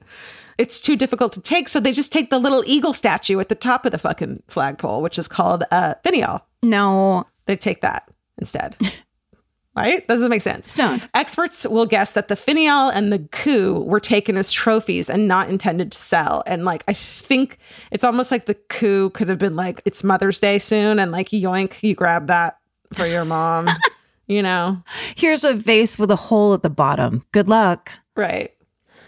It's 0.57 0.81
too 0.81 0.95
difficult 0.95 1.33
to 1.33 1.41
take, 1.41 1.69
so 1.69 1.79
they 1.79 1.91
just 1.91 2.11
take 2.11 2.29
the 2.29 2.39
little 2.39 2.63
eagle 2.65 2.93
statue 2.93 3.39
at 3.39 3.49
the 3.49 3.55
top 3.55 3.85
of 3.85 3.91
the 3.91 3.97
fucking 3.97 4.43
flagpole, 4.47 5.01
which 5.01 5.17
is 5.17 5.27
called 5.27 5.63
uh, 5.71 5.93
finial. 6.03 6.41
No, 6.63 7.25
They 7.45 7.55
take 7.55 7.81
that 7.81 8.09
instead. 8.37 8.75
right? 9.75 10.05
Doesn't 10.07 10.29
make 10.29 10.41
sense. 10.41 10.71
Stone. 10.71 11.01
Experts 11.13 11.65
will 11.65 11.85
guess 11.85 12.13
that 12.13 12.27
the 12.27 12.35
finial 12.35 12.89
and 12.89 13.13
the 13.13 13.19
ku 13.31 13.79
were 13.87 14.01
taken 14.01 14.35
as 14.35 14.51
trophies 14.51 15.09
and 15.09 15.27
not 15.27 15.49
intended 15.49 15.91
to 15.93 15.97
sell. 15.97 16.43
And 16.45 16.65
like, 16.65 16.83
I 16.87 16.93
think 16.93 17.57
it's 17.91 18.03
almost 18.03 18.29
like 18.31 18.45
the 18.45 18.55
ku 18.55 19.11
could 19.11 19.29
have 19.29 19.37
been 19.37 19.55
like, 19.55 19.81
it's 19.85 20.03
Mother's 20.03 20.39
Day 20.39 20.59
soon, 20.59 20.99
and 20.99 21.11
like, 21.11 21.29
yoink, 21.29 21.81
you 21.81 21.95
grab 21.95 22.27
that 22.27 22.57
for 22.93 23.05
your 23.05 23.23
mom, 23.23 23.69
you 24.29 24.41
know? 24.41 24.81
here's 25.15 25.43
a 25.43 25.53
vase 25.53 25.99
with 25.99 26.11
a 26.11 26.15
hole 26.15 26.53
at 26.53 26.63
the 26.63 26.69
bottom. 26.69 27.25
Good 27.33 27.49
luck. 27.49 27.91
Right. 28.15 28.51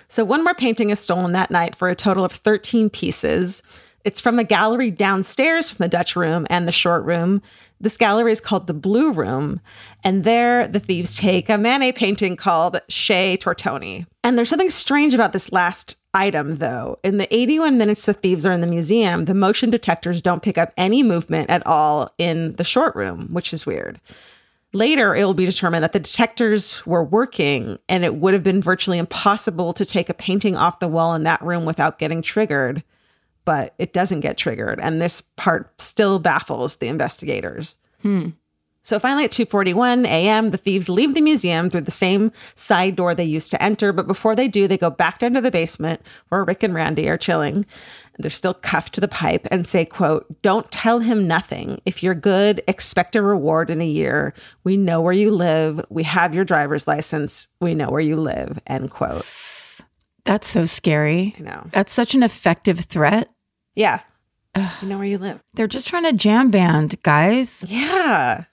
So 0.10 0.26
one 0.26 0.44
more 0.44 0.54
painting 0.54 0.90
is 0.90 1.00
stolen 1.00 1.32
that 1.32 1.52
night 1.52 1.74
for 1.74 1.88
a 1.88 1.96
total 1.96 2.26
of 2.26 2.34
13 2.34 2.90
pieces. 2.90 3.64
It's 4.04 4.20
from 4.20 4.40
a 4.40 4.44
gallery 4.44 4.92
downstairs 4.92 5.70
from 5.70 5.84
the 5.84 5.88
Dutch 5.88 6.16
room 6.16 6.48
and 6.50 6.68
the 6.68 6.74
short 6.74 7.06
room. 7.06 7.42
This 7.80 7.98
gallery 7.98 8.32
is 8.32 8.42
called 8.42 8.68
the 8.68 8.74
Blue 8.74 9.12
Room. 9.12 9.60
And 10.04 10.24
there 10.24 10.68
the 10.68 10.80
thieves 10.80 11.16
take 11.16 11.50
a 11.50 11.58
Manet 11.58 11.94
painting 11.94 12.36
called 12.36 12.80
Chez 12.90 13.38
Tortoni. 13.38 14.06
And 14.24 14.38
there's 14.38 14.50
something 14.50 14.70
strange 14.70 15.14
about 15.14 15.34
this 15.34 15.52
last 15.52 15.98
item, 16.14 16.58
though. 16.58 17.00
In 17.04 17.18
the 17.18 17.34
81 17.34 17.78
minutes 17.78 18.06
the 18.06 18.14
thieves 18.14 18.46
are 18.46 18.52
in 18.52 18.62
the 18.62 18.68
museum, 18.68 19.26
the 19.26 19.34
motion 19.34 19.70
detectors 19.70 20.22
don't 20.22 20.44
pick 20.44 20.58
up 20.58 20.74
any 20.78 21.04
movement 21.04 21.50
at 21.50 21.66
all 21.66 22.14
in 22.18 22.54
the 22.56 22.64
short 22.64 22.96
room, 22.96 23.30
which 23.32 23.54
is 23.54 23.66
weird. 23.66 24.00
Later, 24.74 25.16
it 25.16 25.26
will 25.26 25.34
be 25.34 25.46
determined 25.46 25.84
that 25.84 25.92
the 25.92 26.00
detectors 26.00 26.86
were 26.86 27.04
working 27.04 27.78
and 27.90 28.06
it 28.06 28.16
would 28.16 28.34
have 28.34 28.44
been 28.44 28.62
virtually 28.62 28.98
impossible 28.98 29.74
to 29.74 29.86
take 29.86 30.10
a 30.10 30.14
painting 30.14 30.56
off 30.56 30.80
the 30.80 30.88
wall 30.88 31.14
in 31.14 31.24
that 31.24 31.42
room 31.42 31.66
without 31.66 32.00
getting 32.00 32.22
triggered. 32.22 32.84
But 33.44 33.74
it 33.78 33.92
doesn't 33.92 34.22
get 34.22 34.38
triggered. 34.38 34.80
And 34.80 35.02
this 35.02 35.22
part 35.22 35.82
still 35.82 36.20
baffles 36.20 36.78
the 36.78 36.88
investigators. 36.88 37.78
Hmm. 38.02 38.30
So 38.84 38.98
finally, 39.00 39.26
at 39.26 39.32
2:41 39.32 40.06
a.m., 40.06 40.50
the 40.50 40.58
thieves 40.58 40.90
leave 40.90 41.14
the 41.14 41.22
museum 41.22 41.70
through 41.70 41.82
the 41.82 41.92
same 41.92 42.32
side 42.56 42.96
door 42.96 43.14
they 43.14 43.24
used 43.24 43.52
to 43.52 43.62
enter. 43.62 43.94
But 43.94 44.08
before 44.08 44.36
they 44.36 44.48
do, 44.48 44.68
they 44.68 44.78
go 44.78 44.90
back 44.90 45.20
down 45.20 45.34
to 45.36 45.42
the 45.42 45.52
basement 45.52 46.02
where 46.30 46.44
Rick 46.44 46.64
and 46.64 46.74
Randy 46.74 47.08
are 47.08 47.18
chilling. 47.18 47.66
They're 48.18 48.32
still 48.32 48.56
cuffed 48.56 48.94
to 48.94 49.02
the 49.02 49.08
pipe 49.08 49.48
and 49.52 49.68
say, 49.68 49.86
"quote 49.86 50.42
Don't 50.42 50.70
tell 50.72 51.00
him 51.00 51.28
nothing. 51.28 51.80
If 51.86 52.02
you're 52.02 52.16
good, 52.16 52.64
expect 52.68 53.16
a 53.16 53.22
reward 53.22 53.70
in 53.70 53.82
a 53.82 53.88
year. 53.88 54.34
We 54.64 54.78
know 54.78 55.00
where 55.00 55.14
you 55.14 55.30
live. 55.30 55.86
We 55.90 56.02
have 56.04 56.34
your 56.34 56.44
driver's 56.46 56.88
license. 56.88 57.48
We 57.60 57.76
know 57.76 57.90
where 57.90 58.02
you 58.02 58.16
live." 58.16 58.60
End 58.66 58.90
quote. 58.90 59.26
That's 60.26 60.48
so 60.48 60.66
scary. 60.66 61.36
You 61.38 61.46
know, 61.46 61.68
That's 61.72 61.94
such 61.94 62.14
an 62.16 62.24
effective 62.24 62.80
threat. 62.82 63.30
yeah. 63.76 64.00
You 64.82 64.88
know 64.90 64.98
where 64.98 65.08
you 65.08 65.18
live. 65.18 65.40
They're 65.54 65.66
just 65.68 65.88
trying 65.88 66.04
to 66.04 66.12
jam 66.14 66.52
band, 66.52 67.02
guys. 67.04 67.64
Yeah. 67.70 68.44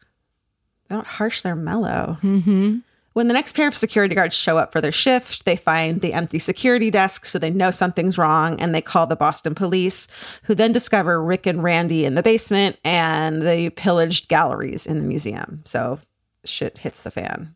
They're 0.89 0.99
not 0.99 1.07
harsh, 1.07 1.43
they're 1.43 1.55
mellow. 1.55 2.19
Mm-hmm. 2.23 2.79
When 3.15 3.27
the 3.27 3.35
next 3.35 3.57
pair 3.57 3.67
of 3.67 3.77
security 3.77 4.15
guards 4.15 4.37
show 4.37 4.59
up 4.59 4.71
for 4.71 4.81
their 4.81 4.93
shift, 4.93 5.45
they 5.45 5.57
find 5.57 6.01
the 6.01 6.13
empty 6.13 6.39
security 6.39 6.91
desk, 6.91 7.27
so 7.27 7.39
they 7.39 7.51
know 7.51 7.71
something's 7.71 8.17
wrong 8.17 8.61
and 8.61 8.75
they 8.75 8.81
call 8.81 9.07
the 9.07 9.17
Boston 9.17 9.57
police, 9.57 10.07
who 10.45 10.55
then 10.55 10.73
discover 10.73 11.23
Rick 11.23 11.47
and 11.47 11.63
Randy 11.63 12.05
in 12.05 12.15
the 12.15 12.23
basement 12.23 12.79
and 12.85 13.43
the 13.43 13.71
pillaged 13.71 14.29
galleries 14.29 14.87
in 14.87 14.99
the 14.99 15.05
museum. 15.05 15.63
So 15.65 15.99
shit 16.45 16.79
hits 16.79 17.01
the 17.01 17.11
fan. 17.11 17.55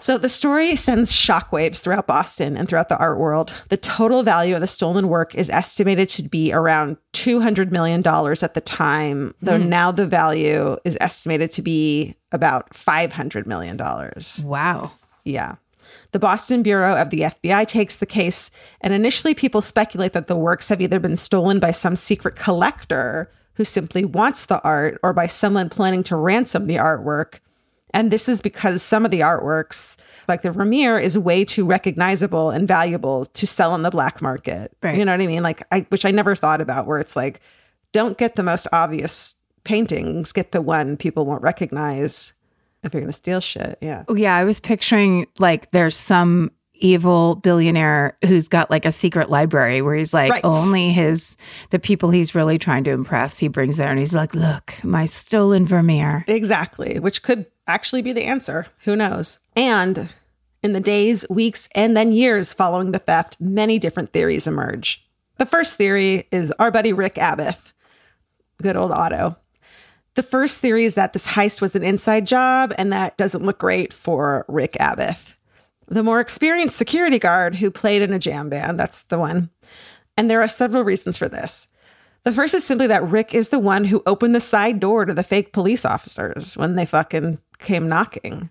So 0.00 0.18
the 0.18 0.28
story 0.28 0.74
sends 0.76 1.12
shockwaves 1.12 1.78
throughout 1.78 2.06
Boston 2.06 2.56
and 2.56 2.68
throughout 2.68 2.88
the 2.88 2.96
art 2.96 3.18
world. 3.18 3.52
The 3.68 3.76
total 3.76 4.22
value 4.22 4.54
of 4.54 4.60
the 4.60 4.66
stolen 4.66 5.08
work 5.08 5.34
is 5.34 5.50
estimated 5.50 6.08
to 6.10 6.22
be 6.22 6.52
around 6.52 6.96
$200 7.12 7.70
million 7.70 8.00
at 8.06 8.54
the 8.54 8.62
time, 8.62 9.34
though 9.42 9.58
hmm. 9.58 9.68
now 9.68 9.92
the 9.92 10.06
value 10.06 10.76
is 10.84 10.96
estimated 11.00 11.50
to 11.52 11.62
be 11.62 12.16
about 12.32 12.70
$500 12.70 13.46
million. 13.46 13.78
Wow. 14.42 14.92
Yeah. 15.24 15.56
The 16.12 16.18
Boston 16.18 16.62
Bureau 16.62 16.96
of 16.96 17.10
the 17.10 17.20
FBI 17.20 17.66
takes 17.66 17.98
the 17.98 18.06
case, 18.06 18.50
and 18.80 18.92
initially 18.92 19.34
people 19.34 19.60
speculate 19.60 20.12
that 20.12 20.26
the 20.26 20.36
works 20.36 20.68
have 20.68 20.80
either 20.80 20.98
been 20.98 21.16
stolen 21.16 21.60
by 21.60 21.70
some 21.70 21.96
secret 21.96 22.36
collector 22.36 23.30
who 23.54 23.64
simply 23.64 24.04
wants 24.04 24.46
the 24.46 24.60
art 24.62 24.98
or 25.02 25.12
by 25.12 25.26
someone 25.26 25.68
planning 25.68 26.02
to 26.04 26.16
ransom 26.16 26.66
the 26.66 26.76
artwork. 26.76 27.40
And 27.92 28.10
this 28.10 28.28
is 28.28 28.40
because 28.40 28.82
some 28.82 29.04
of 29.04 29.10
the 29.10 29.20
artworks, 29.20 29.96
like 30.28 30.42
the 30.42 30.50
Vermeer, 30.50 30.98
is 30.98 31.18
way 31.18 31.44
too 31.44 31.64
recognizable 31.64 32.50
and 32.50 32.68
valuable 32.68 33.26
to 33.26 33.46
sell 33.46 33.72
on 33.72 33.82
the 33.82 33.90
black 33.90 34.22
market. 34.22 34.76
Right. 34.82 34.96
You 34.96 35.04
know 35.04 35.12
what 35.12 35.20
I 35.20 35.26
mean? 35.26 35.42
Like, 35.42 35.66
I, 35.72 35.80
which 35.88 36.04
I 36.04 36.10
never 36.10 36.34
thought 36.34 36.60
about, 36.60 36.86
where 36.86 37.00
it's 37.00 37.16
like, 37.16 37.40
don't 37.92 38.16
get 38.16 38.36
the 38.36 38.42
most 38.42 38.68
obvious 38.72 39.34
paintings, 39.64 40.32
get 40.32 40.52
the 40.52 40.62
one 40.62 40.96
people 40.96 41.26
won't 41.26 41.42
recognize 41.42 42.32
if 42.82 42.94
you're 42.94 43.00
going 43.00 43.12
to 43.12 43.16
steal 43.16 43.40
shit. 43.40 43.76
Yeah. 43.80 44.04
Oh, 44.08 44.14
yeah, 44.14 44.36
I 44.36 44.44
was 44.44 44.60
picturing 44.60 45.26
like 45.38 45.70
there's 45.72 45.96
some 45.96 46.50
evil 46.80 47.36
billionaire 47.36 48.16
who's 48.24 48.48
got 48.48 48.70
like 48.70 48.84
a 48.84 48.92
secret 48.92 49.30
library 49.30 49.82
where 49.82 49.94
he's 49.94 50.12
like 50.14 50.30
Right. 50.30 50.44
only 50.44 50.92
his 50.92 51.36
the 51.70 51.78
people 51.78 52.10
he's 52.10 52.34
really 52.34 52.58
trying 52.58 52.84
to 52.84 52.90
impress 52.90 53.38
he 53.38 53.48
brings 53.48 53.76
there 53.76 53.88
and 53.90 53.98
he's 53.98 54.14
like 54.14 54.34
look 54.34 54.74
my 54.82 55.06
stolen 55.06 55.66
vermeer 55.66 56.24
Exactly, 56.26 56.98
which 56.98 57.22
could 57.22 57.46
actually 57.66 58.02
be 58.02 58.12
the 58.12 58.24
answer. 58.24 58.66
Who 58.84 58.96
knows? 58.96 59.38
And 59.54 60.08
in 60.62 60.72
the 60.72 60.80
days, 60.80 61.24
weeks, 61.30 61.68
and 61.74 61.96
then 61.96 62.12
years 62.12 62.52
following 62.52 62.90
the 62.90 62.98
theft, 62.98 63.36
many 63.40 63.78
different 63.78 64.12
theories 64.12 64.46
emerge. 64.46 65.02
The 65.38 65.46
first 65.46 65.76
theory 65.76 66.26
is 66.32 66.52
our 66.58 66.70
buddy 66.70 66.92
Rick 66.92 67.16
Abbott, 67.16 67.56
good 68.60 68.76
old 68.76 68.90
Otto. 68.92 69.36
The 70.16 70.22
first 70.24 70.58
theory 70.60 70.84
is 70.84 70.94
that 70.94 71.12
this 71.12 71.26
heist 71.26 71.60
was 71.62 71.74
an 71.76 71.82
inside 71.84 72.26
job 72.26 72.74
and 72.76 72.92
that 72.92 73.16
doesn't 73.16 73.44
look 73.44 73.58
great 73.58 73.92
for 73.94 74.44
Rick 74.48 74.76
Abbott. 74.80 75.34
The 75.90 76.04
more 76.04 76.20
experienced 76.20 76.78
security 76.78 77.18
guard 77.18 77.56
who 77.56 77.70
played 77.70 78.00
in 78.00 78.12
a 78.12 78.18
jam 78.18 78.48
band, 78.48 78.78
that's 78.78 79.04
the 79.04 79.18
one. 79.18 79.50
And 80.16 80.30
there 80.30 80.40
are 80.40 80.48
several 80.48 80.84
reasons 80.84 81.16
for 81.16 81.28
this. 81.28 81.66
The 82.22 82.32
first 82.32 82.54
is 82.54 82.64
simply 82.64 82.86
that 82.86 83.08
Rick 83.08 83.34
is 83.34 83.48
the 83.48 83.58
one 83.58 83.84
who 83.84 84.02
opened 84.06 84.34
the 84.34 84.40
side 84.40 84.78
door 84.78 85.04
to 85.04 85.14
the 85.14 85.24
fake 85.24 85.52
police 85.52 85.84
officers 85.84 86.56
when 86.56 86.76
they 86.76 86.86
fucking 86.86 87.40
came 87.58 87.88
knocking. 87.88 88.50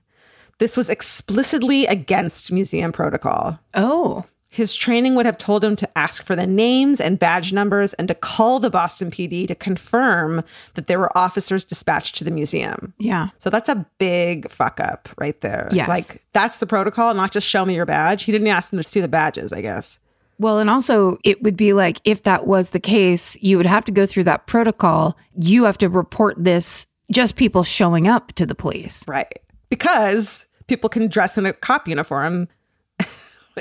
This 0.57 0.75
was 0.75 0.89
explicitly 0.89 1.85
against 1.85 2.51
museum 2.51 2.91
protocol. 2.91 3.57
oh 3.73 4.25
His 4.51 4.75
training 4.75 5.13
would 5.15 5.27
have 5.27 5.37
told 5.37 5.63
him 5.63 5.75
to 5.75 5.97
ask 5.97 6.23
for 6.23 6.35
the 6.35 6.47
names 6.47 6.99
and 6.99 7.19
badge 7.19 7.53
numbers 7.53 7.93
and 7.93 8.07
to 8.07 8.15
call 8.15 8.59
the 8.59 8.71
Boston 8.71 9.11
PD 9.11 9.47
to 9.47 9.53
confirm 9.55 10.43
that 10.73 10.87
there 10.87 10.97
were 10.99 11.15
officers 11.17 11.63
dispatched 11.63 12.15
to 12.17 12.23
the 12.23 12.31
museum. 12.31 12.93
yeah 12.97 13.29
So 13.37 13.49
that's 13.51 13.69
a 13.69 13.85
big 13.99 14.49
fuck 14.49 14.79
up 14.79 15.07
right 15.17 15.39
there. 15.41 15.69
Yes. 15.71 15.87
Like 15.87 16.23
that's 16.33 16.57
the 16.57 16.65
protocol, 16.67 17.13
not 17.13 17.31
just 17.31 17.45
show 17.47 17.63
me 17.63 17.75
your 17.75 17.85
badge. 17.85 18.23
He 18.23 18.31
didn't 18.31 18.47
ask 18.47 18.71
them 18.71 18.81
to 18.81 18.87
see 18.87 19.01
the 19.01 19.07
badges, 19.07 19.53
I 19.53 19.61
guess. 19.61 19.99
well 20.39 20.57
and 20.59 20.69
also 20.69 21.17
it 21.23 21.41
would 21.43 21.55
be 21.57 21.73
like 21.73 22.01
if 22.05 22.23
that 22.23 22.47
was 22.47 22.71
the 22.71 22.79
case 22.79 23.37
you 23.41 23.55
would 23.57 23.65
have 23.67 23.85
to 23.85 23.91
go 23.91 24.05
through 24.07 24.23
that 24.23 24.47
protocol 24.47 25.15
you 25.37 25.65
have 25.65 25.77
to 25.77 25.89
report 25.89 26.35
this 26.43 26.87
just 27.11 27.35
people 27.35 27.63
showing 27.63 28.07
up 28.07 28.31
to 28.33 28.45
the 28.45 28.55
police 28.55 29.03
Right. 29.07 29.39
Because 29.69 30.47
people 30.67 30.89
can 30.89 31.07
dress 31.07 31.37
in 31.37 31.45
a 31.45 31.53
cop 31.53 31.87
uniform 31.87 32.47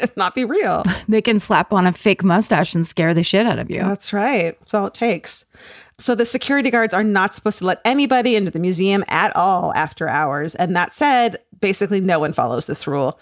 not 0.17 0.35
be 0.35 0.45
real. 0.45 0.85
they 1.09 1.23
can 1.23 1.39
slap 1.39 1.73
on 1.73 1.87
a 1.87 1.93
fake 1.93 2.23
mustache 2.23 2.75
and 2.75 2.87
scare 2.87 3.15
the 3.15 3.23
shit 3.23 3.47
out 3.47 3.59
of 3.59 3.71
you 3.71 3.81
That's 3.81 4.13
right. 4.13 4.59
That's 4.61 4.75
all 4.75 4.87
it 4.87 4.95
takes. 4.95 5.45
So 5.99 6.15
the 6.15 6.25
security 6.25 6.71
guards 6.71 6.95
are 6.95 7.03
not 7.03 7.35
supposed 7.35 7.59
to 7.59 7.67
let 7.67 7.81
anybody 7.85 8.37
into 8.37 8.53
the 8.53 8.61
museum 8.61 9.05
at 9.09 9.35
all 9.35 9.75
after 9.75 10.09
hours. 10.09 10.55
And 10.55 10.77
that 10.77 10.95
said, 10.95 11.39
basically 11.61 12.01
no 12.01 12.21
one 12.21 12.33
follows 12.33 12.67
this 12.67 12.87
rule. 12.87 13.19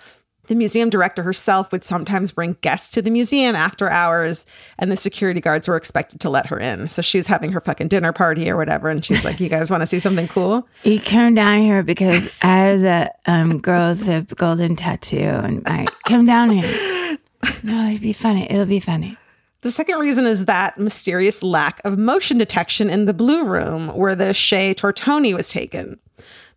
The 0.46 0.54
museum 0.54 0.90
director 0.90 1.22
herself 1.22 1.72
would 1.72 1.84
sometimes 1.84 2.30
bring 2.32 2.56
guests 2.60 2.90
to 2.92 3.02
the 3.02 3.10
museum 3.10 3.56
after 3.56 3.90
hours, 3.90 4.46
and 4.78 4.92
the 4.92 4.96
security 4.96 5.40
guards 5.40 5.68
were 5.68 5.76
expected 5.76 6.20
to 6.20 6.30
let 6.30 6.46
her 6.46 6.58
in. 6.58 6.88
So 6.88 7.02
she's 7.02 7.26
having 7.26 7.52
her 7.52 7.60
fucking 7.60 7.88
dinner 7.88 8.12
party 8.12 8.48
or 8.48 8.56
whatever, 8.56 8.88
and 8.88 9.04
she's 9.04 9.24
like, 9.24 9.40
"You 9.40 9.48
guys 9.48 9.70
want 9.70 9.82
to 9.82 9.86
see 9.86 9.98
something 9.98 10.28
cool?" 10.28 10.66
You 10.84 11.00
come 11.00 11.34
down 11.34 11.62
here 11.62 11.82
because 11.82 12.30
I 12.42 12.46
have 12.46 12.80
the 12.80 13.12
um, 13.26 13.58
girl 13.58 13.90
with 13.94 14.28
the 14.28 14.34
golden 14.34 14.76
tattoo, 14.76 15.18
and 15.18 15.62
I 15.66 15.86
come 16.06 16.26
down 16.26 16.50
here. 16.50 17.18
No, 17.62 17.88
it'd 17.88 18.00
be 18.00 18.12
funny. 18.12 18.50
It'll 18.50 18.66
be 18.66 18.80
funny. 18.80 19.16
The 19.62 19.72
second 19.72 19.98
reason 19.98 20.26
is 20.26 20.44
that 20.44 20.78
mysterious 20.78 21.42
lack 21.42 21.80
of 21.84 21.98
motion 21.98 22.38
detection 22.38 22.88
in 22.88 23.06
the 23.06 23.14
blue 23.14 23.44
room 23.44 23.88
where 23.88 24.14
the 24.14 24.32
Chez 24.32 24.74
Tortoni 24.74 25.34
was 25.34 25.48
taken. 25.48 25.98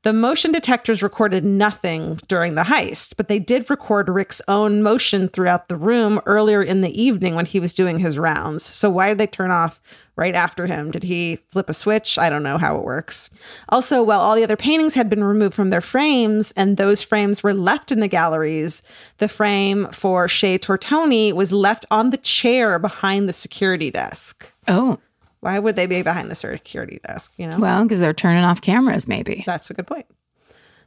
The 0.04 0.14
motion 0.14 0.54
detectors 0.54 1.04
recorded 1.04 1.44
nothing 1.44 2.22
during 2.30 2.56
the 2.56 2.64
heist, 2.64 3.16
but 3.18 3.28
they 3.28 3.38
did 3.38 3.70
record 3.70 4.08
Rick's 4.08 4.42
own 4.48 4.82
motion 4.82 5.28
throughout 5.28 5.68
the 5.68 5.76
room 5.76 6.22
earlier 6.26 6.64
in 6.64 6.80
the 6.80 7.02
evening 7.02 7.36
when 7.36 7.46
he 7.46 7.60
was 7.60 7.74
doing 7.74 8.00
his 8.00 8.18
rounds. 8.18 8.64
So, 8.64 8.90
why 8.90 9.10
did 9.10 9.18
they 9.18 9.28
turn 9.28 9.52
off 9.52 9.82
right 10.16 10.36
after 10.36 10.68
him? 10.68 10.92
Did 10.92 11.04
he 11.04 11.40
flip 11.52 11.70
a 11.70 11.74
switch? 11.74 12.18
I 12.18 12.30
don't 12.30 12.44
know 12.44 12.58
how 12.58 12.78
it 12.78 12.86
works. 12.86 13.30
Also, 13.68 14.02
while 14.02 14.22
all 14.22 14.36
the 14.36 14.44
other 14.44 14.56
paintings 14.56 14.94
had 14.94 15.10
been 15.10 15.24
removed 15.24 15.54
from 15.54 15.70
their 15.70 15.82
frames 15.82 16.54
and 16.56 16.78
those 16.78 17.04
frames 17.04 17.44
were 17.44 17.54
left 17.54 17.92
in 17.92 18.00
the 18.00 18.08
galleries, 18.08 18.82
the 19.18 19.28
frame 19.28 19.86
for 19.92 20.30
Chez 20.30 20.60
Tortoni 20.60 21.34
was 21.34 21.52
left 21.52 21.86
on 21.92 22.12
the 22.12 22.18
chair 22.18 22.80
behind 22.80 23.28
the 23.28 23.34
security 23.34 23.92
desk. 23.92 24.50
Oh, 24.66 25.00
Why 25.42 25.58
would 25.60 25.76
they 25.76 25.86
be 25.86 26.02
behind 26.02 26.30
the 26.30 26.36
security 26.36 27.00
desk? 27.08 27.32
You 27.38 27.48
know? 27.48 27.60
well, 27.60 27.84
because 27.84 28.00
they're 28.00 28.14
turning 28.14 28.44
off 28.44 28.62
cameras, 28.62 29.08
maybe. 29.08 29.44
That's 29.46 29.70
a 29.70 29.74
good 29.74 29.88
point. 29.88 30.06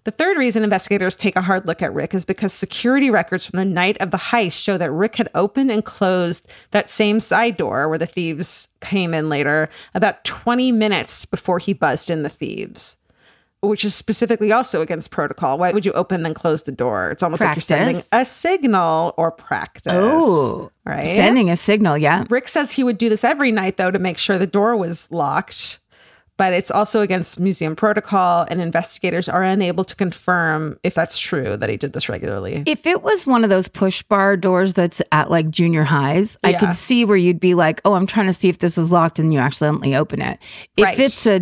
The 0.05 0.11
third 0.11 0.37
reason 0.37 0.65
investigators 0.65 1.15
take 1.15 1.37
a 1.37 1.43
hard 1.43 1.67
look 1.67 1.81
at 1.81 1.95
Rick 1.95 2.13
is 2.13 2.25
because 2.25 2.53
security 2.53 3.09
records 3.09 3.47
from 3.47 3.59
the 3.59 3.65
night 3.65 3.97
of 4.01 4.11
the 4.11 4.17
heist 4.17 4.61
show 4.61 4.77
that 4.77 4.91
Rick 4.91 5.15
had 5.15 5.29
opened 5.37 5.71
and 5.71 5.85
closed 5.85 6.49
that 6.73 6.91
same 6.91 7.21
side 7.21 7.57
door 7.57 7.89
where 7.89 7.99
the 7.99 8.07
thieves 8.07 8.67
came 8.81 9.15
in 9.15 9.29
later 9.29 9.69
about 9.95 10.25
20 10.25 10.73
minutes 10.73 11.25
before 11.25 11.61
he 11.61 11.73
buzzed 11.73 12.11
in 12.11 12.25
the 12.25 12.29
thieves, 12.29 12.97
which 13.63 13.85
is 13.85 13.95
specifically 13.95 14.51
also 14.51 14.83
against 14.83 15.11
protocol. 15.13 15.57
Why 15.57 15.71
would 15.71 15.87
you 15.87 15.93
open 15.93 16.27
and 16.27 16.35
close 16.35 16.65
the 16.65 16.73
door? 16.73 17.11
It's 17.11 17.23
almost 17.23 17.41
like 17.43 17.55
you're 17.57 17.61
sending 17.61 18.03
a 18.11 18.25
signal 18.25 19.15
or 19.17 19.31
practice. 19.31 19.93
Oh, 19.95 20.71
right. 20.85 21.07
Sending 21.07 21.49
a 21.49 21.57
signal, 21.57 21.97
yeah. 21.97 22.25
Rick 22.29 22.49
says 22.49 22.73
he 22.73 22.83
would 22.83 22.99
do 22.99 23.09
this 23.09 23.23
every 23.23 23.53
night, 23.53 23.77
though, 23.77 23.93
to 23.93 24.01
make 24.01 24.19
sure 24.19 24.37
the 24.37 24.49
door 24.49 24.77
was 24.77 25.11
locked. 25.13 25.79
But 26.39 26.55
it's 26.55 26.73
also 26.73 27.03
against 27.03 27.39
museum 27.39 27.77
protocol, 27.77 28.47
and 28.51 28.61
investigators 28.61 29.29
are 29.29 29.45
unable 29.45 29.85
to 29.85 29.95
confirm 29.95 30.77
if 30.83 30.95
that's 30.95 31.17
true 31.17 31.57
that 31.57 31.69
he 31.69 31.77
did 31.77 31.93
this 31.93 32.09
regularly. 32.09 32.65
If 32.67 32.85
it 32.85 33.03
was 33.03 33.29
one 33.29 33.45
of 33.45 33.51
those 33.51 33.69
push 33.69 34.03
bar 34.03 34.37
doors 34.37 34.75
that's 34.75 35.01
at 35.13 35.31
like 35.31 35.51
junior 35.51 35.85
highs, 35.85 36.37
I 36.43 36.55
could 36.55 36.75
see 36.75 37.05
where 37.05 37.19
you'd 37.19 37.39
be 37.39 37.55
like, 37.55 37.81
oh, 37.85 37.93
I'm 37.93 38.07
trying 38.07 38.27
to 38.27 38.33
see 38.33 38.49
if 38.49 38.59
this 38.59 38.77
is 38.77 38.91
locked 38.91 39.21
and 39.21 39.33
you 39.33 39.39
accidentally 39.39 39.95
open 39.95 40.21
it. 40.21 40.41
If 40.77 40.85
Right. 40.85 40.99
it's 40.99 41.27
a 41.27 41.39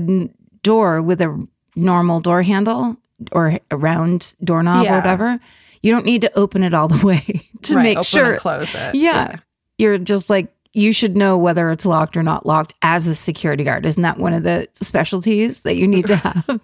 door 0.63 1.01
with 1.01 1.23
a 1.23 1.47
normal 1.81 2.21
door 2.21 2.43
handle 2.43 2.97
or 3.33 3.59
a 3.71 3.77
round 3.77 4.35
doorknob 4.45 4.85
Yeah. 4.85 4.93
or 4.95 4.97
whatever, 4.99 5.41
you 5.83 5.91
don't 5.93 6.05
need 6.05 6.21
to 6.23 6.39
open 6.39 6.63
it 6.63 6.75
all 6.75 6.89
the 6.89 7.05
way 7.07 7.49
to 7.63 7.75
Right, 7.77 7.83
make 7.83 7.97
open 7.99 8.05
sure. 8.05 8.37
close 8.37 8.75
it. 8.75 8.95
Yeah. 8.95 9.37
You're 9.79 9.99
just 9.99 10.29
like, 10.31 10.53
you 10.73 10.93
should 10.93 11.17
know 11.17 11.37
whether 11.37 11.71
it's 11.73 11.85
locked 11.85 12.17
or 12.17 12.23
not 12.23 12.47
locked 12.47 12.75
as 12.83 13.07
a 13.09 13.15
security 13.15 13.65
guard. 13.65 13.85
Isn't 13.85 14.03
that 14.05 14.19
one 14.19 14.33
of 14.33 14.45
the 14.45 14.69
specialties 14.75 15.63
that 15.63 15.75
you 15.77 15.89
need 15.89 16.07
to 16.07 16.17
have? 16.17 16.61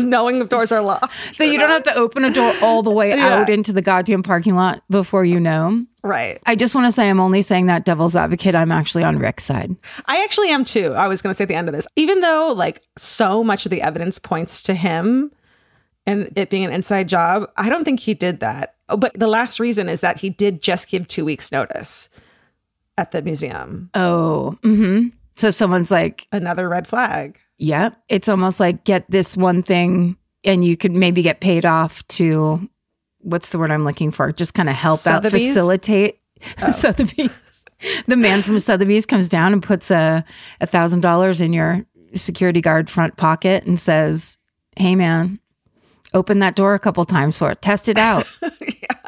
Knowing 0.00 0.38
the 0.38 0.44
doors 0.44 0.70
are 0.70 0.80
locked. 0.80 1.12
so 1.32 1.42
you 1.42 1.58
don't 1.58 1.70
have 1.70 1.82
to 1.84 1.94
open 1.96 2.24
a 2.24 2.32
door 2.32 2.52
all 2.62 2.82
the 2.82 2.90
way 2.90 3.08
Yeah. 3.16 3.40
out 3.40 3.50
into 3.50 3.72
the 3.72 3.82
goddamn 3.82 4.22
parking 4.22 4.54
lot 4.54 4.82
before 4.90 5.24
you 5.24 5.40
know. 5.40 5.84
Right. 6.04 6.40
I 6.46 6.54
just 6.54 6.74
want 6.74 6.86
to 6.86 6.92
say 6.92 7.10
I'm 7.10 7.20
only 7.20 7.42
saying 7.42 7.66
that 7.66 7.84
devil's 7.84 8.14
advocate. 8.16 8.54
I'm 8.54 8.70
actually 8.72 9.02
on 9.04 9.18
Rick's 9.18 9.44
side. 9.44 9.74
I 10.06 10.22
actually 10.22 10.50
am 10.50 10.64
too. 10.64 10.92
I 10.94 11.08
was 11.08 11.20
going 11.20 11.34
to 11.34 11.36
say 11.36 11.42
at 11.42 11.48
the 11.48 11.54
end 11.56 11.68
of 11.68 11.74
this, 11.74 11.86
even 11.96 12.20
though 12.20 12.52
like 12.56 12.80
so 12.96 13.42
much 13.42 13.66
of 13.66 13.70
the 13.70 13.82
evidence 13.82 14.18
points 14.18 14.62
to 14.62 14.74
him 14.74 15.32
and 16.06 16.32
it 16.36 16.48
being 16.48 16.64
an 16.64 16.72
inside 16.72 17.08
job, 17.08 17.50
I 17.56 17.68
don't 17.68 17.84
think 17.84 18.00
he 18.00 18.14
did 18.14 18.40
that. 18.40 18.76
Oh, 18.88 18.96
But 18.96 19.12
the 19.18 19.26
last 19.26 19.58
reason 19.60 19.88
is 19.88 20.00
that 20.00 20.18
he 20.20 20.30
did 20.30 20.62
just 20.62 20.88
give 20.88 21.06
two 21.08 21.24
weeks' 21.24 21.52
notice 21.52 22.08
at 23.00 23.10
the 23.10 23.22
museum. 23.22 23.90
Oh, 23.94 24.56
mm-hmm. 24.62 25.08
So 25.38 25.50
someone's 25.50 25.90
like, 25.90 26.28
Another 26.32 26.68
red 26.68 26.86
flag. 26.86 27.38
yeah, 27.58 27.90
it's 28.08 28.28
almost 28.28 28.60
like 28.60 28.84
get 28.84 29.10
this 29.10 29.36
one 29.36 29.62
thing 29.62 30.16
and 30.44 30.64
you 30.64 30.76
could 30.76 30.92
maybe 30.92 31.22
get 31.22 31.40
paid 31.40 31.64
off 31.66 32.06
to, 32.08 32.68
what's 33.18 33.50
the 33.50 33.58
word 33.58 33.70
I'm 33.70 33.84
looking 33.84 34.10
for? 34.10 34.32
Just 34.32 34.54
kind 34.54 34.68
of 34.68 34.74
help 34.74 35.00
out, 35.06 35.22
Sotheby's? 35.24 35.48
facilitate. 35.48 36.18
Sotheby's. 36.70 37.30
the 38.06 38.16
man 38.16 38.42
from 38.42 38.58
Sotheby's 38.58 39.06
comes 39.06 39.28
down 39.28 39.52
and 39.52 39.62
puts 39.62 39.90
a 39.90 40.24
a 40.60 40.66
thousand 40.66 41.00
dollars 41.00 41.40
in 41.40 41.52
your 41.52 41.84
security 42.14 42.60
guard 42.60 42.88
front 42.90 43.16
pocket 43.18 43.64
and 43.64 43.78
says, 43.80 44.38
"Hey, 44.76 44.94
man, 44.94 45.38
open 46.14 46.38
that 46.40 46.56
door 46.56 46.74
a 46.74 46.78
couple 46.78 47.04
times 47.04 47.38
for 47.38 47.50
it. 47.50 47.60
Test 47.62 47.88
it 47.88 47.98
out." 47.98 48.26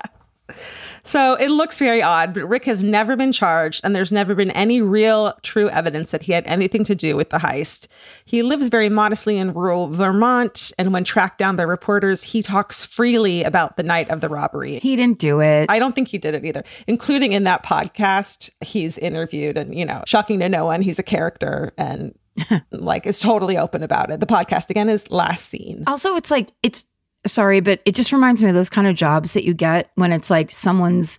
So 1.13 1.35
it 1.35 1.51
looks 1.51 1.79
very 1.79 2.03
odd, 2.03 2.33
but 2.33 2.49
Rick 2.49 2.65
has 2.65 2.83
never 2.83 3.17
been 3.17 3.33
charged, 3.33 3.83
and 3.85 3.95
there's 3.95 4.13
never 4.13 4.35
been 4.35 4.51
any 4.53 4.81
real 4.81 5.35
true 5.43 5.69
evidence 5.69 6.11
that 6.11 6.23
he 6.23 6.33
had 6.33 6.47
anything 6.47 6.85
to 6.85 6.95
do 6.95 7.17
with 7.17 7.29
the 7.29 7.37
heist. 7.37 7.87
He 8.25 8.43
lives 8.43 8.71
very 8.71 8.89
modestly 8.89 9.37
in 9.37 9.53
rural 9.53 9.89
Vermont, 9.89 10.73
and 10.79 10.91
when 10.91 11.05
tracked 11.05 11.37
down 11.37 11.55
by 11.55 11.65
reporters, 11.65 12.23
he 12.23 12.41
talks 12.41 12.87
freely 12.87 13.45
about 13.45 13.77
the 13.77 13.83
night 13.83 14.09
of 14.09 14.23
the 14.23 14.31
robbery. 14.31 14.79
he 14.79 14.97
didn't 14.97 15.19
do 15.19 15.43
it. 15.43 15.67
I 15.69 15.79
don't 15.79 15.95
think 15.95 16.09
he 16.09 16.17
did 16.17 16.35
it 16.35 16.47
either, 16.47 16.65
including 16.87 17.33
in 17.33 17.45
that 17.45 17.63
podcast 17.63 18.49
he's 18.63 18.97
interviewed, 18.97 19.59
and 19.59 19.79
you 19.79 19.85
know, 19.85 20.03
shocking 20.07 20.41
to 20.41 20.49
no 20.49 20.65
one, 20.65 20.81
he's 20.81 20.99
a 20.99 21.03
character 21.03 21.75
and 21.77 22.19
like 22.71 23.07
is 23.07 23.21
totally 23.21 23.59
open 23.59 23.83
about 23.83 24.11
it. 24.11 24.21
The 24.21 24.27
podcast 24.27 24.71
again 24.71 24.89
is 24.89 25.11
last 25.11 25.51
seen. 25.51 25.85
Also, 25.87 26.17
it's 26.17 26.31
like 26.31 26.49
it's 26.63 26.87
sorry, 27.27 27.61
but 27.61 27.81
it 27.85 27.95
just 27.95 28.13
reminds 28.13 28.43
me 28.43 28.49
of 28.49 28.55
those 28.55 28.71
kind 28.71 28.87
of 28.87 28.95
jobs 28.95 29.33
that 29.33 29.45
you 29.45 29.55
get 29.55 29.91
when 29.95 30.13
it's 30.13 30.31
like 30.31 30.51
someone's 30.51 31.19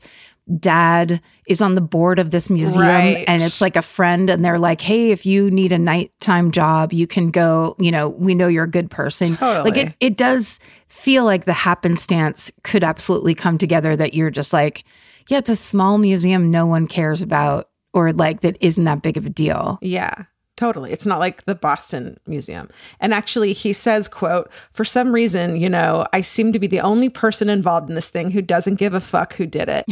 dad 0.59 1.21
is 1.47 1.61
on 1.61 1.75
the 1.75 1.81
board 1.81 2.19
of 2.19 2.31
this 2.31 2.49
museum 2.49 2.81
Right. 2.85 3.23
and 3.29 3.41
it's 3.41 3.61
like 3.61 3.77
a 3.77 3.81
friend 3.81 4.29
and 4.29 4.43
they're 4.43 4.59
like, 4.59 4.81
"Hey, 4.81 5.11
if 5.11 5.25
you 5.25 5.49
need 5.49 5.71
a 5.71 5.77
nighttime 5.77 6.51
job, 6.51 6.91
you 6.91 7.07
can 7.07 7.31
go, 7.31 7.75
you 7.79 7.91
know, 7.91 8.09
we 8.09 8.35
know 8.35 8.47
you're 8.49 8.65
a 8.65 8.69
good 8.69 8.91
person." 8.91 9.37
Totally. 9.37 9.71
Like 9.71 9.77
it 9.79 9.93
it 10.01 10.17
does 10.17 10.59
feel 10.89 11.23
like 11.23 11.45
the 11.45 11.53
happenstance 11.53 12.51
could 12.63 12.83
absolutely 12.83 13.33
come 13.35 13.57
together 13.57 13.95
that 13.95 14.13
you're 14.13 14.29
just 14.31 14.51
like, 14.51 14.83
yeah, 15.29 15.37
it's 15.37 15.49
a 15.49 15.55
small 15.55 15.97
museum 15.97 16.51
no 16.51 16.65
one 16.65 16.87
cares 16.87 17.21
about 17.21 17.69
or 17.93 18.11
like 18.11 18.41
that 18.41 18.57
isn't 18.59 18.83
that 18.83 19.01
big 19.01 19.15
of 19.15 19.25
a 19.25 19.29
deal. 19.29 19.79
Yeah, 19.81 20.23
totally. 20.55 20.91
It's 20.91 21.05
not 21.05 21.19
like 21.19 21.45
the 21.45 21.55
Boston 21.55 22.19
Museum. 22.27 22.69
And 22.99 23.13
actually, 23.13 23.53
he 23.53 23.73
says, 23.73 24.07
"quote 24.07 24.49
For 24.71 24.85
some 24.85 25.11
reason, 25.11 25.57
you 25.57 25.69
know, 25.69 26.05
I 26.13 26.21
seem 26.21 26.53
to 26.53 26.59
be 26.59 26.67
the 26.67 26.81
only 26.81 27.09
person 27.09 27.49
involved 27.49 27.89
in 27.89 27.95
this 27.95 28.09
thing 28.09 28.31
who 28.31 28.41
doesn't 28.41 28.75
give 28.75 28.93
a 28.93 28.99
fuck 28.99 29.33
who 29.33 29.45
did 29.45 29.69
it. 29.69 29.85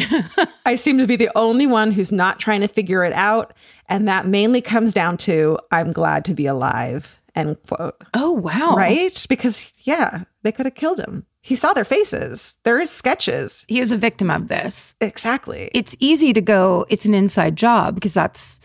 I 0.66 0.76
seem 0.76 0.98
to 0.98 1.08
be 1.08 1.16
the 1.16 1.32
only 1.36 1.68
one 1.68 1.92
who's 1.92 2.12
not 2.12 2.40
trying 2.40 2.62
to 2.62 2.68
figure 2.68 3.04
it 3.04 3.14
out, 3.14 3.54
and 3.90 4.08
that 4.08 4.28
mainly 4.28 4.62
comes 4.62 4.94
down 4.94 5.18
to 5.18 5.58
I'm 5.72 5.92
glad 5.92 6.26
to 6.26 6.34
be 6.34 6.46
alive." 6.46 7.18
End 7.36 7.58
quote. 7.68 7.96
Oh, 8.14 8.32
wow. 8.32 8.76
Right? 8.76 9.26
Because 9.30 9.72
yeah, 9.84 10.24
they 10.44 10.52
could 10.52 10.66
have 10.66 10.76
killed 10.76 11.00
him. 11.00 11.26
He 11.42 11.56
saw 11.56 11.74
their 11.74 11.86
faces. 11.86 12.56
There 12.64 12.80
is 12.80 12.90
sketches. 12.90 13.66
He 13.68 13.80
was 13.80 13.92
a 13.92 13.98
victim 13.98 14.30
of 14.30 14.48
this. 14.48 14.96
Exactly. 15.02 15.72
it's 15.74 15.96
easy 16.00 16.34
to 16.34 16.42
go 16.42 16.86
it's 16.90 17.06
an 17.06 17.14
inside 17.14 17.56
job 17.56 17.96
because 17.96 18.14
that's 18.14 18.60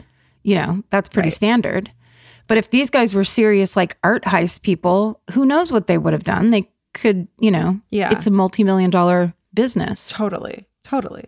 you 0.46 0.54
know 0.54 0.82
that's 0.90 1.08
pretty 1.08 1.26
Right. 1.26 1.34
standard 1.34 1.90
but 2.48 2.56
if 2.56 2.70
these 2.70 2.88
guys 2.90 3.12
were 3.12 3.24
serious 3.24 3.76
like 3.76 3.96
art 4.04 4.22
heist 4.24 4.62
people 4.62 5.20
who 5.32 5.44
knows 5.44 5.72
what 5.72 5.86
they 5.88 5.98
would 5.98 6.12
have 6.12 6.24
done 6.24 6.50
they 6.52 6.70
could 6.94 7.26
you 7.40 7.50
know 7.50 7.80
Yeah. 7.90 8.10
it's 8.12 8.26
a 8.26 8.30
multi-million 8.30 8.90
dollar 8.90 9.34
business 9.52 10.08
Totally. 10.10 10.66
Totally. 10.84 11.24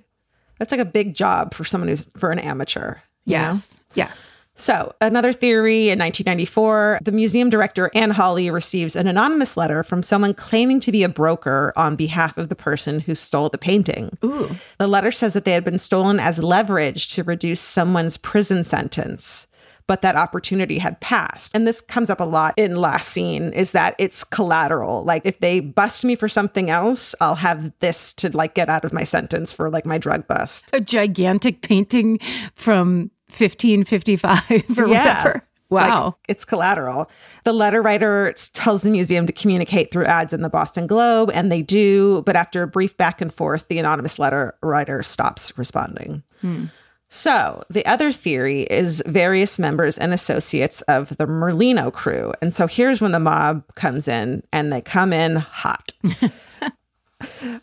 That's 0.59 0.71
like 0.71 0.81
a 0.81 0.85
big 0.85 1.15
job 1.15 1.53
for 1.55 1.65
someone 1.65 1.89
who's 1.89 2.09
for 2.17 2.31
an 2.31 2.39
amateur. 2.39 2.95
you 3.27 3.35
know? 3.37 3.43
yes 3.51 3.81
yes 3.95 4.33
So, 4.59 4.93
another 5.01 5.33
theory 5.33 5.89
in 5.89 6.01
1994, 6.01 6.99
the 7.05 7.13
museum 7.13 7.49
director, 7.49 7.93
Anne 7.95 8.11
Hawley, 8.11 8.51
receives 8.51 8.97
an 8.97 9.07
anonymous 9.07 9.57
letter 9.57 9.85
from 9.85 10.03
someone 10.03 10.35
claiming 10.35 10.81
to 10.81 10.91
be 10.91 11.05
a 11.05 11.09
broker 11.09 11.73
on 11.77 11.95
behalf 11.95 12.37
of 12.37 12.49
the 12.49 12.57
person 12.57 12.99
who 12.99 13.15
stole 13.15 13.49
the 13.49 13.57
painting. 13.57 14.19
Ooh. 14.25 14.51
The 14.79 14.89
letter 14.89 15.13
says 15.13 15.35
that 15.35 15.45
they 15.45 15.53
had 15.53 15.65
been 15.65 15.79
stolen 15.79 16.19
as 16.19 16.41
leverage 16.41 17.09
to 17.11 17.23
reduce 17.23 17.61
someone's 17.61 18.17
prison 18.17 18.65
sentence. 18.65 19.47
But 19.87 20.03
that 20.03 20.17
opportunity 20.17 20.79
had 20.79 21.01
passed. 21.01 21.55
And 21.55 21.67
this 21.67 21.81
comes 21.81 22.11
up 22.11 22.21
a 22.21 22.25
lot 22.25 22.53
in 22.59 22.77
Last 22.77 23.09
Seen 23.09 23.55
is 23.55 23.73
that 23.73 23.95
it's 23.97 24.23
collateral. 24.23 25.03
Like 25.05 25.25
if 25.25 25.39
they 25.39 25.61
bust 25.61 26.05
me 26.05 26.15
for 26.15 26.29
something 26.29 26.69
else, 26.69 27.15
I'll 27.23 27.37
have 27.37 27.73
this 27.79 28.13
to 28.15 28.37
like 28.37 28.55
get 28.55 28.69
out 28.69 28.85
of 28.85 28.93
my 28.93 29.05
sentence 29.05 29.51
for 29.53 29.71
like 29.71 29.87
my 29.87 29.97
drug 29.97 30.27
bust. 30.27 30.69
a 30.75 30.81
gigantic 30.81 31.63
painting 31.63 32.19
from 32.55 33.11
1555 33.31 34.51
or 34.79 34.89
Yeah. 34.89 34.99
whatever 35.23 35.43
wow 35.71 36.05
Like, 36.07 36.15
it's 36.29 36.45
collateral. 36.47 37.11
The 37.45 37.53
letter 37.53 37.83
writer 37.83 38.33
tells 38.55 38.83
the 38.83 38.91
museum 38.91 39.27
to 39.27 39.33
communicate 39.33 39.91
through 39.91 40.07
ads 40.07 40.33
in 40.33 40.41
the 40.41 40.49
Boston 40.49 40.87
Globe, 40.87 41.31
and 41.35 41.53
they 41.53 41.61
do. 41.61 42.23
But 42.25 42.37
after 42.37 42.63
a 42.63 42.67
brief 42.67 42.97
back 42.97 43.21
and 43.21 43.33
forth, 43.33 43.69
the 43.69 43.79
anonymous 43.79 44.19
letter 44.19 44.55
writer 44.63 45.03
stops 45.03 45.53
responding. 45.59 46.23
Hmm. 46.41 46.67
So, 47.11 47.65
the 47.71 47.85
other 47.87 48.13
theory 48.13 48.63
is 48.65 49.03
various 49.07 49.59
members 49.59 49.97
and 49.99 50.13
associates 50.15 50.81
of 50.83 51.09
the 51.17 51.27
Merlino 51.27 51.91
crew. 51.93 52.33
And 52.43 52.55
so 52.55 52.67
here's 52.67 53.01
when 53.01 53.13
the 53.13 53.21
mob 53.21 53.63
comes 53.75 54.09
in, 54.09 54.43
and 54.53 54.73
they 54.73 54.81
come 54.83 55.13
in 55.13 55.37
hot. 55.37 55.93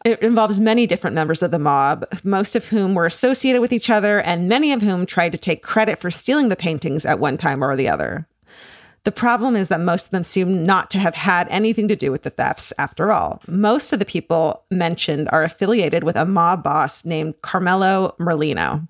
It 0.04 0.22
involves 0.22 0.60
many 0.60 0.86
different 0.86 1.16
members 1.16 1.42
of 1.42 1.52
the 1.52 1.60
mob, 1.60 2.06
most 2.24 2.56
of 2.56 2.66
whom 2.66 2.94
were 2.94 3.06
associated 3.06 3.62
with 3.62 3.72
each 3.72 3.90
other, 3.90 4.22
and 4.22 4.50
many 4.50 4.72
of 4.74 4.82
whom 4.82 5.06
tried 5.06 5.32
to 5.32 5.38
take 5.38 5.64
credit 5.64 6.00
for 6.00 6.12
stealing 6.12 6.50
the 6.50 6.56
paintings 6.56 7.06
at 7.06 7.20
one 7.20 7.38
time 7.38 7.64
or 7.64 7.76
the 7.76 7.90
other. 7.90 8.28
The 9.06 9.12
problem 9.12 9.56
is 9.56 9.70
that 9.70 9.80
most 9.80 10.06
of 10.06 10.12
them 10.12 10.24
seem 10.24 10.66
not 10.66 10.90
to 10.92 11.00
have 11.00 11.14
had 11.14 11.48
anything 11.50 11.88
to 11.88 11.96
do 11.96 12.12
with 12.12 12.24
the 12.24 12.32
thefts 12.32 12.74
after 12.80 13.12
all. 13.12 13.42
Most 13.48 13.94
of 13.94 14.00
the 14.00 14.06
people 14.06 14.64
mentioned 14.72 15.30
are 15.32 15.44
affiliated 15.44 16.04
with 16.04 16.16
a 16.16 16.26
mob 16.26 16.64
boss 16.64 17.06
named 17.06 17.42
Carmelo 17.42 18.16
Merlino, 18.20 18.88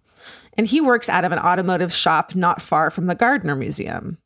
and 0.58 0.68
he 0.68 0.80
works 0.80 1.10
out 1.10 1.26
of 1.26 1.34
an 1.34 1.40
automotive 1.40 1.92
shop 1.92 2.34
not 2.34 2.62
far 2.62 2.90
from 2.90 3.08
the 3.08 3.16
Gardner 3.16 3.56
Museum. 3.56 4.18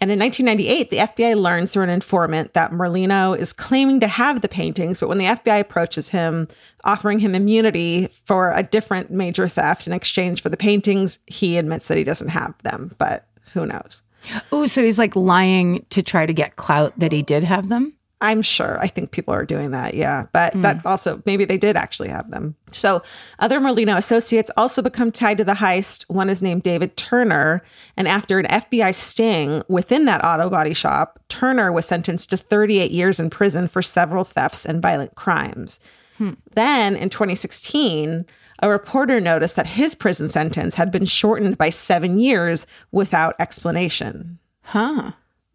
And 0.00 0.10
in 0.10 0.18
1998, 0.18 0.90
the 0.90 0.96
FBI 0.96 1.36
learns 1.38 1.70
through 1.70 1.82
an 1.82 1.90
informant 1.90 2.54
that 2.54 2.72
Merlino 2.72 3.38
is 3.38 3.52
claiming 3.52 4.00
to 4.00 4.08
have 4.08 4.40
the 4.40 4.48
paintings, 4.48 5.00
but 5.00 5.08
when 5.08 5.18
the 5.18 5.26
FBI 5.26 5.60
approaches 5.60 6.08
him, 6.08 6.48
offering 6.84 7.18
him 7.18 7.34
immunity 7.34 8.08
for 8.24 8.52
a 8.54 8.62
different 8.62 9.10
major 9.10 9.46
theft 9.46 9.86
in 9.86 9.92
exchange 9.92 10.42
for 10.42 10.48
the 10.48 10.56
paintings, 10.56 11.18
he 11.26 11.58
admits 11.58 11.88
that 11.88 11.98
he 11.98 12.04
doesn't 12.04 12.28
have 12.28 12.54
them, 12.62 12.94
but 12.96 13.26
who 13.52 13.66
knows? 13.66 14.00
Oh, 14.52 14.66
so 14.66 14.82
he's 14.82 14.98
like 14.98 15.16
lying 15.16 15.84
to 15.90 16.02
try 16.02 16.24
to 16.24 16.32
get 16.32 16.56
clout 16.56 16.98
that 16.98 17.12
he 17.12 17.22
did 17.22 17.44
have 17.44 17.68
them? 17.68 17.92
I'm 18.20 18.42
sure. 18.42 18.78
I 18.80 18.86
think 18.86 19.12
people 19.12 19.32
are 19.32 19.46
doing 19.46 19.70
that. 19.70 19.94
Yeah. 19.94 20.26
But 20.32 20.52
that 20.62 20.78
mm. 20.78 20.86
also, 20.86 21.22
maybe 21.24 21.44
they 21.44 21.56
did 21.56 21.76
actually 21.76 22.10
have 22.10 22.30
them. 22.30 22.54
So 22.70 23.02
other 23.38 23.60
Merlino 23.60 23.96
associates 23.96 24.50
also 24.56 24.82
become 24.82 25.10
tied 25.10 25.38
to 25.38 25.44
the 25.44 25.54
heist. 25.54 26.04
One 26.08 26.28
is 26.28 26.42
named 26.42 26.62
David 26.62 26.96
Turner. 26.96 27.62
And 27.96 28.06
after 28.06 28.38
an 28.38 28.46
FBI 28.46 28.94
sting 28.94 29.62
within 29.68 30.04
that 30.04 30.24
auto 30.24 30.50
body 30.50 30.74
shop, 30.74 31.18
Turner 31.28 31.72
was 31.72 31.86
sentenced 31.86 32.30
to 32.30 32.36
38 32.36 32.90
years 32.90 33.18
in 33.18 33.30
prison 33.30 33.66
for 33.66 33.80
several 33.80 34.24
thefts 34.24 34.66
and 34.66 34.82
violent 34.82 35.14
crimes. 35.14 35.80
Hmm. 36.18 36.32
Then 36.54 36.96
in 36.96 37.08
2016, 37.08 38.26
a 38.62 38.68
reporter 38.68 39.20
noticed 39.20 39.56
that 39.56 39.66
his 39.66 39.94
prison 39.94 40.28
sentence 40.28 40.74
had 40.74 40.92
been 40.92 41.06
shortened 41.06 41.56
by 41.56 41.70
seven 41.70 42.18
years 42.18 42.66
without 42.92 43.34
explanation 43.38 44.38
Huh. 44.70 45.10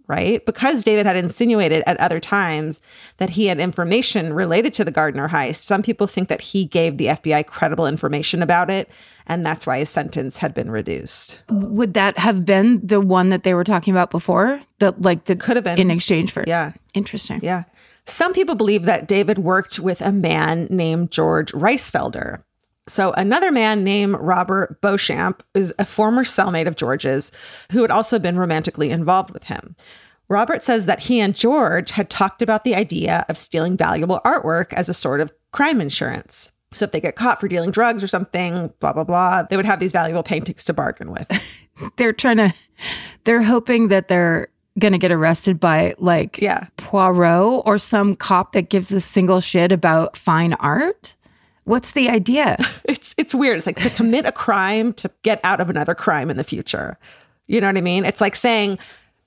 Right? 0.07 0.45
Because 0.45 0.83
David 0.83 1.05
had 1.05 1.15
insinuated 1.15 1.83
at 1.87 1.99
other 1.99 2.19
times 2.19 2.79
that 3.17 3.31
he 3.31 3.47
had 3.47 3.59
information 3.59 4.33
related 4.33 4.73
to 4.75 4.85
the 4.85 4.91
Gardner 4.91 5.27
heist, 5.27 5.55
some 5.55 5.81
people 5.81 6.05
think 6.05 6.29
that 6.29 6.41
he 6.41 6.65
gave 6.65 6.97
the 6.97 7.07
FBI 7.07 7.47
credible 7.47 7.87
information 7.87 8.43
about 8.43 8.69
it, 8.69 8.87
and 9.25 9.43
that's 9.43 9.65
why 9.65 9.79
his 9.79 9.89
sentence 9.89 10.37
had 10.37 10.53
been 10.53 10.69
reduced. 10.69 11.41
Would 11.49 11.95
that 11.95 12.17
have 12.19 12.45
been 12.45 12.85
the 12.85 13.01
one 13.01 13.29
that 13.29 13.43
they 13.43 13.55
were 13.55 13.63
talking 13.63 13.93
about 13.93 14.11
before? 14.11 14.61
That 14.79 15.01
like 15.01 15.25
the 15.25 15.35
Could 15.35 15.55
have 15.55 15.63
been. 15.63 15.79
in 15.79 15.89
exchange 15.89 16.31
for 16.31 16.43
Yeah. 16.45 16.73
Interesting. 16.93 17.39
Yeah. 17.41 17.63
Some 18.05 18.33
people 18.33 18.55
believe 18.55 18.83
that 18.85 19.07
David 19.07 19.39
worked 19.39 19.79
with 19.79 20.01
a 20.01 20.11
man 20.11 20.67
named 20.69 21.11
George 21.11 21.51
Reissfelder. 21.53 22.43
So, 22.87 23.11
another 23.13 23.51
man 23.51 23.83
named 23.83 24.15
Robert 24.19 24.79
Beauchamp 24.81 25.43
is 25.55 25.73
a 25.79 25.85
former 25.85 26.23
cellmate 26.23 26.67
of 26.67 26.75
George's 26.75 27.31
who 27.71 27.81
had 27.81 27.91
also 27.91 28.19
been 28.19 28.37
romantically 28.37 28.91
involved 28.91 29.31
with 29.31 29.43
him. 29.45 29.75
Robert 30.27 30.63
says 30.63 30.85
that 30.85 30.99
he 30.99 31.19
and 31.19 31.35
George 31.35 31.91
had 31.91 32.09
talked 32.09 32.41
about 32.41 32.63
the 32.63 32.75
idea 32.75 33.25
of 33.29 33.37
stealing 33.37 33.75
valuable 33.75 34.21
artwork 34.25 34.73
as 34.73 34.89
a 34.89 34.93
sort 34.93 35.21
of 35.21 35.31
crime 35.51 35.81
insurance. 35.81 36.51
So, 36.73 36.85
if 36.85 36.91
they 36.91 37.01
get 37.01 37.15
caught 37.15 37.39
for 37.39 37.47
dealing 37.47 37.71
drugs 37.71 38.03
or 38.03 38.07
something, 38.07 38.71
blah, 38.79 38.93
blah, 38.93 39.03
blah, 39.03 39.43
they 39.43 39.55
would 39.55 39.65
have 39.65 39.79
these 39.79 39.91
valuable 39.91 40.23
paintings 40.23 40.63
to 40.65 40.73
bargain 40.73 41.11
with. 41.11 41.27
They're 41.97 42.13
trying 42.13 42.37
to 42.37 42.53
they're 43.23 43.41
hoping 43.43 43.87
that 43.89 44.07
they're 44.07 44.49
gonna 44.79 44.97
get 44.97 45.11
arrested 45.11 45.59
by 45.59 45.95
like 45.97 46.37
Yeah. 46.41 46.67
Poirot 46.77 47.63
or 47.65 47.77
some 47.77 48.15
cop 48.15 48.53
that 48.53 48.69
gives 48.69 48.91
a 48.91 48.99
single 49.01 49.39
shit 49.39 49.71
about 49.71 50.17
fine 50.17 50.53
art. 50.53 51.15
What's 51.65 51.91
the 51.91 52.09
idea? 52.09 52.57
it's 52.85 53.13
it's 53.17 53.35
weird. 53.35 53.57
It's 53.57 53.65
like 53.65 53.79
to 53.81 53.89
commit 53.89 54.25
a 54.25 54.31
crime 54.31 54.93
to 54.93 55.11
get 55.23 55.39
out 55.43 55.59
of 55.59 55.69
another 55.69 55.93
crime 55.93 56.29
in 56.31 56.37
the 56.37 56.43
future. 56.43 56.97
You 57.47 57.61
know 57.61 57.67
what 57.67 57.77
I 57.77 57.81
mean? 57.81 58.05
It's 58.05 58.21
like 58.21 58.35
saying 58.35 58.79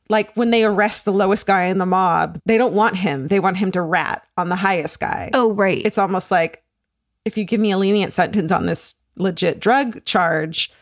like 0.08 0.34
when 0.34 0.50
they 0.50 0.64
arrest 0.64 1.04
the 1.04 1.12
lowest 1.12 1.46
guy 1.46 1.64
in 1.64 1.78
the 1.78 1.86
mob, 1.86 2.40
they 2.46 2.56
don't 2.56 2.72
want 2.72 2.96
him. 2.96 3.28
They 3.28 3.40
want 3.40 3.58
him 3.58 3.70
to 3.72 3.82
rat 3.82 4.22
on 4.36 4.48
the 4.48 4.56
highest 4.56 5.00
guy. 5.00 5.30
Oh, 5.34 5.52
right. 5.52 5.82
It's 5.84 5.98
almost 5.98 6.30
like 6.30 6.62
if 7.24 7.36
you 7.36 7.44
give 7.44 7.60
me 7.60 7.70
a 7.70 7.78
lenient 7.78 8.12
sentence 8.12 8.50
on 8.50 8.66
this 8.66 8.94
legit 9.16 9.60
drug 9.60 10.04
charge, 10.04 10.72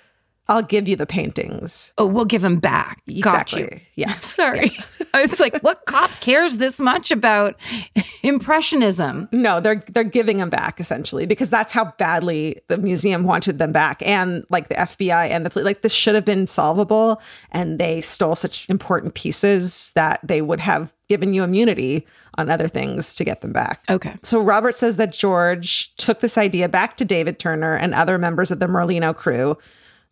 I'll 0.49 0.63
give 0.63 0.87
you 0.87 0.95
the 0.95 1.07
paintings. 1.07 1.93
oh, 1.99 2.07
we'll 2.07 2.25
give 2.25 2.43
them 2.43 2.59
back. 2.59 3.03
Got 3.21 3.53
you. 3.53 3.65
Exactly. 3.65 3.83
Yeah. 3.97 4.17
Sorry. 4.19 4.79
I 5.15 5.23
was 5.23 5.41
like, 5.41 5.59
what 5.63 5.85
cop 5.87 6.11
cares 6.21 6.59
this 6.59 6.79
much 6.79 7.11
about 7.11 7.57
impressionism? 8.23 9.29
No, 9.33 9.61
they're 9.61 9.83
they're 9.93 10.05
giving 10.05 10.37
them 10.39 10.51
back 10.51 10.79
essentially 10.81 11.27
because 11.27 11.51
that's 11.51 11.73
how 11.73 11.93
badly 11.99 12.61
the 12.69 12.77
museum 12.77 13.25
wanted 13.25 13.59
them 13.59 13.73
back, 13.73 14.03
and 14.05 14.45
like 14.51 14.69
the 14.69 14.75
FBI 14.77 15.29
and 15.31 15.45
the 15.45 15.51
police 15.51 15.65
like 15.65 15.83
this 15.83 15.93
should 15.93 16.15
have 16.15 16.25
been 16.25 16.47
solvable, 16.47 17.21
and 17.51 17.79
they 17.79 18.01
stole 18.01 18.35
such 18.37 18.69
important 18.69 19.15
pieces 19.15 19.91
that 19.95 20.21
they 20.23 20.43
would 20.43 20.61
have 20.61 20.95
given 21.09 21.33
you 21.35 21.43
immunity 21.43 22.07
on 22.39 22.51
other 22.51 22.69
things 22.69 23.15
to 23.15 23.25
get 23.25 23.41
them 23.41 23.53
back. 23.53 23.85
Okay. 23.89 24.15
So 24.23 24.41
Robert 24.41 24.75
says 24.75 24.97
that 24.97 25.13
George 25.13 25.95
took 25.97 26.21
this 26.21 26.37
idea 26.37 26.69
back 26.69 26.97
to 26.99 27.05
David 27.05 27.39
Turner 27.39 27.75
and 27.75 27.95
other 27.95 28.19
members 28.19 28.51
of 28.51 28.59
the 28.59 28.67
Merlino 28.67 29.17
crew. 29.17 29.57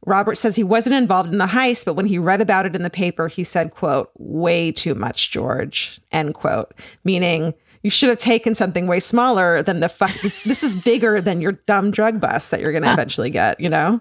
Robert 0.06 0.36
says 0.36 0.56
he 0.56 0.64
wasn't 0.64 0.94
involved 0.94 1.32
in 1.32 1.38
the 1.38 1.46
heist, 1.46 1.84
but 1.84 1.94
when 1.94 2.06
he 2.06 2.18
read 2.18 2.40
about 2.40 2.66
it 2.66 2.76
in 2.76 2.82
the 2.82 2.90
paper, 2.90 3.28
he 3.28 3.44
said, 3.44 3.72
quote, 3.72 4.10
way 4.18 4.70
too 4.70 4.94
much, 4.94 5.30
George, 5.30 6.00
end 6.12 6.34
quote, 6.34 6.74
meaning 7.04 7.54
you 7.82 7.90
should 7.90 8.08
have 8.08 8.18
taken 8.18 8.54
something 8.54 8.86
way 8.86 9.00
smaller 9.00 9.62
than 9.62 9.80
the 9.80 9.88
fuck. 9.88 10.12
This, 10.22 10.40
this 10.40 10.62
is 10.62 10.74
bigger 10.74 11.20
than 11.20 11.40
your 11.40 11.52
dumb 11.52 11.90
drug 11.90 12.20
bust 12.20 12.50
that 12.50 12.60
you're 12.60 12.72
going 12.72 12.84
to 12.84 12.92
eventually 12.92 13.30
get, 13.30 13.60
you 13.60 13.68
know? 13.68 14.00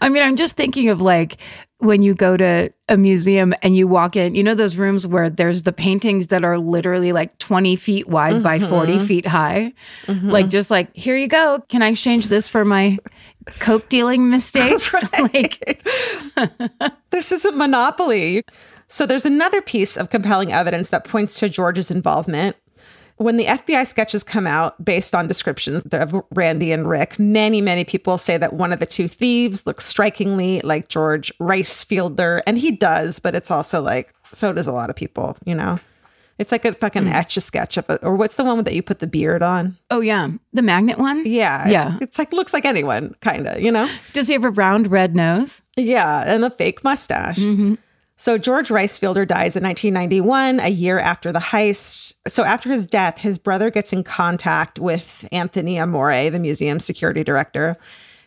I 0.00 0.08
mean, 0.08 0.22
I'm 0.22 0.36
just 0.36 0.56
thinking 0.56 0.88
of 0.90 1.00
like 1.00 1.38
when 1.78 2.02
you 2.02 2.14
go 2.14 2.36
to 2.36 2.70
a 2.88 2.96
museum 2.96 3.54
and 3.62 3.76
you 3.76 3.88
walk 3.88 4.14
in, 4.14 4.34
you 4.34 4.42
know, 4.42 4.54
those 4.54 4.76
rooms 4.76 5.06
where 5.06 5.30
there's 5.30 5.62
the 5.62 5.72
paintings 5.72 6.26
that 6.26 6.44
are 6.44 6.58
literally 6.58 7.12
like 7.12 7.36
20 7.38 7.74
feet 7.76 8.08
wide 8.08 8.42
by 8.42 8.58
40 8.58 8.92
mm-hmm. 8.92 9.04
feet 9.06 9.26
high. 9.26 9.72
Mm-hmm. 10.06 10.30
Like, 10.30 10.48
just 10.48 10.70
like, 10.70 10.94
here 10.94 11.16
you 11.16 11.26
go. 11.26 11.64
Can 11.68 11.82
I 11.82 11.88
exchange 11.88 12.28
this 12.28 12.48
for 12.48 12.64
my 12.64 12.98
coke 13.58 13.88
dealing 13.88 14.30
mistake? 14.30 14.80
like, 15.18 15.84
this 17.10 17.32
is 17.32 17.44
a 17.44 17.52
monopoly. 17.52 18.44
So 18.88 19.06
there's 19.06 19.26
another 19.26 19.62
piece 19.62 19.96
of 19.96 20.10
compelling 20.10 20.52
evidence 20.52 20.88
that 20.88 21.04
points 21.04 21.38
to 21.40 21.48
George's 21.48 21.90
involvement. 21.90 22.56
When 23.16 23.36
the 23.36 23.44
FBI 23.44 23.86
sketches 23.86 24.22
come 24.22 24.46
out 24.46 24.82
based 24.82 25.14
on 25.14 25.28
descriptions 25.28 25.84
of 25.92 26.22
Randy 26.30 26.72
and 26.72 26.88
Rick, 26.88 27.18
many, 27.18 27.60
many 27.60 27.84
people 27.84 28.16
say 28.16 28.38
that 28.38 28.54
one 28.54 28.72
of 28.72 28.80
the 28.80 28.86
two 28.86 29.08
thieves 29.08 29.66
looks 29.66 29.84
strikingly 29.84 30.62
like 30.62 30.88
George 30.88 31.30
Reissfelder, 31.38 32.40
and 32.46 32.56
he 32.56 32.70
does, 32.70 33.18
but 33.18 33.34
it's 33.34 33.50
also 33.50 33.82
like, 33.82 34.14
so 34.32 34.54
does 34.54 34.66
a 34.66 34.72
lot 34.72 34.88
of 34.88 34.96
people, 34.96 35.36
you 35.44 35.54
know? 35.54 35.78
It's 36.40 36.50
like 36.50 36.64
a 36.64 36.72
fucking 36.72 37.02
hmm. 37.02 37.12
etch 37.12 37.36
a 37.36 37.40
sketch 37.42 37.76
of 37.76 37.90
it. 37.90 38.00
Or 38.02 38.16
what's 38.16 38.36
the 38.36 38.44
one 38.44 38.64
that 38.64 38.74
you 38.74 38.82
put 38.82 39.00
the 39.00 39.06
beard 39.06 39.42
on? 39.42 39.76
oh, 39.90 40.00
yeah. 40.00 40.30
The 40.54 40.62
magnet 40.62 40.98
one? 40.98 41.22
Yeah. 41.26 41.68
Yeah. 41.68 41.98
It's 42.00 42.18
like, 42.18 42.32
looks 42.32 42.54
like 42.54 42.64
anyone, 42.64 43.14
kind 43.20 43.46
of, 43.46 43.60
you 43.60 43.70
know? 43.70 43.88
Does 44.14 44.26
he 44.26 44.32
have 44.32 44.44
a 44.44 44.50
round 44.50 44.90
red 44.90 45.14
nose? 45.14 45.60
Yeah, 45.76 46.22
and 46.26 46.42
a 46.42 46.50
fake 46.50 46.82
mustache. 46.82 47.36
Mm-hmm. 47.36 47.74
So 48.16 48.38
George 48.38 48.70
Reissfelder 48.70 49.26
dies 49.28 49.54
in 49.54 49.62
1991, 49.64 50.60
a 50.60 50.68
year 50.68 50.98
after 50.98 51.30
the 51.30 51.38
heist. 51.38 52.14
So 52.26 52.42
after 52.44 52.70
his 52.70 52.86
death, 52.86 53.18
his 53.18 53.36
brother 53.36 53.70
gets 53.70 53.92
in 53.92 54.02
contact 54.02 54.78
with 54.78 55.28
Anthony 55.32 55.78
Amore, 55.78 56.30
the 56.30 56.38
museum 56.38 56.80
security 56.80 57.22
director. 57.22 57.76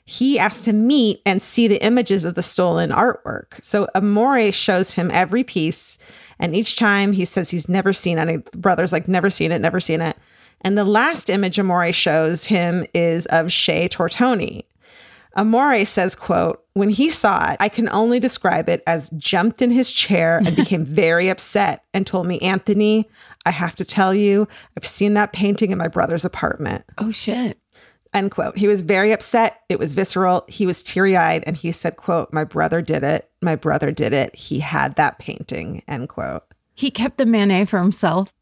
He 0.06 0.38
asks 0.38 0.64
to 0.66 0.74
meet 0.74 1.22
and 1.26 1.42
see 1.42 1.68
the 1.68 1.84
images 1.84 2.26
of 2.26 2.36
the 2.36 2.44
stolen 2.44 2.92
artwork. 2.92 3.64
So 3.64 3.88
Amore 3.96 4.52
shows 4.52 4.92
him 4.92 5.10
every 5.12 5.44
piece, 5.44 5.98
and 6.40 6.56
each 6.56 6.76
time 6.76 7.14
he 7.14 7.26
says 7.26 7.50
he's 7.50 7.70
never 7.70 7.94
seen 7.94 8.20
any. 8.20 8.38
Brother's 8.38 8.92
like, 8.92 9.08
never 9.08 9.30
seen 9.30 9.52
it, 9.52 9.60
never 9.60 9.80
seen 9.80 10.02
it. 10.02 10.18
And 10.62 10.78
the 10.78 10.86
last 10.86 11.30
image 11.30 11.60
Amore 11.60 11.92
shows 11.92 12.46
him 12.46 12.86
is 12.94 13.26
of 13.28 13.52
Chez 13.52 13.90
Tortoni, 13.90 14.64
Amore 15.36 15.86
says, 15.86 16.14
quote, 16.16 16.64
when 16.74 16.90
he 16.90 17.10
saw 17.10 17.52
it, 17.52 17.58
I 17.60 17.70
can 17.70 17.90
only 17.90 18.20
describe 18.20 18.70
it 18.70 18.84
as 18.86 19.10
jumped 19.18 19.62
in 19.62 19.72
his 19.72 19.92
chair 19.92 20.38
and 20.46 20.56
became 20.56 20.86
very 20.86 21.30
upset 21.30 21.84
and 21.94 22.06
told 22.06 22.28
me, 22.28 22.40
Anthony, 22.40 23.10
I 23.46 23.52
have 23.52 23.76
to 23.78 23.86
tell 23.86 24.14
you, 24.14 24.48
I've 24.78 24.86
seen 24.86 25.16
that 25.16 25.34
painting 25.34 25.72
in 25.72 25.78
my 25.78 25.88
brother's 25.88 26.26
apartment. 26.26 26.86
Oh, 26.98 27.12
shit. 27.12 27.58
End 28.14 28.32
quote. 28.32 28.58
He 28.58 28.68
was 28.68 28.82
very 28.84 29.12
upset. 29.12 29.62
It 29.70 29.80
was 29.80 29.94
visceral. 29.94 30.46
He 30.48 30.66
was 30.66 30.84
teary 30.84 31.18
eyed 31.18 31.44
and 31.48 31.58
he 31.58 31.72
said, 31.72 31.98
quote, 31.98 32.32
my 32.32 32.44
brother 32.44 32.82
did 32.82 33.04
it. 33.04 33.30
My 33.42 33.56
brother 33.56 33.92
did 33.92 34.14
it. 34.14 34.36
He 34.36 34.60
had 34.60 34.96
that 34.96 35.18
painting, 35.20 35.82
end 35.88 36.10
quote, 36.10 36.44
He 36.76 36.92
kept 36.92 37.18
the 37.18 37.26
Manet 37.26 37.66
for 37.66 37.80
himself. 37.80 38.34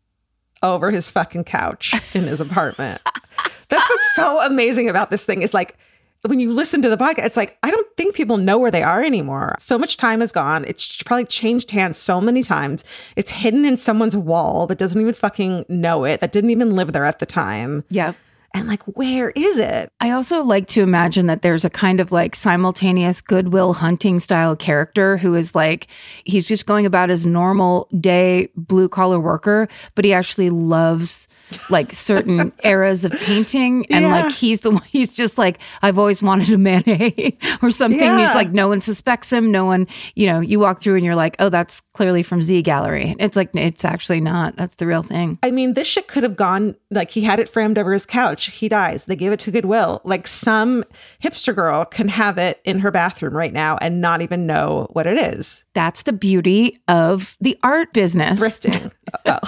over 0.61 0.91
his 0.91 1.09
fucking 1.09 1.45
couch 1.45 1.95
in 2.13 2.23
his 2.25 2.41
apartment. 2.41 3.01
That's 3.69 3.89
what's 3.89 4.15
so 4.15 4.41
amazing 4.41 4.89
about 4.89 5.09
this 5.09 5.25
thing 5.25 5.41
is 5.41 5.53
like, 5.53 5.77
when 6.23 6.39
you 6.39 6.51
listen 6.51 6.83
to 6.83 6.89
the 6.89 6.97
podcast, 6.97 7.25
it's 7.25 7.37
like, 7.37 7.57
I 7.63 7.71
don't 7.71 7.87
think 7.97 8.13
people 8.13 8.37
know 8.37 8.59
where 8.59 8.69
they 8.69 8.83
are 8.83 9.01
anymore. 9.01 9.55
So 9.57 9.79
much 9.79 9.97
time 9.97 10.19
has 10.19 10.31
gone. 10.31 10.65
It's 10.67 11.01
probably 11.01 11.25
changed 11.25 11.71
hands 11.71 11.97
so 11.97 12.21
many 12.21 12.43
times. 12.43 12.83
It's 13.15 13.31
hidden 13.31 13.65
in 13.65 13.75
someone's 13.77 14.15
wall 14.15 14.67
that 14.67 14.77
doesn't 14.77 15.01
even 15.01 15.15
fucking 15.15 15.65
know 15.67 16.03
it, 16.03 16.19
that 16.19 16.31
didn't 16.31 16.51
even 16.51 16.75
live 16.75 16.91
there 16.93 17.05
at 17.05 17.17
the 17.17 17.25
time. 17.25 17.83
Yep. 17.89 18.15
And 18.53 18.67
like, 18.67 18.83
where 18.83 19.29
is 19.31 19.57
it? 19.57 19.91
I 20.01 20.11
also 20.11 20.43
like 20.43 20.67
to 20.69 20.81
imagine 20.81 21.27
that 21.27 21.41
there's 21.41 21.63
a 21.63 21.69
kind 21.69 21.99
of 21.99 22.11
like 22.11 22.35
simultaneous 22.35 23.21
goodwill 23.21 23.73
hunting 23.73 24.19
style 24.19 24.55
character 24.55 25.17
who 25.17 25.35
is 25.35 25.55
like, 25.55 25.87
he's 26.25 26.47
just 26.47 26.65
going 26.65 26.85
about 26.85 27.09
his 27.09 27.25
normal 27.25 27.87
day 27.99 28.49
blue 28.55 28.89
collar 28.89 29.19
worker, 29.19 29.67
but 29.95 30.03
he 30.03 30.13
actually 30.13 30.49
loves 30.49 31.27
like 31.69 31.93
certain 31.93 32.51
eras 32.63 33.05
of 33.05 33.11
painting. 33.13 33.85
And 33.89 34.03
Yeah. 34.05 34.23
like, 34.23 34.33
he's 34.33 34.61
the 34.61 34.71
one, 34.71 34.83
he's 34.89 35.13
just 35.13 35.37
like, 35.37 35.59
I've 35.81 35.97
always 35.99 36.21
wanted 36.23 36.51
a 36.51 36.57
Manet 36.57 37.37
or 37.61 37.71
something. 37.71 37.99
He's 38.17 38.35
like, 38.35 38.51
no 38.51 38.67
one 38.67 38.81
suspects 38.81 39.31
him. 39.31 39.51
No 39.51 39.65
one, 39.65 39.87
you 40.15 40.27
know, 40.27 40.39
you 40.39 40.59
walk 40.59 40.81
through 40.81 40.95
and 40.95 41.05
you're 41.05 41.15
like, 41.15 41.35
oh, 41.39 41.49
that's 41.49 41.81
clearly 41.93 42.23
from 42.23 42.41
Z 42.41 42.61
Gallery. 42.63 43.15
It's 43.19 43.35
like, 43.35 43.49
it's 43.55 43.85
actually 43.85 44.21
not. 44.21 44.55
That's 44.55 44.75
the 44.75 44.87
real 44.87 45.03
thing. 45.03 45.39
I 45.43 45.51
mean, 45.51 45.73
this 45.73 45.87
shit 45.87 46.07
could 46.07 46.23
have 46.23 46.35
gone 46.35 46.75
like 46.89 47.11
he 47.11 47.21
had 47.21 47.39
it 47.39 47.49
framed 47.49 47.77
over 47.77 47.93
his 47.93 48.05
couch. 48.05 48.45
He 48.47 48.67
dies. 48.69 49.05
They 49.05 49.15
gave 49.15 49.31
it 49.31 49.39
to 49.41 49.51
Goodwill. 49.51 50.01
Like 50.03 50.27
some 50.27 50.83
hipster 51.23 51.53
girl 51.55 51.85
can 51.85 52.07
have 52.07 52.37
it 52.37 52.59
in 52.63 52.79
her 52.79 52.91
bathroom 52.91 53.35
right 53.35 53.53
now 53.53 53.77
and 53.81 54.01
not 54.01 54.21
even 54.21 54.45
know 54.45 54.87
what 54.93 55.07
it 55.07 55.17
is. 55.17 55.63
That's 55.73 56.03
the 56.03 56.13
beauty 56.13 56.79
of 56.87 57.37
the 57.39 57.57
art 57.63 57.93
business. 57.93 58.39
Thrifting. 58.39 58.91
Oh. 59.25 59.39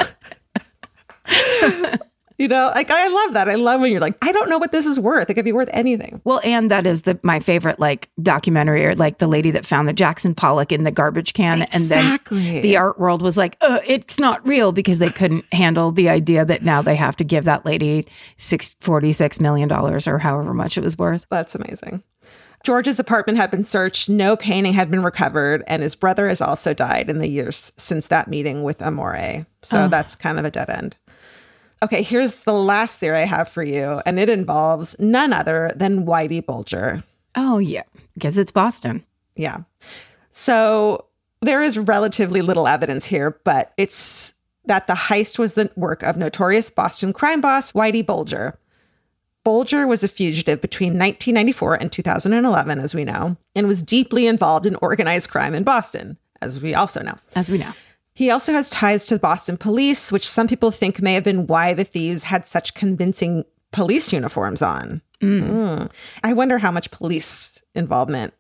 you 2.37 2.47
know, 2.47 2.71
like 2.73 2.89
I 2.89 3.07
love 3.07 3.33
that. 3.33 3.49
I 3.49 3.55
love 3.55 3.81
when 3.81 3.91
you're 3.91 4.01
like, 4.01 4.17
I 4.21 4.31
don't 4.31 4.49
know 4.49 4.57
what 4.57 4.71
this 4.71 4.85
is 4.85 4.99
worth. 4.99 5.29
It 5.29 5.35
could 5.35 5.45
be 5.45 5.51
worth 5.51 5.69
anything. 5.71 6.21
Well, 6.23 6.41
and 6.43 6.69
that 6.71 6.85
is 6.85 7.03
the 7.03 7.19
my 7.23 7.39
favorite 7.39 7.79
like 7.79 8.09
documentary 8.21 8.85
or 8.85 8.95
like 8.95 9.19
the 9.19 9.27
lady 9.27 9.51
that 9.51 9.65
found 9.65 9.87
the 9.87 9.93
Jackson 9.93 10.33
Pollock 10.35 10.71
in 10.71 10.83
the 10.83 10.91
garbage 10.91 11.33
can, 11.33 11.63
and 11.71 11.85
then 11.85 12.19
the 12.29 12.77
art 12.77 12.99
world 12.99 13.21
was 13.21 13.37
like, 13.37 13.57
uh, 13.61 13.79
it's 13.85 14.19
not 14.19 14.45
real 14.47 14.71
because 14.71 14.99
they 14.99 15.09
couldn't 15.09 15.45
handle 15.53 15.91
the 15.91 16.09
idea 16.09 16.43
that 16.45 16.63
now 16.63 16.81
they 16.81 16.95
have 16.95 17.15
to 17.17 17.23
give 17.23 17.45
that 17.45 17.65
lady 17.65 18.07
six 18.37 18.75
forty 18.81 19.13
six 19.13 19.39
million 19.39 19.69
dollars 19.69 20.07
or 20.07 20.17
however 20.17 20.53
much 20.53 20.77
it 20.77 20.83
was 20.83 20.97
worth. 20.97 21.25
That's 21.29 21.55
amazing. 21.55 22.03
George's 22.63 22.97
apartment 22.97 23.37
had 23.37 23.51
been 23.51 23.63
searched, 23.65 24.07
no 24.07 24.37
painting 24.37 24.73
had 24.73 24.89
been 24.89 25.03
recovered, 25.03 25.63
and 25.67 25.83
his 25.83 25.97
brother 25.97 26.29
has 26.29 26.39
also 26.39 26.73
died 26.73 27.09
in 27.09 27.19
the 27.19 27.27
years 27.27 27.73
since 27.75 28.07
that 28.07 28.29
meeting 28.29 28.63
with 28.63 28.81
Amore. 28.81 29.45
So 29.61 29.89
that's 29.89 30.15
kind 30.15 30.39
of 30.39 30.45
a 30.45 30.51
dead 30.51 30.69
end. 30.69 30.95
Okay, 31.84 32.01
here's 32.01 32.38
the 32.38 32.53
last 32.53 32.99
theory 32.99 33.23
I 33.23 33.26
have 33.26 33.49
for 33.49 33.61
you, 33.61 34.01
and 34.05 34.18
it 34.18 34.30
involves 34.30 34.95
none 34.99 35.34
other 35.34 35.73
than 35.76 36.05
Whitey 36.05 36.43
Bulger. 36.43 37.03
Oh 37.35 37.57
yeah, 37.57 37.84
because 38.14 38.38
it's 38.38 38.53
Boston. 38.53 39.03
Yeah. 39.35 39.64
So 40.31 41.05
there 41.41 41.61
is 41.61 41.77
relatively 41.77 42.41
little 42.41 42.69
evidence 42.69 43.05
here, 43.05 43.38
but 43.43 43.73
it's 43.76 44.34
that 44.64 44.88
the 44.88 44.93
heist 44.93 45.38
was 45.38 45.55
the 45.55 45.69
work 45.76 46.03
of 46.03 46.15
notorious 46.15 46.69
Boston 46.69 47.11
crime 47.11 47.41
boss 47.41 47.73
Whitey 47.73 48.05
Bulger. 48.05 48.57
Bulger 49.43 49.85
was 49.85 50.05
a 50.05 50.07
fugitive 50.07 50.61
between 50.61 50.91
1994 50.91 51.76
and 51.76 51.91
2011, 51.91 52.80
as 52.80 52.95
we 52.95 53.03
know, 53.03 53.35
and 53.55 53.68
was 53.68 53.84
deeply 53.84 54.26
involved 54.26 54.65
in 54.65 54.76
organized 54.76 55.30
crime 55.30 55.53
in 55.53 55.64
Boston, 55.64 56.18
as 56.41 56.61
we 56.61 56.73
also 56.73 57.03
know. 57.03 57.18
As 57.35 57.49
we 57.49 57.57
know, 57.57 57.73
He 58.14 58.30
also 58.30 58.52
has 58.53 58.69
ties 58.69 59.07
to 59.07 59.15
the 59.15 59.19
Boston 59.19 59.57
police, 59.57 60.11
which 60.11 60.30
some 60.30 60.48
people 60.48 60.72
think 60.72 61.02
may 61.02 61.14
have 61.15 61.23
been 61.23 61.48
why 61.48 61.73
the 61.73 61.84
thieves 61.84 62.23
had 62.23 62.45
such 62.45 62.73
convincing 62.73 63.44
police 63.72 64.14
uniforms 64.14 64.61
on. 64.61 65.02
Mm. 65.22 65.90
I 66.23 66.34
wonder 66.34 66.57
how 66.57 66.72
much 66.72 66.91
police 66.91 67.61
involvement 67.73 68.34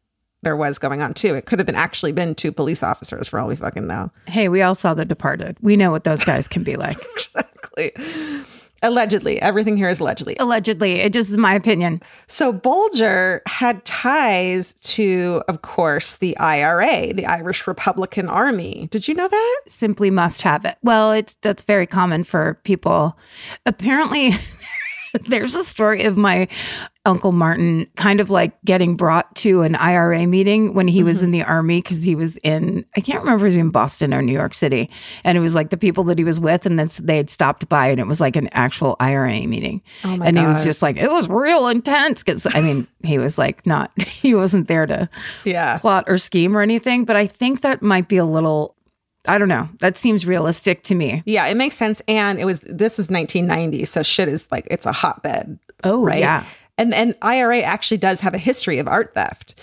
there 0.43 0.55
was 0.55 0.77
going 0.77 1.01
on 1.01 1.13
too. 1.13 1.33
It 1.35 1.45
could 1.45 1.59
have 1.59 1.65
been 1.65 1.75
actually 1.75 2.11
been 2.11 2.35
two 2.35 2.51
police 2.51 2.83
officers 2.83 3.27
for 3.27 3.39
all 3.39 3.47
we 3.47 3.55
fucking 3.55 3.87
know. 3.87 4.11
hey, 4.27 4.49
we 4.49 4.61
all 4.61 4.75
saw 4.75 4.93
The 4.93 5.05
Departed. 5.05 5.57
We 5.61 5.75
know 5.75 5.89
what 5.89 6.03
those 6.03 6.23
guys 6.23 6.47
can 6.47 6.63
be 6.63 6.75
like. 6.75 6.97
exactly. 7.13 7.93
Allegedly, 8.83 9.41
everything 9.41 9.77
here 9.77 9.89
is 9.89 9.99
allegedly. 9.99 10.35
Allegedly, 10.39 10.99
it 10.99 11.13
just 11.13 11.31
is 11.31 11.37
my 11.37 11.55
opinion. 11.55 12.01
So 12.27 12.51
Bulger 12.51 13.41
had 13.47 13.83
ties 13.85 14.73
to, 14.83 15.41
of 15.47 15.61
course, 15.61 16.17
the 16.17 16.37
IRA, 16.37 17.13
the 17.13 17.25
Irish 17.25 17.65
Republican 17.65 18.27
Army. 18.27 18.89
Did 18.91 19.07
you 19.07 19.13
know 19.13 19.27
that? 19.27 19.61
simply 19.67 20.09
must 20.09 20.41
have 20.41 20.65
it. 20.65 20.77
Well, 20.83 21.13
it's 21.13 21.35
that's 21.41 21.63
very 21.63 21.87
common 21.87 22.23
for 22.23 22.59
people. 22.63 23.17
Apparently, 23.65 24.31
there's 25.27 25.55
a 25.55 25.63
story 25.63 26.03
of 26.03 26.17
my 26.17 26.47
uncle 27.05 27.33
Martin 27.33 27.85
kind 27.97 28.19
of 28.19 28.29
like 28.29 28.53
getting 28.63 28.95
brought 28.95 29.35
to 29.35 29.61
an 29.61 29.75
IRA 29.75 30.25
meeting 30.25 30.73
when 30.73 30.87
he 30.87 31.03
was 31.03 31.17
mm-hmm. 31.17 31.25
in 31.25 31.31
the 31.31 31.43
army 31.43 31.81
because 31.81 32.03
he 32.03 32.15
was 32.15 32.37
in 32.37 32.85
I 32.95 33.01
can't 33.01 33.19
remember 33.19 33.45
if 33.45 33.53
he 33.53 33.57
was 33.57 33.57
in 33.57 33.69
Boston 33.71 34.13
or 34.13 34.21
New 34.21 34.33
York 34.33 34.53
City, 34.53 34.89
and 35.23 35.37
it 35.37 35.41
was 35.41 35.55
like 35.55 35.69
the 35.69 35.77
people 35.77 36.03
that 36.05 36.17
he 36.17 36.23
was 36.23 36.39
with, 36.39 36.65
and 36.65 36.79
then 36.79 36.89
they 37.01 37.17
had 37.17 37.29
stopped 37.29 37.67
by, 37.69 37.87
and 37.87 37.99
it 37.99 38.07
was 38.07 38.21
like 38.21 38.35
an 38.35 38.49
actual 38.53 38.95
IRA 38.99 39.45
meeting, 39.47 39.81
Oh 40.03 40.17
my 40.17 40.25
and 40.25 40.37
he 40.37 40.45
was 40.45 40.63
just 40.63 40.81
like 40.81 40.97
it 40.97 41.11
was 41.11 41.27
real 41.29 41.67
intense 41.67 42.23
because 42.23 42.47
I 42.53 42.61
mean 42.61 42.87
he 43.03 43.17
was 43.17 43.37
like 43.37 43.65
not 43.65 43.91
he 44.01 44.33
wasn't 44.33 44.67
there 44.67 44.85
to 44.85 45.09
Yeah. 45.43 45.77
plot 45.77 46.05
or 46.07 46.17
scheme 46.17 46.55
or 46.55 46.61
anything, 46.61 47.05
but 47.05 47.15
I 47.15 47.27
think 47.27 47.61
that 47.61 47.81
might 47.81 48.07
be 48.07 48.17
a 48.17 48.25
little 48.25 48.75
I 49.25 49.37
don't 49.37 49.47
know. 49.47 49.69
That 49.79 49.97
seems 49.97 50.25
realistic 50.25 50.83
to 50.83 50.95
me. 50.95 51.23
Yeah, 51.25 51.45
it 51.47 51.55
makes 51.55 51.75
sense. 51.77 52.01
And 52.07 52.39
it 52.39 52.45
was 52.45 52.59
this 52.61 52.99
is 52.99 53.09
1990, 53.09 53.85
so 53.85 54.03
shit 54.03 54.27
is 54.27 54.47
like 54.51 54.67
it's 54.69 54.85
a 54.85 54.91
hotbed, 54.91 55.57
Oh, 55.83 56.03
right? 56.03 56.19
yeah. 56.19 56.43
And 56.77 56.93
and 56.93 57.15
IRA 57.21 57.61
actually 57.61 57.97
does 57.97 58.19
have 58.19 58.33
a 58.33 58.37
history 58.39 58.79
of 58.79 58.87
art 58.87 59.13
theft. 59.13 59.55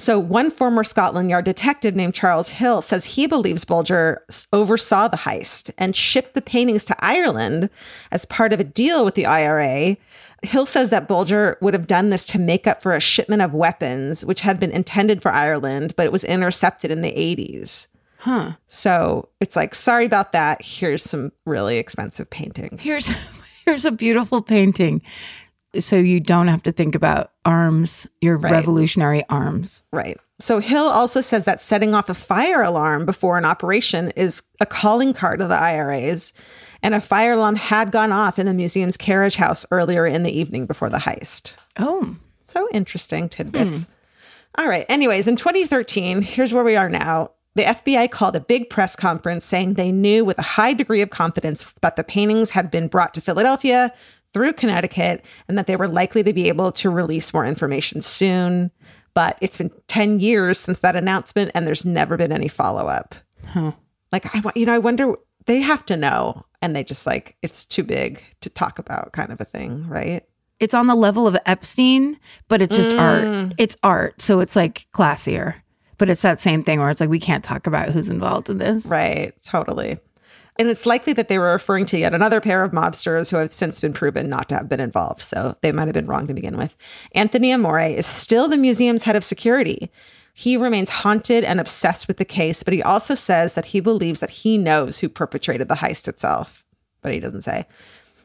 So 0.00 0.16
one 0.18 0.52
former 0.52 0.84
Scotland 0.84 1.28
Yard 1.28 1.44
detective 1.44 1.96
named 1.96 2.14
Charles 2.14 2.48
Hill 2.48 2.82
says 2.82 3.04
he 3.04 3.26
believes 3.26 3.64
Bulger 3.64 4.22
oversaw 4.52 5.08
the 5.08 5.16
heist 5.16 5.72
and 5.76 5.96
shipped 5.96 6.34
the 6.34 6.40
paintings 6.40 6.84
to 6.84 6.96
Ireland 7.04 7.68
as 8.12 8.24
part 8.24 8.52
of 8.52 8.60
a 8.60 8.64
deal 8.64 9.04
with 9.04 9.16
the 9.16 9.26
IRA. 9.26 9.96
Hill 10.44 10.66
says 10.66 10.90
that 10.90 11.08
Bulger 11.08 11.58
would 11.60 11.74
have 11.74 11.88
done 11.88 12.10
this 12.10 12.28
to 12.28 12.38
make 12.38 12.68
up 12.68 12.80
for 12.80 12.94
a 12.94 13.00
shipment 13.00 13.42
of 13.42 13.52
weapons 13.54 14.24
which 14.24 14.40
had 14.40 14.60
been 14.60 14.70
intended 14.70 15.20
for 15.20 15.32
Ireland, 15.32 15.94
but 15.96 16.06
it 16.06 16.12
was 16.12 16.22
intercepted 16.22 16.92
in 16.92 17.00
the 17.02 17.10
80s. 17.10 17.88
Huh. 18.18 18.52
So 18.66 19.28
it's 19.40 19.54
like, 19.56 19.74
sorry 19.74 20.04
about 20.04 20.32
that. 20.32 20.60
Here's 20.62 21.02
some 21.02 21.32
really 21.46 21.78
expensive 21.78 22.28
paintings. 22.28 22.82
Here's 22.82 23.10
here's 23.64 23.84
a 23.84 23.90
beautiful 23.92 24.42
painting. 24.42 25.02
So 25.78 25.96
you 25.96 26.18
don't 26.18 26.48
have 26.48 26.62
to 26.64 26.72
think 26.72 26.94
about 26.94 27.32
arms, 27.44 28.06
your 28.20 28.36
Right. 28.38 28.52
revolutionary 28.52 29.24
arms. 29.28 29.82
right. 29.92 30.18
So 30.40 30.60
Hill 30.60 30.86
also 30.86 31.20
says 31.20 31.44
that 31.46 31.60
setting 31.60 31.96
off 31.96 32.08
a 32.08 32.14
fire 32.14 32.62
alarm 32.62 33.04
before 33.06 33.38
an 33.38 33.44
operation 33.44 34.10
is 34.12 34.40
a 34.60 34.66
calling 34.66 35.12
card 35.12 35.40
of 35.40 35.48
the 35.48 35.56
IRAs. 35.56 36.32
And 36.80 36.94
a 36.94 37.00
fire 37.00 37.32
alarm 37.32 37.56
had 37.56 37.90
gone 37.90 38.12
off 38.12 38.38
in 38.38 38.46
the 38.46 38.54
museum's 38.54 38.96
carriage 38.96 39.34
house 39.34 39.66
earlier 39.72 40.06
in 40.06 40.22
the 40.22 40.30
evening 40.30 40.66
before 40.66 40.90
the 40.90 40.98
heist. 40.98 41.54
Oh. 41.76 42.14
So 42.44 42.68
interesting 42.72 43.28
tidbits. 43.28 43.82
Hmm. 43.82 43.90
All 44.62 44.68
right. 44.68 44.86
Anyways, 44.88 45.26
in 45.26 45.34
2013, 45.34 46.22
here's 46.22 46.52
where 46.52 46.64
we 46.64 46.76
are 46.76 46.88
now. 46.88 47.32
The 47.58 47.64
FBI 47.64 48.08
called 48.12 48.36
a 48.36 48.40
big 48.40 48.70
press 48.70 48.94
conference 48.94 49.44
saying 49.44 49.74
they 49.74 49.90
knew 49.90 50.24
with 50.24 50.38
a 50.38 50.42
high 50.42 50.72
degree 50.72 51.02
of 51.02 51.10
confidence 51.10 51.66
that 51.80 51.96
the 51.96 52.04
paintings 52.04 52.50
had 52.50 52.70
been 52.70 52.86
brought 52.86 53.12
to 53.14 53.20
Philadelphia 53.20 53.92
through 54.32 54.52
Connecticut 54.52 55.24
and 55.48 55.58
that 55.58 55.66
they 55.66 55.74
were 55.74 55.88
likely 55.88 56.22
to 56.22 56.32
be 56.32 56.46
able 56.46 56.70
to 56.70 56.88
release 56.88 57.34
more 57.34 57.44
information 57.44 58.00
soon. 58.00 58.70
But 59.12 59.38
it's 59.40 59.58
been 59.58 59.72
10 59.88 60.20
years 60.20 60.56
since 60.60 60.78
that 60.80 60.94
announcement 60.94 61.50
and 61.52 61.66
there's 61.66 61.84
never 61.84 62.16
been 62.16 62.30
any 62.30 62.46
follow 62.46 62.86
up. 62.86 63.16
Huh. 63.44 63.72
Like, 64.12 64.32
I, 64.36 64.52
you 64.54 64.64
know, 64.64 64.74
I 64.74 64.78
wonder, 64.78 65.16
they 65.46 65.60
have 65.60 65.84
to 65.86 65.96
know. 65.96 66.46
And 66.62 66.76
they 66.76 66.84
just 66.84 67.08
like, 67.08 67.34
it's 67.42 67.64
too 67.64 67.82
big 67.82 68.22
to 68.42 68.50
talk 68.50 68.78
about 68.78 69.10
kind 69.10 69.32
of 69.32 69.40
a 69.40 69.44
thing, 69.44 69.84
right? 69.88 70.22
It's 70.60 70.74
on 70.74 70.86
the 70.86 70.94
level 70.94 71.26
of 71.26 71.36
Epstein, 71.44 72.20
but 72.46 72.62
it's 72.62 72.76
just 72.76 72.92
Mm. 72.92 73.00
art. 73.48 73.54
It's 73.58 73.76
art. 73.82 74.22
So 74.22 74.38
it's 74.38 74.54
like 74.54 74.86
classier. 74.94 75.56
But 75.98 76.08
it's 76.08 76.22
that 76.22 76.40
same 76.40 76.62
thing 76.62 76.80
where 76.80 76.90
it's 76.90 77.00
like 77.00 77.10
we 77.10 77.20
can't 77.20 77.44
talk 77.44 77.66
about 77.66 77.90
who's 77.90 78.08
involved 78.08 78.48
in 78.48 78.58
this. 78.58 78.86
Right, 78.86 79.34
totally. 79.42 79.98
And 80.58 80.68
it's 80.68 80.86
likely 80.86 81.12
that 81.12 81.28
they 81.28 81.38
were 81.38 81.52
referring 81.52 81.86
to 81.86 81.98
yet 81.98 82.14
another 82.14 82.40
pair 82.40 82.64
of 82.64 82.72
mobsters 82.72 83.30
who 83.30 83.36
have 83.36 83.52
since 83.52 83.78
been 83.78 83.92
proven 83.92 84.28
not 84.28 84.48
to 84.48 84.56
have 84.56 84.68
been 84.68 84.80
involved. 84.80 85.22
So 85.22 85.56
they 85.60 85.70
might 85.70 85.86
have 85.86 85.94
been 85.94 86.08
wrong 86.08 86.26
to 86.26 86.34
begin 86.34 86.56
with. 86.56 86.74
Anthony 87.12 87.52
Amore 87.52 87.80
is 87.80 88.06
still 88.06 88.48
the 88.48 88.56
museum's 88.56 89.04
head 89.04 89.14
of 89.14 89.24
security. 89.24 89.90
He 90.34 90.56
remains 90.56 90.90
haunted 90.90 91.44
and 91.44 91.60
obsessed 91.60 92.08
with 92.08 92.16
the 92.16 92.24
case, 92.24 92.62
but 92.62 92.74
he 92.74 92.82
also 92.82 93.14
says 93.14 93.54
that 93.54 93.66
he 93.66 93.80
believes 93.80 94.20
that 94.20 94.30
he 94.30 94.58
knows 94.58 94.98
who 94.98 95.08
perpetrated 95.08 95.68
the 95.68 95.74
heist 95.74 96.08
itself, 96.08 96.64
but 97.02 97.12
he 97.12 97.20
doesn't 97.20 97.42
say. 97.42 97.66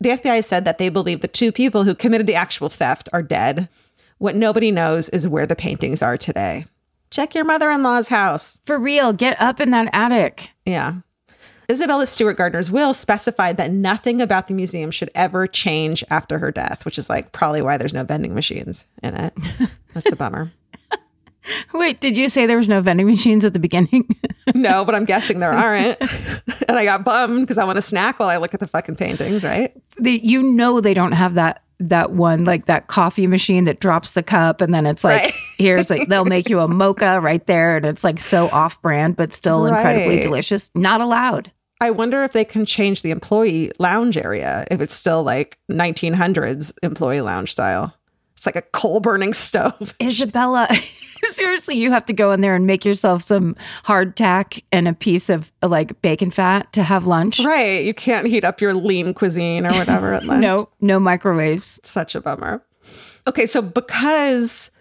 The 0.02 0.10
FBI 0.10 0.44
said 0.44 0.66
that 0.66 0.80
they 0.80 0.90
believe 0.90 1.22
the 1.22 1.28
two 1.28 1.52
people 1.52 1.84
who 1.84 1.96
committed 1.96 2.28
the 2.28 2.36
actual 2.36 2.70
theft 2.70 3.10
are 3.14 3.24
dead. 3.24 3.70
What 4.18 4.36
nobody 4.36 4.72
knows 4.72 5.10
is 5.10 5.28
where 5.28 5.46
the 5.46 5.56
paintings 5.56 6.02
are 6.02 6.18
today. 6.18 6.66
Check 7.14 7.36
your 7.36 7.46
mother 7.46 7.70
in 7.70 7.84
law's 7.84 8.08
house. 8.08 8.60
For 8.64 8.80
real, 8.80 9.14
get 9.14 9.40
up 9.40 9.60
in 9.60 9.70
that 9.70 9.88
attic. 9.94 10.50
Yeah. 10.66 10.96
Isabella 11.70 12.08
Stewart 12.08 12.38
Gardner's 12.38 12.72
will 12.72 12.92
specified 12.92 13.58
that 13.58 13.72
nothing 13.72 14.20
about 14.20 14.48
the 14.48 14.56
museum 14.56 14.90
should 14.90 15.12
ever 15.14 15.46
change 15.46 16.04
after 16.10 16.40
her 16.40 16.52
death, 16.52 16.86
which 16.86 16.98
is 16.98 17.12
like 17.12 17.32
probably 17.32 17.62
why 17.62 17.78
there's 17.78 17.94
no 17.94 18.04
vending 18.04 18.34
machines 18.34 18.86
in 19.04 19.14
it. 19.14 19.32
That's 19.94 20.12
a 20.12 20.16
bummer. 20.16 20.52
Wait, 21.72 22.02
did 22.02 22.18
you 22.18 22.30
say 22.30 22.48
there 22.48 22.58
was 22.58 22.68
no 22.68 22.82
vending 22.82 23.06
machines 23.06 23.46
at 23.46 23.54
the 23.54 23.60
beginning? 23.60 24.10
No, 24.54 24.84
but 24.84 24.94
I'm 24.94 25.06
guessing 25.06 25.40
there 25.40 25.54
aren't. 25.54 25.98
and 26.68 26.78
I 26.78 26.84
got 26.84 27.06
bummed 27.06 27.42
because 27.42 27.58
I 27.58 27.64
want 27.64 27.78
to 27.78 27.82
snack 27.82 28.20
while 28.20 28.28
I 28.28 28.38
look 28.38 28.54
at 28.54 28.60
the 28.60 28.68
fucking 28.68 28.98
paintings, 28.98 29.46
right? 29.46 29.74
the, 29.98 30.20
you 30.22 30.44
know 30.44 30.82
they 30.82 30.94
don't 30.94 31.14
have 31.14 31.36
that 31.36 31.64
that 31.90 32.12
one, 32.12 32.46
like 32.46 32.66
that 32.66 32.88
coffee 32.88 33.28
machine 33.28 33.64
that 33.66 33.80
drops 33.80 34.12
the 34.12 34.24
cup, 34.24 34.62
and 34.62 34.74
then 34.74 34.86
it's 34.86 35.04
like, 35.04 35.22
Right. 35.24 35.34
here's 35.58 35.90
like 35.90 36.08
they'll 36.08 36.26
make 36.26 36.50
you 36.50 36.60
a 36.60 36.68
mocha 36.68 37.20
right 37.22 37.46
there, 37.48 37.78
and 37.78 37.86
it's 37.86 38.04
like 38.04 38.20
so 38.20 38.48
off 38.50 38.82
brand, 38.82 39.16
but 39.16 39.34
still 39.34 39.66
incredibly 39.66 40.20
delicious. 40.20 40.70
Not 40.76 41.02
allowed. 41.02 41.52
I 41.82 41.90
wonder 41.92 42.24
if 42.24 42.32
they 42.32 42.46
can 42.46 42.66
change 42.66 43.02
the 43.02 43.12
employee 43.12 43.72
lounge 43.78 44.18
area 44.18 44.66
if 44.72 44.80
it's 44.80 44.94
still 44.94 45.22
like 45.24 45.58
1900s 45.70 46.72
employee 46.82 47.22
lounge 47.22 47.52
style. 47.52 47.94
It's 48.44 48.46
like 48.46 48.58
a 48.58 48.68
coal 48.78 49.00
burning 49.00 49.32
stove. 49.32 49.96
Isabella, 50.02 50.68
seriously, 51.32 51.78
you 51.78 51.92
have 51.92 52.06
to 52.08 52.12
go 52.12 52.34
in 52.34 52.42
there 52.42 52.58
and 52.58 52.68
make 52.68 52.84
yourself 52.84 53.24
some 53.24 53.56
hardtack 53.86 54.62
and 54.70 54.86
a 54.86 54.92
piece 54.92 55.30
of 55.30 55.50
like 55.62 56.02
bacon 56.02 56.30
fat 56.30 56.74
to 56.74 56.84
have 56.84 57.08
lunch. 57.08 57.40
Right. 57.40 57.86
You 57.86 57.94
can't 57.94 58.28
heat 58.28 58.44
up 58.44 58.60
your 58.60 58.74
lean 58.74 59.14
cuisine 59.14 59.66
or 59.66 59.72
whatever 59.72 60.14
at 60.14 60.26
lunch. 60.26 60.42
No, 60.42 60.68
no 60.82 61.00
microwaves. 61.00 61.80
Such 61.84 62.16
a 62.16 62.22
bummer. 62.22 62.62
Okay, 63.28 63.46
so 63.46 63.62
because 63.62 64.72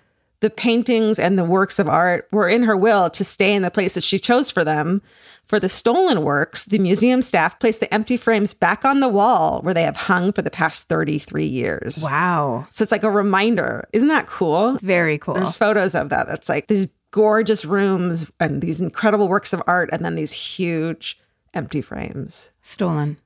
the 0.41 0.51
paintings 0.51 1.21
and 1.21 1.39
the 1.39 1.45
works 1.45 1.79
of 1.79 1.89
art 1.89 2.27
were 2.33 2.49
in 2.49 2.65
her 2.65 2.77
will 2.77 3.11
to 3.11 3.25
stay 3.25 3.55
in 3.55 3.63
the 3.63 3.71
place 3.71 3.95
that 3.95 4.03
she 4.03 4.19
chose 4.19 4.51
for 4.51 4.65
them, 4.65 5.01
for 5.44 5.59
the 5.59 5.69
stolen 5.69 6.23
works, 6.23 6.64
the 6.64 6.78
museum 6.78 7.20
staff 7.20 7.59
placed 7.59 7.81
the 7.81 7.93
empty 7.93 8.16
frames 8.16 8.55
back 8.55 8.85
on 8.85 9.01
the 9.01 9.09
wall 9.09 9.60
where 9.62 9.74
they 9.74 9.82
have 9.82 9.97
hung 9.97 10.32
for 10.32 10.43
the 10.43 10.51
past 10.51 10.89
33 10.89 11.44
years. 11.44 11.98
Wow. 12.02 12.66
So 12.70 12.82
it's 12.82 12.93
like 12.93 13.02
a 13.02 13.10
reminder. 13.10 13.89
Isn't 13.93 14.09
that 14.09 14.28
cool? 14.28 14.74
It's 14.74 14.82
very 14.82 15.19
cool. 15.19 15.35
There's 15.35 15.56
photos 15.56 15.94
of 15.94 16.09
that. 16.10 16.27
That's 16.27 16.48
like 16.48 16.69
these 16.69 16.86
gorgeous 17.10 17.64
rooms 17.64 18.27
and 18.40 18.62
these 18.62 18.81
incredible 18.81 19.28
works 19.28 19.52
of 19.52 19.62
art 19.66 19.90
and 19.93 20.05
then 20.05 20.14
these 20.14 20.32
huge 20.32 21.19
empty 21.55 21.82
frames. 21.82 22.51
Stolen. 22.62 23.16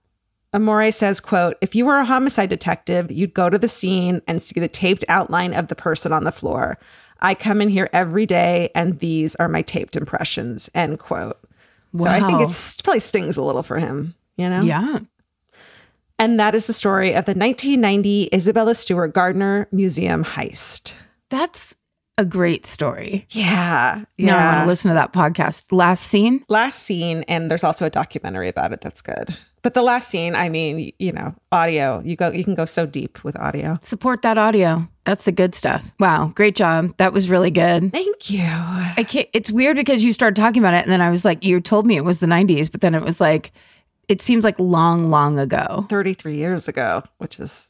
Amore 0.53 0.91
says, 0.91 1.21
quote, 1.21 1.57
if 1.61 1.75
you 1.75 1.85
were 1.85 1.99
a 1.99 2.05
homicide 2.05 2.49
detective, 2.49 3.11
you'd 3.11 3.35
go 3.35 3.51
to 3.51 3.59
the 3.59 3.69
scene 3.69 4.23
and 4.27 4.41
see 4.41 4.59
the 4.59 4.69
taped 4.69 5.05
outline 5.09 5.53
of 5.53 5.69
the 5.69 5.75
person 5.75 6.13
on 6.13 6.25
the 6.25 6.33
floor. 6.33 6.79
I 7.21 7.35
come 7.35 7.61
in 7.61 7.69
here 7.69 7.91
every 7.93 8.27
day 8.27 8.71
and 8.75 8.99
these 8.99 9.35
are 9.37 9.49
my 9.49 9.63
taped 9.63 9.97
impressions, 9.97 10.71
end 10.75 10.99
quote. 10.99 11.39
So 11.97 12.07
I 12.07 12.21
think 12.21 12.39
Wow. 12.39 12.43
it's 12.45 12.81
probably 12.83 13.01
stings 13.01 13.37
a 13.37 13.43
little 13.43 13.63
for 13.63 13.79
him, 13.79 14.15
you 14.37 14.49
know? 14.49 14.61
Yeah. 14.63 14.99
And 16.19 16.41
that 16.41 16.55
is 16.55 16.67
the 16.67 16.73
story 16.73 17.09
of 17.15 17.27
the 17.27 17.35
1990 17.35 18.31
Isabella 18.35 18.75
Stewart 18.75 19.13
Gardner 19.13 19.69
Museum 19.71 20.25
heist. 20.25 20.95
That's 21.31 21.75
a 22.19 22.25
great 22.25 22.67
story. 22.67 23.27
Yeah. 23.31 24.05
Now 24.19 24.39
I 24.39 24.45
want 24.45 24.55
Yeah. 24.57 24.61
to 24.63 24.67
listen 24.69 24.89
to 24.91 24.95
that 24.95 25.13
podcast. 25.13 25.67
Last 25.73 26.05
Seen. 26.05 26.43
last 26.49 26.83
seen, 26.85 27.25
and 27.29 27.51
there's 27.51 27.65
also 27.65 27.85
a 27.85 27.91
documentary 27.91 28.49
about 28.49 28.73
it 28.73 28.81
that's 28.81 29.03
good. 29.03 29.37
But 29.67 29.75
the 29.75 29.83
last 29.83 30.09
seen, 30.09 30.37
I 30.37 30.49
mean, 30.49 30.93
you 31.01 31.11
know, 31.11 31.35
audio, 31.51 32.01
you 32.05 32.15
go 32.15 32.31
you 32.31 32.45
can 32.45 32.55
go 32.55 32.67
so 32.67 32.87
deep 32.87 33.25
with 33.25 33.37
audio. 33.37 33.81
Support 33.83 34.23
that 34.23 34.39
audio. 34.39 34.87
That's 35.03 35.25
the 35.25 35.33
good 35.33 35.57
stuff. 35.57 35.85
Wow. 35.99 36.31
Great 36.37 36.55
job. 36.55 36.97
That 36.99 37.13
was 37.13 37.29
really 37.29 37.51
good. 37.51 37.93
Thank 37.93 38.31
you. 38.31 38.45
I 38.47 39.05
can't, 39.09 39.29
it's 39.33 39.51
weird 39.51 39.77
because 39.77 40.05
you 40.05 40.13
started 40.13 40.41
talking 40.41 40.63
about 40.63 40.75
it 40.75 40.85
and 40.85 40.93
then 40.93 41.01
I 41.01 41.11
was 41.11 41.25
like, 41.25 41.45
you 41.45 41.61
told 41.61 41.85
me 41.85 41.97
it 41.97 42.05
was 42.05 42.21
the 42.21 42.29
90s, 42.29 42.71
but 42.71 42.81
then 42.81 42.95
it 42.95 43.03
was 43.03 43.21
like, 43.21 43.51
it 44.07 44.23
seems 44.23 44.45
like 44.45 44.57
long, 44.61 45.11
long 45.11 45.37
ago. 45.37 45.85
33 45.91 46.37
years 46.37 46.69
ago, 46.69 47.03
which 47.19 47.41
is 47.41 47.69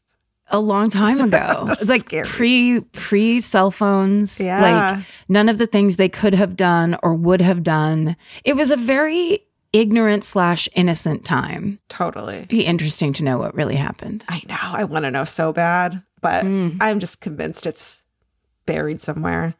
A 0.48 0.60
long 0.60 0.90
time 0.90 1.22
ago. 1.22 1.64
it's 1.70 1.88
like 1.88 2.02
Scary. 2.02 2.26
pre 2.26 2.80
pre 2.92 3.40
cell 3.40 3.70
phones. 3.70 4.38
Yeah. 4.38 4.60
Like 4.60 5.06
none 5.30 5.48
of 5.48 5.56
the 5.56 5.66
things 5.66 5.96
they 5.96 6.10
could 6.10 6.34
have 6.34 6.56
done 6.56 6.98
or 7.02 7.14
would 7.14 7.40
have 7.40 7.62
done. 7.62 8.16
It 8.44 8.54
was 8.54 8.70
a 8.70 8.76
very 8.76 9.46
ignorant 9.72 10.24
slash 10.24 10.68
innocent 10.74 11.24
time. 11.24 11.78
totally. 11.88 12.46
Be 12.48 12.64
interesting 12.64 13.12
to 13.14 13.24
know 13.24 13.38
what 13.38 13.54
really 13.54 13.76
happened. 13.76 14.24
I 14.28 14.42
know. 14.48 14.56
I 14.60 14.84
want 14.84 15.04
to 15.04 15.10
know 15.10 15.24
so 15.24 15.52
bad, 15.52 16.02
but 16.20 16.44
Mm. 16.44 16.78
I'm 16.80 17.00
just 17.00 17.20
convinced 17.20 17.66
it's 17.66 18.02
buried 18.66 19.00
somewhere. 19.00 19.54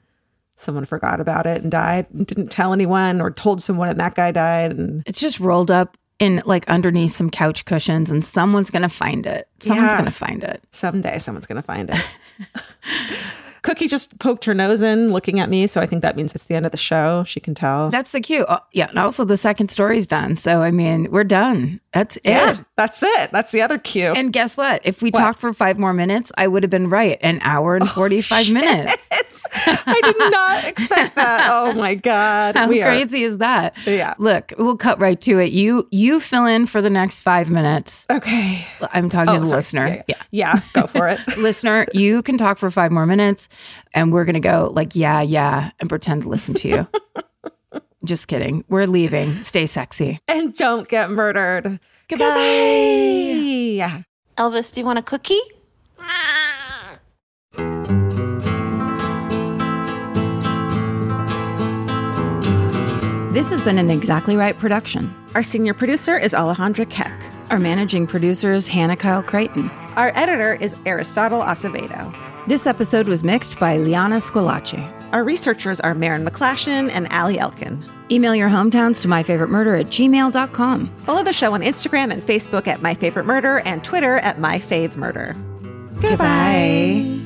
Someone 0.59 0.85
forgot 0.87 1.20
about 1.20 1.47
it 1.47 1.62
and 1.62 1.70
died 1.70 2.07
and 2.15 2.27
didn't 2.27 2.49
tell 2.51 2.73
anyone 2.73 3.20
or 3.20 3.31
told 3.31 3.62
someone 3.62 3.89
and 3.91 4.01
that 4.01 4.15
guy 4.15 4.31
died 4.33 4.73
and 4.73 5.03
It's 5.07 5.20
just 5.20 5.39
rolled 5.39 5.70
up 5.70 5.97
in 6.19 6.43
like 6.47 6.66
underneath 6.69 7.15
some 7.15 7.28
couch 7.28 7.66
cushions 7.66 8.11
and 8.11 8.24
someone's 8.24 8.70
going 8.70 8.83
to 8.83 8.89
find 8.89 9.27
it. 9.27 9.49
Someone's 9.61 9.89
Yeah. 9.91 9.99
going 9.99 10.05
to 10.07 10.11
find 10.11 10.43
it. 10.43 10.62
someday 10.70 11.19
someone's 11.19 11.47
going 11.47 11.57
to 11.57 11.62
find 11.66 11.91
it. 11.91 12.01
Cookie 13.66 13.88
just 13.88 14.16
poked 14.20 14.44
her 14.44 14.55
nose 14.55 14.80
in 14.80 15.12
looking 15.12 15.40
at 15.40 15.51
me, 15.51 15.66
so 15.66 15.80
I 15.80 15.86
think 15.86 16.02
that 16.02 16.16
means 16.16 16.34
it's 16.36 16.44
the 16.44 16.55
end 16.55 16.66
of 16.66 16.70
the 16.72 16.78
show. 16.78 17.24
She 17.24 17.40
can 17.40 17.52
tell. 17.52 17.90
That's 17.90 18.12
the 18.12 18.20
cue. 18.20 18.47
Oh, 18.48 18.60
yeah. 18.70 18.88
And 18.88 18.98
also 18.98 19.24
the 19.24 19.36
second 19.36 19.72
story's 19.72 20.06
done. 20.06 20.36
So, 20.36 20.62
I 20.62 20.70
mean, 20.70 21.10
we're 21.10 21.24
done. 21.24 21.80
That's 21.93 22.16
yeah, 22.24 22.60
it. 22.60 22.66
that's 22.76 23.02
it. 23.02 23.30
That's 23.32 23.51
the 23.51 23.62
other 23.62 23.78
cue. 23.78 24.12
And 24.12 24.32
guess 24.32 24.56
what? 24.56 24.82
If 24.84 25.02
we 25.02 25.10
talked 25.10 25.40
for 25.40 25.52
five 25.52 25.78
more 25.80 25.93
minutes, 25.93 26.30
I 26.36 26.47
would 26.47 26.62
have 26.62 26.70
been 26.70 26.88
right. 26.88 27.18
An 27.22 27.40
hour 27.43 27.74
and 27.74 27.90
45 27.90 28.51
minutes. 28.52 29.35
It's- 29.44 29.82
I 29.86 30.00
did 30.02 30.18
not 30.32 30.64
expect 30.64 31.16
that. 31.16 31.48
Oh 31.50 31.72
my 31.72 31.94
god, 31.94 32.56
How 32.56 32.68
we 32.68 32.82
are- 32.82 32.86
crazy 32.88 33.22
is 33.22 33.38
that? 33.38 33.74
Yeah. 33.86 34.14
Look, 34.18 34.52
we'll 34.58 34.76
cut 34.76 34.98
right 35.00 35.20
to 35.22 35.38
it. 35.38 35.52
You 35.52 35.86
you 35.90 36.20
fill 36.20 36.46
in 36.46 36.66
for 36.66 36.80
the 36.82 36.90
next 36.90 37.22
five 37.22 37.50
minutes. 37.50 38.06
Okay. 38.10 38.66
I'm 38.92 39.08
talking 39.08 39.34
to 39.34 39.38
Oh, 39.38 39.40
the 39.40 39.46
sorry. 39.46 39.58
listener. 39.58 39.86
Yeah, 39.86 40.02
Yeah. 40.08 40.14
yeah. 40.30 40.54
Yeah, 40.56 40.60
go 40.82 40.86
for 40.86 41.08
it. 41.08 41.20
listener, 41.38 41.86
you 41.92 42.22
can 42.22 42.38
talk 42.38 42.58
for 42.58 42.70
five 42.70 42.90
more 42.92 43.06
minutes 43.06 43.48
and 43.94 44.12
we're 44.12 44.24
going 44.24 44.34
to 44.34 44.40
go 44.40 44.70
like, 44.72 44.94
yeah, 44.94 45.20
yeah, 45.22 45.70
and 45.80 45.88
pretend 45.88 46.22
to 46.22 46.28
listen 46.28 46.54
to 46.54 46.68
you. 46.68 46.86
Just 48.04 48.28
kidding. 48.28 48.64
We're 48.68 48.86
leaving. 48.86 49.42
Stay 49.42 49.66
sexy. 49.66 50.20
and 50.28 50.54
don't 50.54 50.86
get 50.88 51.10
murdered. 51.10 51.80
Goodbye. 52.08 52.26
Yeah. 52.36 54.02
Elvis, 54.38 54.72
do 54.72 54.80
you 54.80 54.86
want 54.86 54.98
a 54.98 55.02
cookie? 55.02 55.40
This 63.36 63.50
has 63.50 63.60
been 63.60 63.76
an 63.76 63.90
Exactly 63.90 64.34
Right 64.34 64.56
production. 64.56 65.14
Our 65.34 65.42
senior 65.42 65.74
producer 65.74 66.16
is 66.16 66.32
Alejandra 66.32 66.88
Keck. 66.88 67.12
Our 67.50 67.58
managing 67.58 68.06
producer 68.06 68.54
is 68.54 68.66
Hannah 68.66 68.96
Kyle 68.96 69.22
Crichton. 69.22 69.68
Our 69.94 70.10
editor 70.14 70.54
is 70.54 70.74
Aristotle 70.86 71.42
Acevedo. 71.42 72.16
This 72.48 72.66
episode 72.66 73.08
was 73.08 73.24
mixed 73.24 73.58
by 73.58 73.76
Liana 73.76 74.20
Squillace. 74.20 74.80
Our 75.12 75.22
researchers 75.22 75.80
are 75.80 75.94
Marin 75.94 76.24
McClashin 76.24 76.88
and 76.90 77.08
Ali 77.08 77.38
Elkin. 77.38 77.84
Email 78.10 78.34
your 78.34 78.48
hometowns 78.48 79.02
to 79.02 79.08
myfavoritemurder 79.08 79.80
at 79.80 79.86
gmail.com. 79.88 80.94
Follow 81.04 81.22
the 81.22 81.34
show 81.34 81.52
on 81.52 81.60
Instagram 81.60 82.10
and 82.10 82.22
Facebook 82.22 82.66
at 82.66 82.80
My 82.80 82.94
Favorite 82.94 83.26
Murder 83.26 83.58
and 83.66 83.84
Twitter 83.84 84.16
at 84.20 84.40
My 84.40 84.58
Fave 84.58 84.96
Murder. 84.96 85.36
Goodbye. 86.00 87.26